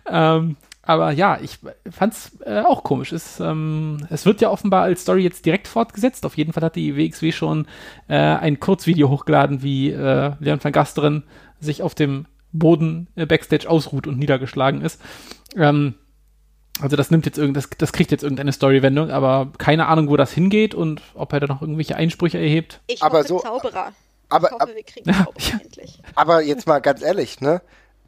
Ähm, 0.09 0.57
aber 0.87 1.11
ja, 1.11 1.39
ich 1.43 1.59
fand's 1.91 2.33
äh, 2.45 2.61
auch 2.61 2.83
komisch. 2.85 3.13
Es, 3.13 3.41
ähm, 3.41 4.07
es 4.11 4.25
wird 4.25 4.41
ja 4.41 4.51
offenbar 4.51 4.83
als 4.85 5.03
Story 5.03 5.23
jetzt 5.23 5.45
direkt 5.45 5.69
fortgesetzt. 5.69 6.25
Auf 6.25 6.37
jeden 6.37 6.53
Fall 6.53 6.63
hat 6.63 6.77
die 6.77 6.97
WXW 6.97 7.33
schon 7.33 7.67
äh, 8.09 8.17
ein 8.17 8.61
Kurzvideo 8.61 9.09
hochgeladen, 9.11 9.63
wie 9.63 9.91
äh, 9.91 10.33
Leon 10.41 10.63
van 10.63 10.73
Gasteren 10.73 11.25
sich 11.61 11.83
auf 11.83 11.95
dem 11.95 12.27
Boden 12.53 13.09
äh, 13.17 13.27
Backstage 13.27 13.69
ausruht 13.69 14.07
und 14.07 14.19
niedergeschlagen 14.19 14.81
ist. 14.81 15.01
Ähm, 15.57 15.95
also 16.81 16.95
das 16.97 17.11
nimmt 17.11 17.25
jetzt 17.27 17.39
irgend, 17.39 17.57
das, 17.57 17.71
das 17.79 17.93
kriegt 17.93 18.11
jetzt 18.11 18.23
irgendeine 18.23 18.53
Storywendung, 18.53 19.11
aber 19.11 19.51
keine 19.59 19.87
Ahnung, 19.87 20.09
wo 20.11 20.17
das 20.17 20.33
hingeht 20.33 20.75
und 20.75 21.01
ob 21.15 21.33
er 21.33 21.41
da 21.41 21.47
noch 21.47 21.63
irgendwelche 21.63 21.97
Einsprüche 21.97 22.39
erhebt. 22.39 22.81
Ich 22.87 23.03
Aber 23.03 23.19
hoffe 23.21 23.29
so- 23.29 23.39
Zauberer. 23.41 23.93
Aber, 24.29 24.49
ich 24.49 24.53
hoffe, 24.61 24.75
wir 24.75 24.83
kriegen 24.83 25.13
Zauberer 25.25 25.61
endlich. 25.63 26.01
aber 26.15 26.43
jetzt 26.43 26.67
mal 26.67 26.81
ganz 26.81 27.01
ehrlich, 27.03 27.41
ne? 27.41 27.63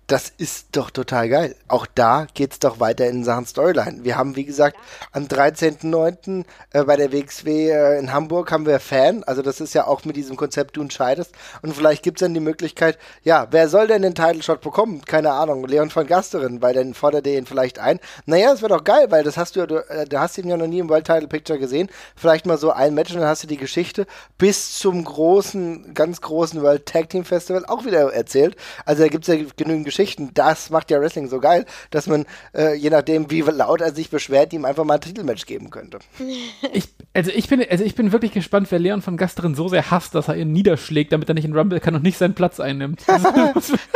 Das 0.08 0.32
ist 0.38 0.68
doch 0.72 0.88
total 0.88 1.28
geil. 1.28 1.54
Auch 1.68 1.84
da 1.84 2.26
geht's 2.32 2.58
doch 2.58 2.80
weiter 2.80 3.06
in 3.06 3.24
Sachen 3.24 3.44
Storyline. 3.44 4.04
Wir 4.04 4.16
haben, 4.16 4.36
wie 4.36 4.46
gesagt, 4.46 4.78
am 5.12 5.24
13.09. 5.24 6.46
Äh, 6.70 6.84
bei 6.84 6.96
der 6.96 7.12
WXW 7.12 7.70
äh, 7.70 7.98
in 7.98 8.10
Hamburg 8.10 8.50
haben 8.50 8.64
wir 8.64 8.80
Fan. 8.80 9.22
Also 9.24 9.42
das 9.42 9.60
ist 9.60 9.74
ja 9.74 9.86
auch 9.86 10.06
mit 10.06 10.16
diesem 10.16 10.36
Konzept, 10.36 10.78
du 10.78 10.80
entscheidest. 10.80 11.32
Und 11.60 11.76
vielleicht 11.76 12.02
gibt's 12.04 12.20
dann 12.20 12.32
die 12.32 12.40
Möglichkeit, 12.40 12.96
ja, 13.22 13.48
wer 13.50 13.68
soll 13.68 13.86
denn 13.86 14.00
den 14.00 14.14
Title 14.14 14.42
Shot 14.42 14.62
bekommen? 14.62 15.04
Keine 15.04 15.32
Ahnung. 15.32 15.66
Leon 15.66 15.90
von 15.90 16.06
Gasteren, 16.06 16.62
weil 16.62 16.72
dann 16.72 16.94
fordert 16.94 17.26
er 17.26 17.36
ihn 17.36 17.44
vielleicht 17.44 17.78
ein. 17.78 18.00
Naja, 18.24 18.50
das 18.50 18.62
wäre 18.62 18.78
doch 18.78 18.84
geil, 18.84 19.10
weil 19.10 19.24
das 19.24 19.36
hast 19.36 19.56
du 19.56 19.60
ja, 19.60 19.66
du, 19.66 19.76
äh, 19.90 20.06
du 20.06 20.18
hast 20.18 20.38
ihn 20.38 20.48
ja 20.48 20.56
noch 20.56 20.68
nie 20.68 20.78
im 20.78 20.88
World 20.88 21.06
Title 21.06 21.28
Picture 21.28 21.58
gesehen. 21.58 21.90
Vielleicht 22.16 22.46
mal 22.46 22.56
so 22.56 22.70
ein 22.70 22.94
Match 22.94 23.12
und 23.12 23.20
dann 23.20 23.28
hast 23.28 23.42
du 23.42 23.46
die 23.46 23.58
Geschichte 23.58 24.06
bis 24.38 24.78
zum 24.78 25.04
großen, 25.04 25.92
ganz 25.92 26.22
großen 26.22 26.62
World 26.62 26.86
Tag 26.86 27.10
Team 27.10 27.26
Festival 27.26 27.66
auch 27.66 27.84
wieder 27.84 28.10
erzählt. 28.10 28.56
Also 28.86 29.02
da 29.02 29.08
gibt's 29.10 29.28
ja 29.28 29.36
genügend 29.58 29.84
Geschichten. 29.84 29.97
Das 30.34 30.70
macht 30.70 30.90
ja 30.90 31.00
Wrestling 31.00 31.28
so 31.28 31.40
geil, 31.40 31.66
dass 31.90 32.06
man, 32.06 32.26
äh, 32.54 32.74
je 32.74 32.90
nachdem, 32.90 33.30
wie 33.30 33.40
laut 33.42 33.80
er 33.80 33.94
sich 33.94 34.10
beschwert, 34.10 34.52
ihm 34.52 34.64
einfach 34.64 34.84
mal 34.84 34.94
ein 34.94 35.00
Titelmatch 35.00 35.46
geben 35.46 35.70
könnte. 35.70 35.98
Ich, 36.72 36.88
also 37.14 37.30
ich 37.30 37.48
bin, 37.48 37.64
also 37.68 37.82
ich 37.84 37.94
bin 37.94 38.12
wirklich 38.12 38.32
gespannt, 38.32 38.68
wer 38.70 38.78
Leon 38.78 39.02
von 39.02 39.16
Gasteren 39.16 39.54
so 39.54 39.68
sehr 39.68 39.90
hasst, 39.90 40.14
dass 40.14 40.28
er 40.28 40.36
ihn 40.36 40.52
niederschlägt, 40.52 41.12
damit 41.12 41.28
er 41.28 41.34
nicht 41.34 41.44
in 41.46 41.56
Rumble 41.56 41.80
kann 41.80 41.94
und 41.94 42.02
nicht 42.02 42.18
seinen 42.18 42.34
Platz 42.34 42.60
einnimmt. 42.60 43.02
Also 43.08 43.76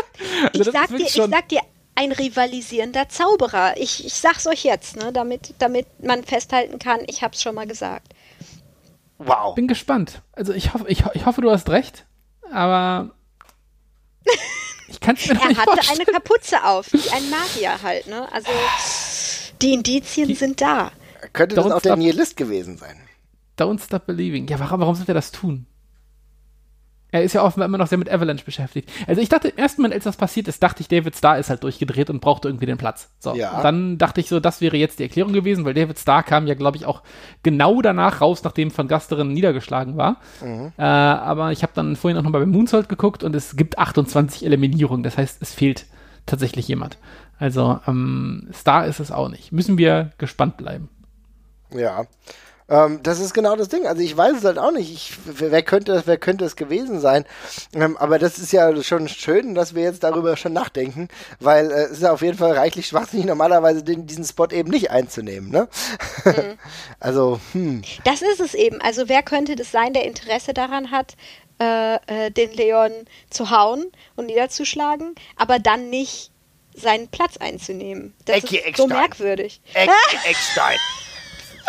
Ich 0.52 0.64
sag, 0.64 0.86
dir, 0.88 0.90
wirklich 0.90 1.16
ich 1.16 1.22
sag 1.30 1.48
dir, 1.48 1.60
ein 1.94 2.10
rivalisierender 2.12 3.08
Zauberer. 3.08 3.74
Ich, 3.76 4.04
ich 4.06 4.14
sag's 4.14 4.46
euch 4.46 4.64
jetzt, 4.64 4.96
ne, 4.96 5.12
damit, 5.12 5.54
damit 5.58 5.86
man 6.02 6.24
festhalten 6.24 6.78
kann, 6.78 7.00
ich 7.06 7.22
hab's 7.22 7.42
schon 7.42 7.54
mal 7.54 7.66
gesagt. 7.66 8.12
Wow. 9.18 9.54
bin 9.54 9.68
gespannt. 9.68 10.22
Also 10.32 10.52
ich 10.52 10.74
hoffe, 10.74 10.86
ich, 10.88 11.04
ho- 11.04 11.10
ich 11.14 11.26
hoffe, 11.26 11.40
du 11.42 11.50
hast 11.50 11.68
recht, 11.70 12.06
aber 12.50 13.10
ich 14.92 15.00
kann 15.00 15.16
es 15.16 15.26
mir 15.26 15.40
Er 15.40 15.48
nicht 15.48 15.58
hatte 15.60 15.72
vorstellen. 15.72 16.00
eine 16.08 16.12
Kapuze 16.20 16.64
auf, 16.64 16.92
wie 16.92 17.10
ein 17.10 17.30
Magier 17.30 17.82
halt, 17.82 18.06
ne? 18.06 18.30
Also 18.32 18.48
die 19.60 19.72
Indizien 19.74 20.34
sind 20.34 20.60
da. 20.60 20.92
Könnte 21.32 21.54
das 21.56 21.70
auch 21.70 21.80
der. 21.80 21.96
Nihilist 21.96 22.36
gewesen 22.36 22.76
sein? 22.78 22.96
Don't 23.58 23.82
stop 23.84 24.06
believing. 24.06 24.46
Ja, 24.48 24.58
warum, 24.58 24.80
warum 24.80 24.94
sollte 24.94 25.12
er 25.12 25.14
das 25.16 25.30
tun? 25.30 25.66
Er 27.12 27.22
ist 27.22 27.34
ja 27.34 27.44
offenbar 27.44 27.66
immer 27.66 27.78
noch 27.78 27.86
sehr 27.86 27.98
mit 27.98 28.10
Avalanche 28.10 28.44
beschäftigt. 28.44 28.90
Also 29.06 29.20
ich 29.20 29.28
dachte 29.28 29.48
im 29.48 29.58
ersten 29.58 29.82
Moment, 29.82 29.94
als 29.94 30.04
das 30.04 30.16
passiert 30.16 30.48
ist, 30.48 30.62
dachte 30.62 30.80
ich, 30.80 30.88
David 30.88 31.14
Starr 31.14 31.38
ist 31.38 31.50
halt 31.50 31.62
durchgedreht 31.62 32.08
und 32.08 32.20
brauchte 32.20 32.48
irgendwie 32.48 32.66
den 32.66 32.78
Platz. 32.78 33.10
So. 33.18 33.34
Ja. 33.34 33.62
Dann 33.62 33.98
dachte 33.98 34.20
ich 34.20 34.28
so, 34.28 34.40
das 34.40 34.62
wäre 34.62 34.78
jetzt 34.78 34.98
die 34.98 35.04
Erklärung 35.04 35.34
gewesen, 35.34 35.64
weil 35.66 35.74
David 35.74 35.98
Starr 35.98 36.22
kam 36.22 36.46
ja, 36.46 36.54
glaube 36.54 36.78
ich, 36.78 36.86
auch 36.86 37.02
genau 37.42 37.82
danach 37.82 38.22
raus, 38.22 38.42
nachdem 38.44 38.76
Van 38.76 38.88
Gasteren 38.88 39.28
niedergeschlagen 39.28 39.96
war. 39.96 40.16
Äh, 40.78 40.82
aber 40.82 41.52
ich 41.52 41.62
habe 41.62 41.72
dann 41.74 41.96
vorhin 41.96 42.18
auch 42.18 42.22
noch 42.22 42.30
mal 42.30 42.40
bei 42.40 42.46
Moonsault 42.46 42.88
geguckt 42.88 43.22
und 43.22 43.36
es 43.36 43.56
gibt 43.56 43.78
28 43.78 44.44
Eliminierungen. 44.46 45.02
Das 45.02 45.18
heißt, 45.18 45.42
es 45.42 45.52
fehlt 45.52 45.86
tatsächlich 46.24 46.66
jemand. 46.66 46.96
Also 47.38 47.78
ähm, 47.86 48.48
Star 48.54 48.86
ist 48.86 49.00
es 49.00 49.10
auch 49.10 49.28
nicht. 49.28 49.52
Müssen 49.52 49.76
wir 49.76 50.12
gespannt 50.16 50.56
bleiben. 50.56 50.88
Ja. 51.74 52.06
Ähm, 52.72 53.00
das 53.02 53.20
ist 53.20 53.34
genau 53.34 53.54
das 53.54 53.68
Ding. 53.68 53.86
Also 53.86 54.00
ich 54.00 54.16
weiß 54.16 54.38
es 54.38 54.44
halt 54.44 54.58
auch 54.58 54.72
nicht. 54.72 54.90
Ich, 54.90 55.12
wer 55.26 55.62
könnte, 55.62 56.02
wer 56.06 56.16
könnte 56.16 56.46
es 56.46 56.56
gewesen 56.56 57.00
sein? 57.00 57.26
Ähm, 57.74 57.98
aber 57.98 58.18
das 58.18 58.38
ist 58.38 58.50
ja 58.50 58.82
schon 58.82 59.08
schön, 59.08 59.54
dass 59.54 59.74
wir 59.74 59.82
jetzt 59.82 60.02
darüber 60.02 60.38
schon 60.38 60.54
nachdenken, 60.54 61.08
weil 61.38 61.70
äh, 61.70 61.84
es 61.84 61.90
ist 61.92 62.02
ja 62.02 62.12
auf 62.12 62.22
jeden 62.22 62.38
Fall 62.38 62.52
reichlich 62.52 62.86
schwachsinnig, 62.86 63.26
normalerweise 63.26 63.84
den, 63.84 64.06
diesen 64.06 64.24
Spot 64.24 64.46
eben 64.46 64.70
nicht 64.70 64.90
einzunehmen. 64.90 65.50
Ne? 65.50 65.68
also, 67.00 67.40
hm. 67.52 67.82
Das 68.04 68.22
ist 68.22 68.40
es 68.40 68.54
eben. 68.54 68.80
Also 68.80 69.08
wer 69.08 69.22
könnte 69.22 69.54
das 69.54 69.70
sein, 69.70 69.92
der 69.92 70.06
Interesse 70.06 70.54
daran 70.54 70.90
hat, 70.90 71.14
äh, 71.60 71.96
äh, 72.06 72.30
den 72.30 72.52
Leon 72.52 72.92
zu 73.28 73.50
hauen 73.50 73.84
und 74.16 74.26
niederzuschlagen, 74.26 75.14
aber 75.36 75.58
dann 75.58 75.90
nicht 75.90 76.30
seinen 76.74 77.08
Platz 77.08 77.36
einzunehmen? 77.36 78.14
Das 78.24 78.36
Ecki 78.36 78.56
ist 78.56 78.78
so 78.78 78.84
Eckstein. 78.84 78.88
merkwürdig. 78.88 79.60
Eck, 79.74 79.90
Eckstein. 80.24 80.78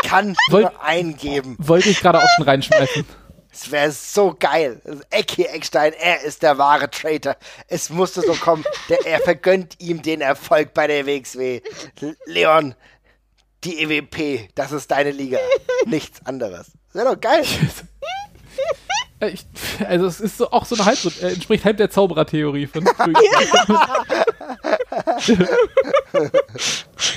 Kann 0.03 0.35
Wollt- 0.49 0.71
nur 0.71 0.83
eingeben. 0.83 1.55
Wollte 1.59 1.89
ich 1.89 1.99
gerade 1.99 2.19
auch 2.19 2.27
schon 2.35 2.45
reinschmeißen. 2.45 3.05
Es 3.51 3.69
wäre 3.71 3.91
so 3.91 4.35
geil. 4.37 4.81
Ecki 5.11 5.43
Eckstein, 5.43 5.93
er 5.93 6.21
ist 6.23 6.41
der 6.41 6.57
wahre 6.57 6.89
Traitor. 6.89 7.35
Es 7.67 7.89
musste 7.91 8.21
so 8.21 8.33
kommen. 8.33 8.63
Der, 8.89 9.05
er 9.05 9.19
vergönnt 9.19 9.75
ihm 9.79 10.01
den 10.01 10.21
Erfolg 10.21 10.73
bei 10.73 10.87
der 10.87 11.05
WXW. 11.05 11.61
Leon, 12.25 12.73
die 13.63 13.79
EWP, 13.83 14.49
das 14.55 14.71
ist 14.71 14.89
deine 14.89 15.11
Liga. 15.11 15.37
Nichts 15.85 16.25
anderes. 16.25 16.71
Das 16.91 17.03
wäre 17.03 17.13
doch 17.15 17.21
geil. 17.21 17.43
Äh, 19.23 19.33
Ich, 19.33 19.45
also 19.87 20.05
es 20.05 20.19
ist 20.19 20.37
so, 20.37 20.51
auch 20.51 20.65
so 20.65 20.75
eine 20.75 20.85
halb, 20.85 20.99
äh, 21.21 21.33
entspricht 21.33 21.65
halb 21.65 21.77
der 21.77 21.89
Zauberertheorie 21.89 22.67
von 22.67 22.85
früher. 22.85 23.13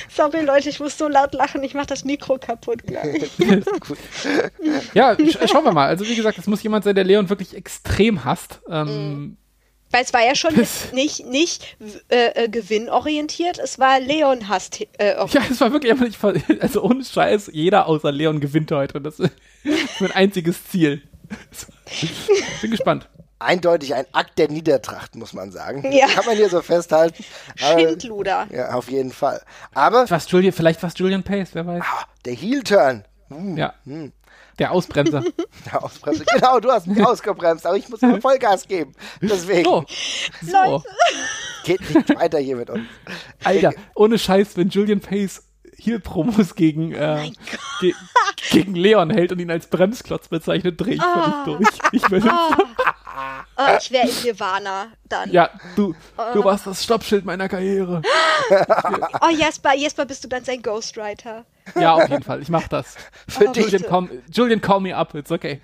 Sorry 0.09 0.43
Leute, 0.43 0.69
ich 0.69 0.79
muss 0.79 0.97
so 0.97 1.07
laut 1.07 1.33
lachen, 1.33 1.63
ich 1.63 1.73
mach 1.73 1.85
das 1.85 2.03
Mikro 2.03 2.37
kaputt 2.37 2.83
gleich. 2.83 3.29
ja, 4.93 5.15
sch 5.15 5.49
schauen 5.49 5.65
wir 5.65 5.73
mal. 5.73 5.87
Also 5.87 6.07
wie 6.07 6.15
gesagt, 6.15 6.37
es 6.37 6.47
muss 6.47 6.63
jemand 6.63 6.83
sein, 6.83 6.95
der 6.95 7.03
Leon 7.03 7.29
wirklich 7.29 7.55
extrem 7.55 8.25
hasst. 8.25 8.59
Ähm, 8.69 9.37
Weil 9.91 10.03
es 10.03 10.13
war 10.13 10.25
ja 10.25 10.35
schon 10.35 10.53
nicht, 10.93 11.25
nicht 11.27 11.77
äh, 12.09 12.45
äh, 12.45 12.49
gewinnorientiert, 12.49 13.59
es 13.59 13.79
war 13.79 13.99
Leon 13.99 14.49
hasst 14.49 14.81
äh, 14.97 15.15
Ja, 15.15 15.41
es 15.49 15.61
war 15.61 15.71
wirklich 15.71 15.91
einfach 15.91 16.33
nicht, 16.33 16.61
also 16.61 16.83
ohne 16.83 17.03
Scheiß, 17.03 17.51
jeder 17.53 17.87
außer 17.87 18.11
Leon 18.11 18.39
gewinnt 18.39 18.71
heute. 18.71 18.99
Das 18.99 19.19
ist 19.19 19.31
mein 19.99 20.11
einziges 20.11 20.63
Ziel. 20.65 21.01
Bin 22.61 22.71
gespannt. 22.71 23.09
Eindeutig 23.39 23.93
ein 23.93 24.05
Akt 24.13 24.39
der 24.39 24.49
Niedertracht, 24.49 25.15
muss 25.15 25.33
man 25.33 25.51
sagen. 25.51 25.91
Ja. 25.91 26.07
Kann 26.07 26.25
man 26.25 26.35
hier 26.35 26.49
so 26.49 26.61
festhalten. 26.61 27.23
Schindluder. 27.55 28.47
ja, 28.51 28.71
auf 28.73 28.89
jeden 28.89 29.11
Fall. 29.11 29.41
Aber 29.75 30.09
Was 30.09 30.29
Julian, 30.31 30.53
vielleicht 30.53 30.81
was 30.81 30.97
Julian 30.97 31.21
Pace, 31.23 31.49
wer 31.53 31.67
weiß. 31.67 31.83
ah, 31.85 32.05
der 32.25 32.33
Heel-Turn. 32.33 33.03
Uh, 33.29 33.55
Ja. 33.55 33.73
Der 34.57 34.71
Ausbremser. 34.71 35.23
der 35.71 35.83
Ausbremse. 35.83 36.25
Genau, 36.33 36.59
du 36.59 36.71
hast 36.71 36.87
mich 36.87 37.05
ausgebremst, 37.05 37.63
aber 37.67 37.77
ich 37.77 37.87
muss 37.89 38.01
mal 38.01 38.19
Vollgas 38.21 38.67
geben. 38.67 38.93
Deswegen 39.21 39.65
So. 39.65 39.85
so. 40.41 40.83
geht 41.63 41.81
nicht 41.93 42.15
weiter 42.15 42.39
hier 42.39 42.55
mit 42.55 42.71
uns. 42.71 42.87
Alter, 43.43 43.73
ohne 43.93 44.17
Scheiß, 44.17 44.57
wenn 44.57 44.69
Julian 44.69 44.99
Pace 44.99 45.43
hier 45.77 45.99
Promos 45.99 46.55
gegen, 46.55 46.91
äh, 46.93 47.31
ge 47.79 47.93
gegen 48.51 48.75
Leon 48.75 49.09
hält 49.09 49.31
und 49.31 49.39
ihn 49.39 49.51
als 49.51 49.67
Bremsklotz 49.67 50.27
bezeichnet, 50.27 50.79
drehe 50.79 50.95
ich 50.95 51.01
völlig 51.03 51.33
durch. 51.45 51.67
Ich 51.91 52.09
will, 52.11 52.23
Oh, 53.59 53.75
ich 53.79 53.89
wäre 53.91 54.07
in 54.07 54.15
Nirvana 54.23 54.87
dann. 55.09 55.31
ja, 55.31 55.49
du, 55.75 55.95
du 56.33 56.43
warst 56.43 56.67
das 56.67 56.83
Stoppschild 56.83 57.25
meiner 57.25 57.49
Karriere. 57.49 58.01
Oh, 59.21 59.29
Jesper, 59.29 59.75
Jesper, 59.75 60.05
bist 60.05 60.23
du 60.23 60.27
dann 60.27 60.43
sein 60.43 60.61
Ghostwriter? 60.61 61.43
Ja, 61.75 61.93
auf 61.93 62.09
jeden 62.09 62.23
Fall, 62.23 62.41
ich 62.41 62.49
mach 62.49 62.67
das. 62.67 62.95
Für, 63.27 63.47
dich, 63.49 63.65
Julian, 63.71 63.83
call, 63.89 64.09
Julian, 64.31 64.61
call 64.61 64.79
me 64.79 64.95
up, 64.95 65.13
it's 65.15 65.31
okay. 65.31 65.61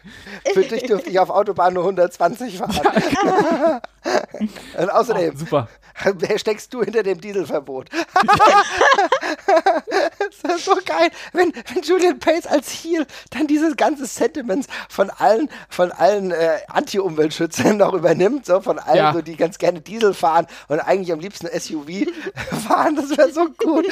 für 0.54 0.64
dich 0.64 0.84
dürfte 0.84 1.10
ich 1.10 1.20
auf 1.20 1.30
Autobahn 1.30 1.74
nur 1.74 1.84
120 1.84 2.58
fahren. 2.58 2.72
Und 4.78 4.90
außerdem 4.90 5.32
Oh, 5.34 5.38
super. 5.38 5.68
steckst 6.38 6.74
du 6.74 6.84
hinter 6.84 7.04
dem 7.04 7.22
Dieselverbot. 7.22 7.90
das 10.42 10.56
ist 10.58 10.66
so 10.66 10.76
geil, 10.86 11.10
wenn, 11.32 11.54
wenn 11.74 11.84
Julian 11.84 12.20
Pace 12.20 12.48
als 12.48 12.70
Heel 12.72 13.06
dann 13.32 13.48
dieses 13.48 13.78
ganze 13.78 14.06
Sentiments 14.06 14.68
von 14.90 15.10
allen, 15.10 15.50
von 15.70 15.92
allen 15.92 16.32
äh, 16.32 16.58
Anti-Umweltschützern 16.68 17.78
noch 17.78 17.94
übernimmt, 17.94 18.46
so 18.46 18.60
von 18.62 18.80
allen, 18.80 18.98
Ja. 18.98 19.14
so, 19.14 19.22
die 19.22 19.36
ganz 19.38 19.58
gerne 19.58 19.82
Diesel 19.82 20.14
fahren 20.14 20.48
und 20.68 20.80
eigentlich 20.80 21.12
am 21.14 21.20
liebsten 21.20 21.48
SUV 21.48 22.08
fahren, 22.68 22.96
das 22.96 23.18
wäre 23.18 23.32
so 23.32 23.46
gut. 23.58 23.86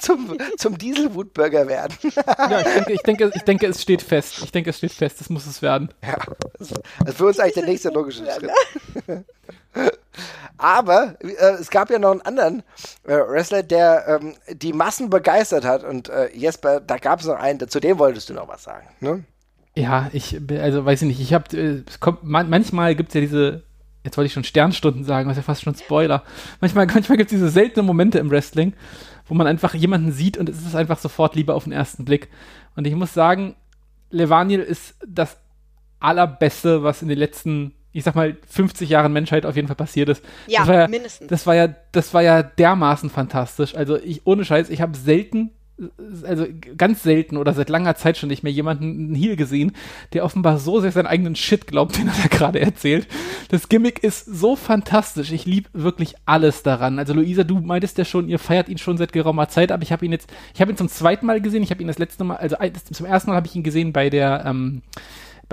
zum 0.00 0.36
zum 0.56 0.78
Diesel-Wutbürger 0.94 1.66
werden. 1.66 1.96
Ja, 2.38 2.60
ich 2.60 2.66
denke, 2.74 2.92
ich, 2.92 3.02
denke, 3.02 3.32
ich 3.34 3.42
denke, 3.42 3.66
es 3.66 3.82
steht 3.82 4.02
fest. 4.02 4.40
Ich 4.42 4.52
denke, 4.52 4.70
es 4.70 4.78
steht 4.78 4.92
fest, 4.92 5.20
das 5.20 5.30
muss 5.30 5.46
es 5.46 5.62
werden. 5.62 5.88
Ja, 6.02 6.16
das 6.58 6.70
ist 6.70 7.16
für 7.16 7.26
uns 7.26 7.38
eigentlich 7.38 7.54
der 7.54 7.64
nächste 7.64 7.90
logische 7.90 8.24
Schritt. 8.24 8.50
Aber 10.58 11.16
äh, 11.20 11.54
es 11.60 11.70
gab 11.70 11.90
ja 11.90 11.98
noch 11.98 12.12
einen 12.12 12.22
anderen 12.22 12.62
äh, 13.04 13.16
Wrestler, 13.16 13.62
der 13.62 14.20
ähm, 14.20 14.34
die 14.48 14.72
Massen 14.72 15.10
begeistert 15.10 15.64
hat. 15.64 15.84
Und 15.84 16.08
äh, 16.08 16.30
Jesper, 16.34 16.80
da 16.80 16.98
gab 16.98 17.20
es 17.20 17.26
noch 17.26 17.36
einen, 17.36 17.68
zu 17.68 17.80
dem 17.80 17.98
wolltest 17.98 18.28
du 18.28 18.34
noch 18.34 18.48
was 18.48 18.62
sagen. 18.62 18.86
Ne? 19.00 19.24
Ja, 19.74 20.08
ich, 20.12 20.38
also 20.60 20.84
weiß 20.84 21.02
ich 21.02 21.08
nicht, 21.08 21.20
ich 21.20 21.34
habe, 21.34 21.56
äh, 21.56 21.82
es 21.88 22.00
kommt, 22.00 22.22
man, 22.24 22.48
manchmal 22.48 22.94
gibt 22.94 23.08
es 23.08 23.14
ja 23.14 23.20
diese 23.20 23.64
jetzt 24.04 24.18
wollte 24.18 24.26
ich 24.26 24.32
schon 24.32 24.44
Sternstunden 24.44 25.04
sagen, 25.04 25.28
was 25.28 25.36
ja 25.36 25.42
fast 25.42 25.62
schon 25.62 25.74
Spoiler. 25.74 26.22
Manchmal, 26.60 26.86
manchmal 26.94 27.18
gibt 27.18 27.32
es 27.32 27.38
diese 27.38 27.48
seltenen 27.48 27.86
Momente 27.86 28.18
im 28.18 28.30
Wrestling, 28.30 28.74
wo 29.26 29.34
man 29.34 29.46
einfach 29.46 29.74
jemanden 29.74 30.12
sieht 30.12 30.36
und 30.36 30.48
es 30.48 30.64
ist 30.64 30.74
einfach 30.74 30.98
sofort 30.98 31.34
Liebe 31.34 31.54
auf 31.54 31.64
den 31.64 31.72
ersten 31.72 32.04
Blick. 32.04 32.28
Und 32.76 32.86
ich 32.86 32.94
muss 32.94 33.14
sagen, 33.14 33.56
Levaniel 34.10 34.60
ist 34.60 34.96
das 35.06 35.38
allerbeste, 36.00 36.82
was 36.82 37.02
in 37.02 37.08
den 37.08 37.18
letzten, 37.18 37.72
ich 37.92 38.04
sag 38.04 38.14
mal, 38.14 38.36
50 38.46 38.88
Jahren 38.88 39.12
Menschheit 39.12 39.46
auf 39.46 39.56
jeden 39.56 39.68
Fall 39.68 39.76
passiert 39.76 40.08
ist. 40.08 40.24
Ja, 40.46 40.60
das 40.60 40.68
ja 40.68 40.88
mindestens. 40.88 41.28
Das 41.28 41.46
war 41.46 41.54
ja, 41.54 41.68
das 41.92 42.12
war 42.12 42.22
ja 42.22 42.42
dermaßen 42.42 43.10
fantastisch. 43.10 43.74
Also 43.74 43.96
ich, 43.96 44.26
ohne 44.26 44.44
Scheiß, 44.44 44.68
ich 44.70 44.80
habe 44.80 44.96
selten 44.96 45.50
also 46.24 46.46
ganz 46.76 47.02
selten 47.02 47.36
oder 47.36 47.52
seit 47.52 47.68
langer 47.68 47.96
Zeit 47.96 48.16
schon 48.16 48.28
nicht 48.28 48.42
mehr 48.44 48.52
jemanden 48.52 49.14
Heal 49.14 49.36
gesehen, 49.36 49.72
der 50.12 50.24
offenbar 50.24 50.58
so 50.58 50.80
sehr 50.80 50.92
seinen 50.92 51.06
eigenen 51.06 51.36
Shit 51.36 51.66
glaubt, 51.66 51.96
den 51.98 52.08
er 52.08 52.14
da 52.22 52.28
gerade 52.28 52.60
erzählt. 52.60 53.08
Das 53.48 53.68
Gimmick 53.68 54.02
ist 54.02 54.24
so 54.24 54.56
fantastisch. 54.56 55.32
Ich 55.32 55.46
liebe 55.46 55.68
wirklich 55.72 56.14
alles 56.26 56.62
daran. 56.62 56.98
Also 56.98 57.12
Luisa, 57.12 57.44
du 57.44 57.60
meintest 57.60 57.98
ja 57.98 58.04
schon, 58.04 58.28
ihr 58.28 58.38
feiert 58.38 58.68
ihn 58.68 58.78
schon 58.78 58.96
seit 58.96 59.12
geraumer 59.12 59.48
Zeit, 59.48 59.72
aber 59.72 59.82
ich 59.82 59.92
habe 59.92 60.04
ihn 60.04 60.12
jetzt, 60.12 60.32
ich 60.54 60.60
habe 60.60 60.70
ihn 60.70 60.76
zum 60.76 60.88
zweiten 60.88 61.26
Mal 61.26 61.40
gesehen. 61.40 61.62
Ich 61.62 61.70
habe 61.70 61.82
ihn 61.82 61.88
das 61.88 61.98
letzte 61.98 62.24
Mal, 62.24 62.36
also 62.36 62.56
zum 62.92 63.06
ersten 63.06 63.30
Mal 63.30 63.36
habe 63.36 63.46
ich 63.46 63.56
ihn 63.56 63.62
gesehen 63.62 63.92
bei 63.92 64.10
der 64.10 64.44
ähm, 64.46 64.82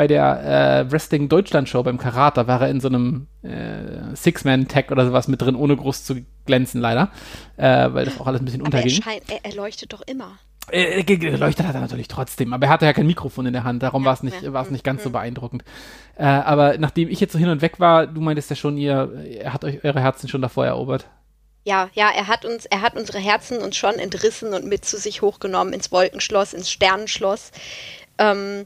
bei 0.02 0.08
der 0.08 0.88
äh, 0.88 0.91
Wrestling 0.91 1.30
Deutschland 1.30 1.70
Show 1.70 1.84
beim 1.84 1.99
Karat, 1.99 2.36
da 2.36 2.47
war 2.47 2.60
er 2.60 2.70
in 2.70 2.80
so 2.80 2.88
einem 2.88 3.28
äh, 3.43 4.16
Six-Man-Tag 4.16 4.89
oder 4.89 5.06
sowas 5.06 5.28
mit 5.28 5.39
drin, 5.43 5.56
ohne 5.56 5.76
groß 5.76 6.06
zu 6.06 6.26
glänzen 6.47 6.82
leider, 6.82 7.12
äh, 7.58 7.93
weil 7.93 8.06
das 8.06 8.20
auch 8.20 8.26
alles 8.26 8.41
ein 8.41 8.45
bisschen 8.45 8.62
Aber 8.66 8.80
er, 8.80 8.84
unterging. 8.84 9.04
scheint, 9.04 9.30
er, 9.30 9.45
er 9.45 9.54
leuchtet 9.54 9.93
doch 9.93 10.02
immer. 10.02 10.39
Äh, 10.72 11.04
ge- 11.04 11.18
geleuchtet 11.18 11.68
hat 11.68 11.76
er 11.76 11.82
natürlich 11.82 12.08
trotzdem, 12.08 12.52
aber 12.52 12.66
er 12.66 12.72
hatte 12.72 12.86
ja 12.88 12.93
kein 12.93 13.06
Mikrofon 13.06 13.45
in 13.45 13.54
der 13.54 13.64
Hand, 13.64 13.84
darum 13.84 14.02
Ja, 14.02 14.08
war 14.08 14.14
es 14.16 14.24
nicht, 14.24 14.41
ja, 14.41 14.64
nicht 14.72 14.84
ganz 14.84 15.04
so 15.04 15.10
mm. 15.10 15.12
beeindruckend. 15.12 15.64
Äh, 16.16 16.24
aber 16.24 16.80
nachdem 16.80 17.08
ich 17.08 17.20
jetzt 17.20 17.34
so 17.34 17.38
hin 17.38 17.49
und 17.49 17.62
weg 17.62 17.80
war, 17.80 18.08
du 18.08 18.22
meintest 18.22 18.49
ja 18.49 18.56
schon, 18.56 18.76
ihr, 18.80 19.12
er 19.39 19.54
hat 19.54 19.64
euch 19.64 19.84
eure 19.84 19.99
Herzen 20.02 20.30
schon 20.30 20.41
davor 20.41 20.66
erobert. 20.66 21.06
Ja, 21.64 21.91
ja, 21.93 22.10
er 22.10 22.26
hat 22.28 22.43
uns, 22.43 22.66
er 22.66 22.82
hat 22.82 22.95
unsere 22.95 23.20
Herzen 23.20 23.60
uns 23.60 23.78
schon 23.78 23.93
entrissen 23.99 24.56
und 24.56 24.66
mit 24.66 24.84
zu 24.84 24.97
sich 24.97 25.22
hochgenommen 25.22 25.74
ins 25.74 25.91
Wolkenschloss, 25.91 26.54
ins 26.54 26.72
Sternenschloss. 26.72 27.52
Ähm, 28.18 28.66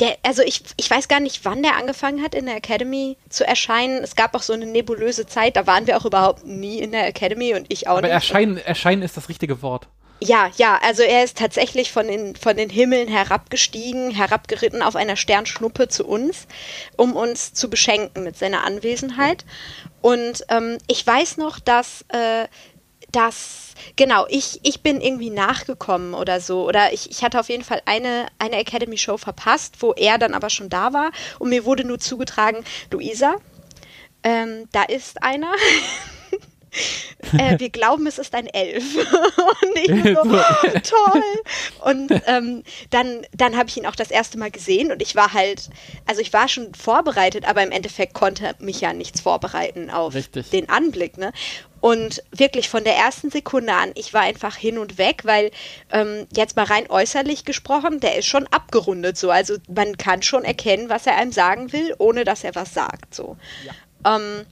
der, 0.00 0.16
also 0.22 0.42
ich, 0.42 0.62
ich 0.76 0.90
weiß 0.90 1.08
gar 1.08 1.20
nicht, 1.20 1.44
wann 1.44 1.62
der 1.62 1.76
angefangen 1.76 2.22
hat, 2.22 2.34
in 2.34 2.46
der 2.46 2.56
Academy 2.56 3.16
zu 3.28 3.46
erscheinen. 3.46 4.02
Es 4.02 4.16
gab 4.16 4.34
auch 4.34 4.42
so 4.42 4.52
eine 4.52 4.66
nebulöse 4.66 5.26
Zeit, 5.26 5.56
da 5.56 5.66
waren 5.66 5.86
wir 5.86 5.96
auch 5.96 6.04
überhaupt 6.04 6.46
nie 6.46 6.78
in 6.78 6.92
der 6.92 7.06
Academy 7.06 7.54
und 7.54 7.66
ich 7.70 7.88
auch 7.88 7.98
Aber 7.98 8.02
nicht. 8.02 8.12
erscheinen, 8.12 8.56
erscheinen 8.58 9.02
ist 9.02 9.16
das 9.16 9.28
richtige 9.28 9.62
Wort. 9.62 9.88
Ja, 10.20 10.50
ja, 10.56 10.78
also 10.82 11.02
er 11.02 11.24
ist 11.24 11.36
tatsächlich 11.36 11.92
von 11.92 12.06
den, 12.06 12.36
von 12.36 12.56
den 12.56 12.70
Himmeln 12.70 13.08
herabgestiegen, 13.08 14.10
herabgeritten 14.12 14.80
auf 14.80 14.96
einer 14.96 15.16
Sternschnuppe 15.16 15.88
zu 15.88 16.06
uns, 16.06 16.46
um 16.96 17.14
uns 17.14 17.52
zu 17.52 17.68
beschenken 17.68 18.22
mit 18.24 18.38
seiner 18.38 18.64
Anwesenheit. 18.64 19.44
Und 20.00 20.44
ähm, 20.48 20.78
ich 20.86 21.06
weiß 21.06 21.36
noch, 21.36 21.58
dass, 21.58 22.06
äh, 22.08 22.46
dass 23.14 23.74
genau, 23.96 24.26
ich, 24.28 24.60
ich 24.62 24.82
bin 24.82 25.00
irgendwie 25.00 25.30
nachgekommen 25.30 26.14
oder 26.14 26.40
so. 26.40 26.66
Oder 26.66 26.92
ich, 26.92 27.10
ich 27.10 27.22
hatte 27.22 27.40
auf 27.40 27.48
jeden 27.48 27.64
Fall 27.64 27.82
eine, 27.86 28.26
eine 28.38 28.56
Academy-Show 28.56 29.16
verpasst, 29.16 29.76
wo 29.80 29.92
er 29.92 30.18
dann 30.18 30.34
aber 30.34 30.50
schon 30.50 30.68
da 30.68 30.92
war. 30.92 31.10
Und 31.38 31.50
mir 31.50 31.64
wurde 31.64 31.84
nur 31.84 31.98
zugetragen, 31.98 32.64
Luisa, 32.90 33.36
ähm, 34.22 34.68
da 34.72 34.82
ist 34.82 35.22
einer. 35.22 35.52
äh, 37.38 37.58
wir 37.58 37.70
glauben, 37.70 38.06
es 38.06 38.18
ist 38.18 38.34
ein 38.34 38.46
Elf. 38.46 38.84
und 38.96 39.76
ich 39.76 40.04
so, 40.04 40.22
toll. 40.96 41.22
Und 41.84 42.22
ähm, 42.26 42.62
dann, 42.90 43.26
dann 43.36 43.56
habe 43.56 43.68
ich 43.68 43.76
ihn 43.76 43.86
auch 43.86 43.96
das 43.96 44.10
erste 44.10 44.38
Mal 44.38 44.50
gesehen 44.50 44.92
und 44.92 45.02
ich 45.02 45.14
war 45.14 45.32
halt, 45.32 45.70
also 46.06 46.20
ich 46.20 46.32
war 46.32 46.48
schon 46.48 46.74
vorbereitet, 46.74 47.46
aber 47.46 47.62
im 47.62 47.70
Endeffekt 47.70 48.14
konnte 48.14 48.54
mich 48.58 48.80
ja 48.80 48.92
nichts 48.92 49.20
vorbereiten 49.20 49.90
auf 49.90 50.14
Richtig. 50.14 50.50
den 50.50 50.68
Anblick. 50.68 51.18
Ne? 51.18 51.32
Und 51.84 52.22
wirklich 52.30 52.70
von 52.70 52.82
der 52.82 52.96
ersten 52.96 53.30
Sekunde 53.30 53.74
an, 53.74 53.92
ich 53.94 54.14
war 54.14 54.22
einfach 54.22 54.56
hin 54.56 54.78
und 54.78 54.96
weg, 54.96 55.20
weil 55.24 55.50
ähm, 55.92 56.26
jetzt 56.34 56.56
mal 56.56 56.64
rein 56.64 56.88
äußerlich 56.88 57.44
gesprochen, 57.44 58.00
der 58.00 58.16
ist 58.16 58.24
schon 58.24 58.46
abgerundet 58.46 59.18
so. 59.18 59.30
Also 59.30 59.56
man 59.68 59.98
kann 59.98 60.22
schon 60.22 60.44
erkennen, 60.44 60.88
was 60.88 61.06
er 61.06 61.16
einem 61.16 61.30
sagen 61.30 61.72
will, 61.74 61.94
ohne 61.98 62.24
dass 62.24 62.42
er 62.42 62.54
was 62.54 62.72
sagt. 62.72 63.14
So. 63.14 63.36
Ähm, 64.06 64.46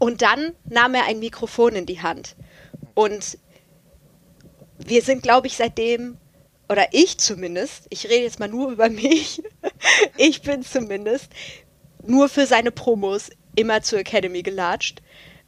und 0.00 0.22
dann 0.22 0.54
nahm 0.64 0.94
er 0.94 1.04
ein 1.04 1.20
Mikrofon 1.20 1.76
in 1.76 1.86
die 1.86 2.00
Hand. 2.00 2.34
Und 2.94 3.38
wir 4.78 5.02
sind, 5.02 5.22
glaube 5.22 5.46
ich, 5.46 5.56
seitdem, 5.56 6.16
oder 6.70 6.86
ich 6.92 7.18
zumindest, 7.18 7.86
ich 7.90 8.06
rede 8.06 8.24
jetzt 8.24 8.40
mal 8.40 8.48
nur 8.48 8.72
über 8.72 8.88
mich, 8.90 9.42
ich 10.16 10.40
bin 10.42 10.64
zumindest 10.64 11.30
nur 12.04 12.30
für 12.30 12.46
seine 12.46 12.72
Promos 12.72 13.30
immer 13.54 13.82
zur 13.82 13.98
Academy 13.98 14.42
gelatscht, 14.42 15.02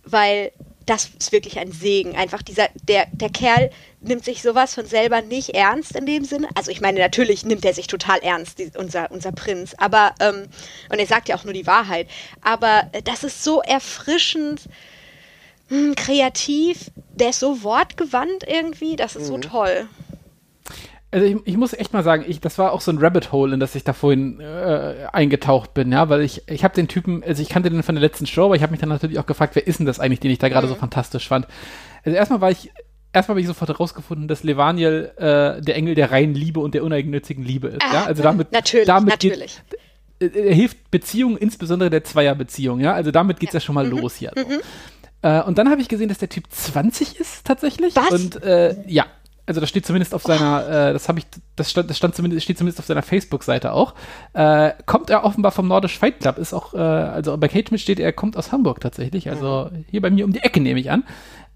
weil 0.05 0.53
das 0.85 1.11
ist 1.19 1.33
wirklich 1.33 1.59
ein 1.59 1.73
Segen. 1.73 2.15
Einfach 2.15 2.43
dieser, 2.43 2.69
der, 2.89 3.07
der 3.13 3.31
Kerl 3.31 3.71
nimmt 4.03 4.25
sich 4.25 4.43
sowas 4.43 4.75
von 4.75 4.87
selber 4.87 5.23
nicht 5.23 5.51
ernst 5.51 5.97
in 5.97 6.07
dem 6.07 6.25
Sinne. 6.25 6.49
Also 6.55 6.71
ich 6.71 6.81
meine, 6.81 7.01
natürlich 7.01 7.45
nimmt 7.45 7.65
er 7.65 7.75
sich 7.75 7.87
total 7.87 8.19
ernst, 8.21 8.59
die, 8.59 8.71
unser, 8.77 9.11
unser 9.11 9.33
Prinz. 9.33 9.75
Aber, 9.79 10.15
ähm, 10.21 10.47
und 10.91 10.99
er 10.99 11.07
sagt 11.07 11.29
ja 11.29 11.37
auch 11.37 11.45
nur 11.45 11.55
die 11.55 11.67
Wahrheit. 11.67 12.09
Aber 12.43 12.89
äh, 12.93 13.03
das 13.03 13.25
ist 13.25 13.45
so 13.45 13.61
erfrischend, 13.63 14.69
mh, 15.69 15.95
kreativ, 15.97 16.91
der 17.15 17.31
ist 17.31 17.41
so 17.41 17.63
wortgewandt 17.63 18.45
irgendwie, 18.47 18.97
das 18.97 19.17
ist 19.17 19.27
so 19.27 19.39
toll. 19.39 19.89
Also 21.11 21.27
ich, 21.27 21.37
ich 21.45 21.57
muss 21.59 21.75
echt 21.75 21.93
mal 21.93 22.03
sagen, 22.03 22.25
ich, 22.27 22.41
das 22.41 22.57
war 22.57 22.73
auch 22.73 22.81
so 22.81 22.91
ein 22.91 22.97
Rabbit 22.97 23.33
Hole, 23.33 23.53
in 23.53 23.61
das 23.61 23.75
ich 23.75 23.85
da 23.85 23.93
vorhin 23.93 24.41
äh, 24.41 25.07
eingetaucht 25.13 25.75
bin, 25.75 25.93
ja, 25.93 26.09
weil 26.09 26.23
ich, 26.23 26.49
ich 26.49 26.65
habe 26.65 26.75
den 26.75 26.89
Typen, 26.89 27.23
also 27.23 27.43
ich 27.43 27.51
kannte 27.51 27.69
den 27.69 27.83
von 27.83 27.95
der 27.95 28.01
letzten 28.01 28.27
Show, 28.27 28.47
aber 28.47 28.57
ich 28.57 28.63
habe 28.63 28.71
mich 28.71 28.81
dann 28.81 28.89
natürlich 28.89 29.19
auch 29.19 29.27
gefragt, 29.27 29.55
wer 29.55 29.67
ist 29.67 29.79
denn 29.79 29.85
das 29.85 30.01
eigentlich, 30.01 30.21
den 30.21 30.31
ich 30.31 30.39
da 30.39 30.49
gerade 30.49 30.69
so 30.69 30.75
fantastisch 30.75 31.29
fand. 31.29 31.47
Also 32.03 32.17
erstmal 32.17 32.41
war 32.41 32.51
ich, 32.51 32.71
erstmal 33.13 33.35
habe 33.35 33.41
ich 33.41 33.47
sofort 33.47 33.71
herausgefunden, 33.71 34.29
dass 34.29 34.43
Levaniel 34.43 35.13
äh, 35.17 35.61
der 35.63 35.77
Engel 35.77 35.95
der 35.95 36.11
reinen 36.11 36.35
Liebe 36.35 36.61
und 36.61 36.75
der 36.75 36.85
uneigennützigen 36.85 37.45
Liebe 37.45 37.69
ist, 37.69 37.83
ja, 37.93 38.05
also 38.05 38.23
damit, 38.23 38.53
Natürlich, 38.53 38.87
damit 38.87 39.19
geht- 39.21 39.33
natürlich. 39.33 39.61
äh, 40.21 40.27
er 40.49 40.55
hilft 40.55 40.91
Beziehungen, 40.91 41.37
insbesondere 41.37 41.91
der 41.91 42.05
Zweierbeziehung, 42.05 42.81
ja, 42.81 42.93
also 42.95 43.11
damit 43.11 43.41
geht's 43.41 43.53
ja, 43.55 43.61
schon 43.61 43.75
mal 43.75 43.87
los 43.87 44.17
hier. 44.17 44.33
So. 44.37 44.43
Äh, 45.29 45.43
und 45.43 45.59
dann 45.59 45.71
habe 45.71 45.81
ich 45.81 45.89
gesehen, 45.89 46.09
dass 46.09 46.19
der 46.19 46.29
Typ 46.29 46.45
20 46.51 47.19
ist 47.21 47.47
tatsächlich. 47.47 47.95
Was? 47.95 48.11
Und 48.11 48.43
äh, 48.43 48.75
ja, 48.89 49.07
also 49.47 49.61
das 49.61 49.69
steht 49.69 49.85
zumindest 49.87 50.15
auf 50.15 50.23
seiner, 50.23 50.89
äh, 50.89 50.93
das 50.93 51.09
habe 51.09 51.19
ich, 51.19 51.27
das 51.57 51.71
stand, 51.71 51.91
das 51.91 51.97
stand 51.97 52.15
zumindest, 52.15 52.45
steht 52.45 52.59
zumindest 52.59 52.79
auf 52.81 52.87
seiner 52.87 53.03
Facebook-Seite 53.03 53.73
auch. 53.73 53.95
Äh, 54.35 54.73
kommt 54.87 55.11
er 55.11 55.25
offenbar 55.25 55.53
vom 55.53 55.69
Nordisch 55.69 55.99
Fight 55.99 56.21
Club, 56.21 56.39
ist 56.39 56.53
auch, 56.53 56.75
äh, 56.75 56.79
also 56.79 57.37
bei 57.37 57.49
Cage 57.49 57.81
steht, 57.81 58.01
er 58.01 58.13
kommt 58.13 58.37
aus 58.37 58.53
Hamburg 58.53 58.81
tatsächlich, 58.81 59.29
also 59.31 59.71
hier 59.91 60.01
bei 60.01 60.11
mir 60.11 60.25
um 60.25 60.33
die 60.33 60.41
Ecke 60.41 60.61
nehme 60.61 60.81
ich 60.81 60.91
an. 60.91 61.05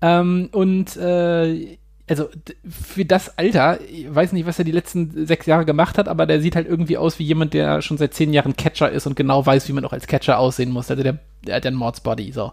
Ähm, 0.01 0.49
und 0.53 0.97
äh, 0.97 1.79
also 2.09 2.29
für 2.69 3.05
das 3.05 3.37
Alter, 3.37 3.81
ich 3.81 4.15
weiß 4.15 4.33
nicht, 4.33 4.47
was 4.47 4.59
er 4.59 4.65
die 4.65 4.73
letzten 4.73 5.27
sechs 5.27 5.47
Jahre 5.47 5.65
gemacht 5.65 5.99
hat, 5.99 6.09
aber 6.09 6.27
der 6.27 6.41
sieht 6.41 6.55
halt 6.55 6.69
irgendwie 6.69 6.97
aus 6.97 7.19
wie 7.19 7.25
jemand, 7.25 7.53
der 7.53 7.83
schon 7.83 7.99
seit 7.99 8.15
zehn 8.15 8.33
Jahren 8.33 8.57
Catcher 8.57 8.91
ist 8.91 9.07
und 9.07 9.17
genau 9.17 9.45
weiß, 9.45 9.69
wie 9.69 9.73
man 9.73 9.85
auch 9.85 9.93
als 9.93 10.07
Catcher 10.07 10.39
aussehen 10.39 10.71
muss. 10.71 10.91
Also 10.91 11.03
der, 11.03 11.19
der 11.45 11.57
hat 11.57 11.65
ja 11.65 11.71
einen 11.71 11.79
Mordsbody, 11.79 12.31
so. 12.31 12.53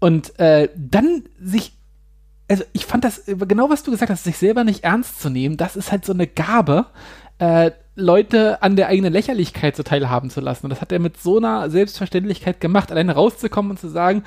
Und 0.00 0.38
äh, 0.40 0.68
dann 0.76 1.24
sich, 1.40 1.72
also 2.48 2.64
ich 2.72 2.84
fand 2.84 3.04
das, 3.04 3.24
genau 3.26 3.70
was 3.70 3.84
du 3.84 3.92
gesagt 3.92 4.10
hast, 4.10 4.24
sich 4.24 4.38
selber 4.38 4.64
nicht 4.64 4.82
ernst 4.82 5.20
zu 5.20 5.30
nehmen, 5.30 5.56
das 5.56 5.76
ist 5.76 5.92
halt 5.92 6.04
so 6.04 6.12
eine 6.12 6.26
Gabe, 6.26 6.86
äh, 7.38 7.70
Leute 7.94 8.62
an 8.62 8.76
der 8.76 8.88
eigenen 8.88 9.12
Lächerlichkeit 9.12 9.76
so 9.76 9.82
teilhaben 9.82 10.30
zu 10.30 10.40
lassen. 10.40 10.66
Und 10.66 10.70
das 10.70 10.80
hat 10.80 10.92
er 10.92 11.00
mit 11.00 11.20
so 11.20 11.38
einer 11.38 11.68
Selbstverständlichkeit 11.68 12.60
gemacht, 12.60 12.92
alleine 12.92 13.14
rauszukommen 13.14 13.72
und 13.72 13.80
zu 13.80 13.88
sagen, 13.88 14.22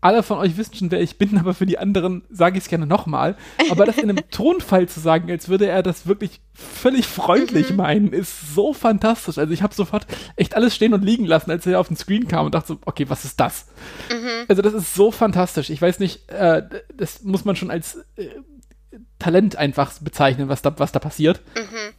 alle 0.00 0.22
von 0.22 0.38
euch 0.38 0.56
wissen 0.56 0.74
schon, 0.74 0.90
wer 0.90 1.00
ich 1.00 1.18
bin, 1.18 1.38
aber 1.40 1.54
für 1.54 1.66
die 1.66 1.78
anderen 1.78 2.22
sage 2.30 2.58
ich 2.58 2.64
es 2.64 2.68
gerne 2.68 2.86
nochmal. 2.86 3.36
Aber 3.70 3.84
das 3.84 3.98
in 3.98 4.10
einem 4.10 4.24
Tonfall 4.30 4.88
zu 4.88 5.00
sagen, 5.00 5.30
als 5.30 5.48
würde 5.48 5.66
er 5.66 5.82
das 5.82 6.06
wirklich 6.06 6.40
völlig 6.54 7.06
freundlich 7.06 7.72
meinen, 7.74 8.12
ist 8.12 8.54
so 8.54 8.72
fantastisch. 8.72 9.38
Also 9.38 9.52
ich 9.52 9.62
habe 9.62 9.74
sofort 9.74 10.06
echt 10.36 10.56
alles 10.56 10.74
stehen 10.74 10.94
und 10.94 11.04
liegen 11.04 11.24
lassen, 11.24 11.50
als 11.50 11.66
er 11.66 11.80
auf 11.80 11.88
den 11.88 11.96
Screen 11.96 12.28
kam 12.28 12.46
und 12.46 12.54
dachte 12.54 12.68
so, 12.68 12.78
okay, 12.84 13.06
was 13.08 13.24
ist 13.24 13.38
das? 13.40 13.66
Also 14.48 14.62
das 14.62 14.74
ist 14.74 14.94
so 14.94 15.10
fantastisch. 15.10 15.70
Ich 15.70 15.80
weiß 15.80 15.98
nicht, 16.00 16.28
äh, 16.30 16.62
das 16.94 17.22
muss 17.22 17.44
man 17.44 17.56
schon 17.56 17.70
als 17.70 18.04
äh, 18.16 18.28
Talent 19.18 19.56
einfach 19.56 19.92
bezeichnen, 20.00 20.48
was 20.48 20.62
da, 20.62 20.78
was 20.78 20.92
da 20.92 21.00
passiert. 21.00 21.40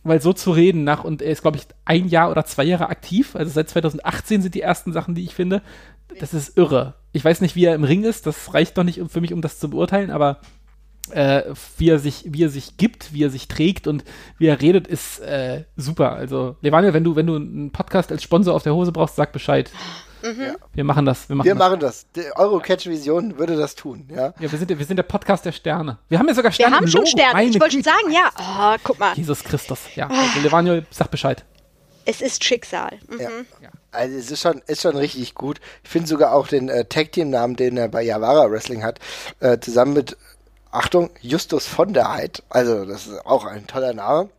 Weil 0.04 0.22
so 0.22 0.34
zu 0.34 0.52
reden 0.52 0.84
nach, 0.84 1.04
und 1.04 1.22
er 1.22 1.32
ist, 1.32 1.42
glaube 1.42 1.58
ich, 1.58 1.64
ein 1.86 2.08
Jahr 2.08 2.32
oder 2.32 2.46
zwei 2.46 2.64
Jahre 2.64 2.90
aktiv, 2.90 3.36
also 3.36 3.52
seit 3.52 3.70
2018 3.70 4.42
sind 4.42 4.56
die 4.56 4.62
ersten 4.62 4.94
Sachen, 4.94 5.16
die 5.16 5.24
ich 5.24 5.36
finde. 5.36 5.62
Das 6.20 6.34
ist 6.34 6.58
irre. 6.58 6.96
Ich 7.12 7.26
weiß 7.26 7.42
nicht, 7.42 7.56
wie 7.56 7.66
er 7.66 7.76
im 7.76 7.84
Ring 7.84 8.04
ist, 8.04 8.26
das 8.28 8.54
reicht 8.54 8.78
noch 8.78 8.84
nicht 8.84 9.02
für 9.10 9.22
mich, 9.22 9.34
um 9.34 9.42
das 9.42 9.60
zu 9.60 9.70
beurteilen, 9.70 10.12
aber 10.12 10.40
äh, 11.12 11.42
wie, 11.78 11.90
er 11.90 11.98
sich, 12.00 12.24
wie 12.28 12.44
er 12.44 12.50
sich 12.50 12.78
gibt, 12.78 13.14
wie 13.14 13.24
er 13.24 13.32
sich 13.32 13.48
trägt 13.48 13.88
und 13.88 14.04
wie 14.38 14.46
er 14.48 14.62
redet, 14.62 14.88
ist 14.88 15.20
äh, 15.22 15.64
super. 15.76 16.12
Also, 16.14 16.56
Levania, 16.62 16.94
wenn 16.94 17.04
du, 17.04 17.16
wenn 17.16 17.26
du 17.26 17.36
einen 17.36 17.72
Podcast 17.72 18.12
als 18.12 18.22
Sponsor 18.22 18.54
auf 18.54 18.62
der 18.64 18.76
Hose 18.76 18.92
brauchst, 18.92 19.16
sag 19.16 19.32
Bescheid. 19.32 19.72
Wir 20.74 20.84
machen 20.84 21.06
das. 21.06 21.30
Wir 21.30 21.36
machen 21.38 21.46
Wir 21.48 21.56
das. 21.56 21.60
machen 21.70 21.80
das. 21.80 22.06
Die 22.14 22.26
Eurocatch-Vision 22.36 23.38
würde 23.40 23.56
das 23.56 23.74
tun, 23.76 24.06
ja. 24.14 24.34
Ja, 24.38 24.52
wir 24.52 24.60
sind, 24.60 24.70
der- 24.70 24.78
wir 24.78 24.86
sind 24.86 24.98
der 24.98 25.04
Podcast 25.04 25.46
der 25.46 25.54
Sterne. 25.54 25.98
Wir 26.10 26.20
haben 26.20 26.28
ja 26.28 26.34
sogar 26.34 26.52
Wir 26.52 26.56
Sterne 26.56 26.76
haben 26.76 26.84
im 26.84 26.90
schon 26.92 27.00
Logo. 27.06 27.10
Sterne. 27.12 27.34
Meine 27.34 27.50
Ich 27.50 27.60
wollte 27.60 27.74
schon 27.76 27.84
sagen, 27.84 28.12
ja. 28.12 28.30
Oh, 28.38 28.78
guck 28.84 29.00
mal. 29.00 29.16
Jesus 29.16 29.42
Christus. 29.46 29.80
Ja, 29.96 30.08
also 30.10 30.42
Levanio, 30.44 30.82
sag 30.92 31.10
Bescheid. 31.10 31.46
Es 32.04 32.20
ist 32.20 32.44
Schicksal. 32.44 33.00
Mhm. 33.10 33.20
ja. 33.62 33.70
Also 33.92 34.18
es 34.18 34.32
ist 34.32 34.42
schon, 34.42 34.62
ist 34.68 34.82
schon 34.82 34.96
richtig 34.96 35.36
gut. 35.36 35.60
Ich 35.84 35.90
finde 35.90 36.08
sogar 36.08 36.34
auch 36.34 36.48
den 36.48 36.70
äh, 36.70 36.86
Tag-Team-Namen, 36.86 37.56
den 37.56 37.78
er 37.78 37.88
bei 37.88 38.04
Yavara 38.04 38.50
Wrestling 38.52 38.84
hat, 38.84 39.00
äh, 39.40 39.60
zusammen 39.60 39.94
mit, 39.94 40.18
Achtung, 40.72 41.10
Justus 41.22 41.66
von 41.66 41.94
der 41.94 42.14
Heid. 42.14 42.44
Also 42.50 42.86
das 42.86 43.08
ist 43.08 43.26
auch 43.26 43.46
ein 43.46 43.66
toller 43.66 43.94
Name. 43.94 44.30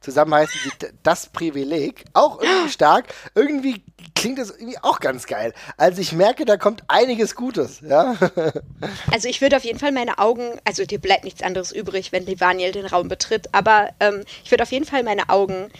Zusammen 0.00 0.34
heißen 0.34 0.60
sie 0.64 0.88
das 1.02 1.28
Privileg. 1.28 2.04
Auch 2.12 2.40
irgendwie 2.42 2.68
stark. 2.72 3.14
Irgendwie 3.34 3.82
klingt 4.14 4.38
das 4.38 4.50
irgendwie 4.50 4.78
auch 4.82 5.00
ganz 5.00 5.26
geil. 5.26 5.54
Also 5.76 6.00
ich 6.00 6.12
merke, 6.12 6.44
da 6.44 6.56
kommt 6.56 6.82
einiges 6.88 7.34
Gutes, 7.34 7.80
ja. 7.80 8.16
Also 9.12 9.28
ich 9.28 9.40
würde 9.40 9.56
auf 9.56 9.64
jeden 9.64 9.78
Fall 9.78 9.92
meine 9.92 10.18
Augen, 10.18 10.58
also 10.64 10.84
dir 10.84 10.98
bleibt 10.98 11.24
nichts 11.24 11.42
anderes 11.42 11.72
übrig, 11.72 12.12
wenn 12.12 12.26
Levaniel 12.26 12.72
den 12.72 12.86
Raum 12.86 13.08
betritt, 13.08 13.48
aber 13.52 13.90
ähm, 14.00 14.24
ich 14.44 14.50
würde 14.50 14.62
auf 14.62 14.72
jeden 14.72 14.84
Fall 14.84 15.02
meine 15.02 15.28
Augen 15.28 15.70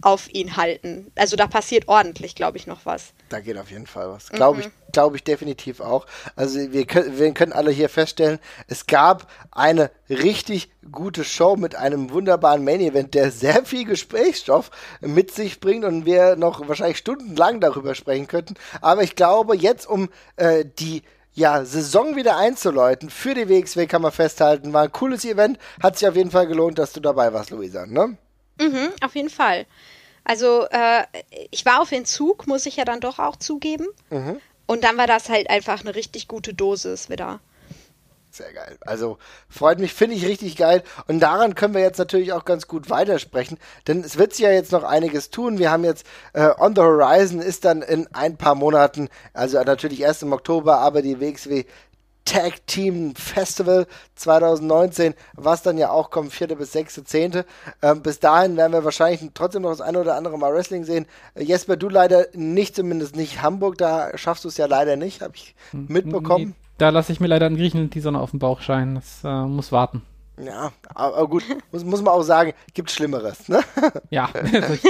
auf 0.00 0.32
ihn 0.32 0.56
halten. 0.56 1.10
Also 1.16 1.36
da 1.36 1.46
passiert 1.46 1.88
ordentlich, 1.88 2.34
glaube 2.34 2.56
ich, 2.56 2.66
noch 2.66 2.86
was. 2.86 3.12
Da 3.28 3.40
geht 3.40 3.58
auf 3.58 3.70
jeden 3.70 3.86
Fall 3.86 4.08
was. 4.08 4.28
Glaube 4.30 4.58
mhm. 4.58 4.64
ich, 4.64 4.92
glaube 4.92 5.16
ich 5.16 5.24
definitiv 5.24 5.80
auch. 5.80 6.06
Also 6.36 6.72
wir 6.72 6.86
können, 6.86 7.18
wir 7.18 7.32
können 7.32 7.52
alle 7.52 7.70
hier 7.70 7.88
feststellen, 7.88 8.38
es 8.68 8.86
gab 8.86 9.30
eine 9.50 9.90
richtig 10.08 10.70
gute 10.90 11.24
Show 11.24 11.56
mit 11.56 11.74
einem 11.74 12.10
wunderbaren 12.10 12.64
Main 12.64 12.80
Event, 12.80 13.14
der 13.14 13.30
sehr 13.30 13.64
viel 13.64 13.84
Gesprächsstoff 13.84 14.70
mit 15.00 15.32
sich 15.32 15.60
bringt 15.60 15.84
und 15.84 16.06
wir 16.06 16.36
noch 16.36 16.66
wahrscheinlich 16.68 16.98
stundenlang 16.98 17.60
darüber 17.60 17.94
sprechen 17.94 18.28
könnten. 18.28 18.54
Aber 18.80 19.02
ich 19.02 19.16
glaube, 19.16 19.56
jetzt 19.56 19.86
um 19.86 20.08
äh, 20.36 20.64
die 20.78 21.02
ja, 21.34 21.64
Saison 21.64 22.16
wieder 22.16 22.36
einzuläuten 22.36 23.10
für 23.10 23.34
die 23.34 23.48
WXW 23.48 23.86
kann 23.86 24.02
man 24.02 24.12
festhalten. 24.12 24.72
War 24.72 24.84
ein 24.84 24.92
cooles 24.92 25.24
Event. 25.24 25.58
Hat 25.80 25.96
sich 25.98 26.08
auf 26.08 26.16
jeden 26.16 26.30
Fall 26.32 26.46
gelohnt, 26.46 26.78
dass 26.78 26.92
du 26.92 27.00
dabei 27.00 27.32
warst, 27.32 27.50
Luisa, 27.50 27.86
ne? 27.86 28.16
Mhm, 28.60 28.90
auf 29.02 29.14
jeden 29.14 29.30
Fall. 29.30 29.66
Also 30.24 30.66
äh, 30.70 31.04
ich 31.50 31.64
war 31.64 31.80
auf 31.80 31.92
Entzug, 31.92 32.46
muss 32.46 32.66
ich 32.66 32.76
ja 32.76 32.84
dann 32.84 33.00
doch 33.00 33.18
auch 33.18 33.36
zugeben. 33.36 33.86
Mhm. 34.10 34.40
Und 34.66 34.84
dann 34.84 34.98
war 34.98 35.06
das 35.06 35.30
halt 35.30 35.48
einfach 35.48 35.80
eine 35.80 35.94
richtig 35.94 36.28
gute 36.28 36.52
Dosis 36.52 37.08
wieder. 37.08 37.40
Sehr 38.30 38.52
geil. 38.52 38.76
Also 38.82 39.16
freut 39.48 39.78
mich, 39.78 39.94
finde 39.94 40.14
ich 40.14 40.26
richtig 40.26 40.56
geil. 40.56 40.82
Und 41.06 41.20
daran 41.20 41.54
können 41.54 41.72
wir 41.72 41.80
jetzt 41.80 41.98
natürlich 41.98 42.34
auch 42.34 42.44
ganz 42.44 42.68
gut 42.68 42.90
weitersprechen, 42.90 43.58
denn 43.86 44.04
es 44.04 44.18
wird 44.18 44.34
sich 44.34 44.44
ja 44.44 44.50
jetzt 44.50 44.70
noch 44.70 44.84
einiges 44.84 45.30
tun. 45.30 45.58
Wir 45.58 45.70
haben 45.70 45.82
jetzt 45.82 46.06
äh, 46.34 46.50
On 46.58 46.74
the 46.74 46.82
Horizon 46.82 47.40
ist 47.40 47.64
dann 47.64 47.80
in 47.80 48.06
ein 48.12 48.36
paar 48.36 48.54
Monaten, 48.54 49.08
also 49.32 49.60
natürlich 49.62 50.02
erst 50.02 50.22
im 50.22 50.32
Oktober, 50.32 50.78
aber 50.78 51.00
die 51.00 51.20
WXW 51.20 51.64
Tag 52.28 52.66
Team 52.66 53.14
Festival 53.14 53.86
2019, 54.16 55.14
was 55.34 55.62
dann 55.62 55.78
ja 55.78 55.90
auch 55.90 56.10
kommt, 56.10 56.30
4. 56.30 56.56
bis 56.56 56.74
6.10. 56.74 57.44
Ähm, 57.80 58.02
bis 58.02 58.20
dahin 58.20 58.56
werden 58.58 58.72
wir 58.72 58.84
wahrscheinlich 58.84 59.22
trotzdem 59.32 59.62
noch 59.62 59.70
das 59.70 59.80
eine 59.80 59.98
oder 59.98 60.14
andere 60.14 60.36
Mal 60.36 60.52
Wrestling 60.52 60.84
sehen. 60.84 61.06
Äh, 61.34 61.44
Jesper, 61.44 61.78
du 61.78 61.88
leider 61.88 62.26
nicht, 62.34 62.76
zumindest 62.76 63.16
nicht 63.16 63.40
Hamburg, 63.40 63.78
da 63.78 64.16
schaffst 64.18 64.44
du 64.44 64.48
es 64.48 64.58
ja 64.58 64.66
leider 64.66 64.96
nicht, 64.96 65.22
habe 65.22 65.36
ich 65.36 65.54
mitbekommen. 65.72 66.54
Da 66.76 66.90
lasse 66.90 67.12
ich 67.12 67.20
mir 67.20 67.28
leider 67.28 67.46
in 67.46 67.56
Griechenland 67.56 67.94
die 67.94 68.00
Sonne 68.00 68.20
auf 68.20 68.32
den 68.32 68.40
Bauch 68.40 68.60
scheinen, 68.60 68.96
das 68.96 69.24
äh, 69.24 69.46
muss 69.46 69.72
warten. 69.72 70.02
Ja, 70.44 70.72
aber 70.94 71.26
gut, 71.28 71.44
muss, 71.72 71.84
muss 71.84 72.02
man 72.02 72.14
auch 72.14 72.22
sagen, 72.22 72.52
gibt 72.74 72.90
Schlimmeres, 72.90 73.48
ne? 73.48 73.60
Ja, 74.10 74.30
also 74.34 74.74
ich 74.74 74.82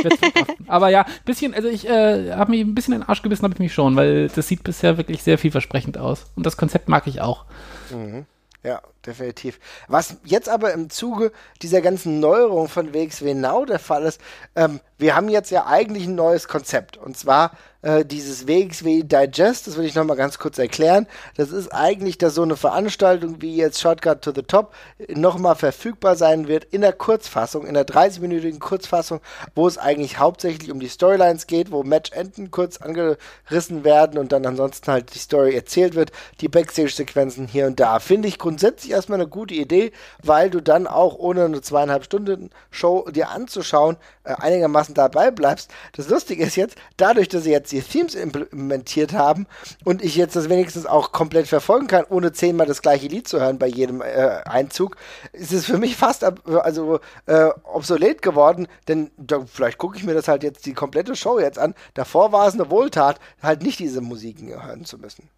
aber 0.67 0.89
ja, 0.91 1.07
bisschen, 1.25 1.55
also 1.55 1.69
ich 1.69 1.89
äh, 1.89 2.33
habe 2.33 2.51
mich 2.51 2.61
ein 2.61 2.75
bisschen 2.75 2.95
in 2.95 3.01
den 3.01 3.09
Arsch 3.09 3.23
gebissen, 3.23 3.45
habe 3.45 3.55
ich 3.55 3.61
mich 3.61 3.73
schon, 3.73 3.97
weil 3.97 4.29
das 4.29 4.49
sieht 4.49 4.65
bisher 4.65 4.97
wirklich 4.97 5.23
sehr 5.23 5.39
vielversprechend 5.39 5.99
aus. 5.99 6.27
Und 6.37 6.45
das 6.45 6.57
Konzept 6.57 6.89
mag 6.89 7.07
ich 7.07 7.21
auch. 7.21 7.45
Mhm. 7.91 8.27
Ja, 8.63 8.83
definitiv. 9.09 9.59
Was 9.89 10.17
jetzt 10.25 10.49
aber 10.49 10.73
im 10.73 10.91
Zuge 10.91 11.33
dieser 11.63 11.81
ganzen 11.81 12.21
Neuerung 12.21 12.69
von 12.69 12.95
WXW 12.95 13.35
Now 13.35 13.65
der 13.65 13.79
Fall 13.79 14.05
ist, 14.05 14.21
ähm, 14.55 14.81
wir 14.99 15.15
haben 15.15 15.29
jetzt 15.29 15.51
ja 15.51 15.67
eigentlich 15.67 16.07
ein 16.07 16.15
neues 16.15 16.49
Konzept. 16.49 16.97
Und 16.97 17.17
zwar 17.17 17.53
äh, 17.83 18.05
dieses 18.05 18.49
WXW 18.49 19.05
Digest, 19.05 19.69
das 19.69 19.77
will 19.77 19.85
ich 19.85 19.95
nochmal 19.95 20.17
ganz 20.17 20.39
kurz 20.39 20.59
erklären. 20.59 21.07
Das 21.37 21.53
ist 21.53 21.69
eigentlich 21.69 22.19
da 22.19 22.31
so 22.31 22.43
eine 22.43 22.57
Veranstaltung, 22.57 23.41
wie 23.41 23.55
jetzt 23.55 23.81
Shortcut 23.81 24.23
to 24.23 24.33
the 24.35 24.43
Top 24.43 24.75
nochmal 25.15 25.55
verfügbar 25.55 26.17
sein 26.17 26.49
wird 26.49 26.65
in 26.65 26.81
der 26.81 26.93
Kurzfassung, 26.93 27.65
in 27.65 27.75
der 27.75 27.87
30-minütigen 27.87 28.59
Kurzfassung, 28.59 29.21
wo 29.55 29.69
es 29.69 29.79
eigentlich 29.79 30.19
hauptsächlich 30.19 30.73
um 30.73 30.81
die 30.81 30.89
Storylines 30.89 31.47
geht, 31.47 31.71
wo 31.71 31.85
Match-Enden 31.85 32.51
kurz 32.51 32.79
angerissen 32.79 33.85
werden 33.85 34.19
und 34.19 34.33
dann 34.33 34.45
ansonsten 34.45 34.91
halt 34.91 35.15
die 35.15 35.21
Story 35.21 35.55
erzählt 35.55 35.95
wird, 35.95 36.11
die 36.41 36.49
Backstage-Sequenzen 36.49 37.47
hier 37.47 37.69
und 37.69 37.79
da. 37.79 38.01
Finde 38.01 38.27
ich 38.27 38.39
grundsätzlich 38.39 38.97
erstmal 38.99 39.21
eine 39.21 39.29
gute 39.29 39.55
Idee, 39.55 39.93
weil 40.23 40.51
du 40.51 40.61
dann 40.61 40.87
auch 40.87 41.17
ohne 41.17 41.45
eine 41.45 41.61
zweieinhalb 41.61 42.05
Stunden 42.05 42.51
Show 42.71 43.09
dir 43.11 43.31
anzuschauen, 43.31 43.97
äh, 44.25 44.35
einigermaßen 44.35 44.95
dabei 44.95 45.31
bleibst. 45.31 45.71
Das 45.97 46.09
Lustige 46.09 46.45
ist 46.45 46.57
jetzt, 46.57 46.77
dadurch, 46.97 47.29
dass 47.29 47.45
sie 47.45 47.51
jetzt 47.51 47.73
die 47.73 47.81
Themes 47.81 48.15
implementiert 48.15 49.13
haben 49.13 49.47
und 49.85 50.03
ich 50.03 50.17
jetzt 50.17 50.37
das 50.37 50.49
wenigstens 50.49 50.87
auch 50.87 51.13
komplett 51.13 51.47
verfolgen 51.47 51.87
kann, 51.87 52.05
ohne 52.09 52.33
zehnmal 52.33 52.67
das 52.67 52.83
gleiche 52.83 53.07
Lied 53.09 53.29
zu 53.29 53.41
hören 53.41 53.59
bei 53.59 53.69
jedem 53.69 54.03
äh, 54.03 54.41
Einzug, 54.45 54.97
ist 55.33 55.53
es 55.53 55.65
für 55.65 55.79
mich 55.79 55.97
fast 55.97 56.25
ab, 56.25 56.41
also 56.47 57.01
äh, 57.27 57.49
obsolet 57.65 58.23
geworden, 58.23 58.69
denn 58.89 59.11
da, 59.17 59.45
vielleicht 59.47 59.79
gucke 59.79 59.97
ich 59.97 60.05
mir 60.05 60.15
das 60.15 60.29
halt 60.29 60.43
jetzt 60.43 60.67
die 60.67 60.75
komplette 60.75 61.17
Show 61.17 61.39
jetzt 61.39 61.59
an. 61.59 61.75
Davor 61.95 62.33
war 62.33 62.49
es 62.49 62.55
eine 62.55 62.71
Wohltat, 62.71 63.21
halt 63.43 63.63
nicht 63.63 63.79
diese 63.79 64.01
Musiken 64.01 64.49
hören 64.49 64.85
zu 64.85 64.99
müssen. 64.99 65.31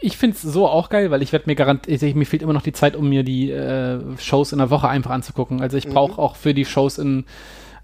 Ich 0.00 0.16
finde 0.16 0.36
es 0.36 0.42
so 0.42 0.68
auch 0.68 0.88
geil, 0.88 1.10
weil 1.10 1.22
ich 1.22 1.32
werde 1.32 1.48
mir 1.48 1.54
garantiert, 1.54 2.16
mir 2.16 2.26
fehlt 2.26 2.42
immer 2.42 2.52
noch 2.52 2.62
die 2.62 2.72
Zeit, 2.72 2.96
um 2.96 3.08
mir 3.08 3.22
die 3.22 3.50
äh, 3.50 4.00
Shows 4.18 4.52
in 4.52 4.58
der 4.58 4.70
Woche 4.70 4.88
einfach 4.88 5.10
anzugucken. 5.10 5.60
Also 5.60 5.76
ich 5.76 5.88
brauche 5.88 6.12
mhm. 6.12 6.18
auch 6.18 6.36
für 6.36 6.54
die 6.54 6.64
Shows 6.64 6.98
in, 6.98 7.24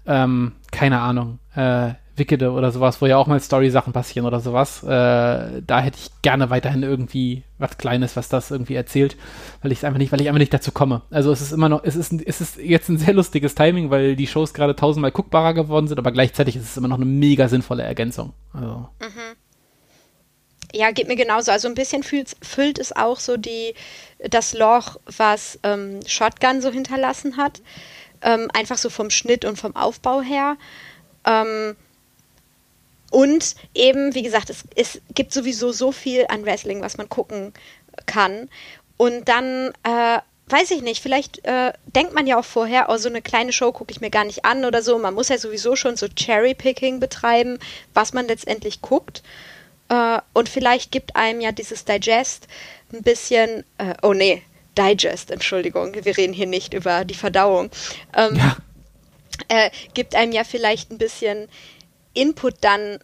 ähm, 0.05 0.53
keine 0.71 0.99
Ahnung, 0.99 1.39
äh, 1.55 1.93
Wickede 2.19 2.51
oder 2.51 2.71
sowas, 2.71 3.01
wo 3.01 3.07
ja 3.07 3.17
auch 3.17 3.25
mal 3.25 3.39
Story-Sachen 3.39 3.93
passieren 3.93 4.27
oder 4.27 4.39
sowas. 4.39 4.83
Äh, 4.83 4.87
da 4.87 5.79
hätte 5.79 5.97
ich 5.97 6.21
gerne 6.21 6.49
weiterhin 6.49 6.83
irgendwie 6.83 7.43
was 7.57 7.77
Kleines, 7.77 8.15
was 8.15 8.29
das 8.29 8.51
irgendwie 8.51 8.75
erzählt, 8.75 9.17
weil 9.61 9.71
ich 9.71 9.79
es 9.79 9.83
einfach 9.83 9.97
nicht, 9.97 10.11
weil 10.11 10.21
ich 10.21 10.27
einfach 10.27 10.39
nicht 10.39 10.53
dazu 10.53 10.71
komme. 10.71 11.01
Also 11.09 11.31
es 11.31 11.41
ist 11.41 11.51
immer 11.51 11.69
noch, 11.69 11.83
es 11.83 11.95
ist, 11.95 12.13
es 12.13 12.41
ist 12.41 12.57
jetzt 12.57 12.89
ein 12.89 12.97
sehr 12.97 13.13
lustiges 13.13 13.55
Timing, 13.55 13.89
weil 13.89 14.15
die 14.15 14.27
Shows 14.27 14.53
gerade 14.53 14.75
tausendmal 14.75 15.11
guckbarer 15.11 15.53
geworden 15.53 15.87
sind, 15.87 15.97
aber 15.97 16.11
gleichzeitig 16.11 16.55
ist 16.55 16.63
es 16.63 16.77
immer 16.77 16.89
noch 16.89 16.97
eine 16.97 17.05
mega 17.05 17.47
sinnvolle 17.47 17.83
Ergänzung. 17.83 18.33
Also. 18.53 18.89
Mhm. 19.01 19.48
Ja, 20.73 20.91
geht 20.91 21.07
mir 21.07 21.15
genauso. 21.15 21.51
Also 21.51 21.67
ein 21.67 21.75
bisschen 21.75 22.03
füllt, 22.03 22.35
füllt 22.41 22.77
es 22.77 22.95
auch 22.95 23.19
so 23.19 23.37
die, 23.37 23.73
das 24.19 24.53
Loch, 24.53 24.97
was 25.05 25.59
ähm, 25.63 25.99
Shotgun 26.05 26.61
so 26.61 26.71
hinterlassen 26.71 27.37
hat. 27.37 27.61
Ähm, 28.21 28.49
einfach 28.53 28.77
so 28.77 28.89
vom 28.89 29.09
Schnitt 29.09 29.45
und 29.45 29.57
vom 29.57 29.75
Aufbau 29.75 30.21
her. 30.21 30.57
Ähm, 31.25 31.75
und 33.11 33.55
eben, 33.73 34.13
wie 34.13 34.21
gesagt, 34.21 34.49
es, 34.49 34.63
es 34.75 35.01
gibt 35.15 35.33
sowieso 35.33 35.71
so 35.71 35.91
viel 35.91 36.25
an 36.29 36.45
Wrestling, 36.45 36.81
was 36.81 36.97
man 36.97 37.09
gucken 37.09 37.53
kann. 38.05 38.49
Und 38.97 39.27
dann, 39.27 39.73
äh, 39.83 40.19
weiß 40.47 40.71
ich 40.71 40.81
nicht, 40.81 41.01
vielleicht 41.01 41.45
äh, 41.45 41.73
denkt 41.85 42.13
man 42.13 42.27
ja 42.27 42.37
auch 42.37 42.45
vorher, 42.45 42.87
oh, 42.89 42.97
so 42.97 43.09
eine 43.09 43.21
kleine 43.21 43.53
Show 43.53 43.71
gucke 43.71 43.91
ich 43.91 44.01
mir 44.01 44.09
gar 44.09 44.25
nicht 44.25 44.45
an 44.45 44.65
oder 44.65 44.81
so. 44.81 44.97
Man 44.99 45.13
muss 45.13 45.29
ja 45.29 45.37
sowieso 45.37 45.75
schon 45.75 45.95
so 45.95 46.07
Cherry-Picking 46.07 46.99
betreiben, 46.99 47.59
was 47.93 48.13
man 48.13 48.27
letztendlich 48.27 48.81
guckt. 48.81 49.23
Äh, 49.89 50.19
und 50.33 50.49
vielleicht 50.49 50.91
gibt 50.91 51.15
einem 51.15 51.41
ja 51.41 51.51
dieses 51.51 51.85
Digest 51.85 52.47
ein 52.93 53.01
bisschen, 53.01 53.63
äh, 53.77 53.95
oh 54.01 54.13
nee, 54.13 54.43
Digest, 54.77 55.31
Entschuldigung, 55.31 55.93
wir 55.93 56.17
reden 56.17 56.33
hier 56.33 56.47
nicht 56.47 56.73
über 56.73 57.03
die 57.03 57.15
Verdauung. 57.15 57.69
Ähm, 58.15 58.35
ja. 58.35 58.57
äh, 59.49 59.71
gibt 59.93 60.15
einem 60.15 60.31
ja 60.31 60.43
vielleicht 60.43 60.91
ein 60.91 60.97
bisschen 60.97 61.49
Input 62.13 62.55
dann, 62.61 62.99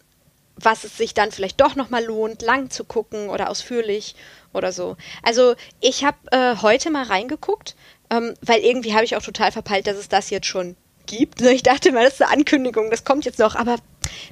was 0.56 0.84
es 0.84 0.96
sich 0.96 1.12
dann 1.12 1.32
vielleicht 1.32 1.60
doch 1.60 1.74
nochmal 1.76 2.04
lohnt, 2.04 2.40
lang 2.40 2.70
zu 2.70 2.84
gucken 2.84 3.28
oder 3.28 3.50
ausführlich 3.50 4.14
oder 4.54 4.72
so. 4.72 4.96
Also 5.22 5.54
ich 5.80 6.04
habe 6.04 6.16
äh, 6.30 6.56
heute 6.62 6.90
mal 6.90 7.04
reingeguckt, 7.04 7.76
ähm, 8.10 8.34
weil 8.40 8.60
irgendwie 8.60 8.94
habe 8.94 9.04
ich 9.04 9.16
auch 9.16 9.22
total 9.22 9.52
verpeilt, 9.52 9.86
dass 9.86 9.96
es 9.96 10.08
das 10.08 10.30
jetzt 10.30 10.46
schon 10.46 10.76
gibt. 11.06 11.40
Ich 11.42 11.62
dachte 11.62 11.92
mal, 11.92 12.04
das 12.04 12.14
ist 12.14 12.22
eine 12.22 12.32
Ankündigung, 12.32 12.90
das 12.90 13.04
kommt 13.04 13.24
jetzt 13.24 13.38
noch, 13.38 13.54
aber 13.54 13.76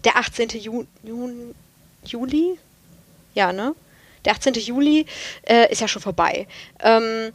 der 0.05 0.17
18. 0.17 0.49
Juni, 0.51 0.87
Juni 1.03 1.55
Juli? 2.05 2.59
Ja, 3.35 3.53
ne? 3.53 3.75
Der 4.25 4.33
18. 4.33 4.55
Juli 4.55 5.07
äh, 5.43 5.71
ist 5.71 5.81
ja 5.81 5.89
schon 5.89 6.03
vorbei. 6.03 6.47
Ähm, 6.81 7.33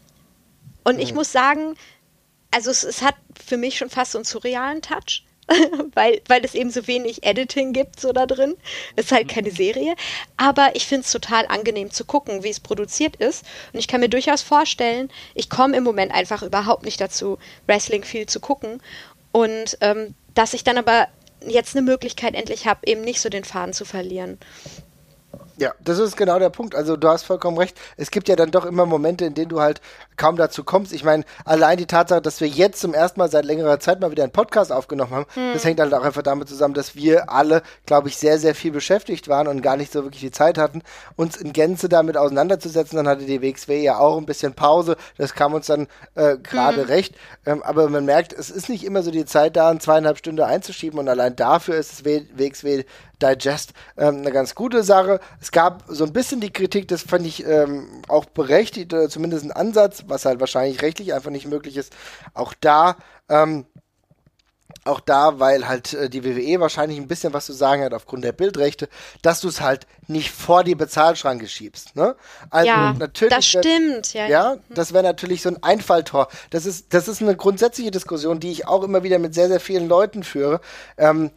und 0.84 0.96
mhm. 0.96 1.02
ich 1.02 1.14
muss 1.14 1.32
sagen, 1.32 1.76
also 2.52 2.72
es, 2.72 2.84
es, 2.84 3.02
hat 3.02 3.16
für 3.46 3.58
mich 3.58 3.78
schon 3.78 3.90
fast 3.90 4.14
so 4.14 4.18
einen 4.18 4.26
surrealen 4.26 4.82
Touch, 4.82 5.24
weil, 5.94 6.22
weil 6.28 6.44
es 6.44 6.56
eben 6.56 6.72
so 6.72 6.88
wenig 6.88 7.24
Editing 7.24 7.74
gibt 7.74 8.00
so 8.00 8.12
da 8.12 8.26
drin. 8.26 8.56
Es 8.96 9.06
ist 9.06 9.12
halt 9.12 9.28
mhm. 9.28 9.32
keine 9.32 9.52
Serie. 9.52 9.96
Aber 10.38 10.76
ich 10.76 10.88
finde 10.88 11.06
es 11.06 11.12
total 11.12 11.46
angenehm 11.48 11.91
zu 11.91 12.06
gucken, 12.06 12.44
wie 12.44 12.50
es 12.50 12.60
produziert 12.60 13.16
ist. 13.18 13.46
Und 13.74 13.80
ich 13.80 13.88
kann 13.88 14.02
mir 14.02 14.10
durchaus 14.10 14.41
vorstellen, 14.41 15.12
ich 15.36 15.50
komme 15.50 15.78
im 15.78 15.84
Moment 15.84 16.12
einfach 16.12 16.41
überhaupt 16.41 16.86
nicht 16.86 17.00
dazu, 17.00 17.38
Wrestling 17.68 18.04
viel 18.04 18.26
zu 18.26 18.40
gucken. 18.40 18.82
Und 19.32 19.78
ähm, 19.82 20.16
dass 20.34 20.54
ich 20.54 20.64
dann 20.64 20.78
aber 20.78 21.08
jetzt 21.48 21.76
eine 21.76 21.86
Möglichkeit 21.86 22.36
endlich 22.36 22.68
habe, 22.68 22.82
eben 22.86 23.02
nicht 23.02 23.22
so 23.22 23.30
den 23.30 23.44
Faden 23.44 23.74
zu 23.74 23.86
verlieren. 23.86 24.38
Ja, 25.60 25.73
das 25.84 25.99
ist 25.99 26.15
genau 26.15 26.40
der 26.40 26.49
Punkt. 26.49 26.73
Also 26.73 26.95
du 26.95 27.10
hast 27.10 27.23
vollkommen 27.23 27.57
recht. 27.57 27.77
Es 27.98 28.11
gibt 28.11 28.30
ja 28.30 28.38
dann 28.38 28.49
doch 28.49 28.65
immer 28.65 28.86
Momente, 28.86 29.26
in 29.26 29.34
denen 29.34 29.49
du 29.49 29.60
halt 29.60 29.81
kaum 30.15 30.38
dazu 30.38 30.64
kommst. 30.64 30.94
Ich 30.94 31.03
meine, 31.03 31.26
allein 31.44 31.77
die 31.77 31.86
Tatsache, 31.86 32.22
dass 32.22 32.40
wir 32.40 32.48
jetzt 32.48 32.80
zum 32.80 32.94
ersten 32.94 33.19
Mal 33.19 33.30
seit 33.30 33.44
längerer 33.44 33.77
Zeit 33.81 33.99
mal 33.99 34.10
wieder 34.10 34.23
einen 34.23 34.31
Podcast 34.31 34.72
aufgenommen 34.72 35.11
haben, 35.11 35.26
hm. 35.34 35.52
das 35.52 35.65
hängt 35.65 35.81
halt 35.81 35.94
auch 35.94 36.03
einfach 36.03 36.22
damit 36.22 36.48
zusammen, 36.48 36.76
dass 36.76 36.95
wir 36.95 37.30
alle, 37.30 37.61
glaube 37.86 38.07
ich, 38.07 38.15
sehr, 38.15 38.40
sehr 38.40 38.56
viel 38.56 38.72
beschäftigt 38.72 39.27
waren 39.27 39.49
und 39.49 39.61
gar 39.61 39.76
nicht 39.76 39.91
so 39.91 40.03
wirklich 40.03 40.22
die 40.22 40.31
Zeit 40.31 40.57
hatten, 40.57 40.81
uns 41.18 41.36
in 41.36 41.52
Gänze 41.52 41.90
damit 41.90 42.15
auseinanderzusetzen. 42.15 42.95
Dann 42.95 43.10
hatte 43.10 43.26
die 43.26 43.41
WXW 43.41 43.84
ja 43.84 43.98
auch 43.98 44.18
ein 44.18 44.26
bisschen 44.26 44.53
Pause. 44.53 44.95
Das 45.18 45.34
kam 45.34 45.53
uns 45.53 45.65
dann 45.65 45.88
äh, 46.15 46.38
gerade 46.38 46.84
hm. 46.84 46.88
recht. 46.88 47.15
Ähm, 47.45 47.61
aber 47.64 47.90
man 47.90 48.06
merkt, 48.06 48.31
es 48.31 48.49
ist 48.49 48.69
nicht 48.69 48.86
immer 48.86 49.03
so 49.03 49.11
die 49.11 49.26
Zeit 49.26 49.57
da, 49.57 49.69
eine 49.69 49.80
zweieinhalb 49.80 50.19
Stunden 50.19 50.41
einzuschieben 50.41 50.99
und 50.99 51.10
allein 51.10 51.36
dafür 51.36 51.76
ist 51.76 51.91
das 51.91 52.06
WXW 52.06 52.86
Digest 53.22 53.74
ähm, 53.98 54.18
eine 54.18 54.32
ganz 54.32 54.56
gute 54.56 54.84
Sache. 54.84 55.20
Es 55.41 55.52
gab 55.52 55.84
so 55.88 56.04
ein 56.04 56.14
bisschen 56.14 56.41
die 56.41 56.52
Kritik, 56.52 56.88
das 56.88 57.04
fand 57.04 57.26
ich 57.26 57.46
ähm, 57.46 57.88
auch 58.08 58.26
berechtigt, 58.26 58.94
oder 58.94 59.10
zumindest 59.10 59.46
ein 59.46 59.52
Ansatz, 59.52 60.04
was 60.08 60.26
halt 60.26 60.40
wahrscheinlich 60.40 60.82
rechtlich 60.82 61.14
einfach 61.14 61.32
nicht 61.32 61.48
möglich 61.48 61.78
ist. 61.78 61.94
Auch 62.34 62.54
da, 62.60 62.96
ähm, 63.30 63.66
auch 64.86 65.00
da, 65.00 65.40
weil 65.40 65.68
halt 65.68 65.94
äh, 65.94 66.10
die 66.10 66.24
WWE 66.24 66.60
wahrscheinlich 66.60 66.98
ein 66.98 67.08
bisschen 67.08 67.34
was 67.34 67.46
zu 67.46 67.54
sagen 67.54 67.84
hat 67.84 67.94
aufgrund 67.94 68.24
der 68.24 68.32
Bildrechte, 68.32 68.88
dass 69.22 69.41
du 69.41 69.48
es 69.48 69.62
halt 69.62 69.88
nicht 70.08 70.32
vor 70.32 70.64
die 70.64 70.76
Bezahlschranke 70.76 71.48
schiebst. 71.48 71.96
Ne? 71.96 72.16
Also 72.50 72.68
ja, 72.68 72.94
natürlich, 72.94 73.34
das 73.34 73.46
stimmt. 73.46 74.14
Ja, 74.14 74.28
ja 74.28 74.58
das 74.70 74.94
wäre 74.94 75.04
natürlich 75.04 75.41
so 75.41 75.50
ein 75.50 75.62
Einfalltor. 75.64 76.28
Das 76.50 76.66
ist, 76.66 76.94
das 76.94 77.08
ist 77.08 77.22
eine 77.22 77.36
grundsätzliche 77.36 77.91
Diskussion, 77.91 78.40
die 78.40 78.52
ich 78.52 78.68
auch 78.68 78.84
immer 78.84 79.04
wieder 79.04 79.20
mit 79.20 79.34
sehr, 79.34 79.48
sehr 79.48 79.60
vielen 79.60 79.88
Leuten 79.88 80.24
führe. 80.24 80.62
Ähm, 80.98 81.32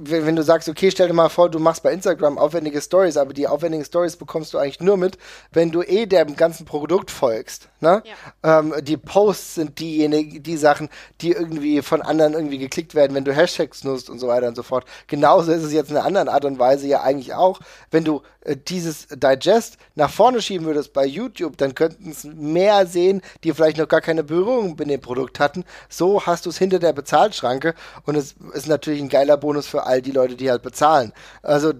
wenn, 0.00 0.26
wenn, 0.26 0.36
du 0.36 0.42
sagst, 0.42 0.68
okay, 0.68 0.90
stell 0.90 1.08
dir 1.08 1.14
mal 1.14 1.28
vor, 1.28 1.50
du 1.50 1.58
machst 1.58 1.82
bei 1.82 1.92
Instagram 1.92 2.38
aufwendige 2.38 2.80
Stories, 2.80 3.16
aber 3.16 3.32
die 3.32 3.48
aufwendigen 3.48 3.84
Stories 3.84 4.16
bekommst 4.16 4.54
du 4.54 4.58
eigentlich 4.58 4.80
nur 4.80 4.96
mit, 4.96 5.18
wenn 5.52 5.70
du 5.70 5.82
eh 5.82 6.06
dem 6.06 6.36
ganzen 6.36 6.64
Produkt 6.64 7.10
folgst. 7.10 7.68
Ne? 7.80 8.02
Ja. 8.04 8.60
Ähm, 8.60 8.74
die 8.82 8.96
Posts 8.96 9.56
sind 9.56 9.78
diejenigen, 9.78 10.42
die 10.42 10.56
Sachen, 10.56 10.88
die 11.20 11.32
irgendwie 11.32 11.82
von 11.82 12.02
anderen 12.02 12.34
irgendwie 12.34 12.58
geklickt 12.58 12.94
werden, 12.94 13.14
wenn 13.14 13.24
du 13.24 13.34
Hashtags 13.34 13.84
nutzt 13.84 14.10
und 14.10 14.18
so 14.18 14.28
weiter 14.28 14.48
und 14.48 14.56
so 14.56 14.62
fort. 14.62 14.84
Genauso 15.06 15.52
ist 15.52 15.62
es 15.62 15.72
jetzt 15.72 15.90
in 15.90 15.96
einer 15.96 16.06
anderen 16.06 16.28
Art 16.28 16.44
und 16.44 16.58
Weise 16.58 16.86
ja 16.86 17.02
eigentlich 17.02 17.34
auch. 17.34 17.60
Wenn 17.90 18.04
du 18.04 18.22
äh, 18.40 18.56
dieses 18.56 19.08
Digest 19.08 19.78
nach 19.94 20.10
vorne 20.10 20.40
schieben 20.42 20.66
würdest 20.66 20.92
bei 20.92 21.04
YouTube, 21.04 21.56
dann 21.56 21.74
könnten 21.74 22.10
es 22.10 22.24
mehr 22.24 22.86
sehen, 22.86 23.22
die 23.44 23.52
vielleicht 23.52 23.78
noch 23.78 23.88
gar 23.88 24.00
keine 24.00 24.24
Berührung 24.24 24.76
mit 24.78 24.90
dem 24.90 25.00
Produkt 25.00 25.40
hatten. 25.40 25.64
So 25.88 26.26
hast 26.26 26.46
du 26.46 26.50
es 26.50 26.58
hinter 26.58 26.78
der 26.78 26.92
Bezahlschranke 26.92 27.74
und 28.04 28.16
es 28.16 28.34
ist 28.54 28.68
natürlich 28.68 29.00
ein 29.00 29.08
geiler 29.08 29.36
Bonus 29.36 29.66
für 29.66 29.86
all 29.88 30.02
die 30.02 30.12
Leute, 30.12 30.36
die 30.36 30.50
halt 30.50 30.62
bezahlen. 30.62 31.12
Also 31.42 31.72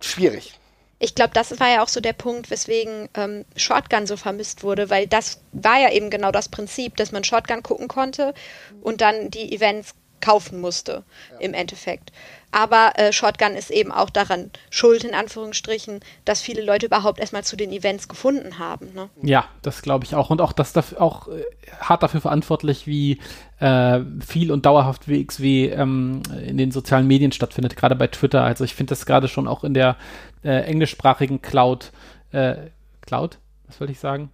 schwierig. 0.00 0.54
Ich 1.00 1.14
glaube, 1.14 1.30
das 1.32 1.58
war 1.60 1.68
ja 1.68 1.82
auch 1.82 1.88
so 1.88 2.00
der 2.00 2.12
Punkt, 2.12 2.50
weswegen 2.50 3.08
ähm, 3.14 3.44
Shotgun 3.56 4.06
so 4.06 4.16
vermisst 4.16 4.64
wurde, 4.64 4.90
weil 4.90 5.06
das 5.06 5.40
war 5.52 5.80
ja 5.80 5.92
eben 5.92 6.10
genau 6.10 6.32
das 6.32 6.48
Prinzip, 6.48 6.96
dass 6.96 7.12
man 7.12 7.22
Shotgun 7.22 7.62
gucken 7.62 7.86
konnte 7.86 8.34
und 8.82 9.00
dann 9.00 9.30
die 9.30 9.54
Events 9.54 9.94
kaufen 10.20 10.60
musste 10.60 11.04
ja. 11.32 11.38
im 11.40 11.54
Endeffekt. 11.54 12.12
Aber 12.50 12.92
äh, 12.94 13.12
Shotgun 13.12 13.54
ist 13.54 13.70
eben 13.70 13.92
auch 13.92 14.08
daran 14.08 14.50
schuld, 14.70 15.04
in 15.04 15.14
Anführungsstrichen, 15.14 16.00
dass 16.24 16.40
viele 16.40 16.62
Leute 16.62 16.86
überhaupt 16.86 17.20
erstmal 17.20 17.44
zu 17.44 17.56
den 17.56 17.72
Events 17.72 18.08
gefunden 18.08 18.58
haben. 18.58 18.92
Ne? 18.94 19.10
Ja, 19.22 19.44
das 19.60 19.82
glaube 19.82 20.06
ich 20.06 20.14
auch. 20.14 20.30
Und 20.30 20.40
auch 20.40 20.52
das 20.52 20.72
dafür, 20.72 21.02
auch 21.02 21.28
äh, 21.28 21.44
hart 21.78 22.02
dafür 22.02 22.22
verantwortlich, 22.22 22.86
wie 22.86 23.18
äh, 23.60 24.00
viel 24.26 24.50
und 24.50 24.64
dauerhaft 24.64 25.08
WXW 25.08 25.68
ähm, 25.68 26.22
in 26.46 26.56
den 26.56 26.70
sozialen 26.70 27.06
Medien 27.06 27.32
stattfindet, 27.32 27.76
gerade 27.76 27.94
bei 27.94 28.06
Twitter. 28.06 28.44
Also 28.44 28.64
ich 28.64 28.74
finde 28.74 28.92
das 28.92 29.04
gerade 29.04 29.28
schon 29.28 29.46
auch 29.46 29.62
in 29.62 29.74
der 29.74 29.96
äh, 30.42 30.62
englischsprachigen 30.62 31.42
Cloud, 31.42 31.92
äh, 32.32 32.56
Cloud, 33.02 33.38
was 33.66 33.78
wollte 33.78 33.92
ich 33.92 34.00
sagen? 34.00 34.30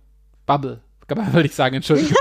Bubble 0.46 0.80
würde 1.32 1.46
ich 1.46 1.54
sagen, 1.54 1.76
Entschuldigung. 1.76 2.16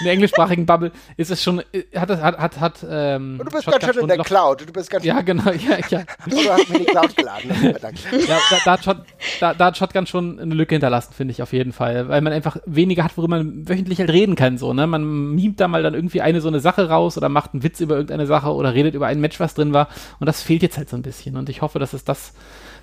in 0.00 0.04
der 0.04 0.12
englischsprachigen 0.12 0.66
Bubble 0.66 0.92
ist 1.16 1.30
es 1.30 1.42
schon, 1.42 1.62
hat, 1.94 2.10
hat, 2.10 2.38
hat, 2.38 2.60
hat 2.60 2.86
ähm, 2.88 3.38
Du 3.38 3.50
bist 3.50 3.66
ganz 3.66 3.84
schön 3.84 4.02
in 4.02 4.08
der 4.08 4.18
Cloud. 4.18 4.62
Du 4.62 4.72
bist 4.72 4.90
ganz 4.90 5.04
ja, 5.04 5.20
genau, 5.20 5.50
ja, 5.50 5.78
ja. 5.88 6.02
du 6.26 6.36
hast 6.50 6.68
mir 6.68 6.78
die 6.80 6.84
Cloud 6.84 7.16
geladen. 7.16 7.50
ja, 7.62 8.38
da, 8.50 8.56
da, 8.64 8.72
hat 8.72 8.84
Shot, 8.84 8.98
da, 9.40 9.54
da, 9.54 9.66
hat 9.66 9.76
Shotgun 9.76 10.06
schon 10.06 10.40
eine 10.40 10.54
Lücke 10.54 10.74
hinterlassen, 10.74 11.12
finde 11.14 11.32
ich 11.32 11.42
auf 11.42 11.52
jeden 11.52 11.72
Fall. 11.72 12.08
Weil 12.08 12.20
man 12.20 12.32
einfach 12.32 12.56
weniger 12.66 13.04
hat, 13.04 13.16
worüber 13.16 13.36
man 13.36 13.68
wöchentlich 13.68 13.98
halt 13.98 14.10
reden 14.10 14.34
kann, 14.34 14.58
so, 14.58 14.72
ne? 14.72 14.86
Man 14.86 15.34
mimt 15.34 15.60
da 15.60 15.68
mal 15.68 15.82
dann 15.82 15.94
irgendwie 15.94 16.20
eine 16.20 16.40
so 16.40 16.48
eine 16.48 16.60
Sache 16.60 16.88
raus 16.88 17.16
oder 17.16 17.28
macht 17.28 17.54
einen 17.54 17.62
Witz 17.62 17.80
über 17.80 17.94
irgendeine 17.94 18.26
Sache 18.26 18.52
oder 18.52 18.74
redet 18.74 18.94
über 18.94 19.06
ein 19.06 19.20
Match, 19.20 19.40
was 19.40 19.54
drin 19.54 19.72
war. 19.72 19.88
Und 20.18 20.26
das 20.26 20.42
fehlt 20.42 20.62
jetzt 20.62 20.76
halt 20.76 20.88
so 20.88 20.96
ein 20.96 21.02
bisschen. 21.02 21.36
Und 21.36 21.48
ich 21.48 21.62
hoffe, 21.62 21.78
dass 21.78 21.92
es 21.92 22.04
das 22.04 22.32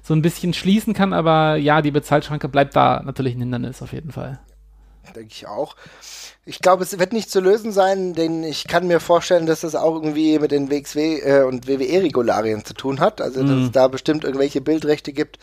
so 0.04 0.14
ein 0.14 0.22
bisschen 0.22 0.54
schließen 0.54 0.94
kann, 0.94 1.14
aber 1.14 1.58
ja, 1.58 1.82
die 1.82 1.92
Bezahlschranke 1.92 2.50
bleibt 2.50 2.76
da 2.76 3.02
natürlich 3.06 3.36
ein 3.36 3.42
Hindernis 3.42 3.82
auf 3.82 3.94
jeden 3.94 4.12
Fall 4.12 4.40
denke 5.16 5.32
ich 5.32 5.48
auch. 5.48 5.76
Ich 6.46 6.60
glaube, 6.60 6.84
es 6.84 6.98
wird 6.98 7.14
nicht 7.14 7.30
zu 7.30 7.40
lösen 7.40 7.72
sein, 7.72 8.14
denn 8.14 8.44
ich 8.44 8.68
kann 8.68 8.88
mir 8.88 9.00
vorstellen, 9.00 9.46
dass 9.46 9.62
das 9.62 9.76
auch 9.76 9.96
irgendwie 9.96 10.40
mit 10.40 10.52
den 10.52 10.70
WXW 10.70 11.20
äh, 11.20 11.44
und 11.44 11.68
WWE-Regularien 11.68 12.66
zu 12.66 12.74
tun 12.74 13.00
hat. 13.00 13.22
Also, 13.22 13.42
dass 13.42 13.52
mhm. 13.52 13.66
es 13.66 13.72
da 13.72 13.88
bestimmt 13.88 14.24
irgendwelche 14.24 14.62
Bildrechte 14.62 15.14
gibt. 15.14 15.38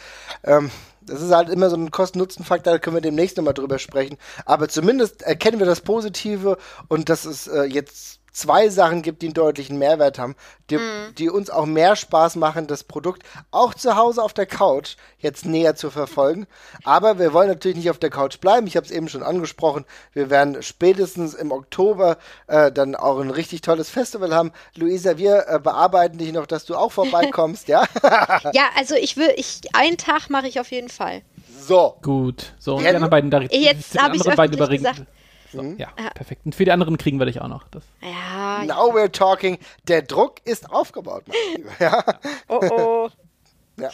Ähm, 0.45 0.71
das 1.03 1.23
ist 1.23 1.33
halt 1.33 1.49
immer 1.49 1.71
so 1.71 1.77
ein 1.77 1.91
Kosten-Nutzen-Faktor, 1.91 2.75
da 2.75 2.79
können 2.79 2.97
wir 2.97 3.01
demnächst 3.01 3.37
nochmal 3.37 3.55
drüber 3.55 3.79
sprechen. 3.79 4.19
Aber 4.45 4.69
zumindest 4.69 5.23
erkennen 5.23 5.59
wir 5.59 5.67
das 5.67 5.81
Positive 5.81 6.59
und 6.89 7.09
das 7.09 7.25
ist 7.25 7.47
äh, 7.47 7.65
jetzt 7.65 8.21
zwei 8.39 8.69
Sachen 8.69 9.03
gibt, 9.03 9.23
die 9.23 9.27
einen 9.27 9.35
deutlichen 9.35 9.79
Mehrwert 9.79 10.19
haben, 10.19 10.37
die, 10.71 10.77
mm. 10.77 11.15
die, 11.19 11.29
uns 11.29 11.51
auch 11.51 11.67
mehr 11.67 11.97
Spaß 11.97 12.37
machen, 12.37 12.67
das 12.67 12.85
Produkt 12.85 13.23
auch 13.51 13.75
zu 13.75 13.97
Hause 13.97 14.23
auf 14.23 14.33
der 14.33 14.47
Couch 14.47 14.97
jetzt 15.19 15.45
näher 15.45 15.75
zu 15.75 15.91
verfolgen. 15.91 16.47
Aber 16.85 17.19
wir 17.19 17.33
wollen 17.33 17.49
natürlich 17.49 17.77
nicht 17.77 17.91
auf 17.91 17.99
der 17.99 18.11
Couch 18.11 18.39
bleiben. 18.41 18.67
Ich 18.67 18.77
habe 18.77 18.87
es 18.87 18.93
eben 18.93 19.09
schon 19.09 19.23
angesprochen. 19.23 19.85
Wir 20.13 20.31
werden 20.31 20.63
spätestens 20.63 21.35
im 21.35 21.53
Oktober 21.53 22.19
äh, 22.47 22.71
dann 22.71 22.95
auch 22.95 23.19
ein 23.19 23.31
richtig 23.31 23.61
tolles 23.61 23.91
Festival 23.91 24.35
haben. 24.35 24.53
Luisa, 24.75 25.19
wir 25.19 25.47
äh, 25.49 25.59
bearbeiten 25.59 26.19
dich 26.19 26.33
noch, 26.33 26.47
dass 26.47 26.65
du 26.65 26.77
auch 26.77 26.93
vorbeikommst, 26.93 27.69
ja? 27.69 27.85
ja, 28.53 28.69
also 28.77 28.95
ich 28.95 29.17
will, 29.17 29.33
ich 29.37 29.61
einen 29.75 29.97
Tag 29.97 30.31
mache 30.31 30.47
ich 30.47 30.61
auf 30.61 30.71
jeden 30.71 30.89
Fall. 30.89 31.23
So. 31.61 31.97
Gut. 32.03 32.53
So, 32.59 32.77
und 32.77 32.83
die 32.83 32.89
anderen 32.89 33.11
beiden 33.11 33.31
da 33.31 33.41
Jetzt 33.41 34.01
habe 34.01 34.17
ich 34.17 34.23
beiden 34.23 34.57
gesagt. 34.57 35.03
So, 35.53 35.63
mhm. 35.63 35.79
Ja, 35.79 35.89
ja, 35.99 36.11
perfekt. 36.11 36.43
Und 36.45 36.55
für 36.55 36.65
die 36.65 36.73
anderen 36.73 36.99
kriegen 36.99 37.19
wir 37.19 37.27
dich 37.27 37.41
auch 37.41 37.49
noch. 37.49 37.67
Das. 37.69 37.85
Ja. 38.03 38.65
Now 38.65 38.93
we're 38.93 39.11
talking. 39.11 39.59
Der 39.87 40.03
Druck 40.03 40.37
ist 40.45 40.71
aufgebaut, 40.71 41.25
mein 41.27 41.37
Lieber. 41.57 41.71
Ja. 41.79 42.05
Oh 42.49 42.61
oh. 42.71 43.11
Ja, 43.81 43.91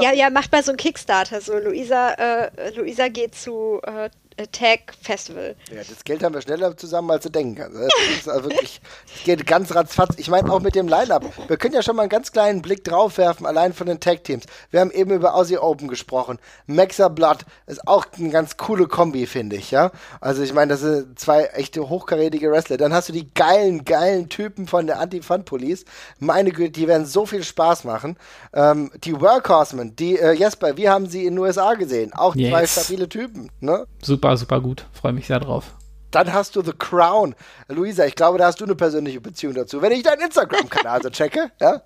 ja, 0.00 0.12
ja, 0.14 0.30
macht 0.30 0.50
mal 0.50 0.62
so 0.62 0.70
ein 0.70 0.78
Kickstarter. 0.78 1.42
So, 1.42 1.58
Luisa, 1.58 2.12
äh, 2.12 2.70
Luisa 2.74 3.08
geht 3.08 3.34
zu 3.34 3.80
äh, 3.82 4.08
Tag 4.52 4.92
Festival. 5.00 5.56
Ja, 5.70 5.78
das 5.78 6.04
Geld 6.04 6.22
haben 6.22 6.34
wir 6.34 6.42
schneller 6.42 6.76
zusammen, 6.76 7.10
als 7.10 7.22
du 7.22 7.30
denken 7.30 7.54
kannst. 7.54 7.78
Das 7.78 8.18
ist 8.18 8.28
also 8.28 8.50
wirklich, 8.50 8.82
das 9.10 9.24
geht 9.24 9.46
ganz 9.46 9.74
ratzfatz. 9.74 10.14
Ich 10.18 10.28
meine, 10.28 10.52
auch 10.52 10.60
mit 10.60 10.74
dem 10.74 10.88
Line-Up. 10.88 11.24
Wir 11.48 11.56
können 11.56 11.72
ja 11.72 11.80
schon 11.80 11.96
mal 11.96 12.02
einen 12.02 12.10
ganz 12.10 12.32
kleinen 12.32 12.60
Blick 12.60 12.84
drauf 12.84 13.16
werfen, 13.16 13.46
allein 13.46 13.72
von 13.72 13.86
den 13.86 13.98
Tag-Teams. 13.98 14.44
Wir 14.70 14.80
haben 14.80 14.90
eben 14.90 15.10
über 15.10 15.34
Aussie 15.34 15.56
Open 15.56 15.88
gesprochen. 15.88 16.38
Maxa 16.66 17.08
Blood 17.08 17.46
ist 17.66 17.88
auch 17.88 18.04
eine 18.18 18.28
ganz 18.28 18.58
coole 18.58 18.88
Kombi, 18.88 19.26
finde 19.26 19.56
ich, 19.56 19.70
ja. 19.70 19.90
Also 20.20 20.42
ich 20.42 20.52
meine, 20.52 20.72
das 20.72 20.80
sind 20.80 21.18
zwei 21.18 21.44
echte 21.46 21.88
hochkarätige 21.88 22.50
Wrestler. 22.50 22.76
Dann 22.76 22.92
hast 22.92 23.08
du 23.08 23.14
die 23.14 23.32
geilen, 23.32 23.86
geilen 23.86 24.28
Typen 24.28 24.66
von 24.66 24.86
der 24.86 25.00
Anti-Fun-Police. 25.00 25.86
Meine 26.18 26.50
Güte, 26.50 26.72
die 26.72 26.88
werden 26.88 27.06
so 27.06 27.24
viel 27.24 27.42
Spaß 27.42 27.84
machen. 27.84 28.18
Ähm, 28.52 28.90
die 29.02 29.18
Workhorsemen, 29.18 29.96
die, 29.96 30.18
äh, 30.18 30.32
Jesper, 30.32 30.76
wir 30.76 30.90
haben 30.90 31.06
sie 31.06 31.24
in 31.24 31.36
den 31.36 31.38
USA 31.38 31.72
gesehen. 31.72 32.12
Auch 32.12 32.34
yes. 32.34 32.50
zwei 32.50 32.66
stabile 32.66 33.08
Typen, 33.08 33.50
ne? 33.60 33.86
Super 34.02 34.25
super, 34.26 34.36
super 34.36 34.60
gut. 34.60 34.86
Freue 34.92 35.12
mich 35.12 35.26
sehr 35.26 35.38
drauf. 35.38 35.74
Dann 36.10 36.32
hast 36.32 36.56
du 36.56 36.62
The 36.62 36.72
Crown. 36.72 37.34
Luisa, 37.68 38.06
ich 38.06 38.14
glaube, 38.14 38.38
da 38.38 38.46
hast 38.46 38.60
du 38.60 38.64
eine 38.64 38.74
persönliche 38.74 39.20
Beziehung 39.20 39.54
dazu. 39.54 39.82
Wenn 39.82 39.92
ich 39.92 40.02
deinen 40.02 40.22
Instagram-Kanal 40.22 41.02
so 41.02 41.10
checke, 41.10 41.50
ja? 41.60 41.82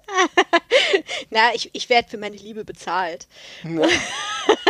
Na, 1.30 1.54
ich, 1.54 1.70
ich 1.74 1.88
werde 1.90 2.08
für 2.08 2.18
meine 2.18 2.36
Liebe 2.36 2.64
bezahlt. 2.64 3.26
Ja. 3.64 3.86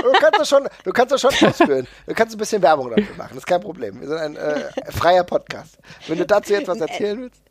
Du 0.02 0.12
kannst 0.18 0.40
das 0.40 0.48
schon, 0.48 0.68
du 0.84 0.92
kannst 0.92 1.12
das 1.12 1.20
schon 1.20 1.48
ausführen. 1.48 1.86
Du 2.06 2.14
kannst 2.14 2.34
ein 2.34 2.38
bisschen 2.38 2.62
Werbung 2.62 2.90
dafür 2.90 3.16
machen, 3.16 3.30
das 3.30 3.38
ist 3.38 3.46
kein 3.46 3.60
Problem. 3.60 4.00
Wir 4.00 4.08
sind 4.08 4.18
ein 4.18 4.36
äh, 4.36 4.70
freier 4.90 5.24
Podcast. 5.24 5.78
Wenn 6.08 6.18
du 6.18 6.26
dazu 6.26 6.52
jetzt 6.52 6.68
was 6.68 6.80
erzählen 6.80 7.20
willst. 7.20 7.42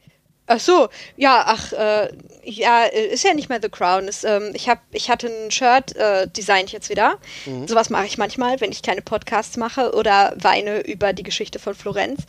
Ach 0.52 0.60
so, 0.60 0.90
ja, 1.16 1.44
ach, 1.46 1.74
äh, 1.74 2.10
ja, 2.44 2.86
ist 2.86 3.24
ja 3.24 3.36
nicht 3.36 3.50
mehr 3.50 3.60
The 3.62 3.70
Crown. 3.70 4.08
Ist, 4.08 4.26
ähm, 4.26 4.50
ich, 4.56 4.68
hab, 4.68 4.80
ich 4.92 5.08
hatte 5.12 5.28
ein 5.28 5.52
Shirt 5.52 5.96
äh, 5.96 6.28
designt 6.28 6.72
jetzt 6.72 6.90
wieder. 6.90 7.20
Mhm. 7.46 7.68
Sowas 7.68 7.92
mache 7.92 8.08
ich 8.08 8.18
manchmal, 8.18 8.60
wenn 8.60 8.72
ich 8.72 8.82
keine 8.82 9.04
Podcasts 9.04 9.58
mache 9.58 9.94
oder 9.94 10.34
weine 10.42 10.80
über 10.80 11.14
die 11.14 11.22
Geschichte 11.22 11.60
von 11.60 11.76
Florenz. 11.76 12.24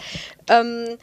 Ähm, 0.50 0.98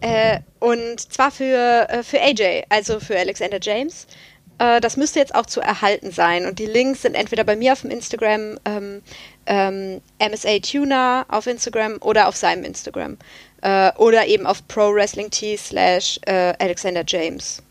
äh, 0.00 0.40
und 0.60 0.98
zwar 0.98 1.30
für, 1.30 1.90
äh, 1.90 2.02
für 2.02 2.22
AJ, 2.22 2.62
also 2.70 3.00
für 3.00 3.18
Alexander 3.18 3.58
James. 3.60 4.06
Äh, 4.56 4.80
das 4.80 4.96
müsste 4.96 5.18
jetzt 5.18 5.34
auch 5.34 5.44
zu 5.44 5.60
erhalten 5.60 6.10
sein. 6.10 6.46
Und 6.46 6.58
die 6.58 6.64
Links 6.64 7.02
sind 7.02 7.16
entweder 7.16 7.44
bei 7.44 7.54
mir 7.54 7.74
auf 7.74 7.82
dem 7.82 7.90
Instagram, 7.90 8.58
ähm, 8.64 9.02
ähm 9.44 10.00
MSA 10.18 10.58
Tuner 10.60 11.26
auf 11.28 11.46
Instagram 11.46 11.98
oder 12.00 12.28
auf 12.28 12.36
seinem 12.36 12.64
Instagram. 12.64 13.18
Äh, 13.62 13.92
oder 13.96 14.26
eben 14.26 14.46
auf 14.46 14.66
Pro 14.68 14.92
Wrestling 14.94 15.30
T 15.30 15.56
slash 15.56 16.18
äh, 16.26 16.52
Alexander 16.58 17.04
James. 17.06 17.62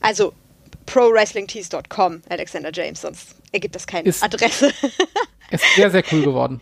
Also 0.00 0.32
prowrestlingtees.com, 0.86 2.22
Alexander 2.28 2.70
James, 2.72 3.00
sonst 3.02 3.36
ergibt 3.52 3.74
das 3.74 3.86
keine 3.86 4.08
Ist- 4.08 4.22
Adresse. 4.22 4.72
Ist 5.50 5.64
sehr, 5.76 5.90
sehr 5.90 6.02
cool 6.12 6.22
geworden. 6.24 6.60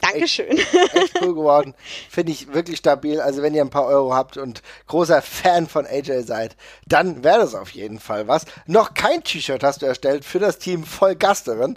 Dankeschön. 0.00 0.58
Echt 0.58 1.20
cool 1.20 1.34
geworden. 1.34 1.74
Finde 2.08 2.32
ich 2.32 2.52
wirklich 2.52 2.78
stabil. 2.78 3.20
Also 3.20 3.42
wenn 3.42 3.54
ihr 3.54 3.62
ein 3.62 3.70
paar 3.70 3.86
Euro 3.86 4.14
habt 4.14 4.36
und 4.36 4.62
großer 4.86 5.22
Fan 5.22 5.66
von 5.66 5.86
AJ 5.86 6.22
seid, 6.22 6.56
dann 6.86 7.24
wäre 7.24 7.38
das 7.38 7.54
auf 7.54 7.70
jeden 7.70 7.98
Fall 7.98 8.28
was. 8.28 8.44
Noch 8.66 8.94
kein 8.94 9.22
T-Shirt 9.24 9.62
hast 9.62 9.82
du 9.82 9.86
erstellt 9.86 10.24
für 10.24 10.38
das 10.38 10.58
Team 10.58 10.84
Vollgasterin. 10.84 11.76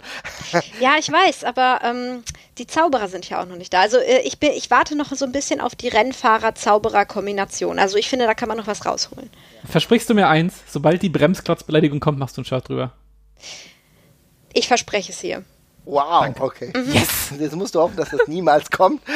Ja, 0.80 0.96
ich 0.98 1.10
weiß, 1.10 1.44
aber 1.44 1.80
ähm, 1.82 2.22
die 2.58 2.66
Zauberer 2.66 3.08
sind 3.08 3.28
ja 3.28 3.40
auch 3.42 3.46
noch 3.46 3.56
nicht 3.56 3.72
da. 3.72 3.80
Also 3.80 3.98
äh, 3.98 4.20
ich, 4.20 4.38
bin, 4.38 4.52
ich 4.52 4.70
warte 4.70 4.96
noch 4.96 5.12
so 5.12 5.24
ein 5.24 5.32
bisschen 5.32 5.60
auf 5.60 5.74
die 5.74 5.88
Rennfahrer-Zauberer-Kombination. 5.88 7.78
Also 7.78 7.96
ich 7.96 8.08
finde, 8.08 8.26
da 8.26 8.34
kann 8.34 8.48
man 8.48 8.58
noch 8.58 8.66
was 8.66 8.84
rausholen. 8.86 9.30
Versprichst 9.64 10.10
du 10.10 10.14
mir 10.14 10.28
eins, 10.28 10.54
sobald 10.68 11.02
die 11.02 11.08
Bremsklotzbeleidigung 11.08 12.00
kommt, 12.00 12.18
machst 12.18 12.36
du 12.36 12.42
ein 12.42 12.44
Shirt 12.44 12.68
drüber. 12.68 12.92
Ich 14.52 14.68
verspreche 14.68 15.12
es 15.12 15.20
hier. 15.20 15.44
Wow, 15.84 16.32
okay. 16.38 16.72
Yes! 16.92 17.32
Jetzt 17.38 17.56
musst 17.56 17.74
du 17.74 17.80
hoffen, 17.80 17.96
dass 17.96 18.10
das 18.10 18.28
niemals 18.28 18.70
kommt. 18.70 19.02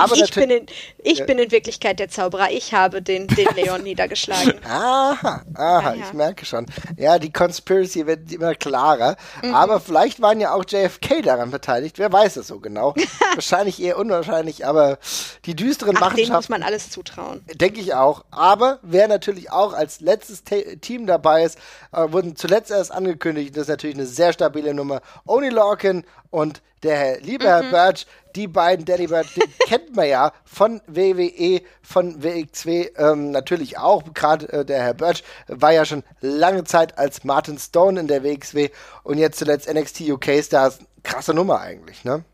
Aber 0.00 0.14
ich 0.14 0.20
natürlich. 0.20 0.34
bin, 0.34 0.50
in, 0.50 0.66
ich 1.02 1.24
bin 1.24 1.38
in 1.38 1.50
Wirklichkeit 1.50 1.98
der 1.98 2.08
Zauberer. 2.08 2.50
Ich 2.50 2.74
habe 2.74 3.00
den, 3.02 3.28
den 3.28 3.46
Leon 3.56 3.82
niedergeschlagen. 3.82 4.54
Aha, 4.64 5.42
aha, 5.54 5.80
Ja, 5.80 5.94
ja. 5.94 6.04
ich 6.06 6.12
merke 6.12 6.44
schon. 6.44 6.66
Ja, 6.96 7.18
die 7.18 7.32
Conspiracy 7.32 8.06
wird 8.06 8.32
immer 8.32 8.54
klarer. 8.54 9.16
Mhm. 9.42 9.54
Aber 9.54 9.80
vielleicht 9.80 10.20
waren 10.20 10.40
ja 10.40 10.52
auch 10.52 10.64
JFK 10.66 11.22
daran 11.22 11.50
beteiligt. 11.50 11.98
Wer 11.98 12.12
weiß 12.12 12.36
es 12.36 12.48
so 12.48 12.58
genau. 12.60 12.94
Wahrscheinlich 13.34 13.80
eher 13.80 13.98
unwahrscheinlich, 13.98 14.66
aber 14.66 14.98
die 15.44 15.54
düsteren 15.54 15.96
Ach, 15.96 16.00
dem 16.00 16.04
muss 16.04 16.12
Machenschaften 16.16 16.52
man 16.52 16.62
alles 16.62 16.90
zutrauen. 16.90 17.44
Denke 17.54 17.80
ich 17.80 17.94
auch. 17.94 18.24
Aber 18.30 18.78
wer 18.82 19.06
natürlich 19.08 19.50
auch 19.50 19.72
als 19.72 20.00
letztes 20.00 20.42
Te 20.44 20.78
Team 20.78 21.06
dabei 21.06 21.44
ist, 21.44 21.58
äh, 21.92 22.10
wurden 22.10 22.36
zuletzt 22.36 22.70
erst 22.70 22.92
angekündigt. 22.92 23.56
Das 23.56 23.62
ist 23.62 23.68
natürlich 23.76 23.96
eine 23.96 24.06
sehr 24.06 24.32
stabile 24.32 24.74
Nummer. 24.74 25.00
Oni 25.26 25.48
Larkin 25.50 26.04
und 26.30 26.62
der 26.82 26.96
Herr, 26.96 27.20
liebe 27.20 27.44
Herr 27.46 27.62
Birch, 27.62 28.06
die 28.34 28.46
beiden 28.48 28.84
Daddy 28.84 29.06
Birch, 29.06 29.34
die 29.34 29.40
kennt 29.66 29.96
man 29.96 30.08
ja 30.08 30.32
von 30.44 30.80
WWE, 30.86 31.62
von 31.82 32.22
WXW 32.22 32.90
ähm, 32.96 33.30
natürlich 33.30 33.78
auch. 33.78 34.02
Gerade 34.14 34.48
äh, 34.52 34.64
der 34.64 34.82
Herr 34.82 34.94
Birch 34.94 35.22
war 35.48 35.72
ja 35.72 35.84
schon 35.84 36.02
lange 36.20 36.64
Zeit 36.64 36.98
als 36.98 37.24
Martin 37.24 37.58
Stone 37.58 37.98
in 38.00 38.08
der 38.08 38.22
WXW 38.24 38.70
und 39.02 39.18
jetzt 39.18 39.38
zuletzt 39.38 39.72
NXT 39.72 40.02
UK 40.02 40.42
Stars. 40.42 40.78
Krasse 41.02 41.34
Nummer 41.34 41.60
eigentlich, 41.60 42.04
ne? 42.04 42.24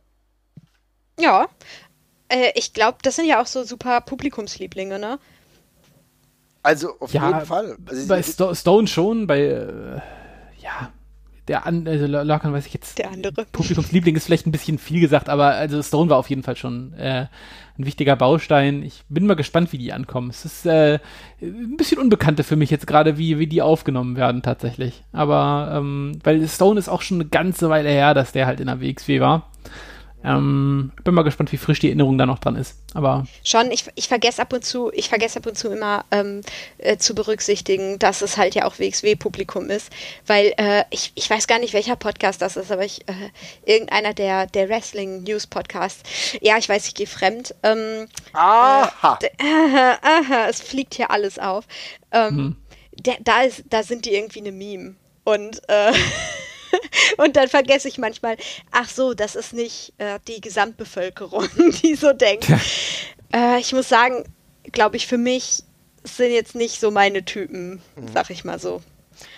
Ja. 1.18 1.48
Äh, 2.28 2.52
ich 2.54 2.72
glaube, 2.72 2.98
das 3.02 3.16
sind 3.16 3.26
ja 3.26 3.40
auch 3.42 3.46
so 3.46 3.64
super 3.64 4.00
Publikumslieblinge, 4.00 4.98
ne? 4.98 5.18
Also 6.62 6.98
auf 7.00 7.12
Ja, 7.12 7.26
jeden 7.28 7.46
Fall. 7.46 7.76
Also, 7.86 8.08
Bei 8.08 8.22
Sto 8.22 8.54
Stone 8.54 8.86
schon, 8.86 9.26
bei, 9.26 9.40
äh, 9.40 10.00
ja, 10.58 10.92
der 11.48 11.66
an, 11.66 11.86
also 11.88 12.06
Larkin 12.06 12.52
weiß 12.52 12.66
ich 12.66 12.74
jetzt. 12.74 12.98
Der 12.98 13.10
andere. 13.10 13.46
Publikumsliebling 13.52 14.16
ist 14.16 14.26
vielleicht 14.26 14.46
ein 14.46 14.52
bisschen 14.52 14.78
viel 14.78 15.00
gesagt, 15.00 15.28
aber 15.28 15.48
also 15.48 15.82
Stone 15.82 16.10
war 16.10 16.18
auf 16.18 16.30
jeden 16.30 16.42
Fall 16.42 16.56
schon 16.56 16.92
äh, 16.94 17.26
ein 17.78 17.86
wichtiger 17.86 18.16
Baustein. 18.16 18.82
Ich 18.82 19.02
bin 19.08 19.26
mal 19.26 19.34
gespannt, 19.34 19.72
wie 19.72 19.78
die 19.78 19.92
ankommen. 19.92 20.30
Es 20.30 20.44
ist 20.44 20.66
äh, 20.66 20.98
ein 21.40 21.76
bisschen 21.76 21.98
unbekannte 21.98 22.44
für 22.44 22.56
mich 22.56 22.70
jetzt 22.70 22.86
gerade, 22.86 23.18
wie, 23.18 23.38
wie 23.38 23.46
die 23.46 23.62
aufgenommen 23.62 24.16
werden 24.16 24.42
tatsächlich. 24.42 25.02
Aber 25.12 25.72
ähm, 25.76 26.18
weil 26.22 26.46
Stone 26.46 26.78
ist 26.78 26.88
auch 26.88 27.02
schon 27.02 27.20
eine 27.20 27.28
ganze 27.28 27.68
Weile 27.68 27.88
her, 27.88 28.14
dass 28.14 28.32
der 28.32 28.46
halt 28.46 28.60
in 28.60 28.66
der 28.66 28.80
WXW 28.80 29.20
war. 29.20 29.50
Ähm, 30.24 30.92
bin 31.02 31.14
mal 31.14 31.22
gespannt, 31.22 31.52
wie 31.52 31.56
frisch 31.56 31.80
die 31.80 31.88
Erinnerung 31.88 32.16
da 32.18 32.26
noch 32.26 32.38
dran 32.38 32.56
ist. 32.56 32.76
Aber 32.94 33.26
Schon, 33.44 33.70
ich, 33.70 33.84
ich 33.94 34.08
vergesse 34.08 34.42
ab 34.42 34.52
und 34.52 34.64
zu, 34.64 34.90
ich 34.92 35.08
vergesse 35.08 35.38
ab 35.38 35.46
und 35.46 35.56
zu 35.56 35.70
immer 35.70 36.04
ähm, 36.10 36.42
äh, 36.78 36.96
zu 36.96 37.14
berücksichtigen, 37.14 37.98
dass 37.98 38.22
es 38.22 38.36
halt 38.36 38.54
ja 38.54 38.64
auch 38.64 38.78
WXW-Publikum 38.78 39.70
ist, 39.70 39.90
weil 40.26 40.52
äh, 40.58 40.84
ich, 40.90 41.12
ich 41.14 41.28
weiß 41.28 41.46
gar 41.46 41.58
nicht, 41.58 41.74
welcher 41.74 41.96
Podcast 41.96 42.40
das 42.42 42.56
ist, 42.56 42.70
aber 42.70 42.84
ich, 42.84 43.08
äh, 43.08 43.30
irgendeiner 43.64 44.14
der, 44.14 44.46
der 44.46 44.68
Wrestling-News-Podcasts, 44.68 46.02
ja, 46.40 46.56
ich 46.58 46.68
weiß, 46.68 46.86
ich 46.86 46.94
gehe 46.94 47.06
fremd, 47.06 47.54
ähm, 47.62 48.06
aha. 48.32 49.18
aha, 49.38 49.98
aha, 50.02 50.46
es 50.48 50.60
fliegt 50.60 50.94
hier 50.94 51.10
alles 51.10 51.38
auf. 51.38 51.64
Ähm, 52.12 52.56
der, 52.94 53.16
da, 53.20 53.42
ist, 53.42 53.64
da 53.70 53.82
sind 53.82 54.04
die 54.04 54.14
irgendwie 54.14 54.40
eine 54.40 54.52
Meme. 54.52 54.94
Und, 55.24 55.62
äh, 55.68 55.92
und 57.18 57.36
dann 57.36 57.48
vergesse 57.48 57.88
ich 57.88 57.98
manchmal, 57.98 58.36
ach 58.70 58.88
so, 58.88 59.14
das 59.14 59.36
ist 59.36 59.52
nicht 59.52 59.92
äh, 59.98 60.18
die 60.28 60.40
Gesamtbevölkerung, 60.40 61.48
die 61.82 61.94
so 61.94 62.12
denkt. 62.12 62.46
Äh, 63.32 63.60
ich 63.60 63.72
muss 63.72 63.88
sagen, 63.88 64.24
glaube 64.70 64.96
ich, 64.96 65.06
für 65.06 65.18
mich 65.18 65.64
sind 66.04 66.32
jetzt 66.32 66.54
nicht 66.54 66.80
so 66.80 66.90
meine 66.90 67.24
Typen, 67.24 67.80
sag 68.12 68.30
ich 68.30 68.44
mal 68.44 68.58
so. 68.58 68.82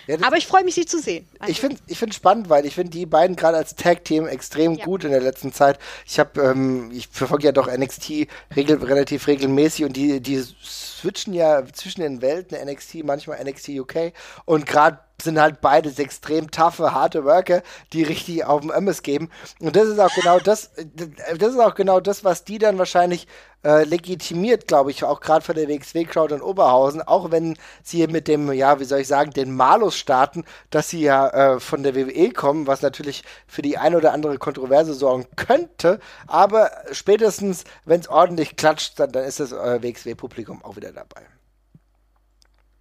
Ja, 0.07 0.17
Aber 0.21 0.37
ich 0.37 0.47
freue 0.47 0.63
mich, 0.63 0.75
sie 0.75 0.85
zu 0.85 0.99
sehen. 0.99 1.27
Also, 1.39 1.51
Ich 1.51 1.59
finde 1.59 1.77
ich 1.87 1.97
find 1.97 2.13
spannend, 2.13 2.49
weil 2.49 2.65
ich 2.65 2.75
finde 2.75 2.91
die 2.91 3.05
beiden 3.05 3.35
gerade 3.35 3.57
als 3.57 3.75
Tag-Team 3.75 4.27
extrem 4.27 4.73
Ja. 4.75 4.85
gut 4.85 5.03
in 5.03 5.11
der 5.11 5.21
letzten 5.21 5.53
Zeit. 5.53 5.79
Ich 6.05 6.19
habe, 6.19 6.41
ähm, 6.41 6.91
ich 6.93 7.07
verfolge 7.07 7.45
ja 7.45 7.51
doch 7.51 7.67
NXT 7.67 8.27
regel, 8.55 8.83
relativ 8.83 9.27
regelmäßig 9.27 9.85
und 9.85 9.95
die, 9.97 10.19
die 10.21 10.43
switchen 10.63 11.33
ja 11.33 11.63
zwischen 11.73 12.01
den 12.01 12.21
Welten, 12.21 12.57
NXT, 12.57 13.03
manchmal 13.03 13.43
NXT 13.43 13.69
UK 13.69 14.13
und 14.45 14.65
gerade 14.65 14.99
sind 15.21 15.39
halt 15.39 15.61
beides 15.61 15.97
extrem 15.97 16.51
taffe, 16.51 16.93
harte 16.93 17.23
Worker, 17.23 17.63
die 17.93 18.03
richtig 18.03 18.43
auf 18.45 18.61
dem 18.61 18.69
Ömmes 18.71 19.01
geben. 19.01 19.29
Und 19.61 19.75
das 19.75 19.87
ist 19.87 19.99
auch 19.99 20.13
genau 20.13 20.39
das, 20.39 20.71
das 21.37 21.53
ist 21.53 21.59
auch 21.59 21.75
genau 21.75 21.99
das, 21.99 22.23
was 22.23 22.43
die 22.43 22.57
dann 22.57 22.77
wahrscheinlich 22.77 23.27
äh, 23.63 23.83
legitimiert, 23.85 24.67
glaube 24.67 24.91
ich, 24.91 25.03
auch 25.03 25.21
gerade 25.21 25.43
von 25.43 25.55
der 25.55 25.67
WXW-Crowd 25.69 26.35
in 26.35 26.41
Oberhausen, 26.41 27.01
auch 27.01 27.31
wenn 27.31 27.57
sie 27.81 28.05
mit 28.07 28.27
dem, 28.27 28.51
ja, 28.51 28.79
wie 28.79 28.83
soll 28.85 28.99
ich 28.99 29.07
sagen, 29.07 29.31
den 29.31 29.55
Malus 29.55 29.94
starten, 29.97 30.45
dass 30.69 30.89
sie 30.89 31.01
ja 31.01 31.55
äh, 31.55 31.59
von 31.59 31.83
der 31.83 31.95
WWE 31.95 32.31
kommen, 32.31 32.67
was 32.67 32.81
natürlich 32.81 33.23
für 33.47 33.61
die 33.61 33.77
ein 33.77 33.95
oder 33.95 34.13
andere 34.13 34.37
Kontroverse 34.37 34.93
sorgen 34.93 35.25
könnte, 35.35 35.99
aber 36.27 36.71
spätestens, 36.91 37.63
wenn 37.85 37.99
es 37.99 38.07
ordentlich 38.07 38.55
klatscht, 38.55 38.99
dann, 38.99 39.11
dann 39.11 39.23
ist 39.23 39.39
das 39.39 39.51
äh, 39.51 39.81
WXW-Publikum 39.81 40.63
auch 40.63 40.75
wieder 40.75 40.91
dabei. 40.91 41.21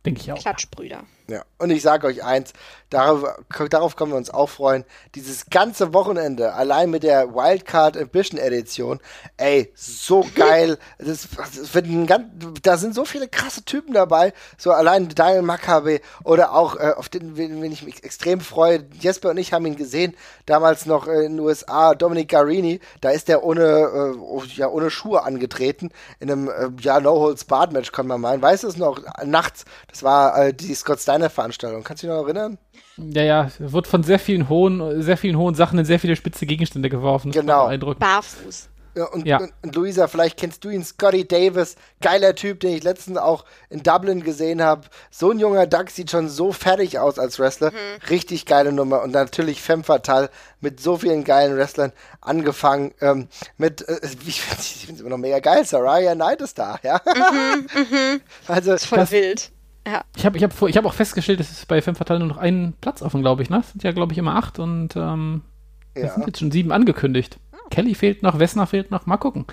Denke 0.05 0.21
ich 0.21 0.33
auch. 0.33 0.39
Klatschbrüder. 0.39 1.05
Ja, 1.27 1.43
und 1.57 1.71
ich 1.71 1.81
sage 1.81 2.07
euch 2.07 2.23
eins, 2.23 2.53
darauf, 2.91 3.25
darauf 3.71 3.97
können 3.97 4.11
wir 4.11 4.19
uns 4.19 4.29
auch 4.29 4.51
freuen. 4.51 4.85
Dieses 5.15 5.47
ganze 5.47 5.95
Wochenende, 5.95 6.53
allein 6.53 6.91
mit 6.91 7.03
der 7.03 7.35
Wildcard 7.35 7.97
Ambition 7.97 8.39
Edition, 8.39 9.01
ey, 9.39 9.73
so 9.75 10.27
geil. 10.35 10.79
Das, 10.99 11.27
das 11.35 11.75
wird 11.75 11.87
ein 11.87 12.07
ganz, 12.07 12.27
da 12.63 12.77
sind 12.77 12.95
so 12.95 13.07
viele 13.07 13.27
krasse 13.27 13.65
Typen 13.65 13.95
dabei. 13.95 14.35
So 14.59 14.73
allein 14.73 15.09
Daniel 15.09 15.41
Maccabi 15.41 16.03
oder 16.25 16.53
auch, 16.53 16.77
äh, 16.77 16.93
auf 16.95 17.09
den, 17.09 17.39
wen, 17.39 17.63
wen 17.63 17.73
ich 17.73 17.85
mich 17.85 18.05
extrem 18.05 18.41
freue. 18.41 18.85
Jesper 19.01 19.31
und 19.31 19.39
ich 19.39 19.55
haben 19.55 19.65
ihn 19.65 19.77
gesehen, 19.77 20.15
damals 20.45 20.85
noch 20.85 21.07
in 21.07 21.37
den 21.37 21.41
USA, 21.41 21.95
Dominic 21.95 22.29
Garini. 22.29 22.81
Da 23.01 23.11
ist 23.11 23.29
der 23.29 23.45
ohne, 23.45 23.63
äh, 23.63 24.19
oh, 24.19 24.43
ja, 24.45 24.69
ohne 24.69 24.91
Schuhe 24.91 25.23
angetreten. 25.23 25.89
In 26.21 26.31
einem, 26.31 26.49
äh, 26.49 26.69
ja, 26.81 27.01
No-Holds-Barred-Match, 27.01 27.93
kann 27.93 28.07
man 28.07 28.21
meinen. 28.21 28.43
Weißt 28.43 28.65
du 28.65 28.69
es 28.69 28.77
noch? 28.77 29.01
Nachts. 29.25 29.65
Das 29.95 30.03
war 30.03 30.37
äh, 30.47 30.53
die 30.53 30.75
Scott 30.75 30.99
Steiner 30.99 31.31
Veranstaltung. 31.31 31.85
Kannst 31.85 32.03
du 32.03 32.09
dich 32.09 32.17
noch 32.17 32.25
erinnern? 32.25 32.59
Ja, 32.97 33.23
ja, 33.23 33.49
wird 33.61 33.87
von 33.87 34.03
sehr 34.03 34.19
vielen 34.19 34.49
hohen, 34.49 35.03
sehr 35.03 35.17
vielen 35.17 35.39
hohen 35.39 35.55
Sachen 35.55 35.79
in 35.79 35.85
sehr 35.85 36.01
viele 36.01 36.17
spitze 36.17 36.47
Gegenstände 36.47 36.91
geworfen. 36.91 37.31
Das 37.31 37.41
Genau. 37.41 37.71
Barfuß. 37.95 38.71
Ja, 38.97 39.07
und, 39.07 39.25
Ja. 39.27 39.39
Und, 39.39 39.53
und 39.63 39.75
Luisa, 39.77 40.07
vielleicht 40.09 40.37
kennst 40.37 40.65
du 40.65 40.69
ihn, 40.69 40.85
Scotty 40.85 41.27
Davis, 41.27 41.77
geiler 42.01 42.35
Typ, 42.35 42.59
den 42.61 42.77
ich 42.77 42.83
letztens 42.83 43.19
auch 43.19 43.45
in 43.71 43.85
Dublin 43.85 44.23
gesehen 44.25 44.63
habe. 44.63 44.83
So 45.13 45.31
ein 45.31 45.39
junger 45.39 45.67
Duck 45.69 45.91
sieht 45.91 46.11
schon 46.11 46.29
so 46.29 46.51
fertig 46.53 46.99
aus 46.99 47.19
als 47.21 47.39
Wrestler. 47.39 47.71
Richtig 48.11 48.47
geile 48.47 48.73
Nummer. 48.73 49.03
Und 49.03 49.13
natürlich 49.13 49.63
Femme 49.63 49.85
Fatale 49.85 50.29
mit 50.61 50.81
so 50.81 50.97
vielen 50.97 51.23
geilen 51.23 51.57
Wrestlern 51.57 51.93
angefangen. 52.21 52.95
Ähm, 53.01 53.29
mit, 53.59 53.89
äh, 53.89 53.99
ich 54.27 54.41
finde 54.41 54.93
es 54.95 55.01
immer 55.01 55.11
noch 55.11 55.19
mega 55.19 55.39
geil, 55.39 55.65
Saraya 55.65 56.15
Knight 56.15 56.41
ist 56.41 56.59
da, 56.59 56.79
ja. 56.83 57.01
Also, 58.49 58.73
Ist 58.75 58.87
voll 58.87 58.99
Das- 58.99 59.11
wild. 59.13 59.51
Ja. 59.87 60.03
Ich 60.17 60.25
habe 60.25 60.37
ich 60.39 60.43
hab, 60.45 60.53
vor- 60.53 60.69
ich 60.69 60.77
hab 60.77 60.85
auch 60.87 60.95
festgestellt, 60.95 61.41
es 61.41 61.51
ist 61.51 61.69
bei 61.69 61.83
Femme 61.83 61.95
Fatale 61.97 62.21
nur 62.21 62.29
noch 62.29 62.39
einen 62.39 62.73
Platz 62.81 63.03
offen, 63.03 63.21
glaube 63.21 63.43
ich. 63.43 63.51
Ne? 63.51 63.59
Es 63.61 63.71
sind 63.73 63.83
ja, 63.85 63.93
glaube 63.93 64.13
ich, 64.13 64.19
immer 64.19 64.37
acht 64.37 64.59
und 64.59 64.97
ähm, 64.97 65.43
es 65.95 66.03
ja. 66.05 66.15
sind 66.15 66.27
jetzt 66.27 66.39
schon 66.39 66.51
sieben 66.51 66.73
angekündigt. 66.73 67.39
Kelly 67.71 67.95
fehlt 67.95 68.23
noch, 68.23 68.39
Wessner 68.39 68.67
fehlt 68.67 68.91
noch. 68.91 69.07
Mal 69.07 69.17
gucken. 69.19 69.47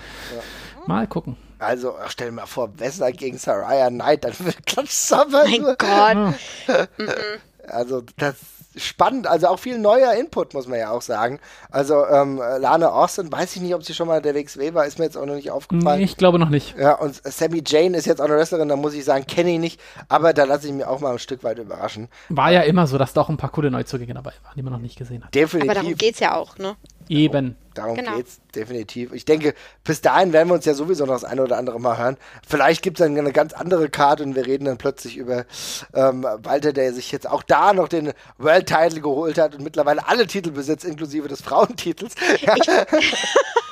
Mal 0.86 1.06
gucken. 1.06 1.36
also 1.58 1.94
stell 2.08 2.28
dir 2.30 2.32
mal 2.36 2.46
vor, 2.46 2.78
Wessler 2.78 3.12
gegen 3.12 3.38
Saraya 3.38 3.88
Knight, 3.88 4.24
dann 4.24 4.32
klatscht 4.66 5.12
aber 5.12 5.44
Mein 5.44 5.60
nur. 5.62 5.76
Gott. 5.76 6.34
Also 7.68 8.02
das 8.16 8.34
spannend, 8.76 9.26
also 9.26 9.48
auch 9.48 9.58
viel 9.58 9.78
neuer 9.78 10.12
Input, 10.14 10.54
muss 10.54 10.66
man 10.66 10.78
ja 10.78 10.90
auch 10.90 11.02
sagen. 11.02 11.40
Also 11.70 12.06
ähm, 12.06 12.38
Lana 12.38 12.88
Austin, 12.88 13.30
weiß 13.30 13.56
ich 13.56 13.62
nicht, 13.62 13.74
ob 13.74 13.84
sie 13.84 13.94
schon 13.94 14.08
mal 14.08 14.22
der 14.22 14.34
WXW 14.34 14.74
war, 14.74 14.86
ist 14.86 14.98
mir 14.98 15.04
jetzt 15.04 15.16
auch 15.16 15.26
noch 15.26 15.34
nicht 15.34 15.50
aufgefallen. 15.50 16.00
Ich 16.00 16.16
glaube 16.16 16.38
noch 16.38 16.48
nicht. 16.48 16.76
Ja, 16.78 16.94
und 16.94 17.20
Sammy 17.24 17.62
Jane 17.66 17.96
ist 17.96 18.06
jetzt 18.06 18.20
auch 18.20 18.26
eine 18.26 18.36
Wrestlerin, 18.36 18.68
da 18.68 18.76
muss 18.76 18.94
ich 18.94 19.04
sagen, 19.04 19.26
kenne 19.26 19.52
ich 19.52 19.58
nicht, 19.58 19.80
aber 20.08 20.32
da 20.32 20.44
lasse 20.44 20.66
ich 20.66 20.72
mich 20.72 20.84
auch 20.84 21.00
mal 21.00 21.12
ein 21.12 21.18
Stück 21.18 21.44
weit 21.44 21.58
überraschen. 21.58 22.08
War 22.28 22.50
ja 22.50 22.62
immer 22.62 22.86
so, 22.86 22.98
dass 22.98 23.12
da 23.12 23.22
auch 23.22 23.28
ein 23.28 23.36
paar 23.36 23.50
coole 23.50 23.70
Neuzugänge 23.70 24.14
dabei 24.14 24.32
waren, 24.42 24.54
die 24.56 24.62
man 24.62 24.72
noch 24.72 24.80
nicht 24.80 24.96
gesehen 24.96 25.24
hat. 25.24 25.36
Aber 25.36 25.46
darum 25.46 25.68
Definitiv. 25.68 25.98
geht's 25.98 26.20
ja 26.20 26.34
auch, 26.36 26.58
ne? 26.58 26.76
Eben. 27.08 27.56
Darum 27.74 27.96
Genau. 27.96 28.16
geht's 28.16 28.40
definitiv. 28.54 29.12
Ich 29.12 29.24
denke, 29.24 29.54
bis 29.82 30.02
dahin 30.02 30.32
werden 30.32 30.48
wir 30.48 30.54
uns 30.54 30.66
ja 30.66 30.74
sowieso 30.74 31.06
noch 31.06 31.14
das 31.14 31.24
eine 31.24 31.42
oder 31.42 31.56
andere 31.56 31.80
Mal 31.80 31.96
hören. 31.96 32.16
Vielleicht 32.46 32.82
gibt's 32.82 32.98
dann 32.98 33.16
eine 33.16 33.32
ganz 33.32 33.54
andere 33.54 33.88
Karte 33.88 34.22
und 34.24 34.34
wir 34.34 34.46
reden 34.46 34.66
dann 34.66 34.76
plötzlich 34.76 35.16
über 35.16 35.46
ähm, 35.94 36.24
Walter, 36.42 36.72
der 36.72 36.92
sich 36.92 37.10
jetzt 37.12 37.28
auch 37.28 37.42
da 37.42 37.72
noch 37.72 37.88
den 37.88 38.12
World 38.38 38.66
Title 38.66 39.00
geholt 39.00 39.38
hat 39.38 39.54
und 39.54 39.64
mittlerweile 39.64 40.06
alle 40.06 40.26
Titel 40.26 40.50
besitzt, 40.50 40.84
inklusive 40.84 41.28
des 41.28 41.40
Frauentitels. 41.40 42.14
Ja, 42.40 42.54
Ich 42.56 42.66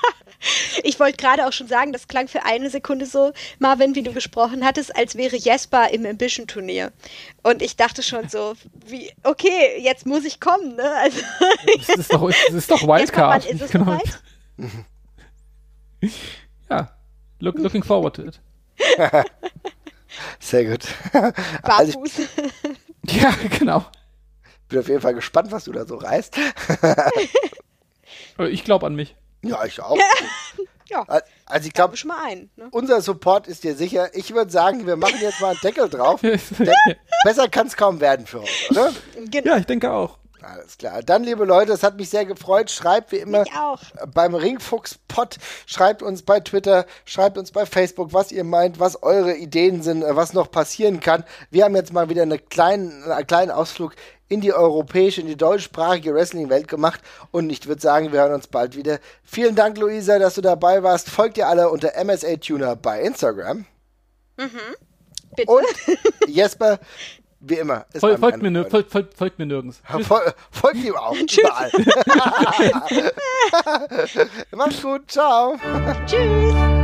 wollte 1.01 1.17
gerade 1.17 1.47
auch 1.47 1.53
schon 1.53 1.67
sagen, 1.67 1.93
das 1.93 2.09
klang 2.09 2.29
für 2.29 2.45
eine 2.45 2.71
Sekunde 2.71 3.07
so, 3.07 3.33
Marvin, 3.59 3.95
wie 3.95 4.03
du 4.03 4.13
gesprochen 4.13 4.65
hattest, 4.65 4.95
als 4.95 5.17
wäre 5.17 5.37
Jesper 5.37 5.91
im 5.91 6.07
Ambition-Turnier. 6.07 6.93
Und 7.43 7.63
ich 7.63 7.77
dachte 7.77 8.03
schon 8.03 8.29
so, 8.29 8.55
wie, 8.87 9.11
okay, 9.25 9.81
jetzt 9.81 10.07
muss 10.07 10.25
ich 10.25 10.41
kommen, 10.41 10.77
ne? 10.77 10.93
Also, 10.97 11.21
Das 11.87 11.97
ist 11.97 12.13
doch, 12.13 12.31
das 12.31 12.55
ist 12.55 12.71
doch 12.71 12.83
Wildcard. 12.83 13.47
ist 13.47 13.61
es 13.61 13.71
Genau. 13.71 13.99
Ja. 16.71 16.97
Look, 17.41 17.59
looking 17.59 17.83
forward 17.83 18.17
to 18.17 18.23
it. 18.23 18.41
Sehr 20.39 20.65
gut. 20.65 20.87
Also 21.63 21.91
ich 21.91 21.95
Barfuß. 21.95 22.13
Ja, 23.07 23.35
genau. 23.59 23.85
bin 24.69 24.79
auf 24.79 24.89
jeden 24.89 25.01
Fall 25.01 25.15
gespannt, 25.15 25.53
was 25.53 25.65
du 25.65 25.73
da 25.73 25.85
so 25.85 25.97
reißt. 25.97 26.37
Ich 28.39 28.65
glaube 28.65 28.87
an 28.87 28.95
mich. 28.95 29.15
Ja, 29.43 29.65
ich 29.65 29.81
auch. 29.81 29.97
ja, 30.89 31.05
Also 31.47 31.67
ich 31.67 31.73
glaube 31.73 31.91
glaube, 31.91 31.97
schon 31.97 32.09
mal 32.09 32.25
ein. 32.25 32.51
Ne? 32.57 32.69
unser 32.73 33.01
Support 33.01 33.47
ist 33.47 33.65
dir 33.65 33.75
sicher. 33.75 34.15
Ich 34.15 34.35
würde 34.35 34.51
sagen, 34.51 34.87
wir 34.87 34.97
machen 34.97 35.19
jetzt 35.21 35.41
mal 35.41 35.51
einen 35.51 35.61
Deckel 35.63 35.89
drauf. 35.89 36.23
ja, 36.23 36.39
Besser 37.25 37.49
kann 37.49 37.67
es 37.67 37.77
kaum 37.77 38.01
werden 38.01 38.27
für 38.27 38.41
uns, 38.41 38.51
oder? 38.71 38.93
Genau. 39.31 39.57
ich 39.57 39.67
denke 39.67 39.91
auch. 39.91 40.19
Alles 40.43 40.79
klar. 40.79 41.03
Dann, 41.03 41.25
liebe 41.25 41.45
Leute, 41.45 41.73
es 41.73 41.83
hat 41.83 41.97
mich 41.97 42.09
sehr 42.09 42.25
gefreut. 42.25 42.71
Schreibt 42.71 43.13
wie 43.13 43.19
immer 43.19 43.45
beim 44.15 44.35
Ringfuchs-Pod. 44.35 45.37
Schreibt 45.67 46.03
uns 46.03 46.23
bei 46.23 46.41
Twitter, 46.41 46.87
schreibt 47.05 47.37
uns 47.37 47.51
bei 47.51 47.67
Facebook, 47.67 48.13
was 48.13 48.33
ihr 48.33 48.45
meint, 48.45 48.81
was 48.81 49.03
eure 49.03 49.35
Ideen 49.35 49.83
sind, 49.83 50.03
äh, 50.03 50.17
was 50.17 50.33
noch 50.33 50.51
passieren 50.51 51.01
kann. 51.01 51.25
Wir 51.51 51.65
haben 51.65 51.77
jetzt 51.77 51.93
mal 51.93 52.09
wieder 52.09 52.23
eine 52.23 52.39
kleinen, 52.39 53.03
einen 53.05 53.27
kleinen 53.27 53.51
Ausflug 53.51 53.95
in 54.31 54.41
die 54.41 54.55
europäische, 54.55 55.21
in 55.21 55.27
die 55.27 55.37
deutschsprachige 55.37 56.15
Wrestling-Welt 56.15 56.69
gemacht. 56.69 57.01
Und 57.33 57.51
ich 57.51 57.67
würde 57.67 57.83
sagen, 57.83 58.13
wir 58.13 58.21
hören 58.21 58.33
uns 58.33 58.47
bald 58.47 58.77
wieder. 58.77 58.99
Vielen 59.23 59.57
Dank, 59.57 59.77
Luisa, 59.77 60.19
dass 60.19 60.37
du 60.37 60.41
dabei 60.41 60.83
warst. 60.83 61.11
Folgt 61.11 61.37
ihr 61.37 61.49
alle 61.49 61.69
unter 61.69 61.93
MSA 62.03 62.37
Tuner 62.37 62.77
bei 62.77 63.03
Instagram. 63.03 63.67
Bitte. 65.37 65.51
Und 65.51 65.67
Jesper, 66.29 66.79
wie 67.41 67.55
immer. 67.55 67.87
Fol 67.99 68.19
folgt, 68.19 68.43
mir, 68.43 68.67
folgt, 68.67 68.93
folgt, 68.93 69.15
folgt 69.15 69.39
mir 69.39 69.47
nirgends. 69.47 69.81
Fol 70.03 70.21
folgt 70.51 70.77
ihm 70.77 70.95
auch. 70.95 71.15
Überall. 71.15 71.71
Macht's 74.53 74.83
gut. 74.83 75.11
Ciao. 75.11 75.57
Tschüss. 76.07 76.80